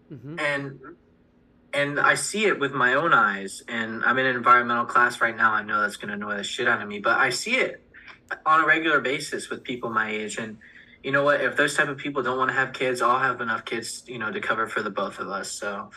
hmm 0.10 0.40
and 0.40 0.80
and 1.74 2.00
I 2.00 2.16
see 2.16 2.46
it 2.46 2.60
with 2.60 2.72
my 2.72 2.94
own 2.94 3.14
eyes. 3.14 3.64
And 3.68 4.04
I'm 4.06 4.18
in 4.20 4.26
an 4.28 4.36
environmental 4.36 4.86
class 4.86 5.20
right 5.20 5.36
now. 5.36 5.54
I 5.54 5.64
know 5.64 5.82
that's 5.82 5.98
going 5.98 6.10
to 6.10 6.14
annoy 6.14 6.38
the 6.38 6.44
shit 6.44 6.68
out 6.68 6.82
of 6.82 6.88
me, 6.88 7.00
but 7.00 7.18
I 7.18 7.32
see 7.32 7.56
it 7.56 7.82
on 8.46 8.64
a 8.64 8.68
regular 8.68 9.02
basis 9.02 9.50
with 9.50 9.64
people 9.64 9.90
my 9.90 10.10
age. 10.10 10.38
And 10.38 10.58
you 11.04 11.12
know 11.12 11.24
what? 11.24 11.42
If 11.42 11.58
those 11.58 11.76
type 11.76 11.90
of 11.90 11.98
people 11.98 12.22
don't 12.22 12.38
want 12.38 12.52
to 12.52 12.56
have 12.56 12.74
kids, 12.74 13.02
I'll 13.02 13.20
have 13.20 13.42
enough 13.42 13.66
kids, 13.66 14.04
you 14.08 14.20
know, 14.20 14.32
to 14.32 14.40
cover 14.40 14.68
for 14.68 14.82
the 14.84 14.92
both 14.92 15.20
of 15.20 15.30
us. 15.30 15.52
So 15.52 15.90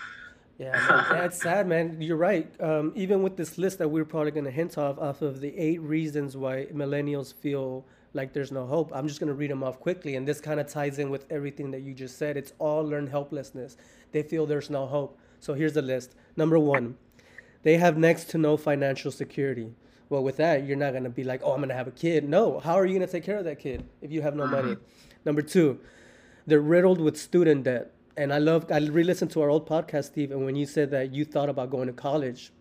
Yeah, 0.59 0.73
that- 0.73 1.09
that's 1.11 1.43
sad, 1.43 1.67
man. 1.69 2.01
You're 2.01 2.17
right. 2.17 2.51
Um, 2.61 2.93
even 2.95 3.23
with 3.23 3.37
this 3.37 3.59
list 3.59 3.79
that 3.79 3.89
we're 3.89 4.05
probably 4.07 4.31
going 4.31 4.45
to 4.45 4.51
hint 4.51 4.79
off, 4.79 4.99
off 4.99 5.21
of 5.23 5.41
the 5.41 5.57
eight 5.57 5.81
reasons 5.83 6.37
why 6.37 6.67
millennials 6.73 7.35
feel 7.35 7.85
like 8.15 8.33
there's 8.33 8.51
no 8.51 8.65
hope, 8.67 8.91
I'm 8.95 9.07
just 9.07 9.21
going 9.21 9.29
to 9.29 9.35
read 9.35 9.51
them 9.51 9.63
off 9.63 9.79
quickly. 9.79 10.17
And 10.17 10.27
this 10.27 10.41
kind 10.41 10.59
of 10.59 10.67
ties 10.67 10.99
in 10.99 11.11
with 11.11 11.27
everything 11.31 11.71
that 11.73 11.83
you 11.83 11.93
just 11.93 12.17
said. 12.17 12.39
It's 12.39 12.55
all 12.59 12.83
learned 12.83 13.11
helplessness. 13.11 13.77
They 14.13 14.23
feel 14.23 14.47
there's 14.47 14.71
no 14.71 14.87
hope. 14.87 15.19
So 15.41 15.53
here's 15.53 15.75
the 15.75 15.83
list. 15.83 16.15
Number 16.37 16.59
one, 16.59 16.97
they 17.63 17.77
have 17.77 17.99
next 17.99 18.31
to 18.31 18.39
no 18.39 18.57
financial 18.57 19.11
security. 19.11 19.75
Well, 20.09 20.23
with 20.23 20.37
that, 20.39 20.65
you're 20.65 20.77
not 20.79 20.93
going 20.93 21.05
to 21.05 21.11
be 21.11 21.25
like, 21.25 21.43
oh, 21.45 21.51
I'm 21.53 21.59
going 21.59 21.69
to 21.69 21.75
have 21.75 21.89
a 21.89 21.91
kid. 21.91 22.27
No. 22.27 22.61
How 22.61 22.77
are 22.79 22.87
you 22.87 22.95
going 22.97 23.07
to 23.07 23.13
take 23.13 23.25
care 23.25 23.37
of 23.37 23.45
that 23.45 23.59
kid 23.59 23.85
if 24.01 24.11
you 24.11 24.23
have 24.23 24.35
no 24.37 24.47
money? 24.47 24.77
Number 25.27 25.43
two, 25.43 25.81
they're 26.47 26.61
riddled 26.61 27.01
with 27.01 27.19
student 27.19 27.65
debt. 27.65 27.93
And 28.17 28.33
I 28.33 28.39
love, 28.39 28.71
I 28.73 28.79
re 28.79 29.05
listened 29.05 29.31
to 29.33 29.43
our 29.43 29.51
old 29.51 29.69
podcast, 29.69 30.07
Steve, 30.07 30.31
and 30.33 30.45
when 30.45 30.57
you 30.57 30.67
said 30.67 30.91
that 30.93 31.13
you 31.13 31.25
thought 31.25 31.49
about 31.51 31.71
going 31.71 31.87
to 31.87 31.93
college 31.93 32.53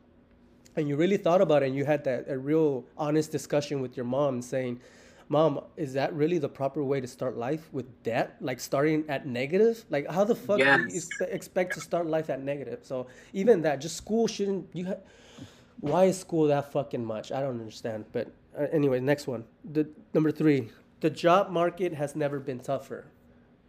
and 0.76 0.90
you 0.90 0.98
really 0.98 1.18
thought 1.18 1.42
about 1.42 1.64
it 1.64 1.68
and 1.68 1.76
you 1.76 1.86
had 1.86 2.04
that 2.04 2.26
a 2.28 2.38
real 2.38 2.86
honest 2.98 3.32
discussion 3.32 3.82
with 3.82 3.96
your 3.96 4.06
mom 4.06 4.42
saying, 4.42 4.82
Mom, 5.30 5.62
is 5.76 5.94
that 5.94 6.14
really 6.14 6.38
the 6.38 6.50
proper 6.50 6.84
way 6.84 7.02
to 7.02 7.08
start 7.08 7.36
life 7.38 7.70
with 7.72 8.04
debt? 8.04 8.36
Like 8.42 8.60
starting 8.60 9.06
at 9.10 9.26
negative? 9.26 9.84
Like, 9.90 10.10
how 10.12 10.24
the 10.24 10.36
fuck 10.36 10.60
do 10.60 10.66
you 10.66 10.86
Yes. 10.88 11.20
expect 11.22 11.74
to 11.76 11.82
start 11.82 12.06
life 12.06 12.30
at 12.30 12.44
negative? 12.44 12.80
So, 12.84 13.08
even 13.34 13.62
that, 13.62 13.82
just 13.82 13.96
school 13.98 14.28
shouldn't, 14.28 14.68
you 14.74 14.86
ha- 14.88 15.02
why 15.80 16.06
is 16.06 16.20
school 16.20 16.48
that 16.48 16.72
fucking 16.72 17.04
much? 17.04 17.32
I 17.32 17.40
don't 17.40 17.60
understand. 17.60 18.06
But 18.12 18.28
uh, 18.58 18.68
anyway, 18.72 19.00
next 19.00 19.26
one. 19.26 19.46
The 19.64 19.88
number 20.14 20.32
three, 20.32 20.70
the 21.00 21.10
job 21.10 21.50
market 21.50 21.94
has 21.94 22.16
never 22.16 22.40
been 22.40 22.60
tougher. 22.60 23.06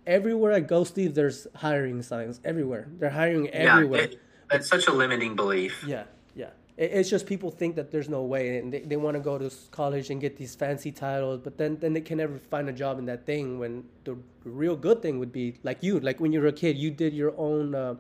Everywhere 0.07 0.53
I 0.53 0.61
go, 0.61 0.85
Steve, 0.85 1.15
there's 1.15 1.47
hiring 1.55 2.03
signs 2.03 2.41
everywhere. 2.45 2.89
They're 2.99 3.11
hiring 3.11 3.49
everywhere. 3.51 4.03
yeah, 4.03 4.07
it, 4.07 4.21
that's 4.51 4.69
such 4.69 4.87
a 4.87 4.93
limiting 4.93 5.35
belief. 5.35 5.83
Yeah, 5.87 6.05
yeah. 6.35 6.51
It, 6.77 6.93
it's 6.93 7.11
just 7.11 7.27
people 7.27 7.51
think 7.51 7.75
that 7.77 7.91
there's 7.91 8.09
no 8.09 8.23
way, 8.23 8.59
and 8.59 8.73
they, 8.73 8.81
they 8.81 8.97
want 8.97 9.17
to 9.17 9.21
go 9.21 9.37
to 9.37 9.51
college 9.73 10.11
and 10.11 10.21
get 10.21 10.37
these 10.37 10.55
fancy 10.55 10.93
titles, 10.93 11.41
but 11.43 11.59
then 11.59 11.79
then 11.81 11.93
they 11.93 12.01
can 12.01 12.19
never 12.19 12.39
find 12.39 12.69
a 12.69 12.73
job 12.73 12.99
in 12.99 13.07
that 13.07 13.27
thing. 13.27 13.59
When 13.59 13.85
the 14.05 14.17
real 14.45 14.77
good 14.77 15.03
thing 15.03 15.19
would 15.19 15.33
be 15.33 15.59
like 15.65 15.83
you, 15.83 15.99
like 15.99 16.21
when 16.21 16.33
you 16.33 16.41
were 16.41 16.49
a 16.49 16.53
kid, 16.53 16.77
you 16.77 16.91
did 16.91 17.13
your 17.13 17.35
own 17.37 17.75
uh, 17.75 17.97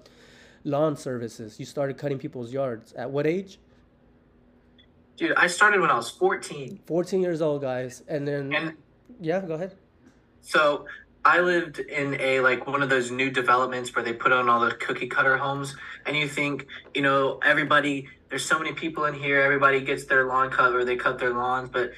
lawn 0.62 0.96
services. 0.96 1.58
You 1.58 1.64
started 1.64 1.96
cutting 1.96 2.18
people's 2.18 2.52
yards. 2.52 2.92
At 2.92 3.10
what 3.10 3.26
age? 3.26 3.58
Dude, 5.16 5.32
I 5.36 5.46
started 5.46 5.80
when 5.80 5.90
I 5.90 5.96
was 5.96 6.10
14. 6.10 6.80
14 6.86 7.22
years 7.22 7.40
old, 7.40 7.62
guys. 7.62 8.02
And 8.06 8.28
then 8.28 8.54
And 8.54 8.76
yeah, 9.20 9.40
go 9.40 9.54
ahead. 9.54 9.74
So 10.42 10.86
I 11.26 11.40
lived 11.40 11.80
in 11.80 12.20
a 12.20 12.38
like 12.38 12.68
one 12.68 12.82
of 12.82 12.88
those 12.88 13.10
new 13.10 13.30
developments 13.30 13.92
where 13.96 14.04
they 14.04 14.12
put 14.12 14.30
on 14.30 14.48
all 14.48 14.60
the 14.60 14.70
cookie 14.70 15.08
cutter 15.08 15.36
homes, 15.36 15.74
and 16.06 16.16
you 16.16 16.28
think, 16.28 16.66
you 16.94 17.02
know, 17.02 17.40
everybody. 17.44 18.08
There's 18.28 18.44
so 18.44 18.58
many 18.58 18.72
people 18.72 19.04
in 19.06 19.14
here. 19.14 19.40
Everybody 19.40 19.80
gets 19.80 20.04
their 20.04 20.26
lawn 20.26 20.50
cut 20.50 20.72
or 20.72 20.84
they 20.84 20.96
cut 20.96 21.18
their 21.18 21.32
lawns. 21.32 21.68
But 21.68 21.92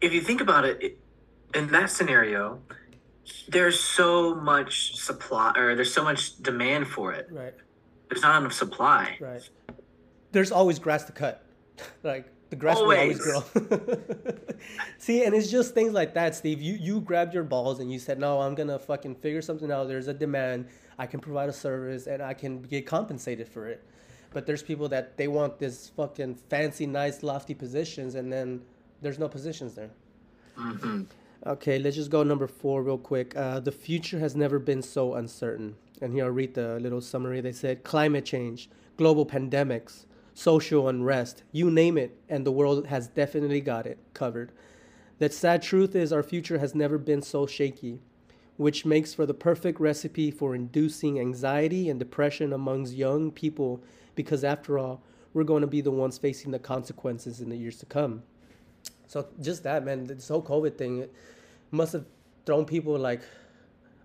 if 0.00 0.12
you 0.12 0.20
think 0.20 0.40
about 0.40 0.64
it, 0.64 0.82
it 0.82 0.98
in 1.54 1.68
that 1.68 1.90
scenario, 1.90 2.60
there's 3.48 3.78
so 3.78 4.34
much 4.34 4.96
supply 4.96 5.52
or 5.56 5.74
there's 5.74 5.92
so 5.92 6.04
much 6.04 6.40
demand 6.42 6.88
for 6.88 7.12
it. 7.12 7.28
Right, 7.30 7.54
There's 8.08 8.22
not 8.22 8.40
enough 8.40 8.52
supply. 8.52 9.16
right. 9.20 9.48
There's 10.32 10.52
always 10.52 10.78
grass 10.78 11.04
to 11.04 11.12
cut. 11.12 11.44
like 12.04 12.28
the 12.50 12.56
grass 12.56 12.76
will 12.76 12.92
always 12.92 13.20
Always. 13.20 13.20
grow. 13.20 13.44
See, 14.98 15.24
and 15.24 15.34
it's 15.34 15.50
just 15.50 15.74
things 15.74 15.92
like 15.92 16.14
that, 16.14 16.34
Steve. 16.34 16.60
You 16.60 16.74
you 16.74 17.00
grabbed 17.00 17.34
your 17.34 17.44
balls 17.44 17.80
and 17.80 17.90
you 17.90 17.98
said, 17.98 18.18
"No, 18.18 18.40
I'm 18.40 18.54
gonna 18.54 18.78
fucking 18.78 19.16
figure 19.16 19.42
something 19.42 19.70
out. 19.72 19.88
There's 19.88 20.08
a 20.08 20.14
demand. 20.14 20.66
I 20.98 21.06
can 21.06 21.20
provide 21.20 21.48
a 21.48 21.52
service 21.52 22.06
and 22.06 22.22
I 22.22 22.34
can 22.34 22.62
get 22.62 22.86
compensated 22.86 23.48
for 23.48 23.66
it." 23.68 23.82
But 24.32 24.46
there's 24.46 24.62
people 24.62 24.88
that 24.90 25.16
they 25.16 25.28
want 25.28 25.58
this 25.58 25.88
fucking 25.96 26.36
fancy, 26.48 26.86
nice, 26.86 27.22
lofty 27.22 27.54
positions, 27.54 28.14
and 28.14 28.32
then 28.32 28.62
there's 29.02 29.18
no 29.18 29.28
positions 29.28 29.74
there. 29.74 29.90
hmm 30.56 31.02
Okay, 31.46 31.78
let's 31.78 31.96
just 31.96 32.10
go 32.10 32.22
number 32.22 32.46
four 32.46 32.82
real 32.82 32.98
quick. 32.98 33.34
Uh, 33.34 33.60
the 33.60 33.72
future 33.72 34.18
has 34.18 34.36
never 34.36 34.58
been 34.58 34.82
so 34.82 35.14
uncertain. 35.14 35.74
And 36.02 36.12
here 36.12 36.24
I'll 36.26 36.30
read 36.30 36.52
the 36.54 36.78
little 36.80 37.00
summary. 37.00 37.40
They 37.40 37.52
said 37.52 37.82
climate 37.82 38.26
change, 38.26 38.68
global 38.98 39.24
pandemics, 39.24 40.04
social 40.34 40.88
unrest, 40.88 41.42
you 41.52 41.70
name 41.70 41.98
it, 41.98 42.16
and 42.28 42.46
the 42.46 42.52
world 42.52 42.86
has 42.86 43.08
definitely 43.08 43.60
got 43.60 43.86
it 43.86 43.98
covered. 44.14 44.52
The 45.18 45.30
sad 45.30 45.62
truth 45.62 45.94
is, 45.94 46.12
our 46.12 46.22
future 46.22 46.58
has 46.58 46.74
never 46.74 46.96
been 46.96 47.22
so 47.22 47.46
shaky, 47.46 48.00
which 48.56 48.86
makes 48.86 49.12
for 49.14 49.26
the 49.26 49.34
perfect 49.34 49.80
recipe 49.80 50.30
for 50.30 50.54
inducing 50.54 51.18
anxiety 51.18 51.90
and 51.90 51.98
depression 51.98 52.52
amongst 52.52 52.94
young 52.94 53.30
people, 53.30 53.82
because 54.14 54.44
after 54.44 54.78
all, 54.78 55.02
we're 55.32 55.44
going 55.44 55.60
to 55.60 55.66
be 55.66 55.80
the 55.80 55.90
ones 55.90 56.18
facing 56.18 56.50
the 56.50 56.58
consequences 56.58 57.40
in 57.40 57.48
the 57.48 57.56
years 57.56 57.78
to 57.78 57.86
come. 57.86 58.22
So 59.06 59.28
just 59.40 59.62
that, 59.64 59.84
man, 59.84 60.06
this 60.06 60.28
whole 60.28 60.42
COVID 60.42 60.76
thing 60.76 61.08
must 61.70 61.92
have 61.92 62.04
thrown 62.46 62.64
people 62.64 62.98
like 62.98 63.22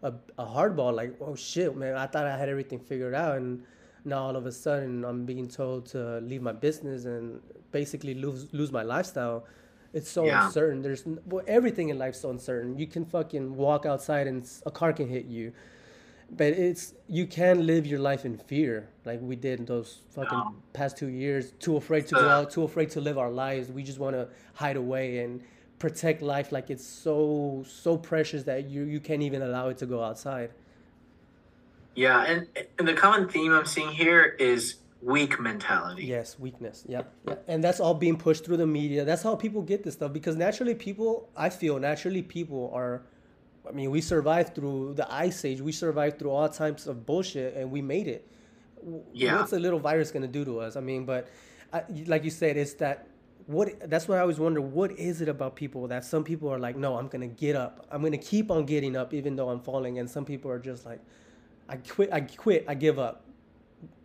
a, 0.03 0.13
a 0.37 0.45
hardball. 0.45 0.93
Like, 0.93 1.15
oh 1.21 1.35
shit, 1.35 1.75
man, 1.75 1.95
I 1.95 2.07
thought 2.07 2.25
I 2.25 2.37
had 2.37 2.49
everything 2.49 2.79
figured 2.79 3.13
out, 3.13 3.37
and 3.37 3.63
now 4.05 4.23
all 4.23 4.35
of 4.35 4.45
a 4.45 4.51
sudden 4.51 5.03
I'm 5.03 5.25
being 5.25 5.47
told 5.47 5.85
to 5.87 6.19
leave 6.19 6.41
my 6.41 6.51
business 6.51 7.05
and 7.05 7.41
basically 7.71 8.13
lose 8.13 8.47
lose 8.53 8.71
my 8.71 8.83
lifestyle. 8.83 9.45
It's 9.93 10.09
so 10.09 10.25
Yeah. 10.25 10.45
uncertain. 10.45 10.81
There's 10.81 11.03
well, 11.25 11.43
everything 11.47 11.89
in 11.89 11.97
life's 11.97 12.19
so 12.19 12.29
uncertain. 12.29 12.77
You 12.77 12.87
can 12.87 13.05
fucking 13.05 13.55
walk 13.55 13.85
outside 13.85 14.27
and 14.27 14.47
a 14.65 14.71
car 14.71 14.91
can 14.93 15.07
hit 15.07 15.25
you, 15.25 15.53
but 16.29 16.47
it's 16.53 16.93
you 17.07 17.25
can 17.27 17.65
live 17.65 17.85
your 17.87 17.99
life 17.99 18.25
in 18.25 18.37
fear 18.37 18.89
like 19.05 19.19
we 19.21 19.35
did 19.35 19.65
those 19.67 20.01
fucking 20.11 20.37
No. 20.37 20.55
past 20.73 20.97
two 20.97 21.07
years. 21.07 21.51
Too 21.59 21.77
afraid 21.77 22.07
to 22.07 22.15
go 22.15 22.29
out. 22.29 22.51
Too 22.51 22.63
afraid 22.63 22.89
to 22.91 23.01
live 23.01 23.17
our 23.17 23.31
lives. 23.31 23.71
We 23.71 23.83
just 23.83 23.99
want 23.99 24.15
to 24.15 24.27
hide 24.53 24.75
away 24.75 25.19
and 25.19 25.41
protect 25.79 26.21
life 26.21 26.51
like 26.51 26.69
it's 26.69 26.85
so 26.85 27.63
so 27.67 27.97
precious 27.97 28.43
that 28.43 28.69
you 28.69 28.83
you 28.83 28.99
can't 28.99 29.21
even 29.21 29.41
allow 29.41 29.69
it 29.69 29.77
to 29.79 29.85
go 29.85 30.03
outside. 30.03 30.49
Yeah, 31.95 32.23
and 32.23 32.47
and 32.77 32.87
the 32.87 32.93
common 32.93 33.27
theme 33.29 33.53
I'm 33.53 33.65
seeing 33.65 33.89
here 33.89 34.35
is 34.39 34.75
weak 35.01 35.39
mentality. 35.39 36.05
Yes, 36.05 36.37
weakness. 36.37 36.83
Yeah, 36.87 37.03
yeah, 37.27 37.35
and 37.47 37.63
that's 37.63 37.79
all 37.79 37.93
being 37.93 38.17
pushed 38.17 38.45
through 38.45 38.57
the 38.57 38.67
media. 38.67 39.05
That's 39.05 39.23
how 39.23 39.35
people 39.35 39.61
get 39.61 39.83
this 39.83 39.95
stuff 39.95 40.13
because 40.13 40.35
naturally, 40.35 40.75
people. 40.75 41.29
I 41.35 41.49
feel 41.49 41.79
naturally 41.79 42.21
people 42.21 42.71
are 42.73 43.03
I 43.67 43.71
mean, 43.71 43.91
we 43.91 44.01
survived 44.01 44.55
through 44.55 44.93
the 44.95 45.11
ice 45.11 45.43
age. 45.45 45.61
We 45.61 45.71
survived 45.71 46.19
through 46.19 46.31
all 46.31 46.47
types 46.49 46.87
of 46.87 47.05
bullshit, 47.05 47.55
and 47.55 47.71
we 47.71 47.81
made 47.81 48.07
it. 48.07 48.27
Yeah. 49.13 49.37
What's 49.37 49.53
a 49.53 49.59
little 49.59 49.79
virus 49.79 50.11
gonna 50.11 50.27
do 50.27 50.45
to 50.45 50.59
us? 50.59 50.75
I 50.75 50.81
mean, 50.81 51.05
but 51.05 51.27
I, 51.73 51.83
like 52.05 52.23
you 52.23 52.29
said, 52.29 52.57
it's 52.57 52.73
that 52.75 53.07
what. 53.47 53.89
That's 53.89 54.07
what 54.07 54.17
I 54.17 54.21
always 54.21 54.39
wonder 54.39 54.61
what 54.61 54.91
is 54.91 55.21
it 55.21 55.29
about 55.29 55.55
people 55.55 55.87
that 55.87 56.05
some 56.05 56.23
people 56.23 56.49
are 56.49 56.59
like, 56.59 56.75
no, 56.75 56.97
I'm 56.97 57.07
gonna 57.07 57.27
get 57.27 57.55
up. 57.55 57.85
I'm 57.91 58.03
gonna 58.03 58.17
keep 58.17 58.51
on 58.51 58.65
getting 58.65 58.95
up 58.95 59.13
even 59.13 59.35
though 59.35 59.49
I'm 59.49 59.61
falling, 59.61 59.99
and 59.99 60.09
some 60.09 60.25
people 60.25 60.51
are 60.51 60.59
just 60.59 60.85
like, 60.85 61.01
I 61.67 61.77
quit. 61.77 62.11
I 62.13 62.21
quit. 62.21 62.65
I 62.67 62.73
give 62.75 62.99
up. 62.99 63.25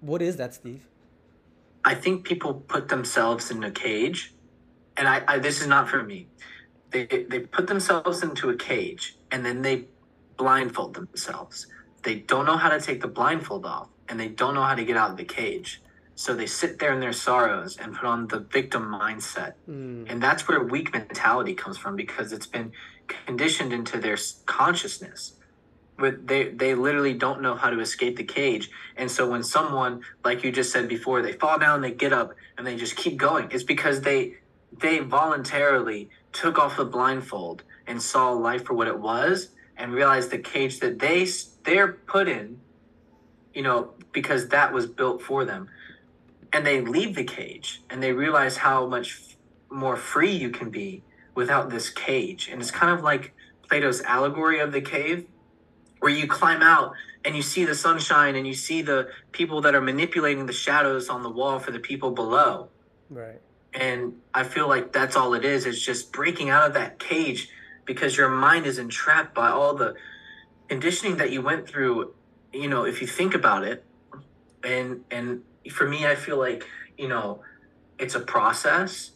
What 0.00 0.22
is 0.22 0.36
that, 0.36 0.54
Steve? 0.54 0.86
I 1.84 1.94
think 1.94 2.24
people 2.24 2.54
put 2.54 2.88
themselves 2.88 3.50
in 3.50 3.62
a 3.64 3.70
cage, 3.70 4.34
and 4.96 5.08
I, 5.08 5.22
I 5.26 5.38
this 5.38 5.60
is 5.60 5.66
not 5.66 5.88
for 5.88 6.02
me. 6.02 6.28
They 6.90 7.06
they 7.06 7.40
put 7.40 7.66
themselves 7.66 8.22
into 8.22 8.50
a 8.50 8.56
cage 8.56 9.16
and 9.30 9.44
then 9.44 9.62
they 9.62 9.86
blindfold 10.36 10.94
themselves. 10.94 11.66
They 12.02 12.16
don't 12.16 12.46
know 12.46 12.56
how 12.56 12.70
to 12.70 12.80
take 12.80 13.00
the 13.00 13.08
blindfold 13.08 13.64
off, 13.66 13.88
and 14.08 14.18
they 14.18 14.28
don't 14.28 14.54
know 14.54 14.62
how 14.62 14.74
to 14.74 14.84
get 14.84 14.96
out 14.96 15.10
of 15.10 15.16
the 15.16 15.24
cage. 15.24 15.82
So 16.14 16.34
they 16.34 16.46
sit 16.46 16.78
there 16.78 16.92
in 16.92 17.00
their 17.00 17.14
sorrows 17.14 17.78
and 17.78 17.94
put 17.94 18.04
on 18.04 18.26
the 18.26 18.40
victim 18.40 18.82
mindset, 18.82 19.54
hmm. 19.66 20.04
and 20.08 20.22
that's 20.22 20.48
where 20.48 20.62
weak 20.62 20.92
mentality 20.92 21.54
comes 21.54 21.78
from 21.78 21.96
because 21.96 22.32
it's 22.32 22.46
been 22.46 22.72
conditioned 23.06 23.72
into 23.72 23.98
their 23.98 24.18
consciousness 24.46 25.34
but 26.00 26.26
they 26.26 26.48
they 26.48 26.74
literally 26.74 27.14
don't 27.14 27.42
know 27.42 27.54
how 27.54 27.70
to 27.70 27.80
escape 27.80 28.16
the 28.16 28.24
cage. 28.24 28.70
And 28.96 29.10
so 29.10 29.30
when 29.30 29.42
someone 29.42 30.02
like 30.24 30.42
you 30.42 30.50
just 30.50 30.72
said 30.72 30.88
before 30.88 31.22
they 31.22 31.32
fall 31.32 31.58
down 31.58 31.80
they 31.80 31.92
get 31.92 32.12
up 32.12 32.34
and 32.56 32.66
they 32.66 32.76
just 32.76 32.96
keep 32.96 33.16
going 33.16 33.48
it's 33.50 33.62
because 33.62 34.00
they 34.00 34.34
they 34.78 34.98
voluntarily 34.98 36.08
took 36.32 36.58
off 36.58 36.76
the 36.76 36.84
blindfold 36.84 37.62
and 37.86 38.02
saw 38.02 38.30
life 38.30 38.64
for 38.64 38.74
what 38.74 38.88
it 38.88 38.98
was 38.98 39.48
and 39.76 39.92
realized 39.92 40.30
the 40.30 40.38
cage 40.38 40.80
that 40.80 40.98
they 40.98 41.28
they're 41.64 41.92
put 41.92 42.28
in 42.28 42.60
you 43.54 43.62
know 43.62 43.92
because 44.12 44.48
that 44.48 44.72
was 44.72 44.86
built 44.86 45.22
for 45.22 45.44
them. 45.44 45.68
And 46.52 46.66
they 46.66 46.80
leave 46.80 47.14
the 47.14 47.24
cage 47.24 47.82
and 47.88 48.02
they 48.02 48.12
realize 48.12 48.58
how 48.58 48.86
much 48.86 49.36
more 49.70 49.96
free 49.96 50.32
you 50.32 50.50
can 50.50 50.70
be 50.70 51.02
without 51.34 51.70
this 51.70 51.90
cage. 51.90 52.48
And 52.50 52.60
it's 52.60 52.70
kind 52.70 52.92
of 52.92 53.04
like 53.04 53.32
plato's 53.68 54.00
allegory 54.02 54.58
of 54.58 54.72
the 54.72 54.80
cave 54.80 55.26
where 56.00 56.12
you 56.12 56.26
climb 56.26 56.62
out 56.62 56.92
and 57.24 57.36
you 57.36 57.42
see 57.42 57.64
the 57.64 57.74
sunshine 57.74 58.34
and 58.34 58.46
you 58.46 58.54
see 58.54 58.82
the 58.82 59.08
people 59.32 59.60
that 59.60 59.74
are 59.74 59.80
manipulating 59.80 60.46
the 60.46 60.52
shadows 60.52 61.08
on 61.08 61.22
the 61.22 61.30
wall 61.30 61.58
for 61.58 61.70
the 61.70 61.78
people 61.78 62.10
below. 62.10 62.68
Right. 63.10 63.40
and 63.74 64.14
i 64.34 64.44
feel 64.44 64.68
like 64.68 64.92
that's 64.92 65.16
all 65.16 65.34
it 65.34 65.44
is. 65.44 65.66
Is 65.66 65.84
just 65.84 66.12
breaking 66.12 66.48
out 66.48 66.66
of 66.66 66.74
that 66.74 66.98
cage 66.98 67.48
because 67.84 68.16
your 68.16 68.28
mind 68.28 68.66
is 68.66 68.78
entrapped 68.78 69.34
by 69.34 69.48
all 69.48 69.74
the 69.74 69.94
conditioning 70.68 71.16
that 71.16 71.32
you 71.32 71.42
went 71.42 71.68
through 71.68 72.14
you 72.52 72.68
know 72.68 72.84
if 72.84 73.00
you 73.00 73.06
think 73.06 73.34
about 73.34 73.64
it. 73.64 73.84
And 74.62 75.04
and 75.10 75.42
for 75.70 75.88
me 75.88 76.06
i 76.06 76.14
feel 76.14 76.38
like 76.38 76.64
you 76.96 77.08
know 77.08 77.42
it's 77.98 78.14
a 78.14 78.20
process. 78.20 79.10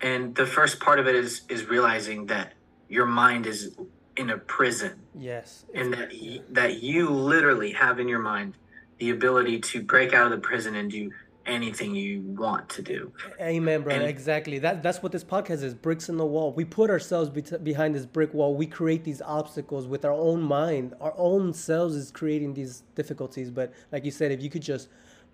And 0.00 0.34
the 0.34 0.46
first 0.46 0.78
part 0.80 0.98
of 0.98 1.06
it 1.06 1.14
is 1.14 1.42
is 1.48 1.64
realizing 1.64 2.26
that 2.26 2.52
your 2.88 3.06
mind 3.06 3.46
is 3.46 3.74
in 4.16 4.30
a 4.30 4.38
prison 4.38 4.92
Yes. 5.18 5.64
and 5.74 5.92
that 5.92 6.10
y- 6.12 6.40
that 6.50 6.82
you 6.82 7.10
literally 7.10 7.72
have 7.72 7.98
in 8.00 8.08
your 8.08 8.18
mind 8.20 8.54
the 8.98 9.10
ability 9.10 9.60
to 9.60 9.82
break 9.82 10.14
out 10.14 10.26
of 10.26 10.30
the 10.32 10.38
prison 10.46 10.74
and 10.74 10.90
do 10.90 11.10
anything 11.44 11.94
you 11.94 12.20
want 12.22 12.68
to 12.68 12.82
do. 12.82 13.12
Amen, 13.40 13.82
brother. 13.82 14.00
And- 14.00 14.08
exactly. 14.08 14.58
That 14.58 14.82
that's 14.82 15.00
what 15.02 15.12
this 15.12 15.22
podcast 15.22 15.62
is. 15.62 15.74
Bricks 15.74 16.08
in 16.08 16.16
the 16.16 16.26
wall. 16.26 16.52
We 16.52 16.64
put 16.64 16.90
ourselves 16.90 17.30
bet 17.30 17.62
behind 17.62 17.94
this 17.94 18.04
brick 18.06 18.34
wall. 18.34 18.56
We 18.56 18.66
create 18.66 19.04
these 19.04 19.22
obstacles 19.22 19.86
with 19.86 20.04
our 20.04 20.12
own 20.12 20.42
mind. 20.42 20.94
Our 21.00 21.14
own 21.16 21.52
selves 21.52 21.94
is 21.94 22.10
creating 22.10 22.54
these 22.54 22.82
difficulties. 22.96 23.50
But 23.50 23.72
like 23.92 24.04
you 24.04 24.10
said, 24.10 24.32
if 24.32 24.42
you 24.42 24.50
could 24.50 24.62
just 24.62 24.88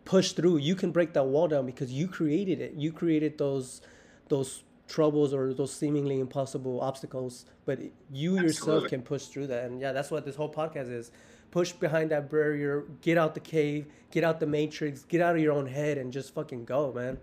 push 0.05 0.33
through, 0.33 0.59
you 0.59 0.75
can 0.75 0.91
break 0.91 1.15
that 1.15 1.25
wall 1.25 1.49
down 1.49 1.65
because 1.65 1.91
you 1.93 2.09
created 2.09 2.61
it. 2.61 2.75
You 2.75 2.93
created 2.93 3.39
those 3.39 3.81
those 4.29 4.65
troubles 4.89 5.33
or 5.33 5.55
those 5.55 5.73
seemingly 5.73 6.21
impossible 6.21 6.81
obstacles. 6.81 7.47
But 7.65 7.81
you 8.11 8.39
yourself 8.39 8.89
can 8.89 9.03
push 9.03 9.27
through 9.27 9.49
that. 9.49 9.65
And 9.65 9.81
yeah, 9.81 9.93
that's 9.93 10.11
what 10.11 10.25
this 10.25 10.37
whole 10.37 10.53
podcast 10.53 10.91
is. 10.93 11.11
Push 11.51 11.73
behind 11.73 12.11
that 12.11 12.31
barrier. 12.31 12.85
Get 13.01 13.19
out 13.19 13.35
the 13.35 13.41
cave. 13.41 13.87
Get 14.11 14.25
out 14.25 14.41
the 14.41 14.47
matrix. 14.47 15.03
Get 15.05 15.21
out 15.21 15.37
of 15.37 15.43
your 15.43 15.53
own 15.53 15.67
head 15.67 15.99
and 15.99 16.13
just 16.13 16.35
fucking 16.35 16.65
go, 16.65 16.93
man. 16.93 17.19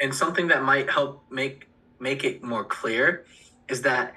And 0.00 0.14
something 0.14 0.48
that 0.48 0.62
might 0.62 0.88
help 0.90 1.24
make 1.30 1.68
make 1.98 2.22
it 2.24 2.42
more 2.42 2.64
clear 2.64 3.24
is 3.68 3.82
that 3.82 4.14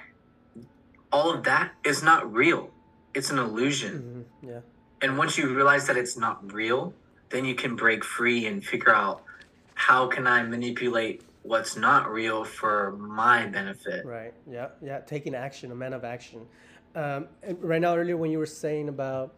all 1.10 1.32
of 1.32 1.42
that 1.44 1.72
is 1.84 2.02
not 2.02 2.32
real. 2.32 2.70
It's 3.14 3.30
an 3.30 3.38
illusion. 3.38 4.26
hmm 4.40 4.48
Yeah. 4.48 4.60
And 5.02 5.18
once 5.18 5.36
you 5.36 5.52
realize 5.54 5.86
that 5.88 5.96
it's 5.96 6.16
not 6.16 6.52
real, 6.52 6.94
then 7.30 7.44
you 7.44 7.54
can 7.56 7.74
break 7.74 8.04
free 8.04 8.46
and 8.46 8.64
figure 8.64 8.94
out 8.94 9.24
how 9.74 10.06
can 10.06 10.26
I 10.28 10.44
manipulate 10.44 11.22
what's 11.42 11.76
not 11.76 12.10
real 12.10 12.44
for 12.44 12.92
my 12.98 13.46
benefit. 13.46 14.04
Right. 14.06 14.32
Yeah. 14.50 14.68
Yeah. 14.80 15.00
Taking 15.00 15.34
action, 15.34 15.72
a 15.72 15.74
man 15.74 15.92
of 15.92 16.04
action. 16.04 16.46
Um, 16.94 17.28
right 17.60 17.80
now, 17.80 17.96
earlier 17.96 18.16
when 18.16 18.30
you 18.30 18.38
were 18.38 18.46
saying 18.46 18.88
about 18.88 19.34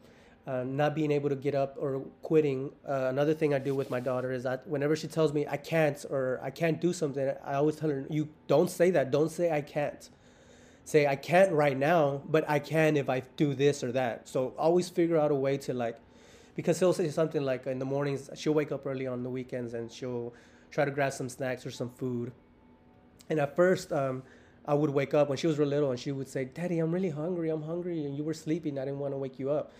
uh, 0.46 0.64
not 0.64 0.94
being 0.94 1.10
able 1.10 1.30
to 1.30 1.36
get 1.36 1.54
up 1.54 1.76
or 1.78 2.00
quitting, 2.22 2.70
uh, 2.86 3.06
another 3.08 3.32
thing 3.32 3.54
I 3.54 3.58
do 3.58 3.74
with 3.74 3.90
my 3.90 4.00
daughter 4.00 4.32
is 4.32 4.42
that 4.42 4.66
whenever 4.66 4.96
she 4.96 5.06
tells 5.08 5.32
me 5.32 5.46
I 5.48 5.56
can't 5.56 6.04
or 6.10 6.40
I 6.42 6.50
can't 6.50 6.80
do 6.80 6.92
something, 6.92 7.32
I 7.44 7.54
always 7.54 7.76
tell 7.76 7.90
her, 7.90 8.04
"You 8.10 8.28
don't 8.46 8.70
say 8.70 8.90
that. 8.90 9.10
Don't 9.10 9.30
say 9.30 9.50
I 9.50 9.62
can't. 9.62 10.08
Say 10.84 11.06
I 11.06 11.16
can't 11.16 11.52
right 11.52 11.78
now, 11.78 12.20
but 12.28 12.44
I 12.48 12.58
can 12.58 12.98
if 12.98 13.08
I 13.08 13.22
do 13.36 13.54
this 13.54 13.82
or 13.82 13.92
that." 13.92 14.28
So 14.28 14.52
always 14.58 14.90
figure 14.90 15.16
out 15.16 15.30
a 15.30 15.34
way 15.34 15.56
to 15.58 15.72
like, 15.72 15.96
because 16.56 16.78
she'll 16.78 16.92
say 16.92 17.08
something 17.08 17.42
like 17.42 17.66
in 17.66 17.78
the 17.78 17.86
mornings 17.86 18.28
she'll 18.34 18.52
wake 18.52 18.70
up 18.70 18.84
early 18.84 19.06
on 19.06 19.22
the 19.22 19.30
weekends 19.30 19.72
and 19.72 19.90
she'll 19.90 20.34
try 20.74 20.84
to 20.84 20.90
grab 20.90 21.12
some 21.12 21.28
snacks 21.28 21.64
or 21.64 21.70
some 21.70 21.90
food 21.90 22.32
and 23.30 23.40
at 23.40 23.56
first, 23.56 23.92
um, 23.92 24.22
I 24.66 24.74
would 24.74 24.90
wake 24.90 25.14
up 25.14 25.28
when 25.28 25.38
she 25.38 25.46
was 25.46 25.58
real 25.58 25.68
little, 25.68 25.90
and 25.90 26.00
she 26.00 26.12
would 26.12 26.28
say, 26.28 26.44
"Daddy, 26.44 26.78
I'm 26.78 26.92
really 26.92 27.10
hungry. 27.10 27.50
I'm 27.50 27.62
hungry, 27.62 28.04
and 28.04 28.16
you 28.16 28.24
were 28.24 28.34
sleeping. 28.34 28.78
I 28.78 28.84
didn't 28.84 29.00
want 29.00 29.12
to 29.12 29.18
wake 29.18 29.38
you 29.38 29.50
up." 29.50 29.72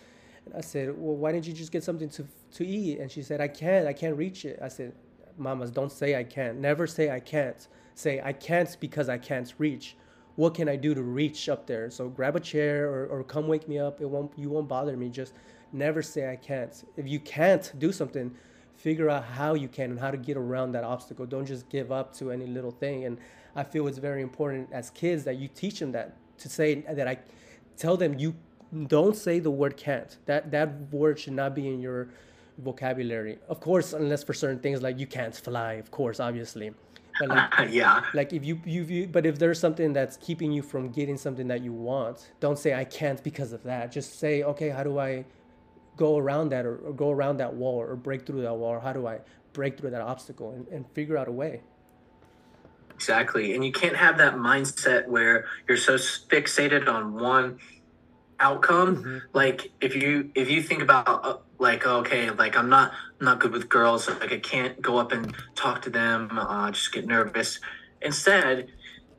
And 0.47 0.55
I 0.55 0.61
said, 0.61 0.99
"Well, 0.99 1.17
why 1.17 1.33
didn't 1.33 1.47
you 1.47 1.53
just 1.53 1.73
get 1.73 1.85
something 1.85 2.09
to 2.11 2.27
to 2.53 2.67
eat?" 2.67 2.99
And 3.01 3.11
she 3.11 3.23
said, 3.23 3.41
"I 3.41 3.49
can't. 3.49 3.87
I 3.87 3.93
can't 3.93 4.17
reach 4.17 4.45
it." 4.45 4.59
I 4.63 4.69
said, 4.69 4.93
"Mamas, 5.39 5.71
don't 5.71 5.93
say 5.93 6.17
I 6.17 6.25
can't. 6.25 6.59
Never 6.59 6.87
say 6.87 7.11
I 7.11 7.21
can't. 7.21 7.67
Say 7.95 8.21
I 8.23 8.33
can't 8.33 8.77
because 8.81 9.09
I 9.09 9.19
can't 9.19 9.53
reach. 9.59 9.97
What 10.37 10.55
can 10.55 10.69
I 10.69 10.77
do 10.77 10.95
to 10.95 11.03
reach 11.03 11.49
up 11.49 11.67
there? 11.67 11.91
So 11.91 12.09
grab 12.09 12.37
a 12.37 12.41
chair 12.41 12.91
or, 12.91 13.07
or 13.07 13.25
come 13.25 13.47
wake 13.47 13.69
me 13.69 13.79
up. 13.79 14.01
It 14.01 14.09
won't. 14.11 14.33
You 14.37 14.51
won't 14.51 14.69
bother 14.69 14.97
me. 14.97 15.09
Just 15.09 15.33
never 15.73 16.03
say 16.03 16.31
I 16.31 16.37
can't. 16.37 16.75
If 16.97 17.09
you 17.09 17.21
can't 17.21 17.73
do 17.79 17.93
something." 17.93 18.37
Figure 18.85 19.09
out 19.09 19.25
how 19.25 19.55
you 19.55 19.67
can 19.67 19.91
and 19.93 19.99
how 19.99 20.11
to 20.11 20.19
get 20.19 20.37
around 20.37 20.73
that 20.73 20.85
obstacle. 20.85 21.25
Don't 21.25 21.47
just 21.47 21.71
give 21.71 21.91
up 21.91 22.15
to 22.19 22.31
any 22.31 22.47
little 22.47 22.71
thing. 22.71 23.07
And 23.07 23.17
I 23.57 23.65
feel 23.65 23.89
it's 23.89 23.97
very 23.97 24.21
important 24.21 24.69
as 24.73 24.91
kids 24.91 25.25
that 25.25 25.37
you 25.37 25.49
teach 25.49 25.81
them 25.81 25.91
that 25.93 26.09
to 26.43 26.51
say 26.51 26.69
that 26.99 27.09
I 27.09 27.17
tell 27.79 27.97
them 27.97 28.19
you 28.19 28.35
don't 28.87 29.17
say 29.17 29.39
the 29.39 29.51
word 29.51 29.79
can't. 29.79 30.19
That 30.27 30.51
that 30.51 30.69
word 30.93 31.19
should 31.19 31.33
not 31.33 31.55
be 31.55 31.67
in 31.67 31.81
your 31.81 32.11
vocabulary. 32.59 33.39
Of 33.49 33.59
course, 33.61 33.95
unless 33.95 34.23
for 34.23 34.35
certain 34.35 34.61
things 34.61 34.83
like 34.83 34.99
you 34.99 35.07
can't 35.07 35.35
fly, 35.35 35.73
of 35.85 35.91
course, 35.91 36.21
obviously. 36.21 36.75
But 37.19 37.29
like, 37.31 37.51
yeah. 37.71 38.03
like 38.13 38.35
if 38.35 38.45
you, 38.45 38.61
you 38.67 38.83
you 38.83 39.07
but 39.07 39.25
if 39.25 39.39
there's 39.39 39.59
something 39.59 39.95
that's 39.95 40.19
keeping 40.19 40.53
you 40.53 40.63
from 40.63 40.91
getting 40.91 41.17
something 41.17 41.49
that 41.49 41.63
you 41.63 41.73
want 41.73 42.17
don't 42.41 42.59
say 42.59 42.75
i 42.75 42.83
can't 42.83 43.23
because 43.23 43.53
of 43.53 43.63
that 43.63 43.93
just 43.93 44.19
say 44.19 44.43
okay 44.43 44.69
how 44.69 44.83
do 44.83 44.99
i 44.99 45.25
go 45.97 46.17
around 46.19 46.49
that 46.51 46.67
or, 46.67 46.77
or 46.77 46.93
go 46.93 47.11
around 47.11 47.37
that 47.39 47.55
wall 47.55 47.77
or 47.77 47.95
break 47.97 48.27
through 48.27 48.43
that 48.43 48.55
wall 48.55 48.71
or 48.71 48.81
how 48.81 48.93
do 48.93 49.07
i 49.07 49.19
break 49.53 49.79
through 49.79 49.91
that 49.91 50.01
obstacle 50.01 50.53
and, 50.53 50.67
and 50.69 50.85
figure 50.95 51.17
out 51.17 51.29
a 51.29 51.33
way 51.33 51.61
Exactly. 52.95 53.55
And 53.55 53.65
you 53.65 53.73
can't 53.73 53.97
have 53.97 54.19
that 54.19 54.35
mindset 54.35 55.09
where 55.09 55.47
you're 55.69 55.77
so 55.77 55.97
fixated 55.97 56.89
on 56.89 57.15
one 57.15 57.59
outcome. 58.41 59.05
Mhm. 59.05 59.23
Like 59.33 59.73
if 59.81 59.97
you 59.97 60.31
if 60.35 60.51
you 60.51 60.63
think 60.63 60.83
about 60.83 61.09
uh, 61.09 61.37
like 61.59 61.87
okay, 61.87 62.31
like 62.31 62.57
I'm 62.57 62.69
not 62.69 62.93
I'm 63.21 63.25
not 63.25 63.41
good 63.41 63.53
with 63.53 63.69
girls, 63.69 64.09
like 64.09 64.33
I 64.33 64.39
can't 64.39 64.81
go 64.81 64.99
up 64.99 65.13
and 65.13 65.35
talk 65.55 65.83
to 65.83 65.91
them, 65.91 66.31
uh, 66.39 66.71
just 66.71 66.93
get 66.93 67.07
nervous. 67.07 67.59
Instead, 68.01 68.69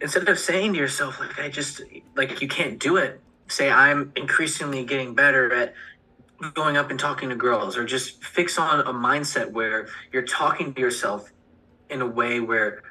instead 0.01 0.27
of 0.29 0.39
saying 0.39 0.73
to 0.73 0.79
yourself 0.79 1.19
like 1.19 1.37
I 1.37 1.49
just 1.49 1.81
like 2.15 2.41
you 2.41 2.47
can't 2.47 2.79
do 2.79 2.97
it, 2.97 3.19
say 3.47 3.69
I'm 3.69 4.11
increasingly 4.15 4.85
getting 4.85 5.15
better 5.15 5.53
at 5.53 5.73
going 6.53 6.77
up 6.77 6.89
and 6.91 6.99
talking 6.99 7.29
to 7.29 7.35
girls 7.35 7.77
or 7.77 7.85
just 7.85 8.23
fix 8.23 8.57
on 8.57 8.81
a 8.81 8.93
mindset 8.93 9.51
where 9.51 9.87
you're 10.11 10.23
talking 10.23 10.73
to 10.73 10.81
yourself 10.81 11.31
in 11.89 12.01
a 12.01 12.05
way 12.05 12.39
where 12.39 12.83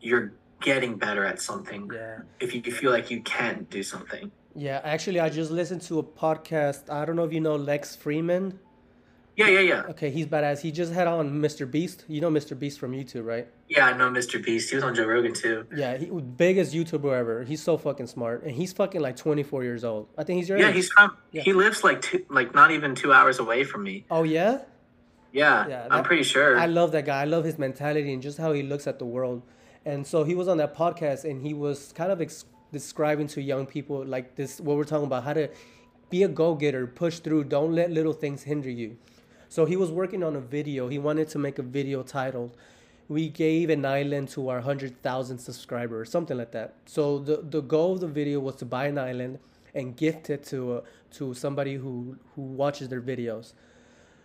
you're 0.00 0.32
getting 0.60 0.96
better 0.96 1.24
at 1.24 1.40
something 1.40 1.90
yeah. 1.92 2.18
if 2.38 2.54
you 2.54 2.62
feel 2.62 2.90
like 2.90 3.10
you 3.10 3.22
can 3.22 3.66
do 3.70 3.82
something. 3.82 4.30
Yeah 4.54 4.80
actually 4.84 5.20
i 5.20 5.28
just 5.28 5.50
listened 5.50 5.82
to 5.82 6.00
a 6.00 6.02
podcast. 6.02 6.90
I 6.90 7.04
don't 7.04 7.16
know 7.16 7.24
if 7.24 7.32
you 7.32 7.40
know 7.40 7.56
lex 7.56 7.96
Fridman 7.96 8.58
Yeah, 9.40 9.48
yeah, 9.48 9.60
yeah. 9.60 9.82
Okay, 9.92 10.10
he's 10.10 10.26
badass. 10.26 10.60
He 10.60 10.70
just 10.70 10.92
had 10.92 11.06
on 11.06 11.40
Mr. 11.40 11.70
Beast. 11.70 12.04
You 12.08 12.20
know 12.20 12.30
Mr. 12.30 12.58
Beast 12.58 12.78
from 12.78 12.92
YouTube, 12.92 13.24
right? 13.24 13.46
Yeah, 13.68 13.86
I 13.86 13.96
know 13.96 14.10
Mr. 14.10 14.42
Beast. 14.44 14.70
He 14.70 14.76
was 14.76 14.84
on 14.84 14.94
Joe 14.94 15.06
Rogan 15.06 15.32
too. 15.34 15.66
Yeah, 15.74 15.96
he 15.96 16.06
biggest 16.06 16.72
YouTuber 16.74 17.12
ever. 17.12 17.44
He's 17.44 17.62
so 17.62 17.76
fucking 17.78 18.06
smart, 18.08 18.42
and 18.42 18.52
he's 18.52 18.72
fucking 18.72 19.00
like 19.00 19.16
24 19.16 19.64
years 19.64 19.82
old. 19.84 20.08
I 20.18 20.24
think 20.24 20.38
he's 20.38 20.48
your 20.48 20.58
Yeah, 20.58 20.68
age. 20.68 20.74
he's 20.74 20.90
from. 20.92 21.16
Yeah. 21.32 21.42
He 21.42 21.52
lives 21.52 21.82
like 21.84 22.02
two, 22.02 22.24
like 22.28 22.54
not 22.54 22.70
even 22.70 22.94
two 22.94 23.12
hours 23.12 23.38
away 23.38 23.64
from 23.64 23.82
me. 23.84 24.04
Oh 24.10 24.22
yeah. 24.24 24.58
Yeah, 25.32 25.68
Yeah, 25.68 25.86
I'm 25.90 26.02
pretty 26.02 26.24
sure. 26.24 26.58
I 26.58 26.66
love 26.66 26.90
that 26.92 27.06
guy. 27.06 27.20
I 27.22 27.24
love 27.24 27.44
his 27.44 27.56
mentality 27.56 28.12
and 28.12 28.20
just 28.20 28.36
how 28.36 28.52
he 28.52 28.64
looks 28.64 28.86
at 28.88 28.98
the 28.98 29.04
world. 29.04 29.42
And 29.84 30.04
so 30.04 30.24
he 30.24 30.34
was 30.34 30.48
on 30.48 30.56
that 30.58 30.74
podcast 30.76 31.24
and 31.24 31.40
he 31.46 31.54
was 31.54 31.92
kind 31.92 32.10
of 32.10 32.20
ex- 32.20 32.46
describing 32.72 33.28
to 33.28 33.40
young 33.40 33.64
people 33.66 34.04
like 34.04 34.34
this 34.34 34.60
what 34.60 34.76
we're 34.76 34.82
talking 34.84 35.06
about 35.06 35.22
how 35.22 35.32
to 35.34 35.48
be 36.10 36.24
a 36.24 36.28
go-getter, 36.28 36.84
push 36.88 37.20
through, 37.20 37.44
don't 37.44 37.72
let 37.72 37.92
little 37.92 38.12
things 38.12 38.42
hinder 38.42 38.68
you. 38.70 38.96
So 39.50 39.64
he 39.66 39.76
was 39.76 39.90
working 39.90 40.22
on 40.22 40.36
a 40.36 40.40
video. 40.40 40.88
He 40.88 40.98
wanted 40.98 41.28
to 41.30 41.38
make 41.38 41.58
a 41.58 41.62
video 41.62 42.04
titled 42.04 42.56
"We 43.08 43.28
gave 43.28 43.68
an 43.68 43.84
island 43.84 44.28
to 44.30 44.48
our 44.48 44.58
100,000 44.58 45.38
subscribers," 45.38 46.08
something 46.08 46.38
like 46.38 46.52
that. 46.52 46.74
So 46.86 47.18
the 47.18 47.38
the 47.42 47.60
goal 47.60 47.94
of 47.94 48.00
the 48.00 48.06
video 48.06 48.38
was 48.38 48.54
to 48.56 48.64
buy 48.64 48.86
an 48.86 48.96
island 48.96 49.40
and 49.74 49.96
gift 49.96 50.30
it 50.30 50.44
to 50.44 50.74
uh, 50.74 50.80
to 51.18 51.34
somebody 51.34 51.74
who 51.74 52.16
who 52.36 52.42
watches 52.42 52.88
their 52.88 53.00
videos. 53.00 53.52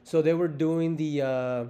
So 0.03 0.21
they 0.21 0.35
were 0.35 0.47
doing 0.47 0.95
the 0.95 1.21
uh, 1.23 1.65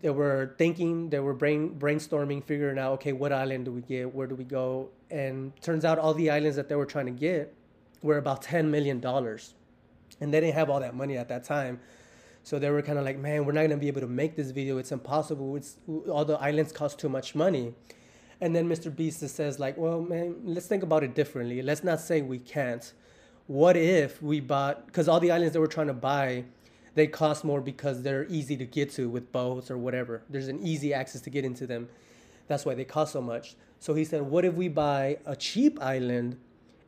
they 0.00 0.10
were 0.10 0.54
thinking, 0.56 1.10
they 1.10 1.20
were 1.20 1.34
brain 1.34 1.76
brainstorming, 1.78 2.42
figuring 2.42 2.78
out, 2.78 2.92
okay, 2.94 3.12
what 3.12 3.32
island 3.32 3.66
do 3.66 3.72
we 3.72 3.82
get? 3.82 4.14
Where 4.14 4.26
do 4.26 4.34
we 4.34 4.44
go? 4.44 4.88
And 5.10 5.52
turns 5.60 5.84
out 5.84 5.98
all 5.98 6.14
the 6.14 6.30
islands 6.30 6.56
that 6.56 6.70
they 6.70 6.76
were 6.76 6.86
trying 6.86 7.06
to 7.06 7.12
get 7.28 7.52
were 8.02 8.16
about 8.16 8.40
ten 8.40 8.70
million 8.70 8.98
dollars, 8.98 9.52
and 10.22 10.32
they 10.32 10.40
didn't 10.40 10.54
have 10.54 10.70
all 10.70 10.80
that 10.80 10.94
money 10.94 11.18
at 11.18 11.28
that 11.28 11.44
time. 11.44 11.80
So 12.42 12.58
they 12.58 12.70
were 12.70 12.82
kind 12.82 12.98
of 12.98 13.04
like, 13.04 13.18
man, 13.18 13.44
we're 13.44 13.52
not 13.52 13.62
gonna 13.62 13.76
be 13.76 13.88
able 13.88 14.00
to 14.00 14.06
make 14.06 14.36
this 14.36 14.50
video. 14.50 14.78
It's 14.78 14.92
impossible. 14.92 15.56
It's 15.56 15.76
all 16.08 16.24
the 16.24 16.38
islands 16.38 16.72
cost 16.72 16.98
too 16.98 17.08
much 17.08 17.34
money. 17.34 17.74
And 18.40 18.56
then 18.56 18.68
Mr. 18.68 18.94
Beast 18.94 19.20
says 19.28 19.58
like, 19.58 19.76
well, 19.76 20.00
man, 20.00 20.36
let's 20.44 20.66
think 20.66 20.82
about 20.82 21.04
it 21.04 21.14
differently. 21.14 21.60
Let's 21.60 21.84
not 21.84 22.00
say 22.00 22.22
we 22.22 22.38
can't. 22.38 22.92
What 23.46 23.76
if 23.76 24.22
we 24.22 24.40
bought? 24.40 24.86
Because 24.86 25.08
all 25.08 25.20
the 25.20 25.30
islands 25.30 25.52
that 25.52 25.60
we're 25.60 25.66
trying 25.66 25.88
to 25.88 25.92
buy, 25.92 26.44
they 26.94 27.06
cost 27.06 27.44
more 27.44 27.60
because 27.60 28.02
they're 28.02 28.26
easy 28.26 28.56
to 28.56 28.64
get 28.64 28.90
to 28.92 29.08
with 29.08 29.30
boats 29.32 29.70
or 29.70 29.76
whatever. 29.76 30.22
There's 30.30 30.48
an 30.48 30.60
easy 30.62 30.94
access 30.94 31.20
to 31.22 31.30
get 31.30 31.44
into 31.44 31.66
them. 31.66 31.88
That's 32.48 32.64
why 32.64 32.74
they 32.74 32.84
cost 32.84 33.12
so 33.12 33.20
much. 33.20 33.56
So 33.78 33.94
he 33.94 34.04
said, 34.04 34.22
what 34.22 34.44
if 34.44 34.54
we 34.54 34.68
buy 34.68 35.18
a 35.26 35.36
cheap 35.36 35.80
island 35.82 36.38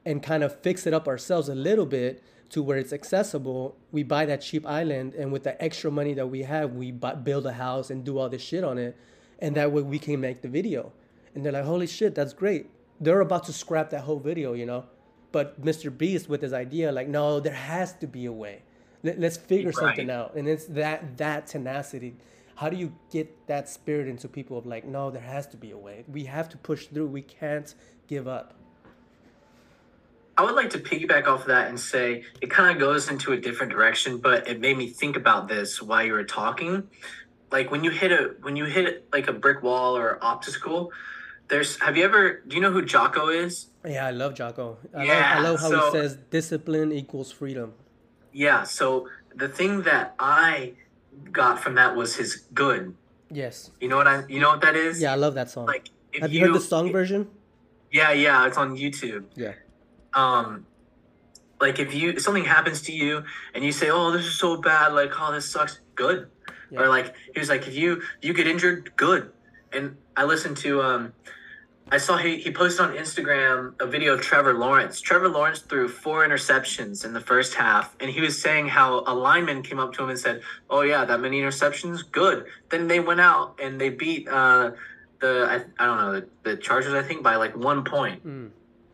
and 0.04 0.22
kind 0.22 0.42
of 0.42 0.58
fix 0.60 0.86
it 0.86 0.94
up 0.94 1.06
ourselves 1.06 1.48
a 1.48 1.54
little 1.54 1.86
bit 1.86 2.22
to 2.52 2.62
where 2.62 2.78
it's 2.78 2.92
accessible? 2.92 3.76
We 3.90 4.02
buy 4.02 4.26
that 4.26 4.40
cheap 4.40 4.66
island, 4.66 5.14
and 5.14 5.32
with 5.32 5.42
the 5.44 5.60
extra 5.62 5.90
money 5.90 6.14
that 6.14 6.28
we 6.28 6.42
have, 6.42 6.74
we 6.74 6.92
buy, 6.92 7.14
build 7.14 7.46
a 7.46 7.52
house 7.52 7.90
and 7.90 8.04
do 8.04 8.18
all 8.18 8.28
this 8.28 8.42
shit 8.42 8.64
on 8.64 8.78
it, 8.78 8.96
and 9.40 9.54
that 9.56 9.72
way 9.72 9.82
we 9.82 9.98
can 9.98 10.20
make 10.20 10.42
the 10.42 10.48
video. 10.48 10.92
And 11.34 11.44
they're 11.44 11.52
like, 11.52 11.64
holy 11.64 11.86
shit, 11.86 12.14
that's 12.14 12.32
great. 12.32 12.70
They're 13.00 13.20
about 13.20 13.44
to 13.44 13.52
scrap 13.52 13.90
that 13.90 14.02
whole 14.02 14.20
video, 14.20 14.52
you 14.52 14.66
know? 14.66 14.84
But 15.32 15.60
Mr. 15.62 15.96
Beast 15.96 16.28
with 16.28 16.42
his 16.42 16.52
idea, 16.52 16.92
like, 16.92 17.08
no, 17.08 17.40
there 17.40 17.54
has 17.54 17.94
to 17.94 18.06
be 18.06 18.26
a 18.26 18.32
way. 18.32 18.62
Let, 19.02 19.18
let's 19.18 19.38
figure 19.38 19.70
Right. 19.70 19.74
something 19.74 20.10
out. 20.10 20.34
And 20.34 20.46
it's 20.46 20.66
that 20.66 21.16
that 21.16 21.46
tenacity. 21.46 22.14
How 22.54 22.68
do 22.68 22.76
you 22.76 22.92
get 23.10 23.46
that 23.46 23.68
spirit 23.68 24.06
into 24.08 24.28
people 24.28 24.58
of 24.58 24.66
like, 24.66 24.84
no, 24.84 25.10
there 25.10 25.22
has 25.22 25.46
to 25.48 25.56
be 25.56 25.70
a 25.70 25.76
way. 25.78 26.04
We 26.06 26.24
have 26.24 26.50
to 26.50 26.58
push 26.58 26.86
through. 26.86 27.06
We 27.08 27.22
can't 27.22 27.74
give 28.06 28.28
up. 28.28 28.54
I 30.42 30.44
would 30.44 30.56
like 30.56 30.70
to 30.70 30.78
piggyback 30.80 31.28
off 31.28 31.42
of 31.42 31.46
that 31.46 31.68
and 31.68 31.78
say 31.78 32.24
it 32.40 32.50
kind 32.50 32.72
of 32.74 32.80
goes 32.80 33.08
into 33.08 33.30
a 33.32 33.36
different 33.36 33.70
direction, 33.70 34.18
but 34.18 34.48
it 34.48 34.58
made 34.58 34.76
me 34.76 34.88
think 34.88 35.16
about 35.16 35.46
this 35.46 35.80
while 35.80 36.04
you 36.04 36.14
were 36.14 36.24
talking. 36.24 36.88
Like 37.52 37.70
when 37.70 37.84
you 37.84 37.90
hit 37.92 38.10
a 38.10 38.34
when 38.40 38.56
you 38.56 38.64
hit 38.64 39.06
like 39.12 39.28
a 39.28 39.32
brick 39.32 39.62
wall 39.62 39.96
or 39.96 40.18
obstacle, 40.20 40.90
there's 41.46 41.78
have 41.78 41.96
you 41.96 42.04
ever 42.04 42.42
do 42.48 42.56
you 42.56 42.60
know 42.62 42.72
who 42.72 42.82
Jocko 42.84 43.28
is? 43.28 43.68
Yeah, 43.86 44.04
I 44.04 44.10
love 44.10 44.34
Jocko. 44.34 44.78
I 44.96 45.04
Yeah, 45.04 45.12
love, 45.12 45.36
I 45.36 45.48
love 45.48 45.60
how 45.60 45.70
so- 45.70 45.84
he 45.92 45.98
says 46.00 46.18
discipline 46.30 46.90
equals 46.90 47.30
freedom. 47.30 47.74
Yeah, 48.32 48.64
so 48.64 49.08
the 49.36 49.48
thing 49.48 49.82
that 49.82 50.14
I 50.18 50.72
got 51.30 51.60
from 51.60 51.76
that 51.76 51.94
was 51.94 52.16
his 52.16 52.48
good. 52.52 52.96
Yes. 53.30 53.70
You 53.80 53.86
know 53.88 53.96
what 53.96 54.08
I 54.08 54.24
you 54.28 54.40
know 54.40 54.48
what 54.48 54.62
that 54.62 54.74
is? 54.74 55.00
Yeah, 55.00 55.12
I 55.12 55.16
love 55.16 55.34
that 55.34 55.50
song. 55.50 55.66
Like 55.66 55.90
if 56.12 56.22
Have 56.22 56.32
you, 56.32 56.40
heard 56.46 56.54
the 56.54 56.60
song 56.60 56.90
version? 56.90 57.28
Yeah, 57.92 58.10
yeah, 58.10 58.44
it's 58.48 58.56
on 58.56 58.76
YouTube. 58.76 59.24
Yeah. 59.36 59.52
Um 60.14 60.66
like 61.62 61.78
if 61.78 61.94
you 61.94 62.10
if 62.10 62.20
something 62.20 62.44
happens 62.44 62.82
to 62.82 62.92
you 62.92 63.22
and 63.54 63.64
you 63.64 63.72
say 63.72 63.88
oh 63.88 64.10
this 64.10 64.26
is 64.26 64.38
so 64.38 64.56
bad 64.60 64.92
like 64.92 65.12
oh 65.18 65.32
this 65.32 65.48
sucks 65.48 65.78
good. 65.94 66.28
Yeah. 66.70 66.80
or 66.80 66.88
like 66.88 67.14
he 67.32 67.38
was 67.38 67.48
like 67.48 67.66
if 67.66 67.74
you 67.74 68.02
you 68.20 68.34
get 68.34 68.46
injured 68.46 68.94
good. 68.96 69.30
And 69.72 69.96
i 70.16 70.24
listened 70.24 70.58
to 70.58 70.82
um 70.82 71.12
i 71.90 71.98
saw 71.98 72.16
he, 72.16 72.36
he 72.36 72.50
posted 72.50 72.80
on 72.86 72.96
instagram 72.96 73.80
a 73.80 73.86
video 73.86 74.14
of 74.14 74.20
trevor 74.20 74.54
lawrence. 74.54 75.00
Trevor 75.00 75.28
lawrence 75.28 75.60
threw 75.60 75.88
four 75.88 76.26
interceptions 76.26 77.04
in 77.04 77.12
the 77.12 77.20
first 77.20 77.54
half 77.54 77.96
and 78.00 78.10
he 78.10 78.20
was 78.20 78.40
saying 78.42 78.66
how 78.68 79.04
a 79.06 79.14
lineman 79.14 79.62
came 79.62 79.78
up 79.78 79.92
to 79.94 80.02
him 80.02 80.10
and 80.10 80.18
said 80.18 80.42
oh 80.68 80.82
yeah 80.82 81.04
that 81.04 81.20
many 81.20 81.40
interceptions? 81.40 82.02
Good. 82.10 82.46
Then 82.70 82.88
they 82.88 83.00
went 83.00 83.20
out 83.20 83.58
and 83.62 83.80
they 83.80 83.88
beat 83.90 84.28
uh 84.28 84.72
the 85.20 85.46
i, 85.48 85.82
I 85.82 85.86
don't 85.86 85.98
know 85.98 86.12
the, 86.20 86.28
the 86.42 86.56
chargers 86.56 86.92
i 86.92 87.02
think 87.02 87.22
by 87.22 87.36
like 87.36 87.56
one 87.56 87.84
point. 87.84 88.26
Mm. 88.26 88.50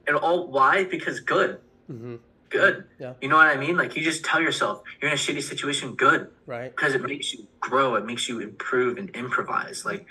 And 0.09 0.17
all 0.17 0.49
why? 0.49 0.85
Because 0.85 1.21
good, 1.21 1.61
hmm 1.87 2.17
good. 2.51 2.85
Yeah. 2.99 3.13
You 3.21 3.29
know 3.29 3.37
what 3.37 3.47
I 3.49 3.57
mean? 3.59 3.77
Like 3.77 3.95
you 3.95 4.03
just 4.03 4.25
tell 4.25 4.41
yourself 4.41 4.81
you're 5.03 5.11
in 5.11 5.15
a 5.15 5.21
shitty 5.21 5.43
situation, 5.43 5.95
good, 5.95 6.29
Right. 6.47 6.75
because 6.75 6.95
it 6.95 7.03
makes 7.03 7.33
you 7.35 7.47
grow. 7.61 7.95
It 7.97 8.07
makes 8.07 8.27
you 8.29 8.41
improve 8.41 8.97
and 8.97 9.11
improvise. 9.11 9.85
Like, 9.85 10.07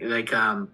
like 0.00 0.32
um, 0.32 0.70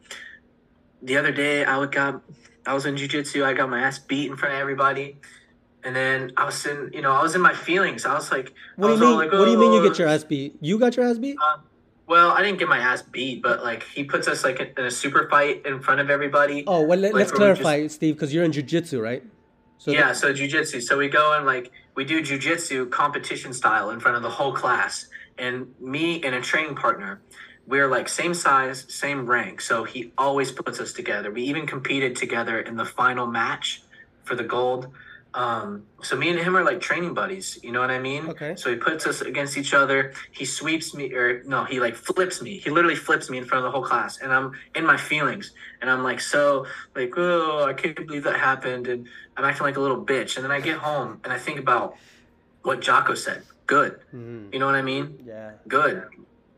the 1.03 1.17
other 1.17 1.33
day 1.33 1.65
I 1.65 1.77
would 1.79 1.91
got 1.93 2.23
I 2.65 2.75
was 2.75 2.87
in 2.87 2.95
jujitsu. 2.95 3.43
I 3.45 3.53
got 3.55 3.69
my 3.69 3.81
ass 3.81 3.99
beat 3.99 4.31
in 4.31 4.37
front 4.37 4.55
of 4.55 4.61
everybody, 4.61 5.17
and 5.83 5.97
then 5.97 6.31
I 6.37 6.45
was 6.45 6.65
in 6.65 6.91
you 6.93 7.03
know 7.03 7.11
I 7.13 7.23
was 7.23 7.35
in 7.35 7.41
my 7.41 7.55
feelings. 7.55 8.07
I 8.07 8.15
was 8.15 8.31
like, 8.31 8.53
What 8.77 8.89
I 8.91 8.95
do 8.95 9.01
you 9.01 9.07
mean? 9.07 9.17
like, 9.17 9.33
what 9.33 9.45
do 9.47 9.51
you 9.51 9.59
mean 9.59 9.73
you 9.73 9.81
"Oh." 9.81 9.89
get 9.89 9.99
your 9.99 10.07
ass 10.09 10.23
beat? 10.25 10.57
You 10.61 10.79
got 10.79 10.97
your 10.97 11.07
ass 11.07 11.19
beat? 11.19 11.37
Well, 12.11 12.33
I 12.33 12.43
didn't 12.43 12.59
get 12.59 12.69
my 12.69 12.79
ass 12.79 13.03
beat, 13.03 13.41
but 13.41 13.63
like 13.63 13.85
he 13.85 14.03
puts 14.03 14.27
us 14.27 14.43
like 14.43 14.59
in 14.59 14.85
a 14.85 14.91
super 14.91 15.29
fight 15.29 15.65
in 15.65 15.81
front 15.81 16.01
of 16.01 16.11
everybody. 16.11 16.65
Oh, 16.67 16.83
well, 16.83 16.99
let, 16.99 17.15
like, 17.15 17.21
let's 17.21 17.39
where 17.39 17.51
we 17.51 17.53
just- 17.53 17.63
clarify, 17.63 17.87
Steve, 17.87 18.17
because 18.17 18.35
you're 18.35 18.43
in 18.43 18.51
jujitsu, 18.51 19.01
right? 19.01 19.23
So 19.79 19.93
yeah, 19.93 20.13
so 20.13 20.35
jujitsu. 20.35 20.83
So 20.83 20.99
we 20.99 21.09
go 21.09 21.35
and 21.37 21.47
like 21.47 21.71
we 21.95 22.05
do 22.05 22.21
jujitsu 22.21 22.91
competition 22.91 23.53
style 23.53 23.91
in 23.91 24.01
front 24.01 24.17
of 24.17 24.25
the 24.25 24.29
whole 24.29 24.53
class, 24.53 25.07
and 25.39 25.73
me 25.81 26.21
and 26.25 26.35
a 26.35 26.41
training 26.41 26.75
partner, 26.75 27.23
we're 27.69 27.87
like 27.87 28.09
same 28.09 28.35
size, 28.35 28.87
same 28.93 29.25
rank. 29.25 29.61
So 29.61 29.85
he 29.85 30.13
always 30.19 30.51
puts 30.51 30.81
us 30.81 30.93
together. 30.93 31.31
We 31.31 31.45
even 31.45 31.65
competed 31.65 32.17
together 32.17 32.59
in 32.59 32.75
the 32.77 32.85
final 32.85 33.29
match 33.29 33.85
for 34.25 34.35
the 34.35 34.43
gold. 34.43 34.89
Um, 35.33 35.85
so 36.03 36.17
me 36.17 36.29
and 36.31 36.39
him 36.39 36.57
are 36.57 36.65
like 36.65 36.81
training 36.81 37.15
buddies. 37.15 37.59
You 37.63 37.71
know 37.71 37.81
what 37.81 37.91
I 37.91 38.01
mean? 38.01 38.29
Okay. 38.31 38.57
So 38.57 38.69
he 38.71 38.77
puts 38.77 39.07
us 39.07 39.21
against 39.21 39.57
each 39.57 39.73
other. 39.75 40.13
He 40.33 40.45
sweeps 40.45 40.93
me, 40.93 41.13
or 41.15 41.45
no, 41.45 41.65
he 41.65 41.79
like 41.79 41.95
flips 41.95 42.43
me. 42.43 42.59
He 42.59 42.71
literally 42.71 42.97
flips 42.97 43.31
me 43.31 43.39
in 43.39 43.45
front 43.45 43.65
of 43.65 43.69
the 43.69 43.73
whole 43.77 43.87
class, 43.87 44.19
and 44.19 44.33
I'm 44.33 44.53
in 44.75 44.85
my 44.85 44.97
feelings, 44.97 45.53
and 45.81 45.89
I'm 45.89 46.03
like 46.03 46.21
so 46.21 46.67
like 46.97 47.15
oh 47.17 47.65
I 47.65 47.75
can't 47.75 47.95
believe 47.95 48.25
that 48.25 48.41
happened, 48.41 48.89
and 48.89 49.07
I'm 49.37 49.45
acting 49.45 49.63
like 49.65 49.77
a 49.77 49.81
little 49.81 50.05
bitch. 50.05 50.37
And 50.37 50.45
then 50.45 50.51
I 50.51 50.61
get 50.61 50.79
home 50.79 51.21
and 51.23 51.33
I 51.33 51.39
think 51.39 51.61
about 51.61 51.97
what 52.63 52.81
Jocko 52.81 53.15
said. 53.15 53.45
Good. 53.67 54.01
Mhm. 54.13 54.53
You 54.53 54.59
know 54.59 54.67
what 54.67 54.75
I 54.75 54.83
mean? 54.83 55.23
Yeah. 55.25 55.53
Good. 55.69 56.03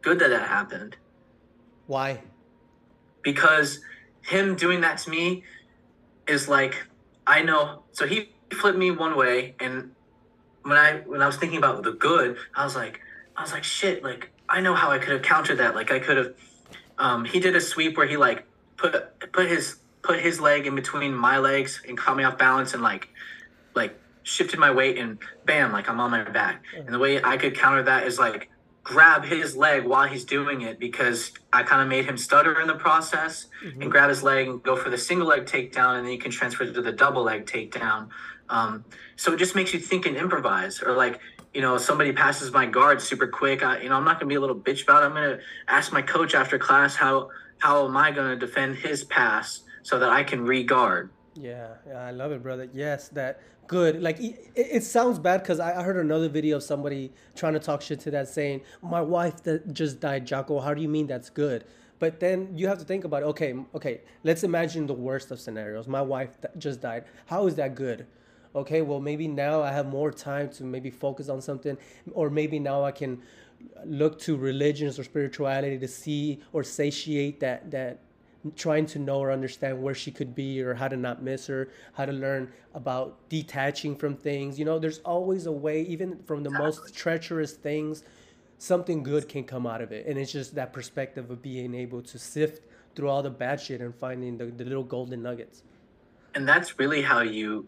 Good 0.01 0.19
that 0.19 0.29
that 0.31 0.49
happened 0.49 0.97
Why? 1.87 2.23
because 3.23 3.81
him 4.23 4.57
doing 4.57 4.81
that 4.81 4.99
to 4.99 5.11
me 5.11 5.45
is 6.27 6.49
like 6.49 6.87
I 7.27 7.43
know. 7.43 7.85
So 7.93 8.07
he 8.07 8.32
flipped 8.55 8.79
me 8.79 8.91
one 8.91 9.17
way, 9.17 9.55
and 9.61 9.93
when 10.63 10.77
I 10.77 10.99
when 11.07 11.23
I 11.23 11.27
was 11.27 11.37
thinking 11.37 11.59
about 11.59 11.83
the 11.83 11.93
good, 11.93 12.37
I 12.55 12.65
was 12.65 12.77
like, 12.77 13.01
I 13.37 13.43
was 13.43 13.53
like, 13.53 13.65
shit. 13.65 14.03
Like 14.03 14.31
I 14.49 14.61
know 14.61 14.75
how 14.75 14.91
I 14.91 14.99
could 14.99 15.13
have 15.13 15.23
countered 15.23 15.59
that. 15.59 15.75
Like 15.75 15.91
I 15.91 15.99
could 15.99 16.17
have. 16.17 16.35
Um, 16.99 17.25
he 17.25 17.41
did 17.41 17.57
a 17.57 17.61
sweep 17.61 17.97
where 17.97 18.07
he 18.07 18.17
like 18.17 18.45
put 18.77 19.33
put 19.33 19.49
his 19.49 19.77
put 20.03 20.21
his 20.21 20.41
leg 20.41 20.67
in 20.67 20.75
between 20.75 21.15
my 21.15 21.39
legs 21.39 21.81
and 21.87 21.97
caught 21.97 22.17
me 22.17 22.25
off 22.25 22.39
balance 22.39 22.75
and 22.75 22.83
like 22.83 23.09
like 23.75 23.99
shifted 24.25 24.59
my 24.59 24.71
weight 24.71 24.99
and 24.99 25.19
bam 25.45 25.73
like 25.73 25.89
I'm 25.89 26.01
on 26.01 26.11
my 26.11 26.23
back. 26.25 26.63
And 26.75 26.89
the 26.89 26.99
way 26.99 27.23
I 27.23 27.37
could 27.37 27.57
counter 27.57 27.83
that 27.85 28.07
is 28.07 28.19
like 28.19 28.51
grab 28.85 29.25
his 29.25 29.57
leg 29.57 29.85
while 29.85 30.09
he's 30.09 30.25
doing 30.25 30.63
it 30.63 30.79
because 30.79 31.33
I 31.53 31.63
kind 31.63 31.83
of 31.83 31.89
made 31.89 32.05
him 32.05 32.17
stutter 32.17 32.61
in 32.61 32.67
the 32.67 32.75
process 32.75 33.47
and 33.81 33.91
grab 33.91 34.09
his 34.09 34.23
leg 34.23 34.49
and 34.49 34.63
go 34.63 34.75
for 34.75 34.91
the 34.91 34.99
single 34.99 35.29
leg 35.29 35.45
takedown 35.45 35.97
and 35.99 36.07
then 36.07 36.13
you 36.13 36.19
can 36.19 36.33
transfer 36.33 36.65
to 36.65 36.83
the 36.83 36.93
double 36.93 37.23
leg 37.23 37.47
takedown. 37.47 38.09
Um, 38.49 38.85
so 39.17 39.33
it 39.33 39.39
just 39.39 39.55
makes 39.55 39.73
you 39.73 39.79
think 39.79 40.05
and 40.07 40.17
improvise 40.17 40.83
or 40.83 40.93
like 40.93 41.21
you 41.55 41.61
know 41.61 41.79
somebody 41.79 42.13
passes 42.13 42.51
my 42.53 42.67
guard 42.67 43.01
super 43.01 43.27
quick 43.27 43.63
I, 43.63 43.83
you 43.83 43.89
know 43.89 43.97
i'm 43.97 44.05
not 44.05 44.19
gonna 44.19 44.29
be 44.29 44.37
a 44.37 44.41
little 44.41 44.57
bitch 44.57 44.83
about 44.85 45.03
it. 45.03 45.07
I'm 45.07 45.15
gonna 45.15 45.39
ask 45.69 45.93
my 45.93 46.03
coach 46.03 46.35
after 46.35 46.59
class 46.59 46.97
how 46.97 47.29
how 47.59 47.87
am 47.87 47.97
i 47.97 48.11
gonna 48.11 48.37
defend 48.37 48.77
his 48.77 49.05
pass 49.05 49.61
so 49.83 49.99
that 49.99 50.11
i 50.11 50.23
can 50.23 50.45
re-guard 50.45 51.11
Yeah, 51.35 51.75
yeah, 51.87 51.99
I 51.99 52.11
love 52.11 52.33
it, 52.33 52.43
brother. 52.43 52.69
Yes, 52.73 53.09
that 53.11 53.41
good. 53.67 54.03
Like 54.03 54.21
it, 54.21 54.51
it 54.55 54.83
sounds 54.85 55.19
bad 55.19 55.43
because 55.43 55.61
I, 55.61 55.81
I 55.81 55.83
heard 55.83 55.97
another 55.97 56.29
video 56.29 56.57
of 56.57 56.63
somebody 56.63 57.11
trying 57.35 57.55
to 57.55 57.59
talk 57.59 57.81
shit 57.81 58.01
to 58.01 58.11
that, 58.11 58.29
saying, 58.29 58.61
"My 58.83 59.01
wife 59.01 59.43
that 59.45 59.73
just 59.73 59.99
died, 60.01 60.27
Jocko. 60.27 60.61
How 60.61 60.75
do 60.75 60.83
you 60.83 60.89
mean 60.89 61.07
that's 61.07 61.31
good?" 61.31 61.65
But 61.99 62.21
then 62.21 62.51
you 62.59 62.67
have 62.67 62.79
to 62.81 62.85
think 62.85 63.05
about, 63.05 63.23
it. 63.23 63.27
okay, 63.27 63.55
okay, 63.77 64.01
let's 64.25 64.43
imagine 64.43 64.87
the 64.89 64.93
worst 64.95 65.31
of 65.31 65.39
scenarios. 65.41 65.87
My 65.87 66.03
wife 66.03 66.31
just 66.59 66.81
died. 66.81 67.05
How 67.27 67.47
is 67.47 67.55
that 67.55 67.77
good? 67.77 68.07
Okay, 68.55 68.83
well 68.83 69.01
maybe 69.01 69.29
now 69.29 69.63
I 69.63 69.73
have 69.73 69.87
more 69.87 70.11
time 70.11 70.51
to 70.51 70.65
maybe 70.65 70.91
focus 70.91 71.29
on 71.31 71.41
something, 71.41 71.79
or 72.13 72.29
maybe 72.29 72.59
now 72.59 72.85
I 72.85 72.91
can 72.93 73.23
look 73.85 74.19
to 74.21 74.37
religions 74.37 74.99
or 74.99 75.05
spirituality 75.05 75.79
to 75.79 75.89
see 75.89 76.41
or 76.53 76.63
satiate 76.65 77.41
that 77.41 77.71
that 77.71 78.01
trying 78.57 78.87
to 78.87 78.99
know 78.99 79.19
or 79.19 79.31
understand 79.31 79.83
where 79.83 79.95
she 79.95 80.11
could 80.11 80.35
be 80.35 80.63
or 80.63 80.75
how 80.75 80.89
to 80.89 80.97
not 80.97 81.23
miss 81.23 81.47
her, 81.47 81.69
how 81.93 82.05
to 82.05 82.13
learn 82.13 82.53
about 82.75 83.29
detaching 83.29 83.95
from 83.95 84.17
things. 84.17 84.59
You 84.59 84.65
know, 84.65 84.79
there's 84.79 84.99
always 85.01 85.47
a 85.47 85.53
way, 85.53 85.83
even 85.83 86.23
from 86.25 86.43
the 86.43 86.51
most 86.51 86.95
treacherous 86.95 87.53
things, 87.53 88.03
something 88.59 89.03
good 89.03 89.29
can 89.29 89.45
come 89.45 89.67
out 89.67 89.81
of 89.81 89.93
it. 89.93 90.07
And 90.07 90.19
it's 90.19 90.33
just 90.33 90.55
that 90.57 90.73
perspective 90.73 91.31
of 91.31 91.43
being 91.43 91.75
able 91.75 92.03
to 92.03 92.19
sift 92.19 92.65
through 92.95 93.09
all 93.09 93.23
the 93.23 93.31
bad 93.31 93.61
shit 93.61 93.81
and 93.81 93.95
finding 93.95 94.39
the, 94.39 94.47
the 94.47 94.65
little 94.65 94.85
golden 94.85 95.23
nuggets. 95.23 95.63
And 96.35 96.49
that's 96.49 96.79
really 96.79 97.03
how 97.03 97.21
you 97.21 97.67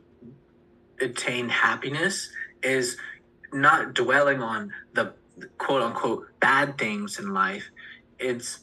attain 1.00 1.48
happiness 1.48 2.30
is 2.62 2.96
not 3.52 3.94
dwelling 3.94 4.42
on 4.42 4.72
the 4.94 5.12
quote 5.58 5.82
unquote 5.82 6.28
bad 6.40 6.78
things 6.78 7.18
in 7.18 7.32
life. 7.32 7.70
It's 8.18 8.60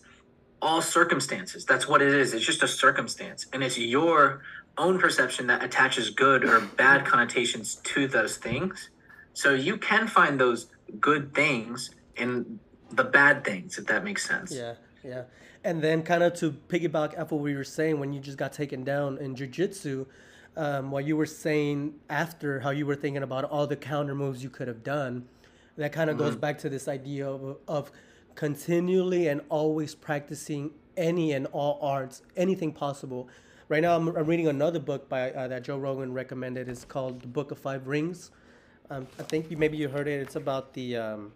all 0.62 0.82
circumstances. 0.82 1.66
That's 1.66 1.88
what 1.88 2.02
it 2.02 2.14
is. 2.14 2.34
It's 2.34 2.46
just 2.46 2.64
a 2.64 2.68
circumstance. 2.68 3.48
And 3.52 3.64
it's 3.64 3.78
your 3.78 4.42
own 4.78 5.00
perception 5.00 5.48
that 5.48 5.64
attaches 5.64 6.10
good 6.10 6.46
or 6.46 6.62
bad 6.62 7.06
connotations 7.12 7.76
to 7.76 8.08
those 8.08 8.38
things. 8.38 8.90
So 9.34 9.54
you 9.54 9.78
can 9.78 10.08
find 10.08 10.40
those 10.40 10.68
good 11.00 11.34
things 11.34 11.92
in 12.16 12.60
the 12.92 13.04
bad 13.04 13.44
things, 13.44 13.78
if 13.78 13.88
that 13.88 14.04
makes 14.04 14.28
sense. 14.28 14.52
Yeah, 14.52 14.76
yeah. 15.04 15.24
And 15.64 15.82
then 15.82 16.04
kind 16.04 16.24
of 16.24 16.34
to 16.36 16.52
piggyback 16.52 17.20
off 17.20 17.32
what 17.32 17.42
we 17.42 17.56
were 17.56 17.64
saying 17.64 18.00
when 18.00 18.14
you 18.14 18.20
just 18.20 18.38
got 18.38 18.52
taken 18.52 18.84
down 18.84 19.18
in 19.20 19.36
jujitsu, 19.36 20.06
um, 20.58 20.92
what 20.92 21.06
you 21.06 21.16
were 21.16 21.26
saying 21.26 21.94
after 22.10 22.60
how 22.60 22.72
you 22.72 22.86
were 22.86 22.96
thinking 22.96 23.24
about 23.24 23.46
all 23.46 23.68
the 23.68 23.76
counter 23.76 24.16
moves 24.16 24.44
you 24.44 24.50
could 24.50 24.68
have 24.68 24.84
done, 24.84 25.28
that 25.78 25.94
kind 25.94 26.10
of 26.10 26.18
mm-hmm. 26.18 26.26
goes 26.26 26.36
back 26.36 26.58
to 26.60 26.70
this 26.70 26.88
idea 26.88 27.30
of, 27.30 27.58
of 27.68 27.92
continually 28.36 29.28
and 29.28 29.42
always 29.50 29.96
practicing 29.96 30.72
any 30.98 31.34
and 31.34 31.48
all 31.48 31.80
arts, 31.82 32.22
anything 32.36 32.72
possible. 32.72 33.28
Right 33.70 33.82
now, 33.82 33.96
I'm, 33.96 34.10
I'm 34.10 34.26
reading 34.26 34.48
another 34.48 34.80
book 34.80 35.08
by 35.08 35.32
uh, 35.32 35.48
that 35.48 35.64
Joe 35.64 35.78
Rogan 35.78 36.14
recommended. 36.14 36.68
It's 36.68 36.84
called 36.84 37.22
The 37.22 37.28
Book 37.28 37.52
of 37.52 37.60
Five 37.60 37.88
Rings. 37.88 38.32
Um, 38.90 39.08
I 39.18 39.24
think 39.24 39.50
you, 39.50 39.58
maybe 39.58 39.78
you 39.78 39.88
heard 39.88 40.08
it. 40.08 40.20
It's 40.20 40.36
about 40.36 40.74
the 40.74 40.98
um, 40.98 41.32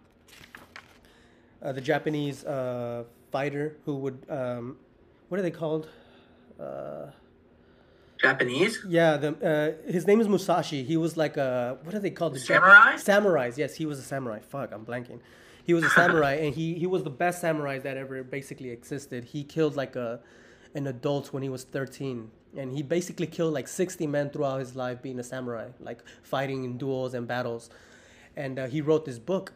uh, 1.62 1.72
the 1.72 1.80
Japanese 1.80 2.44
uh, 2.44 3.04
fighter 3.32 3.76
who 3.86 3.96
would 3.96 4.26
um, 4.28 4.76
what 5.28 5.38
are 5.38 5.42
they 5.42 5.50
called? 5.50 5.88
Uh, 6.60 7.06
Japanese? 8.20 8.78
Yeah, 8.86 9.16
the 9.16 9.78
uh, 9.86 9.90
his 9.90 10.06
name 10.06 10.20
is 10.20 10.28
Musashi. 10.28 10.84
He 10.84 10.98
was 10.98 11.16
like 11.16 11.38
a 11.38 11.78
what 11.82 11.94
are 11.94 11.98
they 11.98 12.10
called? 12.10 12.34
The 12.34 12.40
samurai. 12.40 12.96
Jap- 12.96 13.22
samurais. 13.22 13.56
Yes, 13.56 13.76
he 13.76 13.86
was 13.86 13.98
a 13.98 14.02
samurai. 14.02 14.40
Fuck, 14.40 14.72
I'm 14.72 14.84
blanking 14.84 15.20
he 15.66 15.74
was 15.74 15.84
a 15.84 15.90
samurai 16.00 16.34
and 16.34 16.54
he 16.54 16.74
he 16.74 16.86
was 16.86 17.02
the 17.02 17.10
best 17.10 17.40
samurai 17.40 17.78
that 17.80 17.96
ever 17.96 18.22
basically 18.22 18.70
existed. 18.70 19.24
He 19.24 19.42
killed 19.42 19.76
like 19.76 19.96
a 19.96 20.20
an 20.74 20.86
adult 20.86 21.32
when 21.32 21.42
he 21.42 21.48
was 21.48 21.64
13 21.64 22.30
and 22.56 22.72
he 22.72 22.82
basically 22.82 23.26
killed 23.26 23.52
like 23.52 23.68
60 23.68 24.06
men 24.06 24.30
throughout 24.30 24.60
his 24.60 24.76
life 24.76 25.02
being 25.02 25.18
a 25.18 25.22
samurai, 25.22 25.68
like 25.80 26.02
fighting 26.22 26.64
in 26.64 26.78
duels 26.78 27.14
and 27.14 27.26
battles. 27.26 27.68
And 28.36 28.58
uh, 28.58 28.66
he 28.66 28.80
wrote 28.80 29.04
this 29.04 29.18
book 29.18 29.52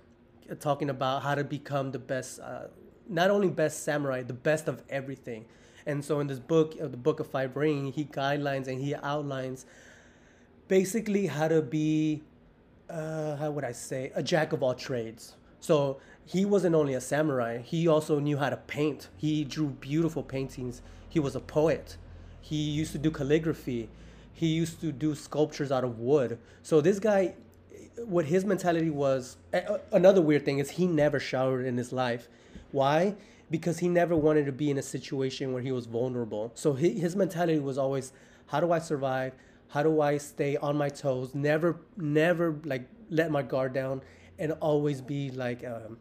uh, 0.50 0.54
talking 0.54 0.90
about 0.90 1.22
how 1.22 1.34
to 1.34 1.44
become 1.44 1.92
the 1.92 1.98
best 1.98 2.40
uh, 2.40 2.64
not 3.08 3.30
only 3.30 3.48
best 3.48 3.84
samurai, 3.84 4.22
the 4.22 4.32
best 4.32 4.68
of 4.68 4.82
everything. 4.88 5.44
And 5.86 6.04
so 6.04 6.20
in 6.20 6.26
this 6.26 6.38
book, 6.38 6.76
uh, 6.80 6.86
the 6.86 6.96
Book 6.96 7.20
of 7.20 7.26
Five 7.26 7.56
Ring, 7.56 7.92
he 7.92 8.04
guidelines 8.04 8.68
and 8.68 8.80
he 8.80 8.94
outlines 8.94 9.66
basically 10.68 11.26
how 11.26 11.48
to 11.48 11.62
be 11.62 12.22
uh, 12.88 13.36
how 13.36 13.50
would 13.50 13.64
I 13.64 13.72
say 13.72 14.12
a 14.14 14.22
jack 14.22 14.52
of 14.52 14.62
all 14.62 14.74
trades 14.74 15.34
so 15.60 15.98
he 16.24 16.44
wasn't 16.44 16.74
only 16.74 16.94
a 16.94 17.00
samurai, 17.00 17.58
he 17.58 17.86
also 17.86 18.18
knew 18.18 18.38
how 18.38 18.50
to 18.50 18.56
paint. 18.56 19.08
He 19.16 19.44
drew 19.44 19.68
beautiful 19.68 20.22
paintings. 20.22 20.80
He 21.08 21.20
was 21.20 21.34
a 21.34 21.40
poet. 21.40 21.96
He 22.40 22.56
used 22.56 22.92
to 22.92 22.98
do 22.98 23.10
calligraphy. 23.10 23.88
He 24.32 24.46
used 24.46 24.80
to 24.80 24.92
do 24.92 25.14
sculptures 25.14 25.70
out 25.70 25.84
of 25.84 25.98
wood. 25.98 26.38
So 26.62 26.80
this 26.80 26.98
guy, 26.98 27.34
what 28.04 28.26
his 28.26 28.44
mentality 28.44 28.90
was, 28.90 29.36
another 29.92 30.22
weird 30.22 30.44
thing 30.44 30.58
is 30.58 30.70
he 30.70 30.86
never 30.86 31.20
showered 31.20 31.66
in 31.66 31.76
his 31.76 31.92
life. 31.92 32.28
Why? 32.72 33.16
Because 33.50 33.80
he 33.80 33.88
never 33.88 34.16
wanted 34.16 34.46
to 34.46 34.52
be 34.52 34.70
in 34.70 34.78
a 34.78 34.82
situation 34.82 35.52
where 35.52 35.62
he 35.62 35.72
was 35.72 35.86
vulnerable. 35.86 36.52
So 36.54 36.74
his 36.74 37.16
mentality 37.16 37.58
was 37.58 37.76
always, 37.76 38.12
how 38.46 38.60
do 38.60 38.72
I 38.72 38.78
survive? 38.78 39.34
How 39.68 39.82
do 39.82 40.00
I 40.00 40.16
stay 40.18 40.56
on 40.56 40.76
my 40.76 40.88
toes? 40.88 41.34
Never, 41.34 41.76
never 41.96 42.56
like 42.64 42.88
let 43.10 43.30
my 43.30 43.42
guard 43.42 43.72
down 43.72 44.02
and 44.40 44.52
always 44.60 45.00
be 45.00 45.30
like 45.30 45.64
um, 45.64 45.98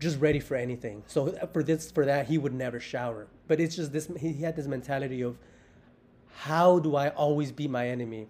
just 0.00 0.18
ready 0.18 0.40
for 0.40 0.56
anything. 0.56 1.04
So 1.06 1.32
for 1.52 1.62
this, 1.62 1.92
for 1.92 2.04
that, 2.06 2.26
he 2.26 2.38
would 2.38 2.54
never 2.54 2.80
shower. 2.80 3.28
But 3.46 3.60
it's 3.60 3.76
just 3.76 3.92
this. 3.92 4.10
He 4.18 4.32
had 4.32 4.56
this 4.56 4.66
mentality 4.66 5.22
of 5.22 5.36
how 6.34 6.80
do 6.80 6.96
I 6.96 7.10
always 7.10 7.52
be 7.52 7.68
my 7.68 7.86
enemy, 7.88 8.26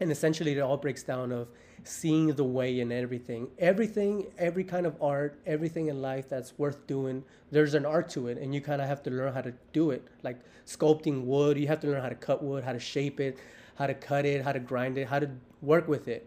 and 0.00 0.10
essentially 0.10 0.52
it 0.52 0.60
all 0.60 0.78
breaks 0.78 1.02
down 1.02 1.30
of 1.30 1.48
seeing 1.84 2.28
the 2.28 2.44
way 2.44 2.80
in 2.80 2.90
everything. 2.90 3.48
Everything, 3.58 4.26
every 4.38 4.64
kind 4.64 4.86
of 4.86 5.00
art, 5.02 5.38
everything 5.46 5.88
in 5.88 6.02
life 6.02 6.28
that's 6.28 6.58
worth 6.58 6.86
doing, 6.86 7.22
there's 7.50 7.74
an 7.74 7.86
art 7.86 8.08
to 8.10 8.28
it, 8.28 8.38
and 8.38 8.54
you 8.54 8.60
kind 8.60 8.82
of 8.82 8.88
have 8.88 9.02
to 9.04 9.10
learn 9.10 9.32
how 9.32 9.42
to 9.42 9.52
do 9.72 9.90
it. 9.90 10.06
Like 10.22 10.38
sculpting 10.66 11.24
wood, 11.24 11.58
you 11.58 11.66
have 11.68 11.80
to 11.80 11.86
learn 11.86 12.02
how 12.02 12.08
to 12.08 12.14
cut 12.14 12.42
wood, 12.42 12.64
how 12.64 12.72
to 12.72 12.80
shape 12.80 13.20
it, 13.20 13.38
how 13.76 13.86
to 13.86 13.94
cut 13.94 14.24
it, 14.24 14.42
how 14.42 14.52
to 14.52 14.60
grind 14.60 14.98
it, 14.98 15.08
how 15.08 15.18
to 15.18 15.30
work 15.62 15.86
with 15.88 16.08
it 16.08 16.26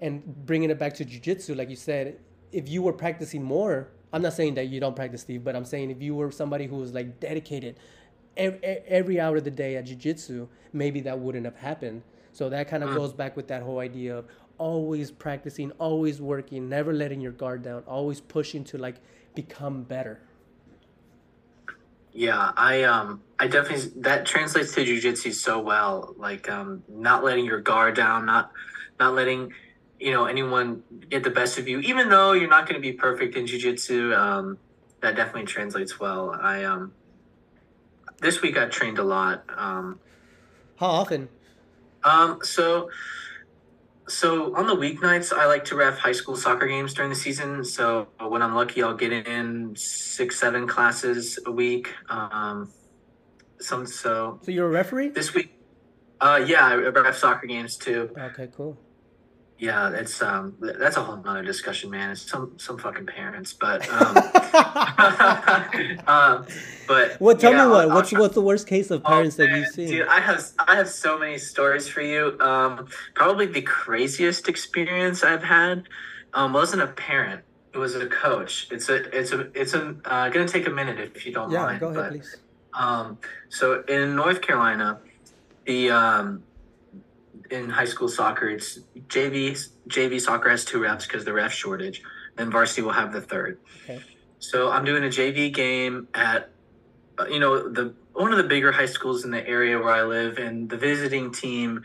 and 0.00 0.24
bringing 0.46 0.70
it 0.70 0.78
back 0.78 0.94
to 0.94 1.04
jujitsu, 1.04 1.56
like 1.56 1.70
you 1.70 1.76
said, 1.76 2.18
if 2.52 2.68
you 2.68 2.82
were 2.82 2.92
practicing 2.92 3.42
more, 3.42 3.88
I'm 4.12 4.22
not 4.22 4.32
saying 4.32 4.54
that 4.54 4.68
you 4.68 4.80
don't 4.80 4.94
practice, 4.94 5.22
Steve, 5.22 5.42
but 5.42 5.56
I'm 5.56 5.64
saying 5.64 5.90
if 5.90 6.00
you 6.00 6.14
were 6.14 6.30
somebody 6.30 6.66
who 6.66 6.76
was 6.76 6.92
like 6.92 7.18
dedicated 7.20 7.76
every, 8.36 8.60
every 8.62 9.20
hour 9.20 9.36
of 9.36 9.44
the 9.44 9.50
day 9.50 9.76
at 9.76 9.86
jujitsu, 9.86 10.48
maybe 10.72 11.00
that 11.00 11.18
wouldn't 11.18 11.44
have 11.44 11.56
happened. 11.56 12.02
So 12.32 12.48
that 12.50 12.68
kind 12.68 12.82
of 12.82 12.90
mm. 12.90 12.96
goes 12.96 13.12
back 13.12 13.36
with 13.36 13.48
that 13.48 13.62
whole 13.62 13.80
idea 13.80 14.16
of 14.16 14.26
always 14.58 15.10
practicing, 15.10 15.70
always 15.72 16.20
working, 16.20 16.68
never 16.68 16.92
letting 16.92 17.20
your 17.20 17.32
guard 17.32 17.62
down, 17.62 17.82
always 17.86 18.20
pushing 18.20 18.64
to 18.64 18.78
like 18.78 18.96
become 19.34 19.82
better. 19.82 20.20
Yeah, 22.12 22.52
I 22.56 22.84
um 22.84 23.22
I 23.40 23.48
definitely 23.48 24.00
that 24.02 24.26
translates 24.26 24.72
to 24.74 24.84
jujitsu 24.84 25.34
so 25.34 25.60
well. 25.60 26.14
Like 26.16 26.48
um 26.48 26.84
not 26.88 27.24
letting 27.24 27.44
your 27.44 27.60
guard 27.60 27.96
down, 27.96 28.26
not 28.26 28.52
not 29.00 29.14
letting 29.14 29.52
you 30.00 30.12
know 30.12 30.26
anyone 30.26 30.82
get 31.08 31.22
the 31.24 31.30
best 31.30 31.58
of 31.58 31.68
you. 31.68 31.80
Even 31.80 32.08
though 32.08 32.32
you're 32.32 32.48
not 32.48 32.68
going 32.68 32.74
to 32.74 32.80
be 32.80 32.92
perfect 32.92 33.36
in 33.36 33.46
jiu-jitsu 33.46 34.12
um, 34.14 34.58
that 35.00 35.16
definitely 35.16 35.44
translates 35.44 36.00
well. 36.00 36.30
I 36.30 36.64
um 36.64 36.92
this 38.20 38.40
week 38.40 38.56
i 38.56 38.66
trained 38.66 38.98
a 38.98 39.04
lot 39.04 39.44
um. 39.56 40.00
How 40.76 40.86
often? 40.86 41.28
Um 42.02 42.40
so 42.42 42.90
so 44.08 44.54
on 44.56 44.66
the 44.66 44.74
weeknights 44.74 45.32
i 45.32 45.46
like 45.46 45.64
to 45.66 45.76
ref 45.76 45.98
high 45.98 46.12
school 46.12 46.36
soccer 46.36 46.66
games 46.66 46.94
during 46.94 47.10
the 47.10 47.16
season. 47.16 47.64
So 47.64 48.08
when 48.18 48.42
i'm 48.42 48.54
lucky 48.54 48.82
i'll 48.82 48.96
get 48.96 49.12
in 49.12 49.74
six 49.76 50.40
seven 50.40 50.66
classes 50.66 51.38
a 51.46 51.52
week 51.52 51.94
um 52.08 52.70
some 53.60 53.86
so 53.86 54.40
so 54.42 54.50
you're 54.50 54.66
a 54.66 54.70
referee? 54.70 55.10
this 55.10 55.32
week 55.34 55.54
uh 56.20 56.42
yeah 56.46 56.66
i 56.66 56.74
ref 56.74 57.16
soccer 57.16 57.46
games 57.46 57.76
too. 57.76 58.10
Okay 58.18 58.48
cool 58.56 58.78
yeah, 59.58 59.90
it's 59.90 60.20
um 60.20 60.54
that's 60.60 60.96
a 60.96 61.02
whole 61.02 61.16
nother 61.16 61.42
discussion, 61.42 61.90
man. 61.90 62.10
It's 62.10 62.22
some 62.22 62.58
some 62.58 62.76
fucking 62.76 63.06
parents, 63.06 63.52
but 63.52 63.88
um, 63.92 64.16
um 66.08 66.46
but 66.88 67.20
what? 67.20 67.38
Tell 67.38 67.52
yeah, 67.52 67.66
me 67.66 67.70
what? 67.70 67.88
What's 67.90 68.12
what's 68.12 68.34
the 68.34 68.42
worst 68.42 68.66
case 68.66 68.90
of 68.90 69.02
oh, 69.04 69.08
parents 69.08 69.38
oh, 69.38 69.46
that 69.46 69.56
you've 69.56 69.68
seen? 69.68 69.88
Dude, 69.88 70.08
I 70.08 70.20
have 70.20 70.44
I 70.58 70.74
have 70.74 70.88
so 70.88 71.18
many 71.18 71.38
stories 71.38 71.86
for 71.88 72.00
you. 72.00 72.36
Um, 72.40 72.88
probably 73.14 73.46
the 73.46 73.62
craziest 73.62 74.48
experience 74.48 75.22
I've 75.22 75.44
had 75.44 75.84
um 76.32 76.52
wasn't 76.52 76.82
a 76.82 76.88
parent. 76.88 77.42
It 77.72 77.78
was 77.78 77.94
a 77.94 78.06
coach. 78.06 78.68
It's 78.72 78.88
a 78.88 78.96
it's 79.16 79.30
a 79.32 79.50
it's 79.54 79.74
a 79.74 79.94
uh, 80.04 80.30
gonna 80.30 80.48
take 80.48 80.66
a 80.66 80.70
minute 80.70 80.98
if 80.98 81.24
you 81.24 81.32
don't 81.32 81.52
yeah, 81.52 81.58
mind. 81.58 81.74
Yeah, 81.74 81.78
go 81.78 81.88
ahead, 81.88 82.02
but, 82.02 82.10
please. 82.10 82.36
Um, 82.72 83.18
so 83.50 83.84
in 83.86 84.16
North 84.16 84.40
Carolina, 84.42 84.98
the 85.64 85.92
um 85.92 86.42
in 87.54 87.70
high 87.70 87.84
school 87.84 88.08
soccer, 88.08 88.48
it's 88.48 88.80
JV 89.06 89.56
JV 89.88 90.20
soccer 90.20 90.50
has 90.50 90.64
two 90.64 90.80
refs 90.80 91.06
because 91.06 91.24
the 91.24 91.32
ref 91.32 91.52
shortage. 91.52 92.02
Then 92.36 92.50
varsity 92.50 92.82
will 92.82 92.92
have 92.92 93.12
the 93.12 93.20
third. 93.20 93.60
Okay. 93.84 94.02
So 94.40 94.70
I'm 94.70 94.84
doing 94.84 95.04
a 95.04 95.08
JV 95.08 95.54
game 95.54 96.08
at, 96.12 96.50
uh, 97.18 97.26
you 97.26 97.38
know, 97.38 97.68
the 97.68 97.94
one 98.12 98.32
of 98.32 98.38
the 98.38 98.44
bigger 98.44 98.72
high 98.72 98.86
schools 98.86 99.24
in 99.24 99.30
the 99.30 99.46
area 99.46 99.78
where 99.78 99.94
I 99.94 100.02
live, 100.02 100.38
and 100.38 100.68
the 100.68 100.76
visiting 100.76 101.32
team 101.32 101.82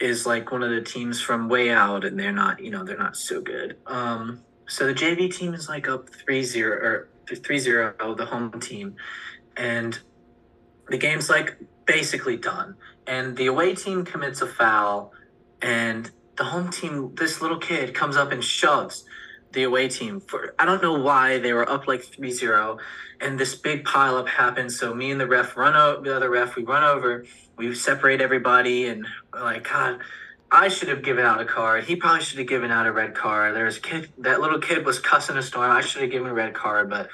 is 0.00 0.26
like 0.26 0.50
one 0.50 0.62
of 0.62 0.70
the 0.70 0.80
teams 0.80 1.20
from 1.20 1.48
way 1.48 1.70
out, 1.70 2.04
and 2.04 2.18
they're 2.18 2.32
not, 2.32 2.60
you 2.60 2.70
know, 2.70 2.84
they're 2.84 2.98
not 2.98 3.16
so 3.16 3.40
good. 3.40 3.76
Um, 3.86 4.42
so 4.66 4.86
the 4.86 4.94
JV 4.94 5.32
team 5.34 5.54
is 5.54 5.68
like 5.68 5.88
up 5.88 6.10
3-0 6.10 6.62
or 6.64 7.08
3-0, 7.26 8.16
the 8.16 8.26
home 8.26 8.60
team, 8.60 8.96
and 9.56 9.98
the 10.88 10.98
game's 10.98 11.30
like 11.30 11.56
basically 11.86 12.36
done. 12.36 12.76
And 13.06 13.36
the 13.36 13.46
away 13.46 13.74
team 13.74 14.04
commits 14.04 14.42
a 14.42 14.46
foul, 14.46 15.12
and 15.62 16.10
the 16.36 16.44
home 16.44 16.70
team, 16.70 17.14
this 17.14 17.40
little 17.40 17.58
kid 17.58 17.94
comes 17.94 18.16
up 18.16 18.32
and 18.32 18.44
shoves 18.44 19.04
the 19.52 19.62
away 19.62 19.88
team 19.88 20.20
for 20.20 20.54
I 20.58 20.66
don't 20.66 20.82
know 20.82 20.92
why 20.92 21.38
they 21.38 21.52
were 21.52 21.68
up 21.68 21.88
like 21.88 22.02
3-0 22.02 22.78
and 23.20 23.40
this 23.40 23.54
big 23.54 23.84
pileup 23.84 24.28
happens. 24.28 24.78
So 24.78 24.94
me 24.94 25.10
and 25.10 25.20
the 25.20 25.26
ref 25.26 25.56
run 25.56 25.74
out 25.74 26.04
the 26.04 26.14
other 26.14 26.28
ref, 26.28 26.56
we 26.56 26.64
run 26.64 26.84
over, 26.84 27.24
we 27.56 27.74
separate 27.74 28.20
everybody 28.20 28.86
and 28.86 29.06
like, 29.32 29.68
God, 29.68 30.00
I 30.50 30.68
should 30.68 30.88
have 30.88 31.02
given 31.02 31.24
out 31.24 31.40
a 31.40 31.44
card. 31.44 31.84
He 31.84 31.96
probably 31.96 32.22
should 32.22 32.38
have 32.38 32.48
given 32.48 32.70
out 32.70 32.86
a 32.86 32.92
red 32.92 33.14
card. 33.14 33.56
There's 33.56 33.78
kid 33.78 34.10
that 34.18 34.40
little 34.40 34.60
kid 34.60 34.84
was 34.84 34.98
cussing 34.98 35.36
a 35.36 35.42
storm. 35.42 35.70
I 35.70 35.80
should 35.80 36.02
have 36.02 36.10
given 36.10 36.28
a 36.28 36.34
red 36.34 36.52
card, 36.52 36.90
but 36.90 37.08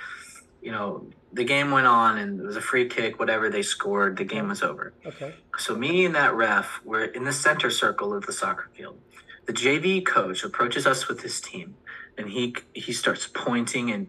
you 0.60 0.72
know, 0.72 1.06
the 1.32 1.44
game 1.44 1.70
went 1.70 1.86
on 1.86 2.18
and 2.18 2.40
it 2.40 2.44
was 2.44 2.56
a 2.56 2.60
free 2.60 2.88
kick, 2.88 3.18
whatever 3.18 3.48
they 3.48 3.62
scored, 3.62 4.16
the 4.18 4.24
game 4.24 4.48
was 4.48 4.62
over. 4.62 4.92
Okay. 5.06 5.34
So 5.58 5.74
me 5.74 6.04
and 6.04 6.14
that 6.14 6.34
ref 6.34 6.80
were 6.84 7.04
in 7.04 7.24
the 7.24 7.32
center 7.32 7.70
circle 7.70 8.12
of 8.14 8.26
the 8.26 8.32
soccer 8.32 8.68
field. 8.76 8.98
The 9.46 9.52
JV 9.52 10.04
coach 10.04 10.44
approaches 10.44 10.86
us 10.86 11.08
with 11.08 11.20
his 11.22 11.40
team 11.40 11.74
and 12.18 12.28
he 12.30 12.54
he 12.74 12.92
starts 12.92 13.26
pointing 13.32 13.90
and 13.90 14.06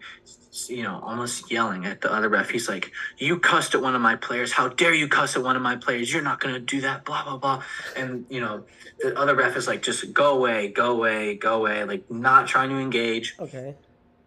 you 0.68 0.84
know 0.84 1.00
almost 1.04 1.50
yelling 1.52 1.86
at 1.86 2.02
the 2.02 2.12
other 2.14 2.30
ref 2.30 2.50
he's 2.52 2.68
like 2.70 2.92
you 3.18 3.40
cussed 3.40 3.74
at 3.74 3.82
one 3.82 3.96
of 3.96 4.02
my 4.02 4.16
players 4.16 4.52
how 4.52 4.68
dare 4.68 4.94
you 4.94 5.08
cuss 5.08 5.36
at 5.36 5.42
one 5.42 5.56
of 5.56 5.62
my 5.64 5.76
players 5.78 6.14
you're 6.14 6.22
not 6.22 6.40
going 6.40 6.54
to 6.54 6.60
do 6.60 6.82
that 6.82 7.04
blah 7.06 7.24
blah 7.24 7.38
blah 7.38 7.64
and 7.96 8.26
you 8.30 8.40
know 8.40 8.64
the 9.00 9.18
other 9.18 9.36
ref 9.36 9.56
is 9.58 9.66
like 9.68 9.82
just 9.82 10.14
go 10.14 10.36
away 10.36 10.68
go 10.68 10.92
away 10.92 11.36
go 11.36 11.56
away 11.56 11.84
like 11.86 12.12
not 12.12 12.46
trying 12.46 12.70
to 12.70 12.78
engage 12.78 13.36
Okay. 13.40 13.74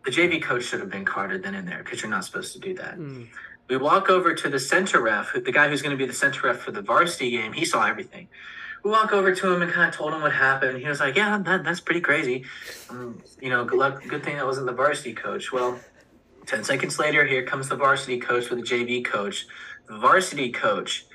The 0.06 0.10
jv 0.12 0.42
coach 0.42 0.64
should 0.64 0.80
have 0.80 0.90
been 0.90 1.04
carded 1.04 1.42
then 1.42 1.54
and 1.54 1.66
there 1.68 1.82
because 1.84 2.00
you're 2.00 2.10
not 2.10 2.24
supposed 2.24 2.52
to 2.54 2.58
do 2.58 2.72
that 2.74 2.96
Mm. 2.98 3.26
we 3.68 3.76
walk 3.76 4.08
over 4.08 4.34
to 4.34 4.48
the 4.48 4.58
center 4.58 5.00
ref 5.02 5.32
the 5.34 5.52
guy 5.52 5.68
who's 5.68 5.82
going 5.82 5.96
to 5.96 6.02
be 6.04 6.06
the 6.06 6.18
center 6.24 6.46
ref 6.46 6.58
for 6.60 6.70
the 6.70 6.80
varsity 6.82 7.30
game 7.36 7.52
he 7.52 7.64
saw 7.64 7.84
everything 7.86 8.28
we 8.84 8.90
walk 8.92 9.12
over 9.12 9.34
to 9.34 9.52
him 9.52 9.62
and 9.62 9.70
kind 9.72 9.88
of 9.88 9.94
told 9.96 10.12
him 10.14 10.20
what 10.22 10.32
happened. 10.32 10.78
He 10.78 10.86
was 10.86 11.00
like, 11.00 11.16
"Yeah, 11.16 11.38
that, 11.38 11.64
that's 11.64 11.80
pretty 11.80 12.00
crazy. 12.02 12.44
Um, 12.88 13.20
you 13.40 13.50
know, 13.50 13.64
good 13.64 13.78
luck. 13.80 13.94
Good 14.06 14.22
thing 14.22 14.36
that 14.36 14.46
wasn't 14.46 14.66
the 14.66 14.72
varsity 14.74 15.12
coach." 15.12 15.50
Well, 15.50 15.80
ten 16.46 16.62
seconds 16.62 16.96
later, 16.96 17.24
here 17.24 17.42
comes 17.42 17.68
the 17.68 17.74
varsity 17.74 18.20
coach 18.20 18.48
with 18.48 18.60
the 18.60 18.64
JV 18.64 19.04
coach. 19.04 19.46
The 19.88 19.96
varsity 19.98 20.52
coach 20.52 21.06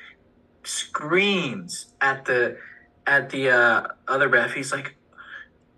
screams 0.64 1.94
at 2.02 2.26
the 2.26 2.58
at 3.08 3.30
the 3.30 3.50
uh, 3.52 3.88
other 4.08 4.28
ref. 4.28 4.54
He's 4.54 4.74
like, 4.74 4.96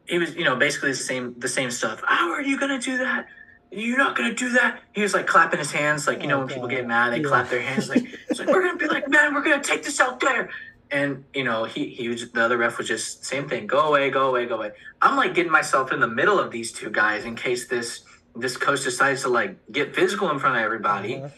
he 0.08 0.18
was, 0.18 0.36
you 0.36 0.44
know, 0.44 0.56
basically 0.56 0.92
the 0.92 0.98
same 0.98 1.36
the 1.40 1.48
same 1.48 1.72
stuff. 1.72 2.02
How 2.06 2.32
are 2.32 2.42
you 2.42 2.60
gonna 2.60 2.80
do 2.80 2.98
that? 3.00 3.28
You're 3.72 3.98
not 3.98 4.16
gonna 4.16 4.34
do 4.34 4.50
that. 4.52 4.82
He 4.94 5.02
was 5.02 5.14
like 5.14 5.26
clapping 5.28 5.60
his 5.60 5.72
hands, 5.72 6.08
like 6.08 6.22
you 6.22 6.28
know 6.28 6.40
when 6.40 6.48
people 6.48 6.68
get 6.68 6.86
mad, 6.86 7.14
they 7.14 7.18
Yeah. 7.22 7.28
clap 7.28 7.50
their 7.50 7.62
hands. 7.62 7.90
Like 7.90 8.04
it's 8.30 8.40
like 8.40 8.50
we're 8.50 8.64
gonna 8.66 8.78
be 8.78 8.88
like, 8.88 9.08
man, 9.10 9.34
we're 9.34 9.42
gonna 9.44 9.64
take 9.64 9.84
this 9.84 10.00
out 10.00 10.20
there. 10.20 10.50
And 10.92 11.24
you 11.34 11.44
know, 11.44 11.64
he 11.64 11.88
he 11.88 12.08
was 12.10 12.30
the 12.32 12.44
other 12.44 12.58
ref 12.58 12.78
was 12.78 12.88
just 12.88 13.26
same 13.26 13.48
thing. 13.50 13.66
Go 13.66 13.80
away, 13.88 14.10
go 14.10 14.28
away, 14.30 14.46
go 14.46 14.56
away. 14.56 14.72
I'm 15.02 15.16
like 15.16 15.34
getting 15.34 15.52
myself 15.52 15.92
in 15.92 16.00
the 16.00 16.08
middle 16.08 16.40
of 16.40 16.52
these 16.52 16.72
two 16.72 16.90
guys 16.92 17.26
in 17.26 17.36
case 17.36 17.68
this 17.68 18.02
this 18.36 18.58
coach 18.58 18.84
decides 18.84 19.22
to 19.24 19.30
like 19.30 19.56
get 19.72 19.96
physical 19.96 20.30
in 20.30 20.38
front 20.40 20.58
of 20.58 20.62
everybody. 20.64 21.16
Uh-huh. 21.18 21.30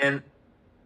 And 0.00 0.22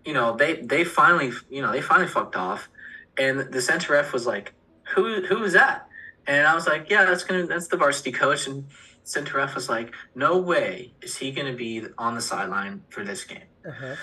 you 0.04 0.12
know, 0.12 0.36
they 0.36 0.56
they 0.56 0.84
finally 0.84 1.32
you 1.48 1.62
know 1.62 1.72
they 1.72 1.80
finally 1.80 2.08
fucked 2.08 2.36
off. 2.36 2.68
And 3.16 3.40
the 3.40 3.60
center 3.62 3.92
ref 3.94 4.12
was 4.12 4.26
like, 4.26 4.52
who 4.94 5.22
who 5.22 5.42
is 5.44 5.54
that? 5.54 5.86
And 6.30 6.46
I 6.46 6.54
was 6.54 6.64
like, 6.68 6.88
yeah, 6.88 7.04
that's 7.04 7.24
gonna 7.24 7.46
that's 7.48 7.66
the 7.66 7.76
varsity 7.76 8.12
coach. 8.12 8.46
And 8.46 8.66
center 9.02 9.38
ref 9.38 9.56
was 9.56 9.68
like, 9.68 9.92
no 10.14 10.38
way 10.38 10.92
is 11.02 11.16
he 11.16 11.32
gonna 11.32 11.54
be 11.54 11.82
on 11.98 12.14
the 12.14 12.20
sideline 12.20 12.84
for 12.88 13.02
this 13.04 13.24
game. 13.24 13.48
Uh-huh. 13.68 13.96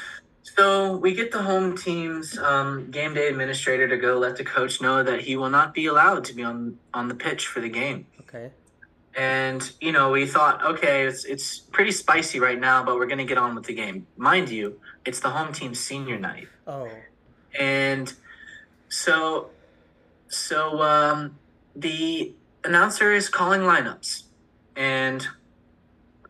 So 0.43 0.97
we 0.97 1.13
get 1.13 1.31
the 1.31 1.41
home 1.41 1.77
team's 1.77 2.37
um, 2.37 2.91
game 2.91 3.13
day 3.13 3.29
administrator 3.29 3.87
to 3.87 3.95
go 3.97 4.17
let 4.17 4.35
the 4.35 4.43
coach 4.43 4.81
know 4.81 5.03
that 5.03 5.21
he 5.21 5.37
will 5.37 5.49
not 5.49 5.73
be 5.73 5.85
allowed 5.85 6.25
to 6.25 6.33
be 6.33 6.43
on 6.43 6.77
on 6.93 7.07
the 7.07 7.15
pitch 7.15 7.47
for 7.47 7.61
the 7.61 7.69
game. 7.69 8.07
Okay. 8.21 8.51
And 9.15 9.61
you 9.79 9.93
know, 9.93 10.11
we 10.11 10.25
thought, 10.27 10.61
okay, 10.65 11.05
it's 11.07 11.23
it's 11.23 11.59
pretty 11.59 11.91
spicy 11.93 12.41
right 12.41 12.59
now, 12.59 12.83
but 12.83 12.97
we're 12.97 13.07
gonna 13.07 13.23
get 13.33 13.37
on 13.37 13.55
with 13.55 13.63
the 13.65 13.73
game. 13.73 14.05
Mind 14.17 14.49
you, 14.49 14.81
it's 15.05 15.21
the 15.21 15.29
home 15.29 15.53
team's 15.53 15.79
senior 15.79 16.19
night, 16.19 16.49
Oh. 16.67 16.89
and 17.57 18.13
so 18.89 19.49
so 20.27 20.81
um, 20.81 21.37
the 21.77 22.33
announcer 22.63 23.13
is 23.13 23.29
calling 23.29 23.61
lineups, 23.61 24.23
and 24.75 25.25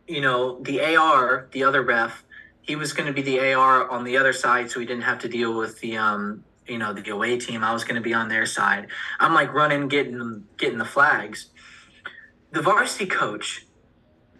you 0.08 0.22
know 0.22 0.62
the 0.62 0.95
AR, 0.95 1.48
the 1.52 1.64
other 1.64 1.82
ref, 1.82 2.24
he 2.62 2.76
was 2.76 2.93
going 2.93 3.08
to 3.08 3.14
be 3.14 3.22
the 3.22 3.54
AR 3.54 3.89
on 3.89 4.04
the 4.04 4.18
other 4.18 4.34
side, 4.34 4.70
so 4.70 4.80
he 4.80 4.86
didn't 4.86 5.04
have 5.04 5.20
to 5.20 5.30
deal 5.30 5.58
with 5.58 5.80
the 5.80 5.98
um, 5.98 6.43
you 6.68 6.78
know 6.78 6.93
the 6.93 7.10
away 7.10 7.39
team. 7.39 7.64
I 7.64 7.74
was 7.74 7.84
going 7.84 7.95
to 7.95 8.02
be 8.02 8.14
on 8.14 8.28
their 8.28 8.45
side. 8.45 8.88
I'm 9.20 9.34
like 9.34 9.54
running, 9.54 9.88
getting 9.88 10.43
getting 10.58 10.78
the 10.78 10.86
flags. 10.86 11.48
The 12.52 12.62
varsity 12.62 13.08
coach 13.08 13.66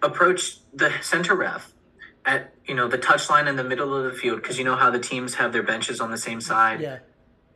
approached 0.01 0.62
the 0.74 0.91
center 1.01 1.36
ref 1.36 1.74
at 2.26 2.53
you 2.66 2.76
know 2.76 2.88
the 2.89 2.97
touchline 2.97 3.47
in 3.47 3.55
the 3.55 3.64
middle 3.64 3.95
of 3.95 4.03
the 4.03 4.18
field 4.18 4.41
because 4.41 4.58
you 4.58 4.66
know 4.66 4.76
how 4.76 4.91
the 4.91 4.99
teams 4.99 5.36
have 5.36 5.53
their 5.53 5.64
benches 5.64 6.01
on 6.01 6.12
the 6.12 6.18
same 6.18 6.41
side 6.41 6.82
Yeah. 6.82 6.99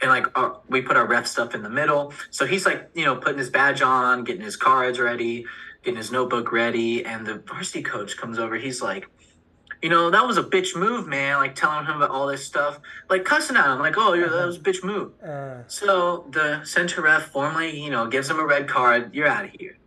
And 0.02 0.10
like 0.10 0.26
our, 0.38 0.60
we 0.68 0.82
put 0.82 0.98
our 0.98 1.06
ref 1.08 1.28
stuff 1.28 1.54
in 1.56 1.64
the 1.64 1.70
middle. 1.70 2.14
So 2.30 2.46
he's 2.46 2.66
like, 2.66 2.90
you 2.96 3.06
know, 3.06 3.16
putting 3.16 3.38
his 3.40 3.50
badge 3.50 3.82
on, 3.82 4.24
getting 4.24 4.42
his 4.44 4.56
cards 4.56 5.00
ready, 5.00 5.46
getting 5.84 5.98
his 5.98 6.12
notebook 6.12 6.52
ready, 6.52 7.06
and 7.06 7.26
the 7.26 7.36
varsity 7.40 7.84
coach 7.84 8.18
comes 8.18 8.40
over. 8.40 8.56
He's 8.56 8.82
like, 8.82 9.08
you 9.82 9.90
know, 9.90 10.12
that 10.12 10.26
was 10.28 10.38
a 10.38 10.44
bitch 10.44 10.76
move, 10.76 11.08
man. 11.08 11.38
Like 11.38 11.56
telling 11.56 11.86
him 11.86 11.98
about 11.98 12.10
all 12.12 12.28
this 12.28 12.46
stuff, 12.46 12.80
like 13.10 13.26
cussing 13.26 13.58
at 13.58 13.66
him, 13.72 13.80
like, 13.80 13.96
oh, 13.98 14.14
yeah, 14.14 14.28
that 14.28 14.46
was 14.46 14.58
a 14.58 14.60
bitch 14.60 14.84
move. 14.84 15.12
Uh, 15.24 15.64
So 15.68 16.28
the 16.32 16.64
center 16.66 17.02
ref 17.02 17.32
formally, 17.32 17.80
you 17.80 17.90
know, 17.90 18.08
gives 18.08 18.30
him 18.30 18.40
a 18.40 18.46
red 18.46 18.68
card. 18.68 19.14
You're 19.16 19.28
out 19.28 19.46
of 19.46 19.52
here. 19.60 19.78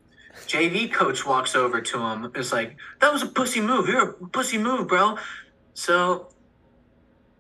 JV 0.46 0.92
coach 0.92 1.24
walks 1.24 1.54
over 1.54 1.80
to 1.80 1.98
him. 1.98 2.30
It's 2.34 2.52
like, 2.52 2.76
that 3.00 3.12
was 3.12 3.22
a 3.22 3.26
pussy 3.26 3.60
move. 3.60 3.88
You're 3.88 4.10
a 4.10 4.12
pussy 4.28 4.58
move, 4.58 4.88
bro. 4.88 5.16
So 5.74 6.28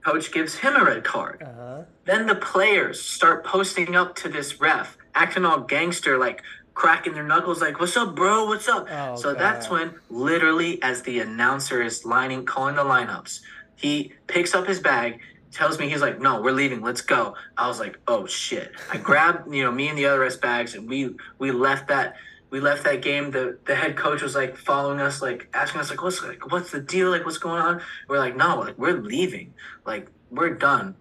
coach 0.04 0.30
gives 0.32 0.56
him 0.56 0.76
a 0.76 0.84
red 0.84 1.02
card. 1.04 1.42
uh-huh. 1.42 1.82
Then 2.04 2.26
the 2.26 2.34
players 2.34 3.00
start 3.02 3.44
posting 3.44 3.96
up 3.96 4.14
to 4.16 4.28
this 4.28 4.60
ref, 4.60 4.96
acting 5.14 5.44
all 5.44 5.60
gangster, 5.60 6.18
like 6.18 6.42
cracking 6.74 7.14
their 7.14 7.22
knuckles, 7.24 7.60
like, 7.60 7.80
what's 7.80 7.96
up, 7.96 8.14
bro? 8.14 8.46
What's 8.46 8.68
up? 8.68 8.88
Oh, 8.90 9.16
so 9.16 9.32
that's 9.32 9.70
when, 9.70 9.94
literally, 10.10 10.82
as 10.82 11.02
the 11.02 11.20
announcer 11.20 11.80
is 11.82 12.04
lining, 12.04 12.44
calling 12.44 12.74
the 12.74 12.82
lineups, 12.84 13.40
he 13.76 14.12
picks 14.26 14.54
up 14.54 14.66
his 14.66 14.80
bag, 14.80 15.20
tells 15.52 15.78
me, 15.78 15.88
he's 15.88 16.00
like, 16.02 16.20
no, 16.20 16.42
we're 16.42 16.50
leaving, 16.50 16.82
let's 16.82 17.00
go. 17.00 17.36
I 17.56 17.68
was 17.68 17.78
like, 17.80 17.98
oh 18.08 18.26
shit. 18.26 18.72
I 18.92 18.96
grabbed, 19.08 19.54
you 19.54 19.62
know, 19.62 19.70
me 19.72 19.88
and 19.88 19.96
the 19.96 20.06
other 20.06 20.20
refs 20.20 20.40
bags, 20.40 20.74
and 20.74 20.88
we 20.88 21.14
we 21.38 21.50
left 21.52 21.88
that. 21.88 22.16
We 22.54 22.60
left 22.60 22.84
that 22.84 23.02
game. 23.02 23.32
The 23.32 23.58
the 23.66 23.74
head 23.74 23.96
coach 23.96 24.22
was 24.22 24.36
like 24.36 24.56
following 24.56 25.00
us, 25.00 25.20
like 25.20 25.48
asking 25.52 25.80
us, 25.80 25.90
like, 25.90 26.00
what's 26.04 26.22
like, 26.22 26.52
what's 26.52 26.70
the 26.70 26.80
deal? 26.80 27.10
Like, 27.10 27.24
what's 27.24 27.38
going 27.38 27.60
on? 27.60 27.82
We're 28.06 28.20
like, 28.20 28.36
no, 28.36 28.60
like, 28.60 28.78
we're 28.78 29.00
leaving. 29.00 29.54
Like, 29.84 30.06
we're 30.30 30.54
done 30.54 30.94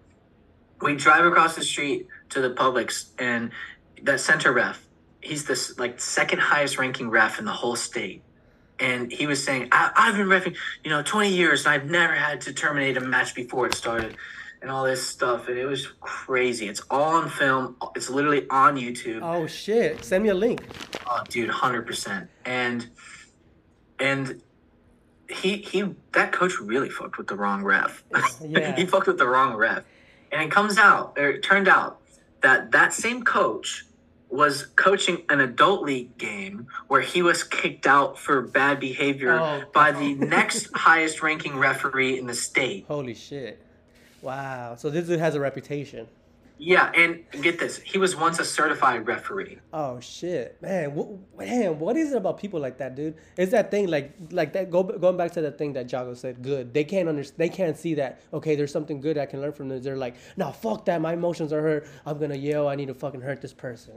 we 0.84 0.94
drive 0.94 1.24
across 1.24 1.56
the 1.56 1.64
street 1.64 2.06
to 2.30 2.40
the 2.40 2.50
Publix, 2.50 3.10
and 3.18 3.50
that 4.02 4.20
center 4.20 4.52
ref, 4.52 4.86
he's 5.20 5.44
this 5.46 5.78
like 5.78 6.00
second 6.00 6.40
highest 6.40 6.78
ranking 6.78 7.08
ref 7.08 7.38
in 7.38 7.44
the 7.44 7.52
whole 7.52 7.76
state. 7.76 8.22
And 8.78 9.10
he 9.10 9.26
was 9.26 9.42
saying, 9.42 9.68
I, 9.72 9.92
I've 9.94 10.16
been 10.16 10.26
refing, 10.26 10.56
you 10.82 10.90
know, 10.90 11.02
20 11.02 11.30
years, 11.30 11.64
and 11.64 11.74
I've 11.74 11.88
never 11.88 12.12
had 12.12 12.40
to 12.42 12.52
terminate 12.52 12.96
a 12.96 13.00
match 13.00 13.34
before 13.34 13.66
it 13.66 13.74
started, 13.74 14.16
and 14.64 14.70
all 14.72 14.82
this 14.84 15.06
stuff. 15.06 15.48
And 15.48 15.58
it 15.58 15.66
was 15.66 15.86
crazy. 16.00 16.68
It's 16.68 16.80
all 16.90 17.16
on 17.16 17.28
film. 17.28 17.76
It's 17.94 18.08
literally 18.08 18.46
on 18.48 18.76
YouTube. 18.76 19.20
Oh 19.22 19.46
shit! 19.46 20.02
Send 20.02 20.24
me 20.24 20.30
a 20.30 20.34
link. 20.34 20.62
Oh, 21.06 21.22
dude, 21.28 21.50
hundred 21.50 21.86
percent. 21.86 22.30
And 22.46 22.88
and 24.00 24.40
he 25.28 25.58
he 25.58 25.94
that 26.12 26.32
coach 26.32 26.58
really 26.58 26.88
fucked 26.88 27.18
with 27.18 27.26
the 27.26 27.36
wrong 27.36 27.62
ref. 27.62 28.02
Yeah. 28.42 28.74
he 28.74 28.86
fucked 28.86 29.06
with 29.06 29.18
the 29.18 29.28
wrong 29.28 29.54
ref. 29.54 29.84
And 30.32 30.40
it 30.42 30.50
comes 30.50 30.78
out, 30.78 31.12
or 31.18 31.28
it 31.28 31.42
turned 31.42 31.68
out 31.68 32.00
that 32.40 32.72
that 32.72 32.94
same 32.94 33.22
coach 33.22 33.84
was 34.30 34.66
coaching 34.76 35.22
an 35.28 35.40
adult 35.40 35.82
league 35.82 36.16
game 36.18 36.66
where 36.88 37.02
he 37.02 37.20
was 37.22 37.44
kicked 37.44 37.86
out 37.86 38.18
for 38.18 38.40
bad 38.42 38.80
behavior 38.80 39.38
Oh, 39.38 39.62
by 39.72 39.92
the 39.92 40.14
next 40.14 40.70
highest 40.74 41.22
ranking 41.22 41.56
referee 41.58 42.18
in 42.18 42.26
the 42.26 42.34
state. 42.34 42.86
Holy 42.88 43.14
shit! 43.14 43.60
Wow. 44.24 44.76
So 44.76 44.90
this 44.90 45.06
dude 45.06 45.20
has 45.20 45.34
a 45.34 45.40
reputation. 45.40 46.08
Yeah, 46.56 46.92
and 46.96 47.24
get 47.42 47.58
this, 47.58 47.78
he 47.78 47.98
was 47.98 48.14
once 48.14 48.38
a 48.38 48.44
certified 48.44 49.08
referee. 49.08 49.58
Oh 49.72 49.98
shit, 49.98 50.56
man! 50.62 51.18
Man, 51.36 51.80
what 51.80 51.96
is 51.96 52.12
it 52.12 52.16
about 52.16 52.38
people 52.38 52.60
like 52.60 52.78
that, 52.78 52.94
dude? 52.94 53.16
It's 53.36 53.50
that 53.50 53.72
thing 53.72 53.88
like 53.88 54.14
like 54.30 54.52
that. 54.52 54.70
Go 54.70 54.84
going 54.84 55.16
back 55.16 55.32
to 55.32 55.40
the 55.40 55.50
thing 55.50 55.72
that 55.72 55.88
Jocko 55.88 56.14
said. 56.14 56.42
Good. 56.42 56.72
They 56.72 56.84
can't 56.84 57.08
understand. 57.08 57.38
They 57.38 57.48
can't 57.48 57.76
see 57.76 57.94
that. 57.94 58.20
Okay, 58.32 58.54
there's 58.54 58.70
something 58.70 59.00
good 59.00 59.18
I 59.18 59.26
can 59.26 59.40
learn 59.40 59.52
from 59.52 59.68
this. 59.68 59.82
They're 59.82 59.96
like, 59.96 60.14
no, 60.36 60.52
fuck 60.52 60.84
that. 60.84 61.00
My 61.00 61.14
emotions 61.14 61.52
are 61.52 61.60
hurt. 61.60 61.88
I'm 62.06 62.18
gonna 62.18 62.36
yell. 62.36 62.68
I 62.68 62.76
need 62.76 62.86
to 62.86 62.94
fucking 62.94 63.20
hurt 63.20 63.42
this 63.42 63.52
person. 63.52 63.94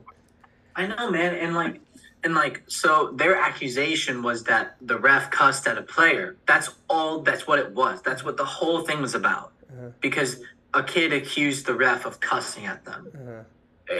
I 0.75 0.87
know, 0.87 1.11
man, 1.11 1.35
and 1.35 1.53
like, 1.53 1.79
and 2.23 2.33
like, 2.33 2.63
so 2.67 3.11
their 3.15 3.35
accusation 3.35 4.23
was 4.23 4.43
that 4.45 4.77
the 4.81 4.97
ref 4.97 5.29
cussed 5.29 5.67
at 5.67 5.77
a 5.77 5.83
player. 5.83 6.37
That's 6.47 6.71
all. 6.89 7.21
That's 7.21 7.45
what 7.45 7.59
it 7.59 7.71
was. 7.71 8.01
That's 8.01 8.23
what 8.23 8.35
the 8.35 8.45
whole 8.45 8.81
thing 8.81 8.99
was 8.99 9.13
about. 9.13 9.53
Uh-huh. 9.71 9.89
Because 10.01 10.41
a 10.73 10.83
kid 10.83 11.13
accused 11.13 11.65
the 11.65 11.73
ref 11.73 12.05
of 12.05 12.19
cussing 12.19 12.65
at 12.65 12.85
them. 12.85 13.07
Uh-huh. 13.13 13.43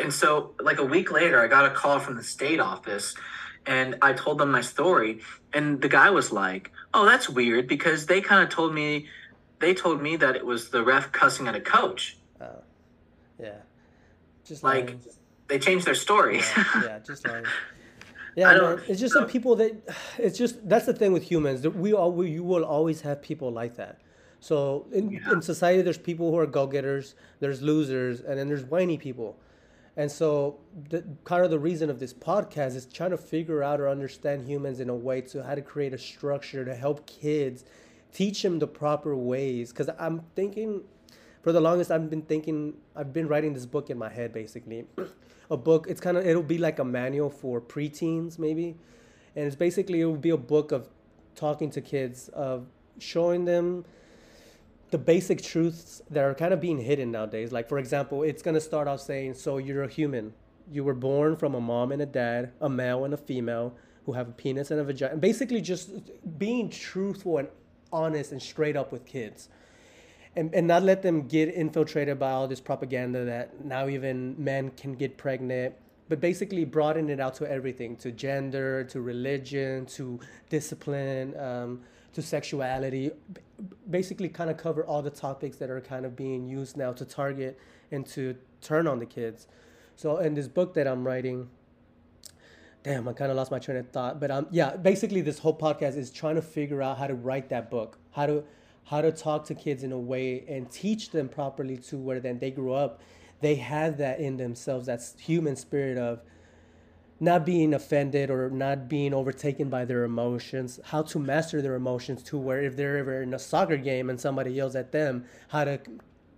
And 0.04 0.14
so, 0.14 0.54
like 0.60 0.80
a 0.80 0.84
week 0.86 1.12
later, 1.12 1.42
I 1.42 1.48
got 1.48 1.66
a 1.66 1.70
call 1.74 2.00
from 2.00 2.16
the 2.16 2.24
state 2.24 2.60
office, 2.60 3.16
and 3.66 3.96
I 4.02 4.14
told 4.14 4.38
them 4.38 4.52
my 4.52 4.62
story, 4.62 5.22
and 5.54 5.82
the 5.82 5.88
guy 5.90 6.10
was 6.10 6.32
like, 6.32 6.72
"Oh, 6.94 7.06
that's 7.06 7.30
weird," 7.30 7.68
because 7.68 8.06
they 8.06 8.20
kind 8.20 8.44
of 8.44 8.50
told 8.50 8.74
me, 8.74 9.08
they 9.60 9.74
told 9.74 10.02
me 10.02 10.18
that 10.18 10.36
it 10.36 10.46
was 10.46 10.70
the 10.70 10.84
ref 10.84 11.12
cussing 11.14 11.48
at 11.48 11.56
a 11.56 11.62
coach. 11.62 12.18
Oh, 12.42 12.64
Yeah, 13.40 13.60
just 14.46 14.62
Like, 14.64 14.86
lying. 14.88 15.02
they 15.48 15.58
changed 15.60 15.86
their 15.88 15.96
story. 15.96 16.38
yeah, 16.40 16.66
yeah, 16.84 17.00
just 17.00 17.26
like 17.28 17.46
yeah, 18.36 18.50
I 18.50 18.58
man. 18.60 18.82
It's 18.90 19.00
just 19.00 19.14
some 19.14 19.26
people 19.28 19.56
that 19.56 19.72
it's 20.18 20.38
just 20.38 20.68
that's 20.68 20.86
the 20.86 20.94
thing 20.94 21.14
with 21.14 21.24
humans. 21.24 21.62
that 21.62 21.72
We 21.72 21.94
all 21.94 22.12
we, 22.12 22.30
you 22.32 22.44
will 22.44 22.66
always 22.66 23.02
have 23.02 23.22
people 23.22 23.52
like 23.52 23.78
that. 23.78 24.00
So 24.40 24.86
in, 24.92 25.10
Yeah. 25.12 25.34
in 25.34 25.42
society, 25.42 25.82
there's 25.82 25.98
people 25.98 26.32
who 26.32 26.38
are 26.38 26.46
go 26.46 26.68
getters, 26.68 27.16
there's 27.40 27.62
losers, 27.62 28.22
and 28.22 28.38
then 28.38 28.48
there's 28.48 28.64
whiny 28.64 28.98
people. 28.98 29.38
And 29.96 30.12
so 30.12 30.60
the 30.90 31.04
kind 31.24 31.44
of 31.44 31.50
the 31.50 31.58
reason 31.58 31.90
of 31.90 32.00
this 32.00 32.14
podcast 32.14 32.76
is 32.76 32.86
trying 32.86 33.10
to 33.10 33.18
figure 33.18 33.64
out 33.64 33.82
or 33.82 33.90
understand 33.90 34.48
humans 34.48 34.80
in 34.80 34.90
a 34.90 34.96
way 34.96 35.22
to 35.22 35.44
how 35.44 35.56
to 35.56 35.62
create 35.62 35.92
a 35.94 35.98
structure 35.98 36.64
to 36.64 36.76
help 36.76 37.08
kids, 37.08 37.66
teach 38.14 38.44
them 38.44 38.60
the 38.60 38.68
proper 38.68 39.16
ways. 39.16 39.72
Because 39.72 39.90
I'm 39.98 40.22
thinking 40.36 40.84
for 41.42 41.52
the 41.52 41.60
longest 41.62 41.90
I've 41.90 42.10
been 42.12 42.22
thinking 42.22 42.76
I've 42.96 43.12
been 43.12 43.28
writing 43.28 43.54
this 43.54 43.66
book 43.66 43.90
in 43.90 43.98
my 43.98 44.10
head 44.10 44.34
basically. 44.34 44.86
a 45.50 45.58
book 45.58 45.88
it's 45.90 46.02
kind 46.02 46.16
of 46.18 46.28
it'll 46.28 46.44
be 46.44 46.58
like 46.60 46.78
a 46.78 46.86
manual 46.86 47.32
for 47.32 47.60
preteens 47.60 48.38
maybe. 48.38 48.76
And 49.36 49.48
it's 49.48 49.56
basically 49.56 50.02
it 50.02 50.06
will 50.06 50.16
be 50.16 50.30
a 50.30 50.38
book 50.38 50.72
of 50.72 50.90
talking 51.36 51.72
to 51.72 51.82
kids 51.82 52.30
of 52.30 52.68
showing 53.00 53.46
them 53.46 53.84
the 54.92 54.98
basic 54.98 55.42
truths 55.42 56.02
that 56.10 56.24
are 56.24 56.34
kind 56.34 56.54
of 56.54 56.62
being 56.62 56.80
hidden 56.80 57.12
nowadays. 57.12 57.52
Like 57.52 57.68
for 57.68 57.78
example, 57.78 58.24
it's 58.24 58.42
going 58.42 58.56
to 58.56 58.62
start 58.62 58.88
off 58.88 59.02
saying 59.02 59.34
so 59.34 59.58
you're 59.58 59.84
a 59.84 59.90
human. 59.90 60.34
You 60.72 60.84
were 60.84 60.94
born 60.94 61.36
from 61.36 61.56
a 61.56 61.62
mom 61.62 61.92
and 61.92 62.02
a 62.02 62.06
dad, 62.06 62.52
a 62.62 62.70
male 62.70 63.06
and 63.06 63.14
a 63.14 63.18
female 63.18 63.74
who 64.06 64.14
have 64.14 64.30
a 64.30 64.32
penis 64.32 64.72
and 64.72 64.80
a 64.80 64.84
vagina. 64.84 65.18
Basically 65.18 65.62
just 65.62 65.92
being 66.38 66.70
truthful 66.70 67.38
and 67.38 67.48
honest 67.92 68.32
and 68.32 68.42
straight 68.42 68.76
up 68.76 68.92
with 68.92 69.06
kids 69.06 69.50
and, 70.38 70.54
and 70.54 70.68
not 70.68 70.84
let 70.84 71.02
them 71.02 71.28
get 71.28 71.50
infiltrated 71.50 72.20
by 72.20 72.32
all 72.32 72.48
this 72.48 72.62
propaganda 72.62 73.26
that 73.26 73.66
now 73.66 73.88
even 73.88 74.36
men 74.38 74.70
can 74.72 74.94
get 74.94 75.18
pregnant 75.18 75.74
but 76.10 76.22
basically 76.22 76.64
broaden 76.64 77.10
it 77.10 77.20
out 77.20 77.34
to 77.34 77.50
everything 77.50 77.96
to 77.98 78.12
gender 78.12 78.84
to 78.84 79.02
religion 79.02 79.86
to 79.86 80.20
discipline 80.50 81.38
um, 81.40 81.82
to 82.18 82.22
sexuality 82.24 83.12
basically 83.88 84.28
kind 84.28 84.50
of 84.50 84.58
cover 84.58 84.84
all 84.84 85.04
the 85.04 85.12
topics 85.12 85.58
that 85.58 85.70
are 85.70 85.80
kind 85.80 86.04
of 86.04 86.16
being 86.16 86.48
used 86.48 86.76
now 86.76 86.92
to 86.92 87.06
target 87.06 87.60
and 87.92 88.08
to 88.08 88.36
turn 88.60 88.88
on 88.88 88.98
the 88.98 89.06
kids. 89.06 89.46
So 89.96 90.18
in 90.18 90.34
this 90.34 90.48
book 90.48 90.74
that 90.74 90.88
i'm 90.88 91.06
writing 91.06 91.48
damn 92.82 93.08
i 93.08 93.14
kind 93.14 93.30
of 93.30 93.38
lost 93.38 93.52
my 93.52 93.60
train 93.60 93.78
of 93.78 93.88
thought 93.90 94.20
but 94.20 94.32
um 94.32 94.48
yeah 94.50 94.76
basically 94.76 95.22
this 95.22 95.38
whole 95.38 95.56
podcast 95.56 95.96
is 95.96 96.10
trying 96.10 96.34
to 96.34 96.42
figure 96.42 96.82
out 96.82 96.98
how 96.98 97.06
to 97.06 97.14
write 97.14 97.50
that 97.50 97.70
book 97.70 98.00
how 98.12 98.26
to 98.26 98.44
how 98.86 99.00
to 99.00 99.12
talk 99.12 99.46
to 99.46 99.54
kids 99.54 99.84
in 99.84 99.92
a 99.92 100.00
way 100.00 100.44
and 100.48 100.72
teach 100.72 101.12
them 101.12 101.30
properly 101.30 101.78
to 101.78 101.98
where 101.98 102.20
then 102.20 102.40
they 102.40 102.50
grow 102.50 102.74
up 102.74 103.02
they 103.42 103.56
have 103.56 103.98
that 103.98 104.20
in 104.20 104.38
themselves 104.38 104.88
that's 104.88 105.20
human 105.20 105.56
spirit 105.56 106.00
of 106.00 106.22
not 107.20 107.46
being 107.46 107.74
offended 107.74 108.30
or 108.30 108.50
not 108.50 108.88
being 108.88 109.14
overtaken 109.14 109.70
by 109.70 109.84
their 109.86 110.04
emotions 110.04 110.80
how 110.86 111.02
to 111.02 111.18
master 111.18 111.62
their 111.62 111.76
emotions 111.76 112.22
to 112.22 112.38
where 112.38 112.62
if 112.62 112.76
they're 112.76 112.98
ever 112.98 113.22
in 113.22 113.34
a 113.34 113.40
soccer 113.40 113.78
game 113.78 114.10
and 114.10 114.20
somebody 114.20 114.52
yells 114.52 114.76
at 114.76 114.92
them 114.92 115.26
how 115.48 115.64
to 115.64 115.80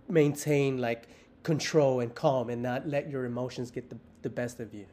maintain 0.08 0.78
like 0.78 1.08
control 1.42 2.00
and 2.00 2.14
calm 2.14 2.50
and 2.50 2.62
not 2.62 2.86
let 2.88 3.08
your 3.10 3.24
emotions 3.24 3.70
get 3.70 3.88
the, 3.90 3.96
the 4.22 4.30
best 4.30 4.60
of 4.60 4.72
you 4.74 4.86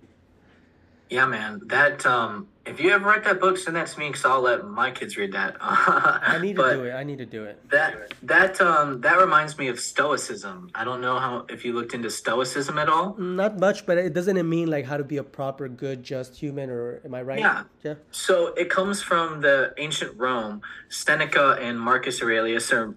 Yeah, 1.09 1.25
man. 1.25 1.61
That 1.67 2.05
um, 2.05 2.47
if 2.65 2.79
you 2.81 2.91
ever 2.91 3.05
write 3.07 3.23
that 3.23 3.39
book, 3.39 3.57
send 3.57 3.75
that 3.77 3.87
to 3.87 3.99
me 3.99 4.07
because 4.09 4.25
I'll 4.25 4.41
let 4.41 4.65
my 4.67 4.91
kids 4.91 5.15
read 5.17 5.31
that. 5.33 5.55
i 5.61 6.37
need 6.41 6.55
to 6.57 6.63
do 6.73 6.83
it 6.83 6.91
i 6.91 7.03
need 7.03 7.17
to 7.19 7.25
do 7.25 7.43
it 7.45 7.55
That 7.69 8.13
that 8.23 8.59
um 8.59 8.99
that 9.01 9.17
reminds 9.17 9.57
me 9.57 9.67
of 9.69 9.79
Stoicism. 9.79 10.69
I 10.75 10.83
don't 10.83 10.99
know 11.01 11.17
how 11.19 11.45
if 11.49 11.63
you 11.63 11.71
looked 11.73 11.93
into 11.93 12.09
Stoicism 12.09 12.77
at 12.77 12.89
all. 12.89 13.15
not 13.17 13.59
much 13.59 13.85
but 13.85 13.97
it 13.97 14.13
doesn't 14.13 14.37
mean 14.49 14.69
like 14.69 14.85
how 14.85 14.97
to 14.97 15.03
be 15.03 15.17
a 15.17 15.23
proper 15.23 15.67
good 15.69 16.03
just 16.03 16.35
human 16.35 16.69
or 16.69 17.01
am 17.05 17.13
i 17.15 17.21
right 17.21 17.39
Yeah. 17.39 17.63
yeah 17.83 17.95
So 18.11 18.33
it 18.55 18.69
comes 18.69 19.01
from 19.01 19.41
the 19.41 19.73
ancient 19.77 20.17
Rome. 20.17 20.61
Seneca 20.89 21.57
and 21.61 21.79
Marcus 21.79 22.21
Aurelius 22.21 22.71
are 22.73 22.95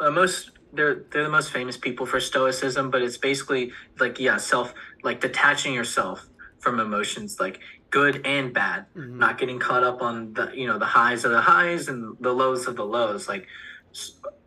uh, 0.00 0.10
most 0.10 0.50
they're 0.72 1.04
they're 1.10 1.24
the 1.24 1.28
most 1.38 1.50
famous 1.52 1.76
people 1.76 2.06
for 2.06 2.18
Stoicism, 2.18 2.90
but 2.90 3.02
it's 3.02 3.18
basically 3.18 3.72
like 4.00 4.18
yeah, 4.18 4.38
self 4.38 4.72
like 5.02 5.20
detaching 5.20 5.74
yourself 5.74 6.26
from 6.62 6.78
emotions 6.78 7.38
like 7.40 7.58
good 7.90 8.24
and 8.24 8.54
bad, 8.54 8.86
mm-hmm. 8.96 9.18
not 9.18 9.36
getting 9.36 9.58
caught 9.58 9.82
up 9.82 10.00
on 10.00 10.32
the 10.32 10.50
you 10.54 10.66
know 10.66 10.78
the 10.78 10.86
highs 10.86 11.24
of 11.24 11.32
the 11.32 11.40
highs 11.42 11.88
and 11.88 12.16
the 12.20 12.32
lows 12.32 12.66
of 12.66 12.76
the 12.76 12.84
lows. 12.84 13.28
Like 13.28 13.46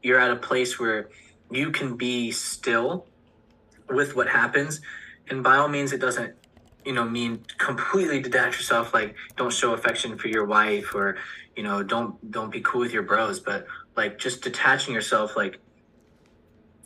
you're 0.01 0.19
at 0.19 0.31
a 0.31 0.37
place 0.37 0.79
where 0.79 1.09
you 1.51 1.71
can 1.71 1.95
be 1.97 2.31
still 2.31 3.05
with 3.89 4.15
what 4.15 4.29
happens, 4.29 4.81
and 5.29 5.43
by 5.43 5.57
all 5.57 5.67
means, 5.67 5.91
it 5.91 5.99
doesn't 5.99 6.33
you 6.85 6.93
know 6.93 7.03
mean 7.03 7.43
completely 7.57 8.21
detach 8.21 8.57
yourself 8.57 8.93
like 8.93 9.15
don't 9.35 9.51
show 9.51 9.73
affection 9.73 10.17
for 10.17 10.27
your 10.27 10.45
wife 10.45 10.93
or 10.93 11.17
you 11.55 11.63
know 11.63 11.81
don't 11.81 12.31
don't 12.31 12.51
be 12.51 12.61
cool 12.61 12.81
with 12.81 12.93
your 12.93 13.01
bros 13.01 13.39
but 13.39 13.65
like 13.97 14.19
just 14.19 14.43
detaching 14.43 14.93
yourself 14.93 15.35
like 15.35 15.57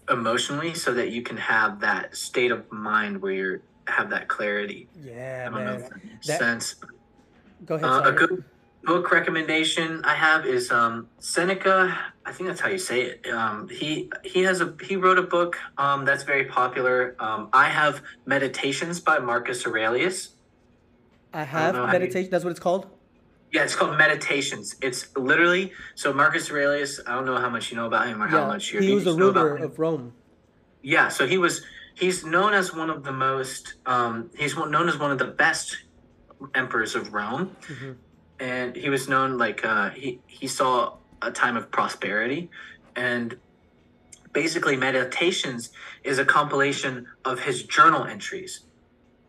emotionally 0.09 0.73
so 0.73 0.93
that 0.93 1.11
you 1.11 1.21
can 1.21 1.35
have 1.35 1.81
that 1.81 2.15
state 2.15 2.49
of 2.49 2.71
mind 2.71 3.21
where 3.21 3.33
you're 3.33 3.61
have 3.91 4.09
that 4.09 4.27
clarity 4.27 4.87
yeah 5.01 5.47
i 5.47 5.49
don't 5.55 5.65
know 5.65 5.71
man 5.73 5.81
if 5.81 5.89
that 5.89 6.05
makes 6.05 6.27
That- 6.27 6.39
sense 6.39 6.75
go 7.65 7.75
ahead 7.75 7.85
uh, 7.89 8.01
a 8.05 8.11
good 8.11 8.43
book 8.83 9.11
recommendation 9.11 10.01
I 10.05 10.15
have 10.15 10.45
is 10.45 10.71
um, 10.71 11.09
Seneca. 11.19 11.95
I 12.25 12.31
think 12.31 12.47
that's 12.47 12.61
how 12.61 12.69
you 12.69 12.77
say 12.77 13.01
it. 13.01 13.27
Um, 13.27 13.67
he 13.67 14.09
he 14.23 14.41
has 14.43 14.61
a 14.61 14.73
he 14.81 14.95
wrote 14.95 15.19
a 15.19 15.23
book 15.23 15.57
um, 15.77 16.05
that's 16.05 16.23
very 16.23 16.45
popular. 16.45 17.13
Um, 17.19 17.49
I 17.51 17.67
have 17.69 18.01
Meditations 18.25 18.99
by 19.01 19.19
Marcus 19.19 19.67
Aurelius. 19.67 20.29
i 21.33 21.43
have 21.43 21.75
know 21.75 21.81
how 21.81 21.87
you- 21.87 21.99
meditation 21.99 22.31
that's 22.31 22.45
what 22.45 22.51
it's 22.51 22.59
called 22.67 22.87
Yeah, 23.51 23.63
it's 23.63 23.75
called 23.75 23.97
Meditations. 23.97 24.75
It's 24.81 25.01
literally 25.17 25.73
so 25.95 26.13
Marcus 26.13 26.49
Aurelius. 26.49 27.01
I 27.05 27.13
don't 27.15 27.25
know 27.25 27.37
how 27.37 27.49
much 27.49 27.69
you 27.71 27.75
know 27.77 27.85
about 27.85 28.07
him 28.07 28.23
or 28.23 28.27
how 28.27 28.47
much 28.47 28.71
you're 28.71 28.81
he 28.81 28.93
was 28.93 29.05
a 29.05 29.09
know 29.09 29.31
ruler 29.33 29.57
of 29.57 29.77
rome 29.77 30.13
Yeah, 30.81 31.09
so 31.09 31.27
he 31.27 31.37
was 31.37 31.53
he's 31.99 32.23
known 32.25 32.53
as 32.53 32.73
one 32.73 32.89
of 32.89 33.03
the 33.03 33.11
most 33.11 33.75
um, 33.85 34.31
he's 34.37 34.55
known 34.55 34.87
as 34.89 34.97
one 34.97 35.11
of 35.11 35.19
the 35.19 35.25
best 35.45 35.75
emperors 36.55 36.95
of 36.95 37.13
Rome, 37.13 37.55
Mhm. 37.67 37.97
and 38.39 38.75
he 38.75 38.89
was 38.89 39.07
known 39.09 39.37
like 39.37 39.63
uh, 39.65 39.89
he 39.91 40.21
he 40.27 40.47
saw 40.47 40.97
a 41.21 41.31
time 41.31 41.57
of 41.57 41.69
prosperity, 41.71 42.49
and 42.95 43.37
basically 44.33 44.77
meditations 44.77 45.69
is 46.03 46.17
a 46.19 46.25
compilation 46.25 47.07
of 47.25 47.39
his 47.41 47.63
journal 47.63 48.05
entries. 48.05 48.65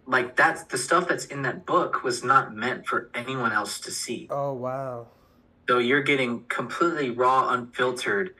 Like 0.07 0.37
that's 0.37 0.65
the 0.65 0.79
stuff 0.79 1.09
that's 1.09 1.25
in 1.27 1.43
that 1.43 1.67
book 1.67 2.03
was 2.03 2.23
not 2.23 2.55
meant 2.55 2.87
for 2.87 3.11
anyone 3.15 3.53
else 3.53 3.81
to 3.81 3.91
see. 3.91 4.29
oh 4.31 4.53
wow 4.53 5.09
So 5.69 5.79
you're 5.79 6.03
getting 6.03 6.45
completely 6.49 7.11
raw, 7.11 7.51
unfiltered, 7.51 8.35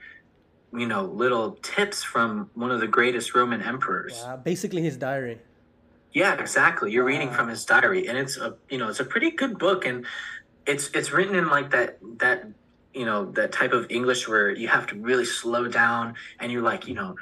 you 0.73 0.87
know, 0.87 1.03
little 1.03 1.57
tips 1.61 2.03
from 2.03 2.49
one 2.53 2.71
of 2.71 2.79
the 2.79 2.87
greatest 2.87 3.35
Roman 3.35 3.61
emperors. 3.61 4.21
wow 4.23 4.37
basically 4.37 4.81
his 4.81 4.97
diary 4.97 5.39
Yeah, 6.13 6.33
exactly. 6.39 6.91
You're 6.91 7.05
reading 7.05 7.31
from 7.31 7.47
his 7.47 7.63
diary, 7.65 8.07
and 8.07 8.17
it's 8.17 8.37
a 8.37 8.55
you 8.69 8.77
know 8.77 8.89
it's 8.89 8.99
a 8.99 9.05
pretty 9.05 9.31
good 9.31 9.57
book, 9.57 9.85
and 9.85 10.05
it's 10.65 10.89
it's 10.93 11.11
written 11.11 11.35
in 11.35 11.47
like 11.47 11.71
that 11.71 11.99
that 12.19 12.47
you 12.93 13.05
know 13.05 13.31
that 13.31 13.51
type 13.51 13.71
of 13.71 13.87
English 13.89 14.27
where 14.27 14.51
you 14.51 14.67
have 14.67 14.85
to 14.87 14.95
really 14.95 15.25
slow 15.25 15.67
down, 15.67 16.15
and 16.39 16.51
you're 16.51 16.61
like 16.61 16.87
you 16.87 16.95
know 16.95 17.15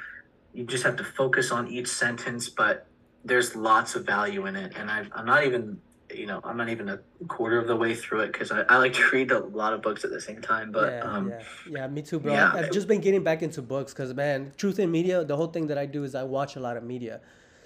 you 0.52 0.64
just 0.64 0.82
have 0.82 0.96
to 0.96 1.04
focus 1.04 1.52
on 1.52 1.68
each 1.68 1.86
sentence, 1.86 2.48
but 2.48 2.86
there's 3.24 3.54
lots 3.54 3.94
of 3.94 4.04
value 4.04 4.46
in 4.46 4.56
it, 4.56 4.72
and 4.76 4.90
I've, 4.90 5.08
I'm 5.14 5.26
not 5.26 5.44
even 5.44 5.80
you 6.14 6.26
know, 6.26 6.40
I'm 6.44 6.56
not 6.56 6.68
even 6.68 6.88
a 6.88 6.98
quarter 7.28 7.58
of 7.58 7.66
the 7.66 7.76
way 7.76 7.94
through 7.94 8.20
it 8.20 8.32
because 8.32 8.50
I, 8.50 8.62
I 8.68 8.78
like 8.78 8.92
to 8.94 9.08
read 9.10 9.30
a 9.30 9.40
lot 9.40 9.72
of 9.72 9.82
books 9.82 10.04
at 10.04 10.10
the 10.10 10.20
same 10.20 10.40
time. 10.42 10.72
But 10.72 10.92
yeah, 10.92 11.00
um, 11.02 11.28
yeah, 11.30 11.42
yeah, 11.80 11.86
me 11.88 12.02
too, 12.02 12.20
bro. 12.20 12.32
yeah. 12.34 12.48
I've, 12.48 12.64
I've 12.66 12.70
just 12.70 12.88
been 12.88 13.00
getting 13.00 13.22
back 13.24 13.42
into 13.42 13.62
books 13.62 13.92
because, 13.92 14.12
man, 14.14 14.52
truth 14.56 14.78
in 14.78 14.90
media. 14.90 15.24
The 15.24 15.36
whole 15.36 15.48
thing 15.48 15.66
that 15.68 15.78
I 15.78 15.86
do 15.86 16.04
is 16.04 16.14
I 16.14 16.22
watch 16.22 16.56
a 16.56 16.60
lot 16.60 16.76
of 16.76 16.82
media. 16.82 17.20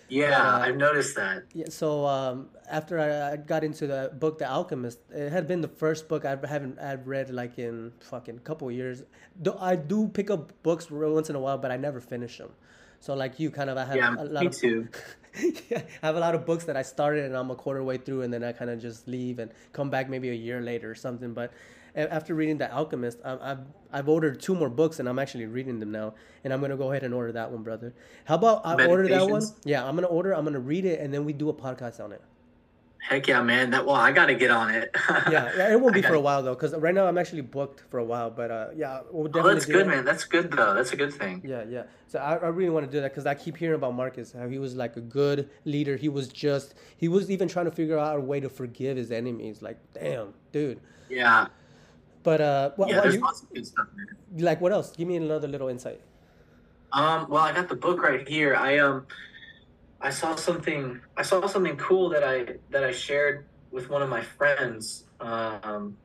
yeah, 0.08 0.54
Uh, 0.54 0.58
I've 0.58 0.76
noticed 0.76 1.16
that. 1.16 1.44
Yeah, 1.54 1.66
so 1.68 2.06
um, 2.06 2.48
after 2.70 2.98
I, 2.98 3.32
I 3.32 3.36
got 3.36 3.64
into 3.64 3.86
the 3.86 4.10
book, 4.18 4.38
The 4.38 4.48
Alchemist, 4.48 4.98
it 5.10 5.30
had 5.30 5.46
been 5.48 5.60
the 5.60 5.68
first 5.68 6.08
book 6.08 6.24
I 6.24 6.30
haven't 6.46 6.78
I've 6.78 7.06
read 7.06 7.30
like 7.30 7.58
in 7.58 7.92
fucking 8.00 8.40
couple 8.40 8.70
years. 8.70 9.02
Do, 9.40 9.56
I 9.58 9.76
do 9.76 10.08
pick 10.08 10.30
up 10.30 10.52
books 10.62 10.90
once 10.90 11.30
in 11.30 11.36
a 11.36 11.40
while, 11.40 11.58
but 11.58 11.70
I 11.70 11.76
never 11.76 12.00
finish 12.00 12.38
them. 12.38 12.50
So 13.00 13.14
like 13.14 13.38
you, 13.38 13.50
kind 13.50 13.70
of, 13.70 13.76
I 13.76 13.84
have 13.84 13.96
Yeah, 13.96 14.14
a 14.18 14.24
lot 14.24 14.40
me 14.42 14.46
of 14.48 14.56
too. 14.56 14.88
yeah, 15.70 15.82
I 16.02 16.06
have 16.06 16.16
a 16.16 16.20
lot 16.20 16.34
of 16.34 16.44
books 16.46 16.64
that 16.64 16.76
I 16.76 16.82
started 16.82 17.24
and 17.24 17.36
I'm 17.36 17.50
a 17.50 17.54
quarter 17.56 17.82
way 17.82 17.96
through, 17.98 18.22
and 18.22 18.32
then 18.32 18.44
I 18.44 18.52
kind 18.52 18.70
of 18.70 18.80
just 18.80 19.08
leave 19.08 19.38
and 19.38 19.50
come 19.72 19.90
back 19.90 20.08
maybe 20.08 20.30
a 20.30 20.34
year 20.34 20.60
later 20.60 20.90
or 20.90 20.94
something. 20.94 21.32
But 21.34 21.52
after 21.96 22.34
reading 22.34 22.58
The 22.58 22.72
Alchemist, 22.72 23.18
I- 23.24 23.38
I've 23.52 23.58
I've 23.92 24.08
ordered 24.08 24.40
two 24.40 24.54
more 24.54 24.68
books 24.68 24.98
and 24.98 25.08
I'm 25.08 25.18
actually 25.18 25.46
reading 25.46 25.78
them 25.80 25.92
now, 25.92 26.14
and 26.42 26.52
I'm 26.52 26.60
gonna 26.60 26.76
go 26.76 26.90
ahead 26.90 27.04
and 27.04 27.14
order 27.14 27.32
that 27.32 27.50
one, 27.50 27.62
brother. 27.62 27.94
How 28.24 28.34
about 28.34 28.64
I 28.66 28.74
order 28.90 29.04
that 29.08 29.22
one? 29.30 29.40
Yeah, 29.64 29.86
I'm 29.86 29.94
gonna 29.94 30.08
order. 30.08 30.34
I'm 30.34 30.44
gonna 30.44 30.58
read 30.60 30.84
it, 30.84 31.00
and 31.00 31.12
then 31.14 31.24
we 31.24 31.32
do 31.32 31.48
a 31.48 31.54
podcast 31.54 32.02
on 32.02 32.12
it. 32.12 32.22
Heck 33.06 33.26
yeah, 33.28 33.42
man. 33.42 33.68
That 33.70 33.84
well, 33.84 33.96
I 33.96 34.12
got 34.12 34.26
to 34.26 34.34
get 34.34 34.50
on 34.50 34.70
it. 34.74 34.96
Yeah, 35.30 35.72
it 35.72 35.78
won't 35.78 35.92
be 35.94 36.00
for 36.00 36.14
a 36.14 36.20
while 36.20 36.42
though, 36.42 36.54
because 36.54 36.74
right 36.74 36.94
now 36.94 37.06
I'm 37.06 37.18
actually 37.18 37.42
booked 37.42 37.82
for 37.90 37.98
a 37.98 38.04
while. 38.04 38.30
But 38.30 38.50
uh, 38.50 38.68
yeah, 38.74 39.00
we'll 39.10 39.30
Oh, 39.36 39.52
that's 39.52 39.66
good, 39.66 39.84
that. 39.86 39.90
man. 39.90 40.04
That's 40.06 40.24
good 40.24 40.50
though. 40.50 40.72
That's 40.74 40.92
a 40.92 40.96
good 40.96 41.12
thing. 41.12 41.42
Yeah, 41.44 41.64
yeah. 41.68 41.82
So 42.08 42.18
I, 42.18 42.36
I 42.36 42.48
really 42.48 42.70
want 42.70 42.86
to 42.86 42.90
do 42.90 43.02
that 43.02 43.10
because 43.12 43.26
I 43.26 43.34
keep 43.34 43.58
hearing 43.58 43.74
about 43.74 43.94
Marcus, 43.94 44.32
how 44.32 44.48
he 44.48 44.58
was 44.58 44.74
like 44.74 44.96
a 44.96 45.02
good 45.02 45.50
leader. 45.66 45.96
He 45.96 46.08
was 46.08 46.28
just, 46.28 46.74
he 46.96 47.08
was 47.08 47.30
even 47.30 47.46
trying 47.46 47.66
to 47.66 47.70
figure 47.70 47.98
out 47.98 48.16
a 48.16 48.20
way 48.20 48.40
to 48.40 48.48
forgive 48.48 48.96
his 48.96 49.10
enemies. 49.10 49.60
Like, 49.60 49.76
damn, 49.92 50.32
dude. 50.52 50.80
Yeah, 51.10 51.48
But 52.22 52.40
uh, 52.40 52.70
what, 52.76 52.88
yeah. 52.88 52.96
what 52.96 53.02
There's 53.02 53.14
you, 53.16 53.20
lots 53.20 53.42
of 53.42 53.52
good 53.52 53.66
stuff, 53.66 53.86
man. 53.94 54.06
like 54.44 54.62
what 54.62 54.72
else? 54.72 54.92
Give 54.96 55.06
me 55.06 55.16
another 55.16 55.46
little 55.48 55.68
insight. 55.68 56.00
Um, 56.92 57.26
well, 57.28 57.42
I 57.42 57.52
got 57.52 57.68
the 57.68 57.76
book 57.76 58.00
right 58.02 58.26
here. 58.26 58.54
I 58.56 58.78
um, 58.78 59.06
I 60.04 60.10
saw 60.10 60.36
something. 60.36 61.00
I 61.16 61.22
saw 61.22 61.46
something 61.46 61.78
cool 61.78 62.10
that 62.10 62.22
I 62.22 62.58
that 62.70 62.84
I 62.84 62.92
shared 62.92 63.46
with 63.70 63.88
one 63.88 64.02
of 64.02 64.10
my 64.10 64.20
friends. 64.20 65.06
Um, 65.18 65.96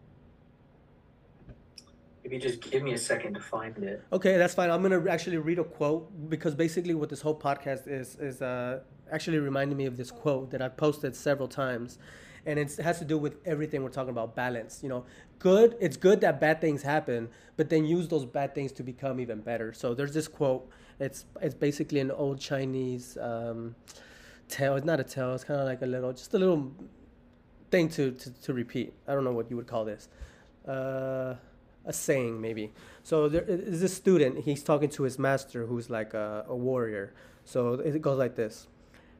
maybe 2.23 2.37
just 2.39 2.61
give 2.61 2.81
me 2.81 2.93
a 2.93 2.97
second 2.97 3.33
to 3.33 3.41
find 3.41 3.77
it. 3.83 4.01
Okay, 4.13 4.37
that's 4.37 4.53
fine. 4.53 4.71
I'm 4.71 4.81
gonna 4.81 5.05
actually 5.09 5.37
read 5.37 5.59
a 5.59 5.65
quote 5.65 6.29
because 6.29 6.55
basically 6.55 6.93
what 6.93 7.09
this 7.09 7.19
whole 7.19 7.37
podcast 7.37 7.89
is 7.89 8.15
is 8.15 8.41
uh, 8.41 8.79
actually 9.11 9.39
reminding 9.39 9.77
me 9.77 9.85
of 9.85 9.97
this 9.97 10.11
quote 10.11 10.49
that 10.51 10.61
I've 10.61 10.77
posted 10.77 11.13
several 11.13 11.49
times, 11.49 11.99
and 12.45 12.57
it 12.57 12.77
has 12.77 12.99
to 12.99 13.05
do 13.05 13.17
with 13.17 13.35
everything 13.45 13.83
we're 13.83 13.89
talking 13.89 14.11
about 14.11 14.33
balance. 14.33 14.79
You 14.81 14.87
know, 14.87 15.05
good. 15.39 15.75
It's 15.81 15.97
good 15.97 16.21
that 16.21 16.39
bad 16.39 16.61
things 16.61 16.83
happen, 16.83 17.27
but 17.57 17.69
then 17.69 17.83
use 17.83 18.07
those 18.07 18.25
bad 18.25 18.55
things 18.55 18.71
to 18.73 18.81
become 18.83 19.19
even 19.19 19.41
better. 19.41 19.73
So 19.73 19.93
there's 19.93 20.13
this 20.13 20.29
quote. 20.29 20.69
It's 20.99 21.25
it's 21.41 21.55
basically 21.55 21.99
an 21.99 22.11
old 22.11 22.39
Chinese 22.39 23.17
um, 23.21 23.75
tale. 24.49 24.75
It's 24.75 24.85
not 24.85 24.99
a 24.99 25.03
tale. 25.03 25.33
It's 25.33 25.43
kind 25.43 25.59
of 25.59 25.65
like 25.65 25.81
a 25.81 25.85
little, 25.85 26.11
just 26.11 26.33
a 26.33 26.39
little 26.39 26.71
thing 27.71 27.87
to, 27.89 28.11
to, 28.11 28.31
to 28.41 28.53
repeat. 28.53 28.93
I 29.07 29.13
don't 29.13 29.23
know 29.23 29.31
what 29.31 29.49
you 29.49 29.55
would 29.55 29.67
call 29.67 29.85
this. 29.85 30.09
Uh, 30.67 31.35
a 31.85 31.93
saying, 31.93 32.41
maybe. 32.41 32.73
So 33.03 33.29
there 33.29 33.43
is 33.47 33.81
this 33.81 33.95
student, 33.95 34.43
he's 34.43 34.63
talking 34.63 34.89
to 34.89 35.03
his 35.03 35.17
master 35.17 35.65
who's 35.65 35.89
like 35.89 36.13
a, 36.13 36.45
a 36.47 36.55
warrior. 36.55 37.13
So 37.45 37.73
it 37.73 38.01
goes 38.01 38.17
like 38.17 38.35
this 38.35 38.67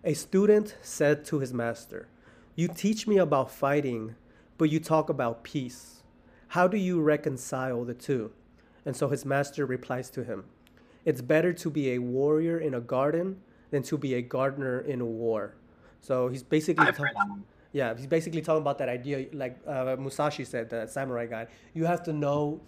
A 0.03 0.13
student 0.13 0.75
said 0.81 1.25
to 1.25 1.39
his 1.39 1.53
master, 1.53 2.07
You 2.55 2.67
teach 2.67 3.07
me 3.07 3.17
about 3.17 3.49
fighting, 3.51 4.15
but 4.57 4.69
you 4.69 4.79
talk 4.79 5.09
about 5.09 5.43
peace. 5.43 6.03
How 6.49 6.67
do 6.67 6.77
you 6.77 6.99
reconcile 6.99 7.85
the 7.85 7.93
two? 7.93 8.31
And 8.85 8.95
so 8.95 9.07
his 9.07 9.23
master 9.23 9.65
replies 9.65 10.09
to 10.11 10.23
him, 10.23 10.45
It's 11.05 11.21
better 11.21 11.53
to 11.53 11.69
be 11.69 11.91
a 11.91 11.99
warrior 11.99 12.59
in 12.59 12.73
a 12.73 12.81
garden 12.81 13.37
than 13.71 13.83
to 13.83 13.97
be 13.97 14.15
a 14.15 14.21
gardener 14.21 14.79
in 14.81 15.01
a 15.01 15.05
war. 15.05 15.55
So 16.01 16.27
he's 16.27 16.43
basically 16.43 16.85
I've 16.87 16.97
ta- 16.97 17.03
read 17.03 17.15
that 17.15 17.29
one. 17.29 17.43
yeah, 17.73 17.95
he's 17.95 18.07
basically 18.07 18.41
talking 18.41 18.61
about 18.61 18.77
that 18.79 18.89
idea, 18.89 19.27
like 19.33 19.57
uh, 19.67 19.95
Musashi 19.99 20.43
said, 20.45 20.69
the 20.69 20.87
samurai 20.87 21.25
guy. 21.25 21.47
You 21.73 21.85
have 21.85 22.03
to 22.03 22.13
know 22.13 22.61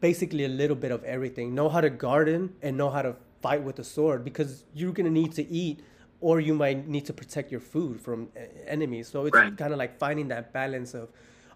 basically 0.00 0.44
a 0.44 0.48
little 0.48 0.76
bit 0.76 0.90
of 0.90 1.02
everything. 1.04 1.54
Know 1.54 1.68
how 1.68 1.80
to 1.80 1.90
garden 1.90 2.54
and 2.62 2.76
know 2.76 2.90
how 2.90 3.02
to 3.02 3.16
fight 3.42 3.62
with 3.62 3.78
a 3.78 3.84
sword 3.84 4.24
because 4.24 4.64
you're 4.74 4.92
gonna 4.92 5.10
need 5.10 5.32
to 5.32 5.48
eat, 5.50 5.80
or 6.20 6.40
you 6.40 6.54
might 6.54 6.86
need 6.88 7.06
to 7.06 7.12
protect 7.12 7.50
your 7.50 7.60
food 7.60 8.00
from 8.00 8.28
enemies. 8.66 9.08
So 9.08 9.26
it's 9.26 9.36
Right. 9.36 9.56
kind 9.56 9.72
of 9.72 9.78
like 9.78 9.98
finding 9.98 10.28
that 10.28 10.52
balance 10.52 10.92
of 10.94 11.08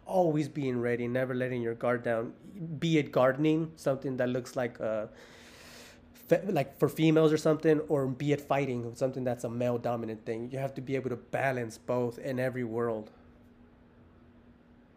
always 0.07 0.49
being 0.49 0.81
ready, 0.81 1.07
never 1.09 1.35
letting 1.35 1.61
your 1.63 1.75
guard 1.75 2.03
down. 2.03 2.33
Be 2.79 2.99
it 2.99 3.11
gardening, 3.13 3.73
something 3.77 4.17
that 4.19 4.29
looks 4.31 4.57
like 4.57 4.81
uh, 4.81 5.07
fe- 6.29 6.43
like 6.49 6.79
for 6.79 6.89
females 6.89 7.33
or 7.33 7.37
something, 7.37 7.81
or 7.89 8.07
be 8.07 8.33
it 8.33 8.41
fighting, 8.41 8.95
something 8.95 9.25
that's 9.25 9.45
a 9.45 9.51
male 9.51 9.79
dominant 9.79 10.25
thing. 10.25 10.51
You 10.53 10.59
have 10.59 10.75
to 10.75 10.81
be 10.81 10.97
able 10.97 11.11
to 11.11 11.17
balance 11.17 11.79
both 11.79 12.19
in 12.19 12.39
every 12.39 12.65
world. 12.65 13.11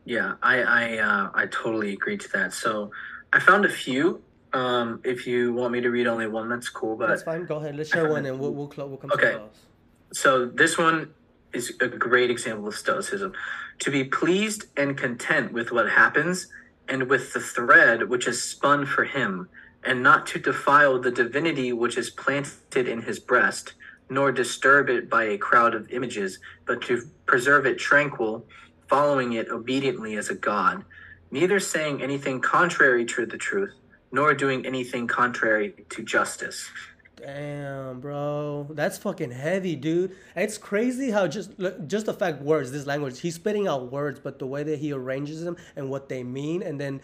Yeah, 0.05 0.35
I 0.41 0.61
I 0.61 0.97
uh, 0.99 1.29
I 1.33 1.45
totally 1.47 1.93
agree 1.93 2.17
to 2.17 2.29
that. 2.33 2.53
So 2.53 2.91
I 3.33 3.39
found 3.39 3.65
a 3.65 3.69
few. 3.69 4.21
Um, 4.53 5.01
if 5.03 5.27
you 5.27 5.53
want 5.53 5.73
me 5.73 5.81
to 5.81 5.89
read 5.89 6.07
only 6.07 6.27
one, 6.27 6.47
that's 6.49 6.69
cool. 6.69 6.95
But 6.95 7.07
That's 7.09 7.23
fine. 7.23 7.45
Go 7.45 7.57
ahead. 7.57 7.75
Let's 7.75 7.89
share 7.89 8.09
one, 8.09 8.25
and 8.25 8.39
we'll 8.39 8.53
we'll, 8.53 8.67
clo- 8.67 8.87
we'll 8.87 8.97
come 8.97 9.09
to 9.09 9.17
Okay. 9.17 9.33
a 9.33 9.37
close. 9.39 9.65
So 10.13 10.45
this 10.45 10.77
one 10.77 11.13
is 11.53 11.73
a 11.81 11.87
great 11.89 12.31
example 12.31 12.67
of 12.67 12.75
stoicism. 12.75 13.33
To 13.79 13.91
be 13.91 14.05
pleased 14.05 14.65
and 14.77 14.97
content 14.97 15.51
with 15.51 15.71
what 15.71 15.89
happens 15.89 16.47
and 16.87 17.09
with 17.09 17.33
the 17.33 17.41
thread 17.41 18.07
which 18.09 18.27
is 18.27 18.41
spun 18.41 18.85
for 18.85 19.03
him, 19.03 19.49
and 19.87 20.03
not 20.03 20.27
to 20.27 20.37
defile 20.37 20.99
the 20.99 21.09
divinity 21.09 21.71
which 21.71 21.97
is 21.97 22.09
planted 22.09 22.87
in 22.89 23.01
his 23.01 23.19
breast, 23.19 23.73
nor 24.09 24.33
disturb 24.33 24.89
it 24.89 25.09
by 25.09 25.23
a 25.23 25.37
crowd 25.37 25.73
of 25.73 25.89
images, 25.91 26.39
but 26.65 26.81
to 26.81 27.09
preserve 27.25 27.65
it 27.65 27.79
tranquil, 27.79 28.45
following 28.89 29.33
it 29.33 29.47
obediently 29.49 30.17
as 30.17 30.29
a 30.29 30.35
god, 30.35 30.83
neither 31.31 31.59
saying 31.59 32.01
anything 32.01 32.41
contrary 32.41 33.05
to 33.05 33.25
the 33.25 33.37
truth, 33.37 33.73
nor 34.11 34.33
doing 34.33 34.65
anything 34.65 35.07
contrary 35.07 35.73
to 35.89 36.03
justice. 36.03 36.69
Damn, 37.15 38.01
bro, 38.01 38.67
that's 38.71 38.97
fucking 38.97 39.31
heavy, 39.31 39.75
dude. 39.75 40.15
It's 40.35 40.57
crazy 40.57 41.11
how 41.11 41.27
just 41.27 41.51
just 41.87 42.05
the 42.05 42.13
fact 42.13 42.41
words, 42.41 42.71
this 42.71 42.85
language, 42.85 43.21
he's 43.21 43.35
spitting 43.35 43.67
out 43.67 43.91
words, 43.91 44.19
but 44.19 44.37
the 44.37 44.45
way 44.45 44.63
that 44.63 44.79
he 44.79 44.91
arranges 44.91 45.43
them 45.43 45.57
and 45.75 45.89
what 45.89 46.09
they 46.09 46.23
mean, 46.23 46.61
and 46.61 46.79
then 46.79 47.01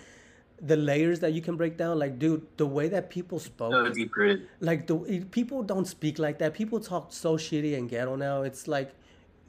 the 0.66 0.78
layers 0.78 1.20
that 1.20 1.34
you 1.34 1.41
can 1.41 1.57
break 1.57 1.76
down, 1.78 1.99
like, 1.99 2.18
dude, 2.20 2.45
the 2.57 2.66
way 2.66 2.88
that 2.89 3.09
people 3.09 3.38
spoke, 3.39 3.74
So 3.74 3.89
deep 3.91 4.16
rooted. 4.16 4.47
like 4.61 4.88
the 4.88 4.97
eh, 5.09 5.22
people 5.32 5.61
don't 5.64 5.86
speak 5.86 6.20
like 6.20 6.39
that. 6.39 6.53
People 6.53 6.80
talk 6.80 7.11
so 7.11 7.36
shitty 7.38 7.78
and 7.78 7.89
ghetto 7.89 8.16
now. 8.16 8.43
It's 8.43 8.68
like, 8.68 8.91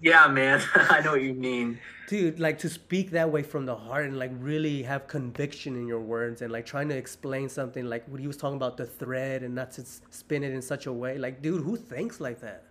Yeah, 0.01 0.27
man. 0.29 0.61
I 0.75 1.01
know 1.03 1.13
what 1.13 1.23
you 1.23 1.35
mean. 1.35 1.79
dude, 2.09 2.39
like 2.41 2.59
to 2.59 2.69
speak 2.69 3.13
that 3.13 3.31
way 3.31 3.43
from 3.43 3.65
the 3.65 3.77
heart 3.77 4.05
and 4.07 4.19
like 4.19 4.33
really 4.53 4.83
have 4.83 5.07
conviction 5.07 5.77
in 5.77 5.87
your 5.87 6.01
words 6.01 6.43
and 6.43 6.51
like 6.53 6.67
trying 6.67 6.89
to 6.91 6.97
explain 6.97 7.49
something 7.49 7.85
like 7.89 8.05
what 8.09 8.21
he 8.21 8.27
was 8.27 8.37
talking 8.37 8.57
about 8.57 8.77
the 8.77 8.85
thread 8.87 9.43
and 9.43 9.55
not 9.55 9.71
to 9.77 9.83
spin 10.11 10.43
it 10.43 10.53
in 10.53 10.61
such 10.63 10.85
a 10.87 10.93
way. 10.93 11.17
Like, 11.17 11.41
dude, 11.43 11.63
who 11.63 11.77
thinks 11.77 12.21
like 12.21 12.41
that? 12.41 12.65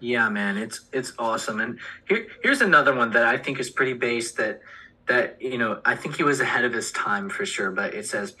Yeah, 0.00 0.28
man, 0.28 0.58
it's 0.58 0.78
it's 0.92 1.12
awesome. 1.18 1.60
And 1.60 1.78
here 2.08 2.26
here's 2.42 2.60
another 2.60 2.94
one 2.94 3.10
that 3.12 3.24
I 3.24 3.36
think 3.38 3.58
is 3.60 3.70
pretty 3.70 3.94
base 3.94 4.32
that 4.32 4.60
that 5.06 5.40
you 5.40 5.58
know 5.58 5.80
I 5.84 5.96
think 5.96 6.16
he 6.16 6.22
was 6.22 6.40
ahead 6.40 6.64
of 6.64 6.72
his 6.72 6.92
time 6.92 7.28
for 7.28 7.46
sure. 7.46 7.70
But 7.70 7.94
it 7.94 8.06
says, 8.06 8.36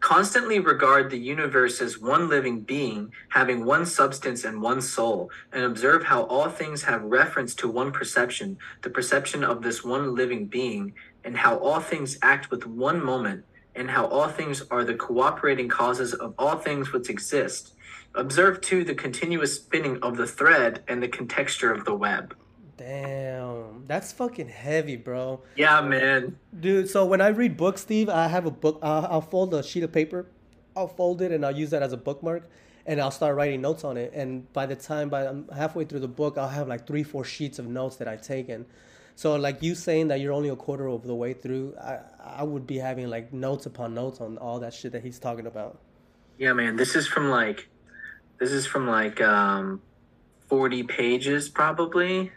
constantly 0.00 0.60
regard 0.60 1.10
the 1.10 1.18
universe 1.18 1.80
as 1.80 1.98
one 1.98 2.28
living 2.28 2.60
being 2.60 3.12
having 3.28 3.64
one 3.64 3.86
substance 3.86 4.44
and 4.44 4.62
one 4.62 4.80
soul, 4.80 5.30
and 5.52 5.64
observe 5.64 6.04
how 6.04 6.22
all 6.24 6.48
things 6.48 6.82
have 6.84 7.02
reference 7.02 7.54
to 7.56 7.68
one 7.68 7.92
perception, 7.92 8.58
the 8.82 8.90
perception 8.90 9.44
of 9.44 9.62
this 9.62 9.84
one 9.84 10.14
living 10.14 10.46
being, 10.46 10.92
and 11.24 11.36
how 11.36 11.56
all 11.58 11.80
things 11.80 12.18
act 12.22 12.50
with 12.50 12.66
one 12.66 13.04
moment, 13.04 13.44
and 13.74 13.90
how 13.90 14.06
all 14.06 14.28
things 14.28 14.62
are 14.70 14.84
the 14.84 14.94
cooperating 14.94 15.68
causes 15.68 16.14
of 16.14 16.34
all 16.38 16.56
things 16.56 16.92
which 16.92 17.10
exist. 17.10 17.74
Observe 18.14 18.60
too 18.60 18.82
the 18.84 18.94
continuous 18.94 19.56
spinning 19.56 19.98
of 20.02 20.16
the 20.16 20.26
thread 20.26 20.82
and 20.88 21.02
the 21.02 21.08
contexture 21.08 21.72
of 21.72 21.84
the 21.84 21.94
web. 21.94 22.34
Damn, 22.78 23.86
that's 23.88 24.12
fucking 24.12 24.48
heavy, 24.48 24.94
bro. 24.96 25.42
Yeah, 25.56 25.80
man. 25.80 26.38
Dude, 26.58 26.88
so 26.88 27.04
when 27.04 27.20
I 27.20 27.28
read 27.28 27.56
books, 27.56 27.80
Steve, 27.82 28.08
I 28.08 28.28
have 28.28 28.46
a 28.46 28.52
book. 28.52 28.78
Uh, 28.80 29.06
I'll 29.10 29.20
fold 29.20 29.52
a 29.52 29.62
sheet 29.64 29.82
of 29.82 29.92
paper, 29.92 30.26
I'll 30.76 30.88
fold 30.88 31.20
it, 31.20 31.32
and 31.32 31.44
I'll 31.44 31.56
use 31.56 31.70
that 31.70 31.82
as 31.82 31.92
a 31.92 31.96
bookmark, 31.96 32.48
and 32.86 33.00
I'll 33.00 33.10
start 33.10 33.34
writing 33.34 33.60
notes 33.60 33.82
on 33.82 33.96
it. 33.96 34.12
And 34.14 34.50
by 34.52 34.64
the 34.66 34.76
time 34.76 35.08
by 35.08 35.26
I'm 35.26 35.48
halfway 35.48 35.84
through 35.84 36.00
the 36.00 36.08
book, 36.08 36.38
I'll 36.38 36.48
have 36.48 36.68
like 36.68 36.86
three, 36.86 37.02
four 37.02 37.24
sheets 37.24 37.58
of 37.58 37.66
notes 37.66 37.96
that 37.96 38.06
I've 38.06 38.22
taken. 38.22 38.64
So 39.16 39.34
like 39.34 39.60
you 39.60 39.74
saying 39.74 40.06
that 40.08 40.20
you're 40.20 40.32
only 40.32 40.48
a 40.48 40.54
quarter 40.54 40.86
of 40.86 41.02
the 41.02 41.16
way 41.16 41.32
through, 41.32 41.74
I 41.80 41.98
I 42.22 42.44
would 42.44 42.68
be 42.68 42.78
having 42.78 43.10
like 43.10 43.32
notes 43.32 43.66
upon 43.66 43.92
notes 43.92 44.20
on 44.20 44.38
all 44.38 44.60
that 44.60 44.72
shit 44.72 44.92
that 44.92 45.02
he's 45.02 45.18
talking 45.18 45.46
about. 45.46 45.80
Yeah, 46.38 46.52
man. 46.52 46.76
This 46.76 46.94
is 46.94 47.08
from 47.08 47.28
like, 47.28 47.68
this 48.38 48.52
is 48.52 48.64
from 48.64 48.86
like 48.86 49.20
um, 49.20 49.82
forty 50.46 50.84
pages 50.84 51.48
probably. 51.48 52.30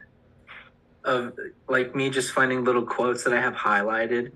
Of 1.04 1.38
like 1.68 1.96
me 1.96 2.10
just 2.10 2.32
finding 2.32 2.64
little 2.64 2.84
quotes 2.86 3.24
that 3.24 3.34
I 3.34 3.42
have 3.42 3.54
highlighted. 3.56 4.32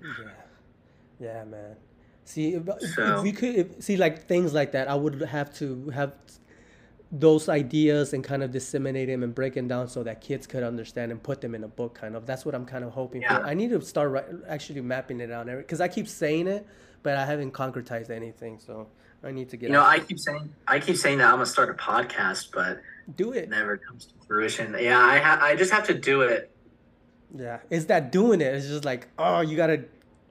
Yeah, 1.20 1.26
yeah, 1.28 1.44
man. 1.44 1.76
See, 2.24 2.54
if, 2.54 2.64
So- 2.94 3.18
if 3.18 3.22
we 3.22 3.32
could 3.32 3.54
if, 3.54 3.82
see 3.82 3.96
like 3.96 4.26
things 4.26 4.52
like 4.52 4.72
that, 4.72 4.88
I 4.88 4.94
would 4.94 5.20
have 5.22 5.54
to 5.58 5.90
have 5.90 6.12
those 7.12 7.48
ideas 7.48 8.12
and 8.12 8.24
kind 8.24 8.42
of 8.42 8.50
disseminate 8.50 9.06
them 9.08 9.22
and 9.22 9.32
break 9.32 9.54
them 9.54 9.68
down 9.68 9.86
so 9.88 10.02
that 10.02 10.20
kids 10.20 10.44
could 10.46 10.64
understand 10.64 11.12
and 11.12 11.22
put 11.22 11.40
them 11.40 11.54
in 11.54 11.62
a 11.62 11.68
book. 11.68 11.94
Kind 11.94 12.16
of 12.16 12.26
that's 12.26 12.44
what 12.44 12.54
I'm 12.54 12.66
kind 12.66 12.84
of 12.84 12.90
hoping 12.92 13.22
Yeah. 13.22 13.38
for. 13.38 13.46
I 13.46 13.54
need 13.54 13.70
to 13.70 13.80
start 13.80 14.10
ri- 14.10 14.38
actually 14.48 14.80
mapping 14.80 15.20
it 15.20 15.30
out 15.30 15.46
because 15.46 15.80
I 15.80 15.86
keep 15.88 16.08
saying 16.08 16.48
it, 16.48 16.66
but 17.04 17.16
I 17.16 17.24
haven't 17.24 17.52
concretized 17.52 18.10
anything. 18.10 18.58
So 18.58 18.88
I 19.22 19.30
need 19.30 19.48
to 19.50 19.56
get 19.56 19.68
You 19.68 19.74
know. 19.74 19.84
I 19.84 20.00
keep 20.00 20.18
saying 20.18 20.52
I 20.66 20.80
keep 20.80 20.96
saying 20.96 21.18
that 21.18 21.26
I'm 21.28 21.34
gonna 21.34 21.46
start 21.46 21.70
a 21.70 21.74
podcast, 21.74 22.48
but 22.52 22.80
do 23.16 23.32
it 23.32 23.44
it. 23.44 23.50
never 23.50 23.76
comes 23.76 24.06
to 24.06 24.14
fruition. 24.26 24.74
Yeah, 24.78 24.98
I 24.98 25.18
ha- 25.18 25.38
I 25.40 25.54
just 25.54 25.70
have 25.72 25.86
to 25.86 25.94
do 25.94 26.22
it. 26.22 26.50
Yeah, 27.34 27.58
is 27.70 27.86
that 27.86 28.12
doing 28.12 28.40
it? 28.40 28.54
It's 28.54 28.68
just 28.68 28.84
like 28.84 29.08
oh, 29.18 29.40
you 29.40 29.56
gotta 29.56 29.84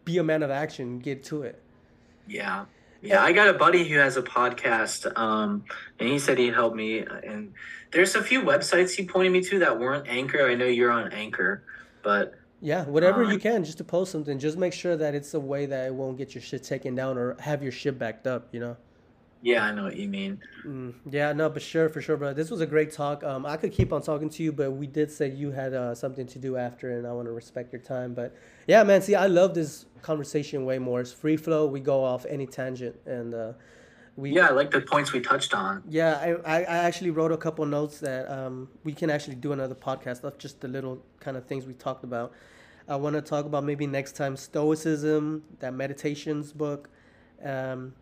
be 0.06 0.18
a 0.18 0.24
man 0.24 0.44
of 0.44 0.52
action, 0.52 1.00
get 1.00 1.24
to 1.26 1.44
it. 1.44 1.62
Yeah. 2.28 2.66
Yeah, 3.02 3.22
I 3.24 3.34
got 3.34 3.48
a 3.50 3.54
buddy 3.54 3.88
who 3.88 4.00
has 4.00 4.18
a 4.18 4.24
podcast, 4.24 5.16
um, 5.16 5.64
and 6.00 6.10
he 6.10 6.18
said 6.18 6.40
he'd 6.40 6.56
help 6.56 6.74
me. 6.74 7.00
And 7.00 7.54
there's 7.92 8.16
a 8.16 8.24
few 8.24 8.42
websites 8.42 8.96
he 8.96 9.06
pointed 9.06 9.32
me 9.32 9.42
to 9.44 9.60
that 9.60 9.80
weren't 9.80 10.08
Anchor. 10.08 10.48
I 10.48 10.56
know 10.56 10.66
you're 10.66 10.90
on 10.90 11.12
Anchor, 11.14 11.62
but 12.02 12.34
Yeah, 12.62 12.86
whatever 12.86 13.24
Uh, 13.26 13.32
you 13.32 13.38
can 13.38 13.64
just 13.64 13.78
to 13.78 13.84
post 13.84 14.12
something. 14.12 14.40
Just 14.40 14.58
make 14.58 14.74
sure 14.74 14.96
that 14.98 15.14
it's 15.14 15.36
a 15.36 15.40
way 15.40 15.68
that 15.68 15.86
it 15.86 15.94
won't 15.94 16.18
get 16.18 16.34
your 16.34 16.42
shit 16.42 16.64
taken 16.64 16.96
down 16.96 17.16
or 17.18 17.36
have 17.40 17.62
your 17.62 17.72
shit 17.72 18.00
backed 18.00 18.26
up. 18.26 18.48
You 18.52 18.60
know. 18.62 18.78
Yeah, 19.42 19.64
I 19.64 19.72
know 19.72 19.84
what 19.84 19.96
you 19.96 20.08
mean. 20.08 20.40
Mm, 20.66 20.94
yeah, 21.10 21.32
no, 21.34 21.50
but 21.50 21.62
sure, 21.62 21.90
for 21.90 22.02
sure, 22.02 22.18
bro. 22.18 22.34
This 22.34 22.50
was 22.50 22.62
a 22.62 22.66
great 22.66 22.92
talk. 22.92 23.24
Um, 23.24 23.46
I 23.46 23.58
could 23.58 23.72
keep 23.72 23.94
on 23.94 24.02
talking 24.02 24.30
to 24.30 24.44
you, 24.44 24.52
but 24.52 24.72
we 24.72 24.88
did 24.88 25.12
say 25.12 25.30
you 25.30 25.52
had 25.52 25.74
uh, 25.74 25.94
something 25.94 26.26
to 26.28 26.40
do 26.40 26.58
after, 26.58 26.98
and 26.98 27.06
I 27.06 27.12
want 27.12 27.28
to 27.28 27.32
respect 27.32 27.72
your 27.72 27.82
time. 27.82 28.14
But 28.14 28.36
yeah, 28.68 28.84
man, 28.84 29.02
see, 29.02 29.16
I 29.16 29.28
love 29.28 29.54
this 29.54 29.86
conversation 30.02 30.66
way 30.66 30.80
more. 30.80 31.02
It's 31.02 31.12
free 31.12 31.38
flow. 31.38 31.68
We 31.68 31.80
go 31.80 32.04
off 32.04 32.26
any 32.28 32.48
tangent, 32.48 32.96
and 33.06 33.34
uh, 33.36 33.54
we 34.16 34.32
Yeah, 34.32 34.48
I 34.48 34.52
like 34.52 34.72
the 34.72 34.82
points 34.82 35.12
we 35.12 35.20
touched 35.20 35.54
on. 35.54 35.84
Yeah, 35.90 36.16
I, 36.46 36.60
I, 36.60 36.64
I 36.64 36.78
actually 36.78 37.12
wrote 37.12 37.32
a 37.32 37.38
couple 37.38 37.66
notes 37.66 38.00
that 38.00 38.30
um, 38.32 38.70
we 38.84 38.94
can 38.94 39.10
actually 39.10 39.36
do 39.36 39.52
another 39.52 39.76
podcast 39.76 40.24
of 40.24 40.38
just 40.38 40.62
the 40.62 40.68
little 40.68 41.04
kind 41.20 41.38
of 41.38 41.46
things 41.46 41.66
we 41.66 41.74
talked 41.74 42.04
about. 42.04 42.32
I 42.88 42.96
want 42.96 43.16
to 43.16 43.22
talk 43.22 43.46
about 43.46 43.64
maybe 43.64 43.88
next 43.88 44.14
time 44.14 44.38
Stoicism, 44.38 45.44
that 45.60 45.74
meditations 45.74 46.54
book, 46.54 46.90
um, 47.44 47.94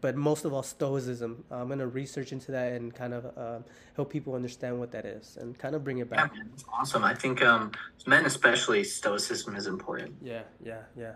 but 0.00 0.16
most 0.16 0.44
of 0.44 0.52
all 0.52 0.62
Stoicism. 0.62 1.44
I'm 1.50 1.66
going 1.66 1.78
to 1.78 1.86
research 1.86 2.32
into 2.32 2.52
that 2.52 2.72
and 2.72 2.94
kind 2.94 3.14
of 3.14 3.26
um 3.36 3.64
help 3.94 4.10
people 4.10 4.34
understand 4.34 4.78
what 4.78 4.90
that 4.92 5.04
is 5.04 5.36
and 5.40 5.58
kind 5.58 5.74
of 5.74 5.84
bring 5.84 5.98
it 5.98 6.08
back. 6.08 6.32
it's 6.54 6.64
awesome. 6.72 7.04
I 7.04 7.14
think 7.14 7.42
um, 7.42 7.72
men, 8.06 8.26
especially, 8.26 8.84
stoicism 8.84 9.56
is 9.56 9.66
important. 9.66 10.14
Yeah, 10.22 10.42
yeah, 10.64 10.82
yeah, 10.96 11.14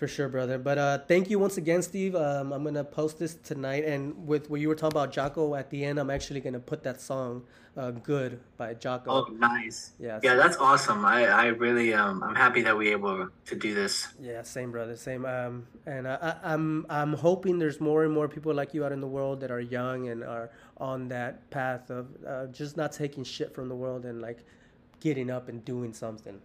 for 0.00 0.08
sure, 0.08 0.30
brother. 0.30 0.56
But 0.56 0.78
uh, 0.78 0.98
thank 1.06 1.28
you 1.28 1.38
once 1.38 1.58
again, 1.58 1.82
Steve. 1.82 2.16
Um, 2.16 2.54
I'm 2.54 2.64
gonna 2.64 2.82
post 2.82 3.18
this 3.18 3.34
tonight, 3.34 3.84
and 3.84 4.26
with 4.26 4.48
what 4.48 4.58
you 4.58 4.68
were 4.68 4.74
talking 4.74 4.96
about 4.96 5.12
Jocko 5.12 5.54
at 5.54 5.68
the 5.68 5.84
end, 5.84 6.00
I'm 6.00 6.08
actually 6.08 6.40
gonna 6.40 6.58
put 6.58 6.82
that 6.84 7.02
song, 7.02 7.42
uh, 7.76 7.90
"Good" 7.90 8.40
by 8.56 8.72
Jocko. 8.72 9.10
Oh, 9.10 9.32
nice. 9.34 9.92
Yeah, 10.00 10.18
Yeah, 10.22 10.36
that's 10.36 10.56
awesome. 10.56 11.04
I, 11.04 11.26
I 11.26 11.46
really 11.48 11.92
um, 11.92 12.22
I'm 12.22 12.34
happy 12.34 12.62
that 12.62 12.76
we 12.76 12.88
able 12.92 13.28
to 13.44 13.54
do 13.54 13.74
this. 13.74 14.08
Yeah, 14.18 14.40
same 14.40 14.72
brother, 14.72 14.96
same. 14.96 15.26
Um, 15.26 15.66
and 15.84 16.08
I, 16.08 16.14
I, 16.14 16.54
I'm 16.54 16.86
I'm 16.88 17.12
hoping 17.12 17.58
there's 17.58 17.78
more 17.78 18.02
and 18.04 18.12
more 18.12 18.26
people 18.26 18.54
like 18.54 18.72
you 18.72 18.86
out 18.86 18.92
in 18.92 19.00
the 19.00 19.12
world 19.18 19.40
that 19.42 19.50
are 19.50 19.60
young 19.60 20.08
and 20.08 20.24
are 20.24 20.50
on 20.78 21.08
that 21.08 21.50
path 21.50 21.90
of 21.90 22.06
uh, 22.26 22.46
just 22.46 22.78
not 22.78 22.92
taking 22.92 23.22
shit 23.22 23.54
from 23.54 23.68
the 23.68 23.76
world 23.76 24.06
and 24.06 24.22
like 24.22 24.38
getting 25.00 25.30
up 25.30 25.50
and 25.50 25.62
doing 25.62 25.92
something. 25.92 26.40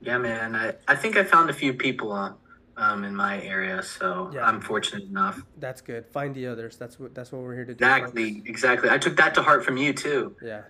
Yeah, 0.00 0.18
man. 0.18 0.54
I, 0.54 0.74
I 0.88 0.96
think 0.96 1.16
I 1.16 1.24
found 1.24 1.48
a 1.48 1.54
few 1.54 1.72
people 1.72 2.12
uh, 2.12 2.32
um, 2.76 3.04
in 3.04 3.14
my 3.14 3.40
area, 3.42 3.82
so 3.82 4.30
Yeah. 4.34 4.46
I'm 4.46 4.60
fortunate 4.60 5.04
enough. 5.04 5.42
That's 5.58 5.80
good. 5.80 6.06
Find 6.06 6.34
the 6.34 6.46
others. 6.46 6.76
That's 6.76 6.98
what 6.98 7.14
that's 7.14 7.30
what 7.32 7.42
we're 7.42 7.54
here 7.54 7.64
to 7.66 7.74
do. 7.74 7.84
folks. 7.84 7.98
Exactly, 8.10 8.42
exactly. 8.46 8.90
I 8.90 8.98
took 8.98 9.16
that 9.16 9.34
to 9.36 9.42
heart 9.42 9.64
from 9.64 9.76
you 9.76 9.92
too. 9.92 10.34
Yeah, 10.42 10.62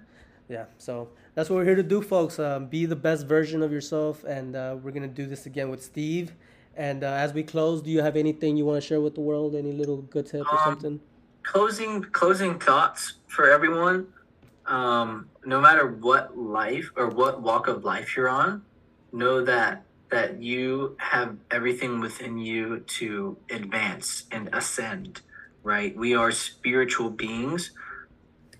yeah. 0.48 0.64
So 0.78 1.08
that's 1.34 1.48
what 1.50 1.56
we're 1.56 1.64
here 1.64 1.76
to 1.76 1.82
do, 1.82 2.02
folks. 2.02 2.38
Um, 2.38 2.66
be 2.66 2.86
the 2.86 2.96
best 2.96 3.26
version 3.26 3.62
of 3.62 3.72
yourself, 3.72 4.22
and 4.24 4.54
uh, 4.56 4.76
we're 4.82 4.90
gonna 4.92 5.08
do 5.08 5.26
this 5.26 5.46
again 5.46 5.70
with 5.70 5.82
Steve. 5.82 6.34
And 6.76 7.04
uh, 7.04 7.08
as 7.24 7.32
we 7.32 7.42
close, 7.44 7.80
do 7.82 7.90
you 7.90 8.02
have 8.02 8.16
anything 8.16 8.56
you 8.56 8.64
want 8.66 8.82
to 8.82 8.86
share 8.86 9.00
with 9.00 9.14
the 9.14 9.20
world? 9.20 9.54
Any 9.54 9.72
little 9.72 9.98
good 10.02 10.26
tip 10.26 10.44
or 10.52 10.58
Um, 10.58 10.64
something? 10.64 11.00
Closing 11.44 12.02
closing 12.02 12.58
thoughts 12.58 13.14
for 13.28 13.48
everyone. 13.50 14.08
Um, 14.66 15.28
no 15.44 15.60
matter 15.60 15.86
what 15.86 16.36
life 16.38 16.90
or 16.96 17.08
what 17.08 17.42
walk 17.42 17.68
of 17.68 17.84
life 17.84 18.16
you're 18.16 18.28
on, 18.30 18.62
know 19.12 19.44
that 19.44 19.84
that 20.14 20.40
you 20.40 20.96
have 20.98 21.36
everything 21.50 21.98
within 21.98 22.38
you 22.38 22.80
to 22.98 23.36
advance 23.50 24.24
and 24.30 24.48
ascend. 24.52 25.20
Right? 25.64 25.96
We 25.96 26.14
are 26.14 26.30
spiritual 26.30 27.10
beings 27.10 27.72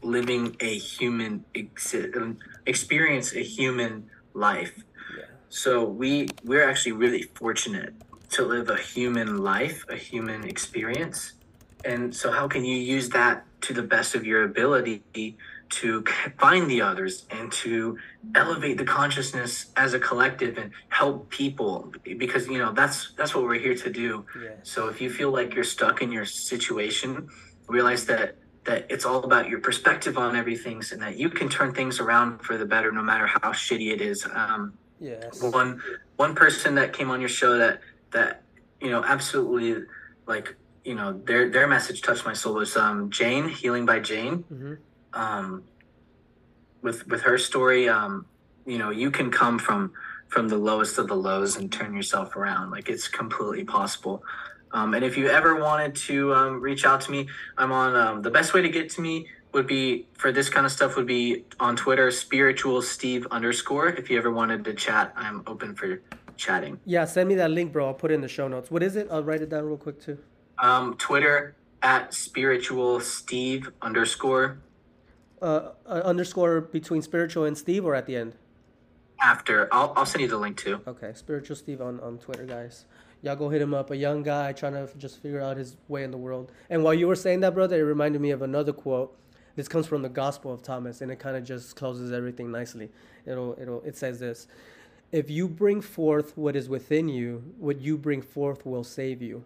living 0.03 0.57
a 0.61 0.73
human 0.77 1.45
exi- 1.55 2.15
um, 2.17 2.39
experience 2.67 3.35
a 3.35 3.45
human 3.59 4.11
life. 4.35 4.75
Yeah. 5.17 5.25
So 5.49 5.85
we 5.85 6.29
we're 6.43 6.69
actually 6.69 6.97
really 7.05 7.23
fortunate 7.23 7.95
to 8.31 8.45
live 8.45 8.69
a 8.69 8.81
human 8.95 9.39
life, 9.39 9.85
a 9.89 9.97
human 9.97 10.43
experience. 10.45 11.35
And 11.85 12.15
so 12.21 12.33
how 12.33 12.49
can 12.49 12.65
you 12.65 12.77
use 12.77 13.11
that 13.11 13.45
to 13.67 13.73
the 13.73 13.87
best 13.95 14.15
of 14.15 14.27
your 14.27 14.43
ability 14.43 15.37
to 15.71 16.05
find 16.39 16.71
the 16.71 16.81
others 16.83 17.27
and 17.31 17.51
to 17.53 17.99
elevate 18.35 18.79
the 18.79 18.85
consciousness 18.85 19.71
as 19.77 19.95
a 19.95 19.99
collective 19.99 20.59
and 20.59 20.73
help 20.89 21.31
people 21.31 21.93
because 22.19 22.47
you 22.49 22.59
know 22.59 22.73
that's 22.73 23.13
that's 23.17 23.35
what 23.35 23.45
we're 23.45 23.59
here 23.59 23.75
to 23.75 23.91
do. 23.91 24.25
Yeah. 24.43 24.51
So 24.63 24.89
if 24.89 25.01
you 25.01 25.11
feel 25.11 25.31
like 25.31 25.55
you're 25.55 25.65
stuck 25.65 26.03
in 26.03 26.11
your 26.11 26.25
situation, 26.25 27.29
realize 27.69 28.07
that 28.07 28.37
that 28.65 28.87
it's 28.89 29.05
all 29.05 29.23
about 29.25 29.49
your 29.49 29.61
perspective 29.61 30.17
on 30.17 30.37
everything 30.37 30.83
and 30.91 31.03
that 31.03 31.19
you 31.19 31.29
can 31.29 31.49
turn 31.49 31.75
things 31.75 32.01
around 32.01 32.41
for 32.41 32.57
the 32.57 32.65
better 32.65 32.91
no 32.91 33.03
matter 33.03 33.27
how 33.27 33.53
shitty 33.53 33.93
it 33.93 34.01
is. 34.01 34.27
Um, 34.33 34.79
Yes. 35.01 35.43
one 35.43 35.83
one 36.17 36.35
person 36.35 36.77
that 36.77 36.93
came 36.93 37.11
on 37.11 37.21
your 37.21 37.29
show 37.29 37.59
that 37.59 37.81
that 38.13 38.43
you 38.81 38.91
know 38.91 39.05
absolutely 39.05 39.85
like 40.27 40.57
you 40.85 40.95
know 40.95 41.21
their 41.25 41.51
their 41.51 41.67
message 41.67 42.01
touched 42.01 42.25
my 42.25 42.33
soul 42.33 42.55
was 42.55 42.77
um 42.77 43.11
Jane 43.11 43.49
healing 43.49 43.85
by 43.85 43.99
Jane 43.99 44.45
hmm 44.49 44.75
um 45.15 45.63
with 46.83 47.07
with 47.09 47.23
her 47.23 47.39
story 47.39 47.89
um 47.89 48.27
you 48.67 48.79
know 48.79 48.91
you 48.91 49.11
can 49.11 49.31
come 49.31 49.59
from 49.59 49.93
from 50.29 50.49
the 50.49 50.57
lowest 50.59 50.99
of 50.99 51.07
the 51.09 51.15
lows 51.15 51.57
and 51.57 51.73
turn 51.73 51.95
yourself 51.95 52.37
around 52.37 52.71
like 52.71 52.89
it's 52.89 53.09
completely 53.09 53.65
possible 53.65 54.23
um, 54.73 54.93
and 54.95 55.05
if 55.05 55.17
you 55.17 55.29
ever 55.29 55.55
wanted 55.61 55.95
to 55.95 56.35
um, 56.35 56.61
reach 56.61 56.85
out 56.85 57.01
to 57.01 57.11
me 57.11 57.27
i'm 57.59 57.73
on 57.73 57.95
um, 57.97 58.23
the 58.23 58.31
best 58.31 58.53
way 58.55 58.61
to 58.63 58.69
get 58.69 58.91
to 58.91 59.01
me 59.01 59.27
would 59.53 59.67
be 59.69 60.07
for 60.15 60.33
this 60.33 60.49
kind 60.49 60.67
of 60.67 60.73
stuff 60.73 60.97
would 60.97 61.07
be 61.07 61.45
on 61.61 61.77
twitter 61.77 62.11
spiritual 62.11 62.83
steve 62.83 63.27
underscore 63.31 63.89
if 63.89 64.11
you 64.11 64.19
ever 64.19 64.31
wanted 64.31 64.65
to 64.65 64.75
chat 64.75 65.13
i'm 65.17 65.43
open 65.47 65.75
for 65.75 66.03
chatting 66.37 66.81
Yeah, 66.85 67.05
send 67.05 67.29
me 67.29 67.37
that 67.37 67.53
link, 67.53 67.73
bro. 67.73 67.87
I'll 67.87 67.95
put 67.95 68.11
it 68.11 68.15
in 68.15 68.21
the 68.21 68.27
show 68.27 68.49
notes. 68.49 68.69
What 68.69 68.83
is 68.83 68.97
it? 68.97 69.07
I'll 69.09 69.23
write 69.23 69.41
it 69.41 69.51
down 69.51 69.67
real 69.67 69.77
quick 69.77 70.01
too. 70.01 70.19
um, 70.59 70.95
twitter 70.97 71.55
at 71.81 72.13
spiritual 72.13 72.99
steve 72.99 73.71
underscore 73.81 74.59
Uh, 75.45 75.73
uh, 75.85 76.01
underscore 76.07 76.63
between 76.63 77.03
spiritual 77.03 77.45
and 77.45 77.59
Steve, 77.59 77.85
or 77.85 77.95
at 77.95 78.07
the 78.07 78.17
end. 78.17 78.35
after 79.21 79.69
I'll, 79.71 79.93
I'll 79.95 80.07
send 80.07 80.23
you 80.23 80.29
the 80.29 80.39
link 80.39 80.57
too 80.57 80.81
Okay, 80.89 81.13
spiritual 81.15 81.55
Steve 81.55 81.83
on 81.83 82.01
on 82.01 82.17
Twitter, 82.17 82.47
guys. 82.47 82.87
Y'all 83.21 83.37
go 83.37 83.51
hit 83.51 83.61
him 83.61 83.75
up. 83.75 83.91
A 83.91 83.97
young 83.97 84.23
guy 84.23 84.55
trying 84.55 84.73
to 84.73 84.89
just 84.97 85.21
figure 85.21 85.43
out 85.43 85.59
his 85.59 85.77
way 85.87 86.03
in 86.03 86.11
the 86.11 86.17
world. 86.17 86.51
And 86.71 86.83
while 86.83 86.95
you 86.95 87.07
were 87.07 87.15
saying 87.15 87.41
that, 87.41 87.53
brother, 87.53 87.79
it 87.79 87.83
reminded 87.83 88.23
me 88.23 88.31
of 88.31 88.41
another 88.41 88.73
quote. 88.73 89.15
This 89.55 89.69
comes 89.69 89.87
from 89.87 90.01
the 90.01 90.09
Gospel 90.09 90.51
of 90.51 90.63
Thomas, 90.63 91.03
and 91.03 91.13
it 91.13 91.19
kind 91.19 91.37
of 91.37 91.45
just 91.45 91.77
closes 91.77 92.11
everything 92.11 92.51
nicely. 92.51 92.89
It'll 93.27 93.55
it'll 93.61 93.83
it 93.83 93.99
says 93.99 94.21
this: 94.21 94.47
If 95.13 95.29
you 95.29 95.47
bring 95.47 95.83
forth 95.83 96.39
what 96.39 96.57
is 96.57 96.71
within 96.71 97.11
you, 97.11 97.53
what 97.59 97.83
you 97.83 97.99
bring 97.99 98.23
forth 98.23 98.65
will 98.65 98.83
save 98.83 99.21
you. 99.21 99.45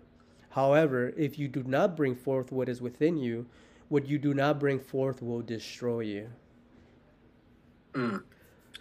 However, 0.51 1.13
if 1.17 1.41
you 1.41 1.49
do 1.49 1.65
not 1.65 1.97
bring 1.97 2.15
forth 2.15 2.53
what 2.53 2.69
is 2.69 2.81
within 2.81 3.17
you, 3.17 3.47
what 3.89 4.07
you 4.07 4.19
do 4.19 4.35
not 4.35 4.59
bring 4.61 4.79
forth 4.81 5.23
will 5.23 5.43
destroy 5.43 6.01
you. 6.01 6.31
mm, 7.95 8.23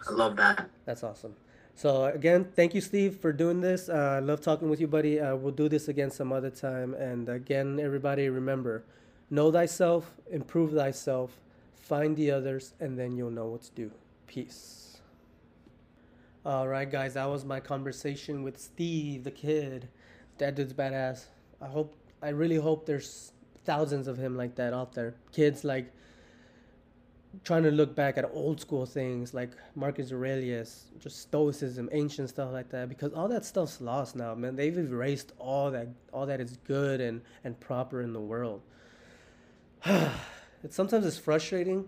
i 0.08 0.12
love 0.12 0.36
that 0.36 0.68
That's 0.84 1.02
awesome. 1.02 1.36
So 1.74 2.06
again, 2.06 2.44
thank 2.56 2.74
you, 2.74 2.80
Steve, 2.80 3.16
for 3.16 3.32
doing 3.32 3.60
this. 3.60 3.88
Uh, 3.88 4.16
I 4.16 4.18
love 4.20 4.40
talking 4.40 4.68
with 4.68 4.80
you, 4.80 4.88
buddy. 4.88 5.20
Uh, 5.20 5.36
we'll 5.36 5.52
do 5.54 5.68
this 5.68 5.88
again 5.88 6.10
some 6.10 6.32
other 6.32 6.50
time. 6.50 6.94
And 6.94 7.28
again, 7.28 7.78
everybody, 7.80 8.28
remember: 8.28 8.84
know 9.30 9.52
thyself, 9.52 10.16
improve 10.30 10.72
thyself, 10.72 11.40
find 11.74 12.16
the 12.16 12.30
others, 12.32 12.74
and 12.80 12.98
then 12.98 13.16
you'll 13.16 13.30
know 13.30 13.46
what 13.46 13.62
to 13.62 13.70
do. 13.72 13.90
Peace. 14.26 14.98
All 16.44 16.68
right, 16.68 16.90
guys, 16.90 17.14
that 17.14 17.28
was 17.28 17.44
my 17.44 17.60
conversation 17.60 18.42
with 18.42 18.58
Steve, 18.58 19.24
the 19.24 19.30
kid. 19.30 19.88
That 20.38 20.54
dude's 20.54 20.72
badass. 20.72 21.26
I 21.60 21.66
hope, 21.66 21.94
I 22.22 22.30
really 22.30 22.56
hope 22.56 22.86
there's 22.86 23.32
thousands 23.68 24.08
of 24.08 24.16
him 24.16 24.34
like 24.34 24.54
that 24.54 24.72
out 24.72 24.94
there. 24.94 25.14
Kids 25.30 25.62
like 25.62 25.92
trying 27.44 27.62
to 27.64 27.70
look 27.70 27.94
back 27.94 28.16
at 28.16 28.24
old 28.32 28.58
school 28.58 28.86
things 28.86 29.34
like 29.34 29.50
Marcus 29.74 30.10
Aurelius, 30.10 30.86
just 30.98 31.20
Stoicism, 31.20 31.90
ancient 31.92 32.30
stuff 32.30 32.50
like 32.50 32.70
that, 32.70 32.88
because 32.88 33.12
all 33.12 33.28
that 33.28 33.44
stuff's 33.44 33.82
lost 33.82 34.16
now, 34.16 34.34
man. 34.34 34.56
They've 34.56 34.78
erased 34.78 35.32
all 35.38 35.70
that 35.72 35.88
all 36.14 36.24
that 36.24 36.40
is 36.40 36.56
good 36.64 37.02
and 37.02 37.20
and 37.44 37.60
proper 37.60 38.00
in 38.00 38.14
the 38.14 38.20
world. 38.20 38.62
it 39.84 40.72
sometimes 40.72 41.04
it's 41.04 41.18
frustrating, 41.18 41.84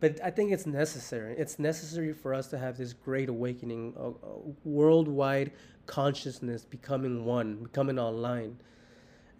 but 0.00 0.20
I 0.22 0.30
think 0.30 0.52
it's 0.52 0.66
necessary. 0.66 1.34
It's 1.38 1.58
necessary 1.58 2.12
for 2.12 2.34
us 2.34 2.48
to 2.48 2.58
have 2.58 2.76
this 2.76 2.92
great 2.92 3.30
awakening, 3.30 3.94
a, 3.96 4.08
a 4.10 4.38
worldwide 4.62 5.52
consciousness 5.86 6.66
becoming 6.66 7.24
one, 7.24 7.56
becoming 7.62 7.98
online 7.98 8.58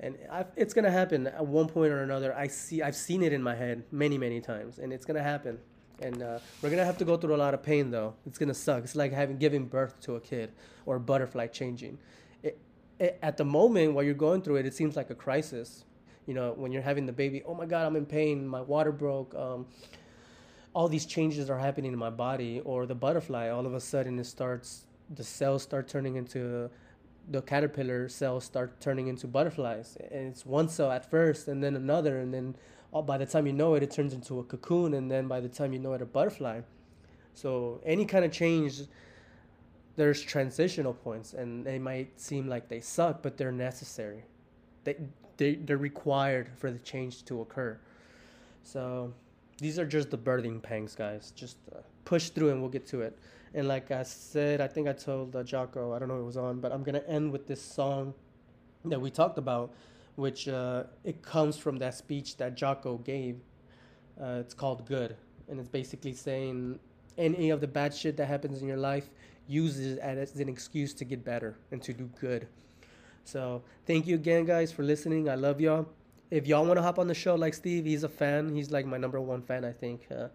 and 0.00 0.16
I've, 0.30 0.46
it's 0.56 0.74
gonna 0.74 0.90
happen 0.90 1.26
at 1.26 1.46
one 1.46 1.68
point 1.68 1.92
or 1.92 2.02
another. 2.02 2.34
I 2.34 2.48
see, 2.48 2.82
I've 2.82 2.96
seen 2.96 3.22
it 3.22 3.32
in 3.32 3.42
my 3.42 3.54
head 3.54 3.84
many, 3.90 4.18
many 4.18 4.40
times, 4.40 4.78
and 4.78 4.92
it's 4.92 5.04
gonna 5.04 5.22
happen. 5.22 5.58
And 6.00 6.22
uh, 6.22 6.38
we're 6.60 6.70
gonna 6.70 6.84
have 6.84 6.98
to 6.98 7.04
go 7.04 7.16
through 7.16 7.34
a 7.34 7.38
lot 7.38 7.54
of 7.54 7.62
pain, 7.62 7.90
though. 7.90 8.14
It's 8.26 8.38
gonna 8.38 8.54
suck. 8.54 8.84
It's 8.84 8.96
like 8.96 9.12
having 9.12 9.38
giving 9.38 9.66
birth 9.66 10.00
to 10.02 10.16
a 10.16 10.20
kid 10.20 10.52
or 10.86 10.96
a 10.96 11.00
butterfly 11.00 11.46
changing. 11.46 11.98
It, 12.42 12.58
it, 12.98 13.18
at 13.22 13.36
the 13.36 13.44
moment 13.44 13.94
while 13.94 14.04
you're 14.04 14.14
going 14.14 14.42
through 14.42 14.56
it, 14.56 14.66
it 14.66 14.74
seems 14.74 14.96
like 14.96 15.10
a 15.10 15.14
crisis. 15.14 15.84
You 16.26 16.34
know, 16.34 16.54
when 16.56 16.72
you're 16.72 16.82
having 16.82 17.06
the 17.06 17.12
baby, 17.12 17.42
oh 17.44 17.54
my 17.54 17.66
God, 17.66 17.86
I'm 17.86 17.96
in 17.96 18.06
pain. 18.06 18.46
My 18.46 18.60
water 18.60 18.92
broke. 18.92 19.34
Um, 19.34 19.66
all 20.72 20.88
these 20.88 21.06
changes 21.06 21.50
are 21.50 21.58
happening 21.58 21.92
in 21.92 21.98
my 21.98 22.10
body. 22.10 22.60
Or 22.64 22.86
the 22.86 22.94
butterfly, 22.94 23.50
all 23.50 23.66
of 23.66 23.74
a 23.74 23.80
sudden, 23.80 24.18
it 24.18 24.24
starts. 24.24 24.86
The 25.14 25.22
cells 25.22 25.62
start 25.62 25.86
turning 25.86 26.16
into 26.16 26.70
the 27.30 27.42
caterpillar 27.42 28.08
cells 28.08 28.44
start 28.44 28.80
turning 28.80 29.08
into 29.08 29.26
butterflies. 29.26 29.96
And 30.10 30.28
it's 30.28 30.44
one 30.44 30.68
cell 30.68 30.90
at 30.90 31.10
first 31.10 31.48
and 31.48 31.62
then 31.62 31.76
another 31.76 32.18
and 32.20 32.32
then 32.32 32.56
oh, 32.92 33.02
by 33.02 33.18
the 33.18 33.26
time 33.26 33.46
you 33.46 33.52
know 33.52 33.74
it 33.74 33.82
it 33.82 33.90
turns 33.90 34.12
into 34.12 34.38
a 34.40 34.44
cocoon 34.44 34.94
and 34.94 35.10
then 35.10 35.26
by 35.28 35.40
the 35.40 35.48
time 35.48 35.72
you 35.72 35.78
know 35.78 35.92
it 35.94 36.02
a 36.02 36.06
butterfly. 36.06 36.60
So 37.34 37.80
any 37.84 38.04
kind 38.04 38.24
of 38.24 38.32
change 38.32 38.82
there's 39.96 40.20
transitional 40.20 40.92
points 40.92 41.34
and 41.34 41.64
they 41.64 41.78
might 41.78 42.20
seem 42.20 42.48
like 42.48 42.68
they 42.68 42.80
suck 42.80 43.22
but 43.22 43.36
they're 43.36 43.52
necessary. 43.52 44.24
They, 44.84 44.96
they 45.36 45.54
they're 45.56 45.78
required 45.78 46.50
for 46.56 46.70
the 46.70 46.78
change 46.80 47.24
to 47.26 47.40
occur. 47.40 47.78
So 48.62 49.12
these 49.58 49.78
are 49.78 49.86
just 49.86 50.10
the 50.10 50.18
birthing 50.18 50.62
pangs 50.62 50.94
guys. 50.94 51.32
Just 51.34 51.56
uh, 51.74 51.78
push 52.04 52.30
through 52.30 52.50
and 52.50 52.60
we'll 52.60 52.70
get 52.70 52.86
to 52.88 53.00
it 53.00 53.18
and 53.54 53.68
like 53.68 53.92
I 53.92 54.02
said, 54.02 54.60
I 54.60 54.66
think 54.66 54.88
I 54.88 54.92
told 54.92 55.36
uh, 55.36 55.44
Jocko, 55.44 55.92
I 55.94 56.00
don't 56.00 56.08
know 56.08 56.18
it 56.18 56.24
was 56.24 56.36
on, 56.36 56.58
but 56.58 56.72
I'm 56.72 56.82
going 56.82 56.96
to 56.96 57.08
end 57.08 57.30
with 57.30 57.46
this 57.46 57.62
song 57.62 58.12
that 58.84 59.00
we 59.00 59.10
talked 59.10 59.38
about, 59.38 59.72
which 60.16 60.48
uh, 60.48 60.84
it 61.04 61.22
comes 61.22 61.56
from 61.56 61.78
that 61.78 61.94
speech 61.94 62.36
that 62.38 62.56
Jocko 62.56 62.98
gave. 62.98 63.38
Uh, 64.20 64.38
it's 64.40 64.54
called 64.54 64.86
Good. 64.86 65.16
And 65.48 65.60
it's 65.60 65.68
basically 65.68 66.14
saying 66.14 66.80
any 67.16 67.50
of 67.50 67.60
the 67.60 67.68
bad 67.68 67.94
shit 67.94 68.16
that 68.16 68.26
happens 68.26 68.60
in 68.60 68.66
your 68.66 68.76
life, 68.76 69.08
use 69.46 69.78
it 69.78 69.98
as 69.98 70.34
an 70.34 70.48
excuse 70.48 70.92
to 70.94 71.04
get 71.04 71.24
better 71.24 71.56
and 71.70 71.80
to 71.82 71.92
do 71.92 72.10
good. 72.20 72.48
So 73.22 73.62
thank 73.86 74.08
you 74.08 74.16
again, 74.16 74.46
guys, 74.46 74.72
for 74.72 74.82
listening. 74.82 75.28
I 75.28 75.36
love 75.36 75.60
y'all. 75.60 75.86
If 76.30 76.48
y'all 76.48 76.64
want 76.64 76.78
to 76.78 76.82
hop 76.82 76.98
on 76.98 77.06
the 77.06 77.14
show 77.14 77.36
like 77.36 77.54
Steve, 77.54 77.84
he's 77.84 78.02
a 78.02 78.08
fan. 78.08 78.52
He's 78.52 78.72
like 78.72 78.84
my 78.84 78.96
number 78.96 79.20
one 79.20 79.42
fan, 79.42 79.64
I 79.64 79.72
think. 79.72 80.06
Uh, 80.10 80.28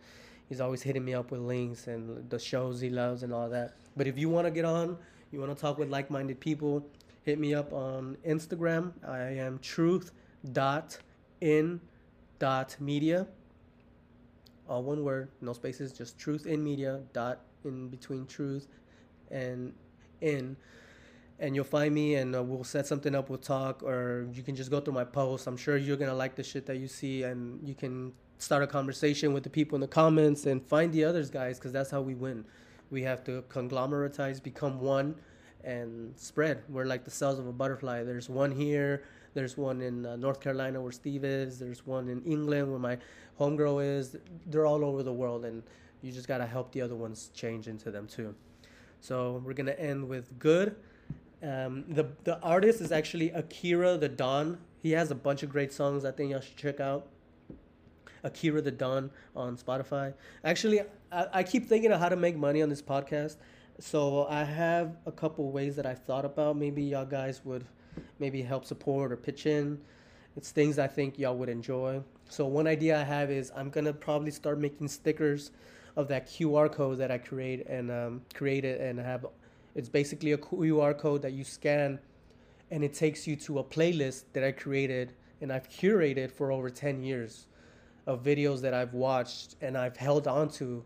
he's 0.49 0.59
always 0.59 0.81
hitting 0.81 1.05
me 1.05 1.13
up 1.13 1.31
with 1.31 1.39
links 1.41 1.87
and 1.87 2.29
the 2.29 2.39
shows 2.39 2.81
he 2.81 2.89
loves 2.89 3.23
and 3.23 3.31
all 3.31 3.49
that. 3.49 3.75
But 3.95 4.07
if 4.07 4.17
you 4.17 4.29
want 4.29 4.47
to 4.47 4.51
get 4.51 4.65
on, 4.65 4.97
you 5.31 5.39
want 5.39 5.55
to 5.55 5.59
talk 5.59 5.77
with 5.77 5.89
like-minded 5.89 6.39
people, 6.39 6.85
hit 7.23 7.39
me 7.39 7.53
up 7.53 7.71
on 7.71 8.17
Instagram. 8.27 8.91
I 9.07 9.19
am 9.19 9.59
truth 9.59 10.11
dot 10.51 10.97
in 11.39 11.79
dot 12.39 12.75
media. 12.79 13.27
All 14.67 14.83
one 14.83 15.03
word, 15.03 15.29
no 15.41 15.53
spaces, 15.53 15.93
just 15.93 16.17
truth 16.17 16.45
in 16.45 16.63
media 16.63 17.01
dot 17.13 17.41
in 17.63 17.89
between 17.89 18.25
truth 18.25 18.67
and 19.31 19.73
in 20.21 20.55
and 21.39 21.55
you'll 21.55 21.63
find 21.63 21.93
me 21.93 22.15
and 22.15 22.35
uh, 22.35 22.43
we'll 22.43 22.63
set 22.63 22.85
something 22.85 23.15
up 23.15 23.29
we'll 23.29 23.37
talk 23.37 23.81
or 23.83 24.27
you 24.33 24.43
can 24.43 24.55
just 24.55 24.69
go 24.69 24.79
through 24.79 24.93
my 24.93 25.03
posts 25.03 25.47
i'm 25.47 25.57
sure 25.57 25.77
you're 25.77 25.97
gonna 25.97 26.13
like 26.13 26.35
the 26.35 26.43
shit 26.43 26.65
that 26.65 26.77
you 26.77 26.87
see 26.87 27.23
and 27.23 27.65
you 27.67 27.73
can 27.73 28.11
start 28.39 28.63
a 28.63 28.67
conversation 28.67 29.33
with 29.33 29.43
the 29.43 29.49
people 29.49 29.75
in 29.75 29.81
the 29.81 29.87
comments 29.87 30.45
and 30.47 30.65
find 30.65 30.91
the 30.91 31.03
others 31.03 31.29
guys 31.29 31.59
because 31.59 31.71
that's 31.71 31.91
how 31.91 32.01
we 32.01 32.15
win. 32.15 32.43
We 32.89 33.03
have 33.03 33.23
to 33.25 33.43
conglomeratize 33.49 34.41
become 34.41 34.79
one 34.79 35.15
and 35.63 36.17
spread. 36.17 36.63
We're 36.67 36.85
like 36.85 37.03
the 37.03 37.11
cells 37.11 37.37
of 37.37 37.45
a 37.45 37.51
butterfly. 37.51 38.03
There's 38.03 38.29
one 38.29 38.51
here 38.51 39.03
there's 39.35 39.55
one 39.55 39.79
in 39.81 40.07
uh, 40.07 40.15
north 40.15 40.41
carolina 40.41 40.81
where 40.81 40.91
steve 40.91 41.23
is 41.23 41.59
there's 41.59 41.85
one 41.85 42.09
in 42.09 42.19
england 42.23 42.67
where 42.67 42.79
my 42.79 42.97
homegirl 43.39 43.83
is. 43.83 44.17
They're 44.47 44.65
all 44.65 44.83
over 44.83 45.01
the 45.01 45.13
world 45.13 45.45
and 45.45 45.63
you 46.01 46.11
just 46.11 46.27
got 46.27 46.39
to 46.39 46.45
help 46.45 46.71
the 46.71 46.81
other 46.81 46.95
ones 46.95 47.29
change 47.33 47.67
into 47.67 47.91
them 47.91 48.07
too. 48.07 48.35
So 49.01 49.41
we're 49.45 49.53
gonna 49.53 49.71
end 49.71 50.07
with 50.07 50.37
good. 50.39 50.75
Um, 51.41 51.85
the 51.87 52.07
the 52.25 52.39
artist 52.41 52.81
is 52.81 52.91
actually 52.91 53.29
akira 53.31 53.97
the 53.97 54.09
don. 54.09 54.57
He 54.81 54.91
has 54.91 55.09
a 55.11 55.15
bunch 55.15 55.43
of 55.43 55.49
great 55.49 55.73
songs 55.73 56.05
i 56.05 56.11
think 56.11 56.31
y'all 56.31 56.39
should 56.39 56.55
check 56.55 56.79
out 56.79 57.07
Akira 58.23 58.61
the 58.61 58.71
Don 58.71 59.09
on 59.35 59.57
Spotify. 59.57 60.13
Actually, 60.43 60.81
I, 61.11 61.27
I 61.33 61.43
keep 61.43 61.67
thinking 61.67 61.91
of 61.91 61.99
how 61.99 62.09
to 62.09 62.15
make 62.15 62.35
money 62.37 62.61
on 62.61 62.69
this 62.69 62.81
podcast. 62.81 63.37
So 63.79 64.27
I 64.27 64.43
have 64.43 64.97
a 65.05 65.11
couple 65.11 65.51
ways 65.51 65.75
that 65.77 65.85
I 65.85 65.93
thought 65.93 66.25
about. 66.25 66.57
Maybe 66.57 66.83
y'all 66.83 67.05
guys 67.05 67.41
would 67.45 67.65
maybe 68.19 68.41
help 68.41 68.65
support 68.65 69.11
or 69.11 69.17
pitch 69.17 69.45
in. 69.45 69.79
It's 70.35 70.51
things 70.51 70.77
I 70.77 70.87
think 70.87 71.17
y'all 71.17 71.37
would 71.37 71.49
enjoy. 71.49 72.01
So 72.29 72.45
one 72.45 72.67
idea 72.67 72.99
I 72.99 73.03
have 73.03 73.31
is 73.31 73.51
I'm 73.55 73.69
gonna 73.69 73.93
probably 73.93 74.31
start 74.31 74.59
making 74.59 74.89
stickers 74.89 75.51
of 75.95 76.07
that 76.09 76.27
QR 76.27 76.71
code 76.71 76.97
that 76.99 77.09
I 77.11 77.17
create 77.17 77.65
and 77.67 77.89
um, 77.89 78.21
created 78.33 78.79
and 78.81 78.99
have. 78.99 79.25
It's 79.75 79.89
basically 79.89 80.33
a 80.33 80.37
QR 80.37 80.97
code 80.97 81.21
that 81.21 81.33
you 81.33 81.43
scan, 81.43 81.99
and 82.71 82.83
it 82.83 82.93
takes 82.93 83.27
you 83.27 83.35
to 83.37 83.59
a 83.59 83.63
playlist 83.63 84.25
that 84.33 84.43
I 84.43 84.51
created 84.51 85.13
and 85.41 85.53
I've 85.53 85.69
curated 85.69 86.31
for 86.31 86.51
over 86.51 86.69
ten 86.69 87.01
years 87.01 87.47
of 88.09 88.23
videos 88.23 88.59
that 88.61 88.73
I've 88.73 88.95
watched 88.95 89.55
and 89.61 89.77
I've 89.77 89.95
held 89.95 90.27
on 90.27 90.49
to 90.53 90.83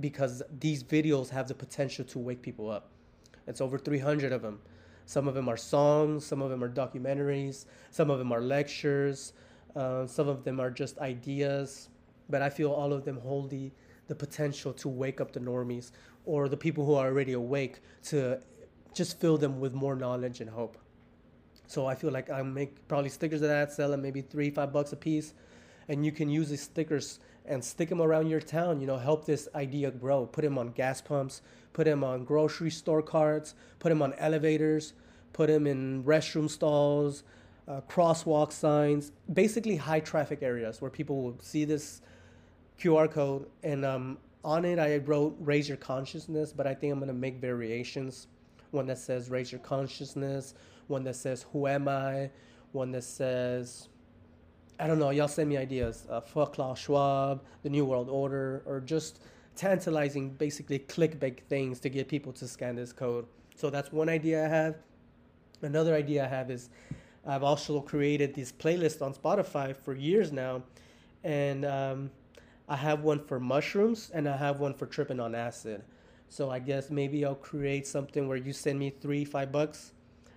because 0.00 0.42
these 0.58 0.82
videos 0.82 1.30
have 1.30 1.46
the 1.46 1.54
potential 1.54 2.04
to 2.06 2.18
wake 2.18 2.42
people 2.42 2.68
up. 2.68 2.90
It's 3.46 3.60
over 3.60 3.78
300 3.78 4.32
of 4.32 4.42
them. 4.42 4.60
Some 5.06 5.28
of 5.28 5.34
them 5.34 5.48
are 5.48 5.56
songs, 5.56 6.26
some 6.26 6.42
of 6.42 6.50
them 6.50 6.62
are 6.62 6.68
documentaries, 6.68 7.66
some 7.92 8.10
of 8.10 8.18
them 8.18 8.32
are 8.32 8.40
lectures, 8.40 9.32
uh, 9.76 10.06
some 10.06 10.26
of 10.28 10.42
them 10.42 10.60
are 10.60 10.70
just 10.70 10.98
ideas. 10.98 11.88
But 12.28 12.42
I 12.42 12.50
feel 12.50 12.72
all 12.72 12.92
of 12.92 13.04
them 13.04 13.18
hold 13.20 13.50
the, 13.50 13.70
the 14.08 14.14
potential 14.16 14.72
to 14.74 14.88
wake 14.88 15.20
up 15.20 15.32
the 15.32 15.40
normies 15.40 15.92
or 16.26 16.48
the 16.48 16.56
people 16.56 16.84
who 16.84 16.94
are 16.94 17.06
already 17.06 17.34
awake 17.34 17.80
to 18.06 18.40
just 18.92 19.20
fill 19.20 19.38
them 19.38 19.60
with 19.60 19.72
more 19.72 19.94
knowledge 19.94 20.40
and 20.40 20.50
hope. 20.50 20.76
So 21.68 21.86
I 21.86 21.94
feel 21.94 22.10
like 22.10 22.28
I 22.28 22.42
make 22.42 22.88
probably 22.88 23.10
stickers 23.10 23.40
of 23.42 23.48
that, 23.48 23.72
sell 23.72 23.92
them 23.92 24.02
maybe 24.02 24.20
three, 24.20 24.50
five 24.50 24.72
bucks 24.72 24.92
a 24.92 24.96
piece 24.96 25.34
and 25.90 26.06
you 26.06 26.12
can 26.12 26.30
use 26.30 26.48
these 26.48 26.62
stickers 26.62 27.18
and 27.44 27.64
stick 27.64 27.88
them 27.88 28.00
around 28.00 28.28
your 28.28 28.40
town. 28.40 28.80
You 28.80 28.86
know, 28.86 28.96
help 28.96 29.26
this 29.26 29.48
idea 29.56 29.90
grow. 29.90 30.24
Put 30.24 30.42
them 30.42 30.56
on 30.56 30.70
gas 30.70 31.00
pumps, 31.00 31.42
put 31.72 31.84
them 31.84 32.04
on 32.04 32.24
grocery 32.24 32.70
store 32.70 33.02
carts, 33.02 33.56
put 33.80 33.88
them 33.88 34.00
on 34.00 34.14
elevators, 34.14 34.92
put 35.32 35.48
them 35.48 35.66
in 35.66 36.04
restroom 36.04 36.48
stalls, 36.48 37.24
uh, 37.66 37.80
crosswalk 37.88 38.52
signs, 38.52 39.10
basically 39.32 39.76
high 39.76 39.98
traffic 39.98 40.44
areas 40.44 40.80
where 40.80 40.92
people 40.92 41.22
will 41.22 41.36
see 41.40 41.64
this 41.64 42.02
QR 42.78 43.10
code. 43.10 43.46
And 43.64 43.84
um, 43.84 44.18
on 44.44 44.64
it, 44.64 44.78
I 44.78 44.98
wrote 44.98 45.36
"Raise 45.40 45.68
Your 45.68 45.76
Consciousness," 45.76 46.52
but 46.52 46.68
I 46.68 46.74
think 46.74 46.92
I'm 46.92 47.00
gonna 47.00 47.12
make 47.12 47.40
variations. 47.40 48.28
One 48.70 48.86
that 48.86 48.98
says 48.98 49.28
"Raise 49.28 49.50
Your 49.50 49.60
Consciousness," 49.60 50.54
one 50.86 51.02
that 51.02 51.16
says 51.16 51.46
"Who 51.52 51.66
am 51.66 51.88
I," 51.88 52.30
one 52.70 52.92
that 52.92 53.02
says 53.02 53.88
I 54.80 54.86
don't 54.86 54.98
know, 54.98 55.10
y'all 55.10 55.28
send 55.28 55.50
me 55.50 55.58
ideas. 55.58 56.06
Uh, 56.08 56.22
fuck 56.22 56.54
Klaus 56.54 56.78
Schwab, 56.78 57.42
the 57.62 57.68
New 57.68 57.84
World 57.84 58.08
Order, 58.08 58.62
or 58.64 58.80
just 58.80 59.20
tantalizing, 59.54 60.30
basically 60.30 60.78
clickbait 60.78 61.40
things 61.50 61.80
to 61.80 61.90
get 61.90 62.08
people 62.08 62.32
to 62.32 62.48
scan 62.48 62.76
this 62.76 62.90
code. 62.90 63.26
So 63.56 63.68
that's 63.68 63.92
one 63.92 64.08
idea 64.08 64.42
I 64.42 64.48
have. 64.48 64.76
Another 65.60 65.94
idea 65.94 66.24
I 66.24 66.28
have 66.28 66.50
is 66.50 66.70
I've 67.26 67.42
also 67.42 67.82
created 67.82 68.34
this 68.34 68.50
playlist 68.50 69.02
on 69.02 69.12
Spotify 69.12 69.76
for 69.76 69.94
years 69.94 70.32
now, 70.32 70.62
and 71.24 71.66
um, 71.66 72.10
I 72.66 72.76
have 72.76 73.02
one 73.02 73.22
for 73.22 73.38
mushrooms 73.38 74.10
and 74.14 74.26
I 74.26 74.36
have 74.36 74.60
one 74.60 74.72
for 74.72 74.86
tripping 74.86 75.20
on 75.20 75.34
acid. 75.34 75.82
So 76.30 76.48
I 76.48 76.58
guess 76.58 76.88
maybe 76.88 77.26
I'll 77.26 77.34
create 77.34 77.86
something 77.86 78.26
where 78.28 78.38
you 78.38 78.54
send 78.54 78.78
me 78.78 78.88
three, 78.88 79.26
five 79.26 79.52
bucks. 79.52 79.92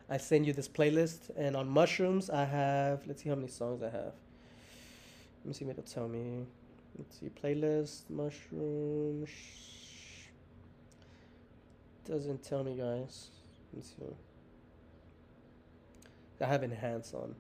I 0.09 0.17
send 0.17 0.45
you 0.45 0.51
this 0.51 0.67
playlist, 0.67 1.29
and 1.37 1.55
on 1.55 1.69
mushrooms 1.69 2.29
I 2.29 2.43
have. 2.43 3.07
Let's 3.07 3.23
see 3.23 3.29
how 3.29 3.35
many 3.35 3.47
songs 3.47 3.81
I 3.81 3.89
have. 3.89 4.13
Let 5.43 5.47
me 5.47 5.53
see 5.53 5.65
what 5.65 5.77
it'll 5.77 5.83
tell 5.83 6.07
me. 6.07 6.45
Let's 6.97 7.19
see, 7.19 7.29
playlist, 7.29 8.09
mushrooms. 8.09 9.29
Doesn't 12.05 12.43
tell 12.43 12.63
me, 12.63 12.77
guys. 12.77 13.27
Let's 13.73 13.89
see. 13.89 14.15
I 16.41 16.45
have 16.45 16.63
enhance 16.63 17.13
on. 17.13 17.35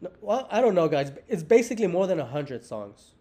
No, 0.00 0.10
well, 0.20 0.48
I 0.50 0.60
don't 0.60 0.74
know, 0.74 0.88
guys. 0.88 1.12
It's 1.28 1.42
basically 1.42 1.86
more 1.86 2.06
than 2.06 2.20
a 2.20 2.24
hundred 2.24 2.64
songs. 2.64 3.12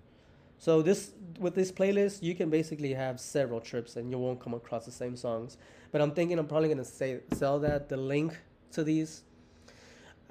So 0.58 0.82
this 0.82 1.12
with 1.40 1.56
this 1.56 1.72
playlist, 1.72 2.24
you 2.24 2.36
can 2.36 2.50
basically 2.50 2.94
have 2.94 3.20
several 3.20 3.60
trips 3.60 3.95
and 3.98 4.10
you 4.10 4.18
won't 4.18 4.40
come 4.40 4.54
across 4.54 4.86
the 4.86 4.91
same 4.91 5.16
songs. 5.16 5.58
But 5.91 6.02
I'm 6.02 6.12
thinking 6.12 6.40
I'm 6.40 6.48
probably 6.48 6.70
gonna 6.70 6.86
say 6.86 7.20
sell 7.34 7.60
that 7.60 7.90
the 7.90 7.98
link 7.98 8.38
to 8.72 8.84
these. 8.84 9.24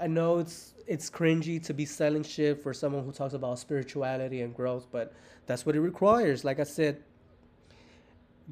I 0.03 0.09
know 0.09 0.41
it's 0.41 0.74
it's 0.89 1.09
cringy 1.09 1.62
to 1.65 1.73
be 1.73 1.85
selling 1.85 2.24
shit 2.24 2.61
for 2.61 2.74
someone 2.74 3.05
who 3.05 3.12
talks 3.12 3.35
about 3.35 3.61
spirituality 3.61 4.41
and 4.41 4.53
growth, 4.53 4.89
but 4.91 5.15
that's 5.47 5.65
what 5.65 5.77
it 5.77 5.81
requires. 5.81 6.45
Like 6.45 6.59
I 6.59 6.65
said, 6.65 7.05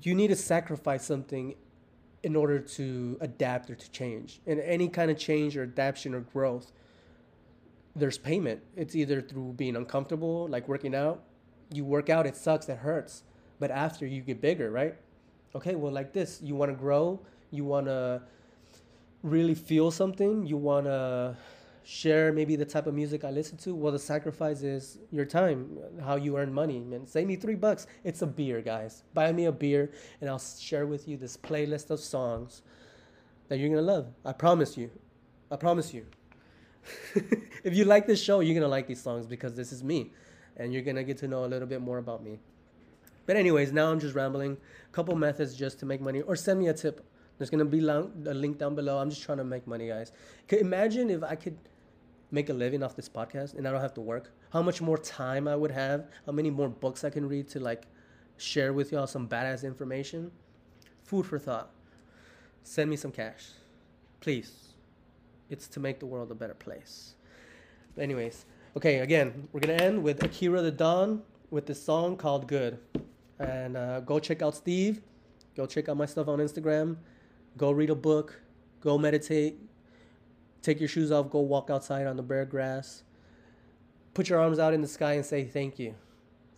you 0.01 0.15
need 0.15 0.29
to 0.29 0.37
sacrifice 0.37 1.05
something 1.05 1.57
in 2.23 2.37
order 2.37 2.61
to 2.61 3.19
adapt 3.21 3.69
or 3.69 3.75
to 3.75 3.91
change. 3.91 4.41
And 4.47 4.61
any 4.61 4.89
kind 4.89 5.11
of 5.11 5.19
change 5.19 5.57
or 5.57 5.65
adaptation 5.65 6.15
or 6.15 6.21
growth, 6.21 6.71
there's 7.97 8.17
payment. 8.17 8.63
It's 8.77 8.95
either 8.95 9.21
through 9.21 9.55
being 9.55 9.75
uncomfortable, 9.75 10.47
like 10.49 10.69
working 10.69 10.95
out. 10.95 11.25
You 11.73 11.85
work 11.85 12.09
out, 12.09 12.27
it 12.27 12.37
sucks, 12.37 12.69
it 12.69 12.79
hurts. 12.79 13.25
But 13.59 13.73
after 13.73 14.07
you 14.07 14.23
get 14.23 14.41
bigger, 14.41 14.71
right? 14.71 14.95
Okay, 15.57 15.75
well, 15.75 15.93
like 15.93 16.13
this, 16.13 16.41
you 16.43 16.55
want 16.55 16.71
to 16.71 16.77
grow, 16.77 17.21
you 17.51 17.65
want 17.65 17.87
to 17.87 18.23
really 19.23 19.55
feel 19.55 19.91
something, 19.91 20.47
you 20.47 20.57
want 20.57 20.87
to 20.87 21.37
share 21.83 22.33
maybe 22.33 22.57
the 22.57 22.65
type 22.65 22.87
of 22.87 22.95
music 22.95 23.25
I 23.25 23.31
listen 23.31 23.57
to. 23.59 23.75
Well, 23.75 23.93
the 23.93 23.99
sacrifice 23.99 24.63
is 24.63 24.99
your 25.11 25.25
time, 25.25 25.79
how 26.03 26.17
you 26.17 26.37
earn 26.37 26.53
money. 26.53 26.81
Man, 26.81 27.07
save 27.07 27.27
me 27.27 27.37
three 27.37 27.55
bucks. 27.55 27.87
It's 28.05 28.23
a 28.23 28.27
beer, 28.27 28.61
guys. 28.61 29.03
Buy 29.15 29.33
me 29.33 29.47
a 29.47 29.53
beer, 29.53 29.91
and 30.21 30.31
I'll 30.31 30.39
share 30.39 30.87
with 30.87 31.09
you 31.09 31.17
this 31.17 31.37
playlist 31.37 31.91
of 31.91 32.01
songs 32.01 32.63
that 33.49 33.59
you're 33.59 33.69
gonna 33.69 33.83
love. 33.83 34.07
I 34.25 34.33
promise 34.33 34.77
you. 34.77 34.91
I 35.51 35.57
promise 35.57 35.93
you. 35.93 36.07
if 37.65 37.75
you 37.75 37.85
like 37.85 38.07
this 38.07 38.23
show, 38.23 38.41
you're 38.41 38.55
gonna 38.55 38.69
like 38.69 38.87
these 38.87 39.03
songs 39.03 39.27
because 39.27 39.55
this 39.55 39.73
is 39.73 39.83
me, 39.83 40.13
and 40.57 40.73
you're 40.73 40.83
gonna 40.83 41.05
get 41.05 41.19
to 41.19 41.29
know 41.29 41.45
a 41.45 41.49
little 41.49 41.69
bit 41.69 41.81
more 41.81 41.99
about 41.99 42.23
me. 42.23 42.39
But 43.27 43.37
anyways, 43.37 43.73
now 43.73 43.91
I'm 43.91 44.01
just 44.01 44.15
rambling. 44.15 44.57
A 44.89 44.93
couple 44.93 45.15
methods 45.17 45.55
just 45.55 45.79
to 45.81 45.87
make 45.87 46.01
money, 46.01 46.21
or 46.23 46.37
send 46.37 46.61
me 46.61 46.69
a 46.69 46.75
tip. 46.75 47.05
There's 47.41 47.49
gonna 47.49 47.65
be 47.65 47.79
a 47.89 48.35
link 48.35 48.59
down 48.59 48.75
below. 48.75 48.99
I'm 48.99 49.09
just 49.09 49.23
trying 49.23 49.39
to 49.39 49.45
make 49.45 49.67
money, 49.67 49.89
guys. 49.89 50.13
Imagine 50.51 51.09
if 51.09 51.23
I 51.23 51.37
could 51.37 51.57
make 52.31 52.51
a 52.51 52.53
living 52.53 52.83
off 52.83 52.95
this 52.95 53.09
podcast 53.09 53.55
and 53.55 53.67
I 53.67 53.71
don't 53.71 53.81
have 53.81 53.95
to 53.95 54.03
work, 54.03 54.31
how 54.53 54.61
much 54.61 54.83
more 54.83 54.99
time 54.99 55.49
I 55.49 55.57
would 55.57 55.71
have, 55.71 56.05
how 56.27 56.33
many 56.33 56.51
more 56.51 56.69
books 56.69 57.03
I 57.03 57.09
can 57.09 57.27
read 57.27 57.49
to 57.49 57.59
like 57.59 57.87
share 58.37 58.75
with 58.75 58.93
y'all 58.93 59.07
some 59.07 59.27
badass 59.27 59.65
information. 59.65 60.31
Food 61.03 61.25
for 61.25 61.39
thought. 61.39 61.71
Send 62.63 62.91
me 62.91 62.97
some 62.97 63.11
cash. 63.11 63.47
Please. 64.21 64.75
It's 65.49 65.67
to 65.69 65.81
make 65.81 65.99
the 65.99 66.05
world 66.05 66.31
a 66.31 66.35
better 66.35 66.53
place. 66.53 67.15
But 67.95 68.03
anyways, 68.03 68.45
okay, 68.77 68.99
again, 68.99 69.49
we're 69.55 69.61
gonna 69.61 69.83
end 69.83 70.03
with 70.03 70.23
Akira 70.23 70.61
the 70.61 70.71
Don 70.71 71.23
with 71.51 71.65
this 71.65 71.83
song 71.83 72.19
called 72.19 72.47
Good. 72.47 72.79
And 73.39 73.79
uh, 73.79 74.01
go 74.01 74.19
check 74.19 74.43
out 74.43 74.55
Steve. 74.55 75.01
Go 75.57 75.65
check 75.65 75.89
out 75.89 75.97
my 75.97 76.05
stuff 76.05 76.29
on 76.29 76.39
Instagram. 76.39 76.99
Go 77.57 77.71
read 77.71 77.91
a 77.91 77.95
book. 77.95 78.41
Go 78.81 78.97
meditate 78.97 79.59
Take 80.63 80.79
your 80.79 80.89
shoes 80.89 81.11
off, 81.11 81.31
go 81.31 81.41
walk 81.41 81.71
outside 81.71 82.07
on 82.07 82.17
the 82.17 82.23
bare 82.23 82.45
grass. 82.45 83.03
Put 84.13 84.29
your 84.29 84.41
arms 84.41 84.59
out 84.59 84.75
in 84.75 84.83
the 84.83 84.89
sky 84.89 85.15
and 85.15 85.25
say 85.25 85.45
thank 85.45 85.79
you. 85.79 85.95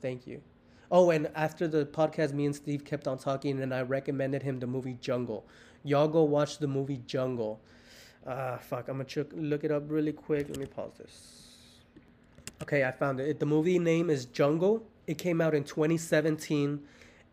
Thank 0.01 0.27
you. 0.27 0.43
Oh, 0.90 1.10
and 1.10 1.31
after 1.35 1.69
the 1.69 1.86
podcast, 1.86 2.32
me 2.32 2.47
and 2.47 2.55
Steve 2.55 2.85
kept 2.85 3.06
on 3.06 3.19
talking, 3.19 3.60
and 3.60 3.73
I 3.73 3.82
recommended 3.82 4.43
him 4.43 4.59
the 4.59 4.66
movie 4.66 4.98
Jungle. 5.01 5.47
Y'all 5.85 6.09
go 6.09 6.24
watch 6.24 6.59
the 6.59 6.66
movie 6.66 7.01
Jungle. 7.06 7.60
Ah, 8.27 8.31
uh, 8.31 8.59
fuck. 8.59 8.89
I'm 8.89 8.98
gonna 8.98 9.05
ch- 9.05 9.32
look 9.32 9.64
it 9.64 9.70
up 9.70 9.85
really 9.86 10.12
quick. 10.12 10.48
Let 10.48 10.59
me 10.59 10.66
pause 10.66 10.93
this. 10.98 11.56
Okay, 12.62 12.85
I 12.85 12.90
found 12.90 13.20
it. 13.20 13.40
The 13.40 13.47
movie 13.47 13.78
name 13.78 14.10
is 14.10 14.27
Jungle. 14.27 14.85
It 15.06 15.19
came 15.19 15.40
out 15.40 15.55
in 15.55 15.64
2017, 15.64 16.81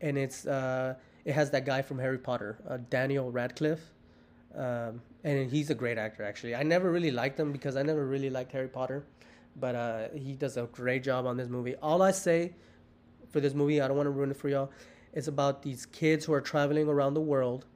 and 0.01 0.17
it's 0.17 0.45
uh, 0.45 0.95
it 1.29 1.33
has 1.33 1.51
that 1.51 1.63
guy 1.63 1.83
from 1.83 1.99
Harry 1.99 2.17
Potter, 2.17 2.57
uh, 2.67 2.77
Daniel 2.89 3.31
Radcliffe. 3.31 3.91
Um, 4.55 4.99
and 5.23 5.51
he's 5.51 5.69
a 5.69 5.75
great 5.75 5.99
actor 5.99 6.23
actually. 6.23 6.55
I 6.55 6.63
never 6.63 6.91
really 6.91 7.11
liked 7.11 7.39
him 7.39 7.51
because 7.51 7.75
I 7.75 7.83
never 7.83 8.07
really 8.07 8.31
liked 8.31 8.51
Harry 8.51 8.67
Potter, 8.67 9.03
but 9.55 9.75
uh, 9.75 10.07
he 10.15 10.33
does 10.33 10.57
a 10.57 10.63
great 10.71 11.03
job 11.03 11.27
on 11.27 11.37
this 11.37 11.47
movie. 11.47 11.75
All 11.83 12.01
I 12.01 12.09
say 12.09 12.53
for 13.29 13.39
this 13.39 13.53
movie, 13.53 13.79
I 13.79 13.87
don't 13.87 13.95
want 13.95 14.07
to 14.07 14.11
ruin 14.11 14.31
it 14.31 14.37
for 14.37 14.49
y'all. 14.49 14.71
It's 15.13 15.27
about 15.27 15.61
these 15.61 15.85
kids 15.85 16.25
who 16.25 16.33
are 16.33 16.41
traveling 16.41 16.87
around 16.87 17.13
the 17.13 17.21
world, 17.21 17.67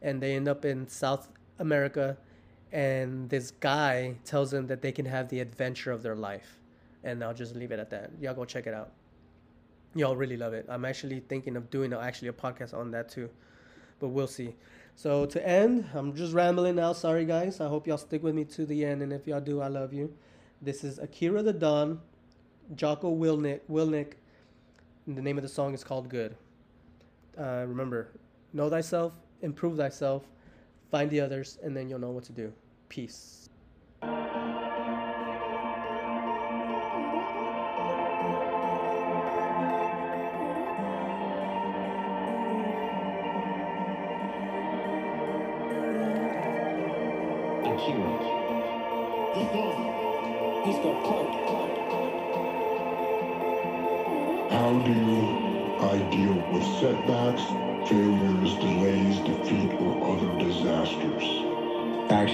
and 0.00 0.22
they 0.22 0.34
end 0.34 0.48
up 0.48 0.64
in 0.64 0.88
South 0.88 1.28
America, 1.58 2.16
and 2.72 3.28
this 3.28 3.50
guy 3.50 4.14
tells 4.24 4.50
them 4.50 4.66
that 4.68 4.80
they 4.80 4.92
can 4.92 5.04
have 5.04 5.28
the 5.28 5.40
adventure 5.40 5.92
of 5.92 6.02
their 6.02 6.16
life, 6.16 6.58
and 7.04 7.22
I'll 7.22 7.34
just 7.34 7.54
leave 7.54 7.70
it 7.70 7.80
at 7.80 7.90
that. 7.90 8.12
Y'all 8.18 8.32
go 8.32 8.46
check 8.46 8.66
it 8.66 8.72
out. 8.72 8.92
Y'all 9.98 10.14
really 10.14 10.36
love 10.36 10.52
it. 10.52 10.64
I'm 10.68 10.84
actually 10.84 11.18
thinking 11.18 11.56
of 11.56 11.70
doing 11.70 11.92
actually 11.92 12.28
a 12.28 12.32
podcast 12.32 12.72
on 12.72 12.92
that 12.92 13.08
too, 13.08 13.28
but 13.98 14.10
we'll 14.10 14.28
see. 14.28 14.54
So 14.94 15.26
to 15.26 15.44
end, 15.44 15.86
I'm 15.92 16.14
just 16.14 16.32
rambling 16.32 16.76
now. 16.76 16.92
Sorry, 16.92 17.24
guys. 17.24 17.60
I 17.60 17.66
hope 17.66 17.88
y'all 17.88 17.98
stick 17.98 18.22
with 18.22 18.32
me 18.32 18.44
to 18.44 18.64
the 18.64 18.84
end, 18.84 19.02
and 19.02 19.12
if 19.12 19.26
y'all 19.26 19.40
do, 19.40 19.60
I 19.60 19.66
love 19.66 19.92
you. 19.92 20.14
This 20.62 20.84
is 20.84 21.00
Akira 21.00 21.42
the 21.42 21.52
Don, 21.52 22.00
Jocko. 22.76 23.12
Willink. 23.12 24.12
And 25.08 25.16
the 25.16 25.22
name 25.22 25.36
of 25.36 25.42
the 25.42 25.48
song 25.48 25.74
is 25.74 25.82
called 25.82 26.08
Good. 26.08 26.36
Uh, 27.36 27.64
remember, 27.66 28.12
know 28.52 28.70
thyself, 28.70 29.14
improve 29.42 29.76
thyself, 29.76 30.28
find 30.92 31.10
the 31.10 31.20
others, 31.20 31.58
and 31.60 31.76
then 31.76 31.88
you'll 31.88 31.98
know 31.98 32.10
what 32.10 32.22
to 32.24 32.32
do. 32.32 32.52
Peace. 32.88 33.48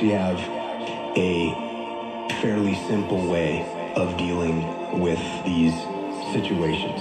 Actually 0.04 0.10
have 0.10 1.16
a 1.16 1.54
fairly 2.40 2.74
simple 2.86 3.26
way 3.26 3.64
of 3.96 4.16
dealing 4.18 5.00
with 5.00 5.20
these 5.44 5.72
situations. 6.32 7.00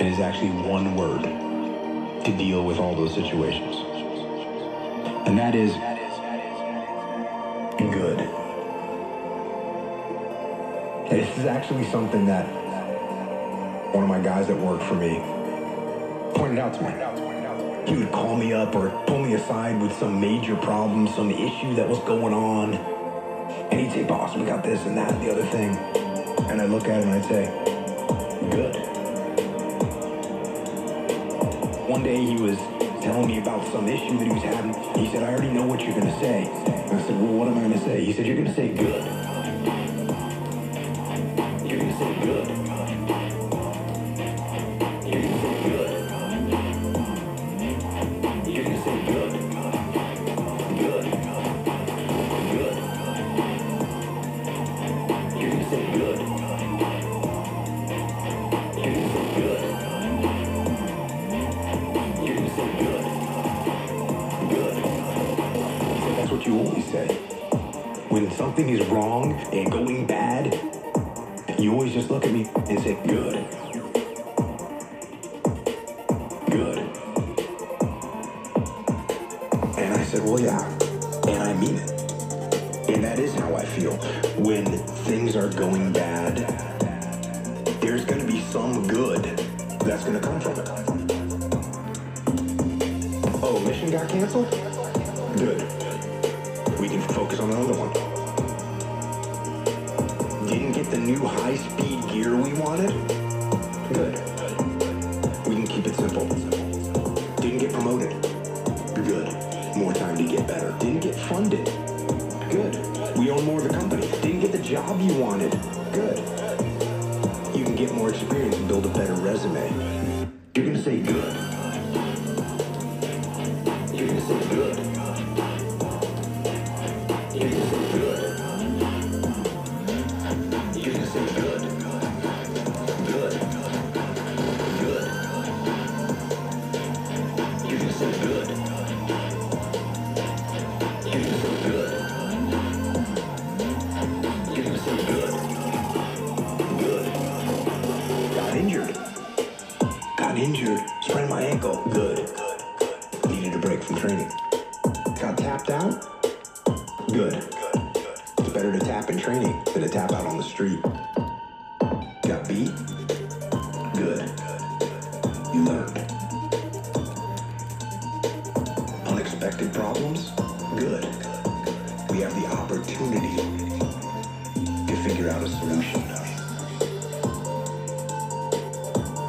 It 0.00 0.06
is 0.06 0.20
actually 0.20 0.50
one 0.50 0.96
word 0.96 1.22
to 1.22 2.36
deal 2.36 2.64
with 2.64 2.78
all 2.78 2.94
those 2.94 3.12
situations. 3.12 3.76
And 5.26 5.38
that 5.38 5.54
is 5.54 5.74
good. 7.78 8.18
This 11.10 11.38
is 11.38 11.44
actually 11.44 11.84
something 11.90 12.26
that 12.26 12.46
one 13.94 14.04
of 14.04 14.08
my 14.08 14.20
guys 14.20 14.46
that 14.46 14.56
worked 14.56 14.84
for 14.84 14.94
me 14.94 15.18
pointed 16.34 16.58
out 16.58 16.74
to 16.74 16.82
me. 16.82 17.23
He 17.86 17.96
would 17.96 18.10
call 18.12 18.36
me 18.36 18.52
up 18.52 18.74
or 18.74 18.90
pull 19.06 19.18
me 19.18 19.34
aside 19.34 19.80
with 19.80 19.92
some 19.98 20.18
major 20.20 20.56
problem, 20.56 21.06
some 21.08 21.30
issue 21.30 21.74
that 21.74 21.88
was 21.88 21.98
going 22.00 22.32
on. 22.32 22.74
And 23.70 23.80
he'd 23.80 23.92
say, 23.92 24.04
boss, 24.04 24.34
we 24.36 24.44
got 24.44 24.62
this 24.62 24.80
and 24.86 24.96
that 24.96 25.12
and 25.12 25.22
the 25.22 25.30
other 25.30 25.44
thing. 25.46 25.76
And 26.50 26.62
I'd 26.62 26.70
look 26.70 26.88
at 26.88 27.02
him 27.02 27.10
and 27.10 27.22
I'd 27.22 27.28
say, 27.28 27.44
good. 28.50 28.76
One 31.88 32.02
day 32.02 32.24
he 32.24 32.36
was 32.36 32.56
telling 33.02 33.26
me 33.26 33.38
about 33.38 33.66
some 33.70 33.86
issue 33.86 34.16
that 34.16 34.24
he 34.24 34.32
was 34.32 34.42
having. 34.42 34.72
He 34.98 35.10
said, 35.10 35.22
I 35.22 35.32
already 35.32 35.50
know 35.50 35.66
what 35.66 35.80
you're 35.80 35.94
going 35.94 36.06
to 36.06 36.20
say. 36.20 36.48
I 36.50 37.02
said, 37.02 37.20
well, 37.20 37.32
what 37.32 37.48
am 37.48 37.58
I 37.58 37.60
going 37.60 37.72
to 37.74 37.84
say? 37.84 38.02
He 38.02 38.14
said, 38.14 38.26
you're 38.26 38.36
going 38.36 38.48
to 38.48 38.54
say 38.54 38.68
good. 38.72 39.23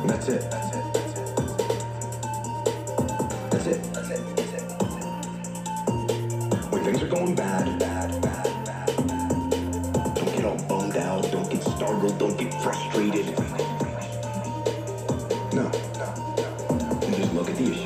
That's 0.08 0.28
it. 0.28 0.52
That's 0.52 0.76
it. 0.76 0.84
That's 3.52 3.68
it. 3.68 3.94
That's 3.94 4.10
it. 4.12 4.36
That's 4.36 4.54
it. 4.54 4.62
When 6.72 6.84
things 6.84 7.02
are 7.02 7.08
going 7.08 7.36
bad, 7.36 7.80
bad, 7.80 8.22
bad, 8.22 8.66
bad, 8.66 8.88
don't 10.16 10.36
get 10.36 10.46
all 10.46 10.58
bummed 10.68 10.98
out. 10.98 11.32
Don't 11.32 11.50
get 11.50 11.64
startled. 11.64 12.18
Don't 12.20 12.38
get 12.38 12.54
frustrated. 12.62 13.26
No. 15.54 15.72
Just 17.18 17.34
look 17.34 17.50
at 17.50 17.58
the 17.58 17.72
issue. 17.72 17.85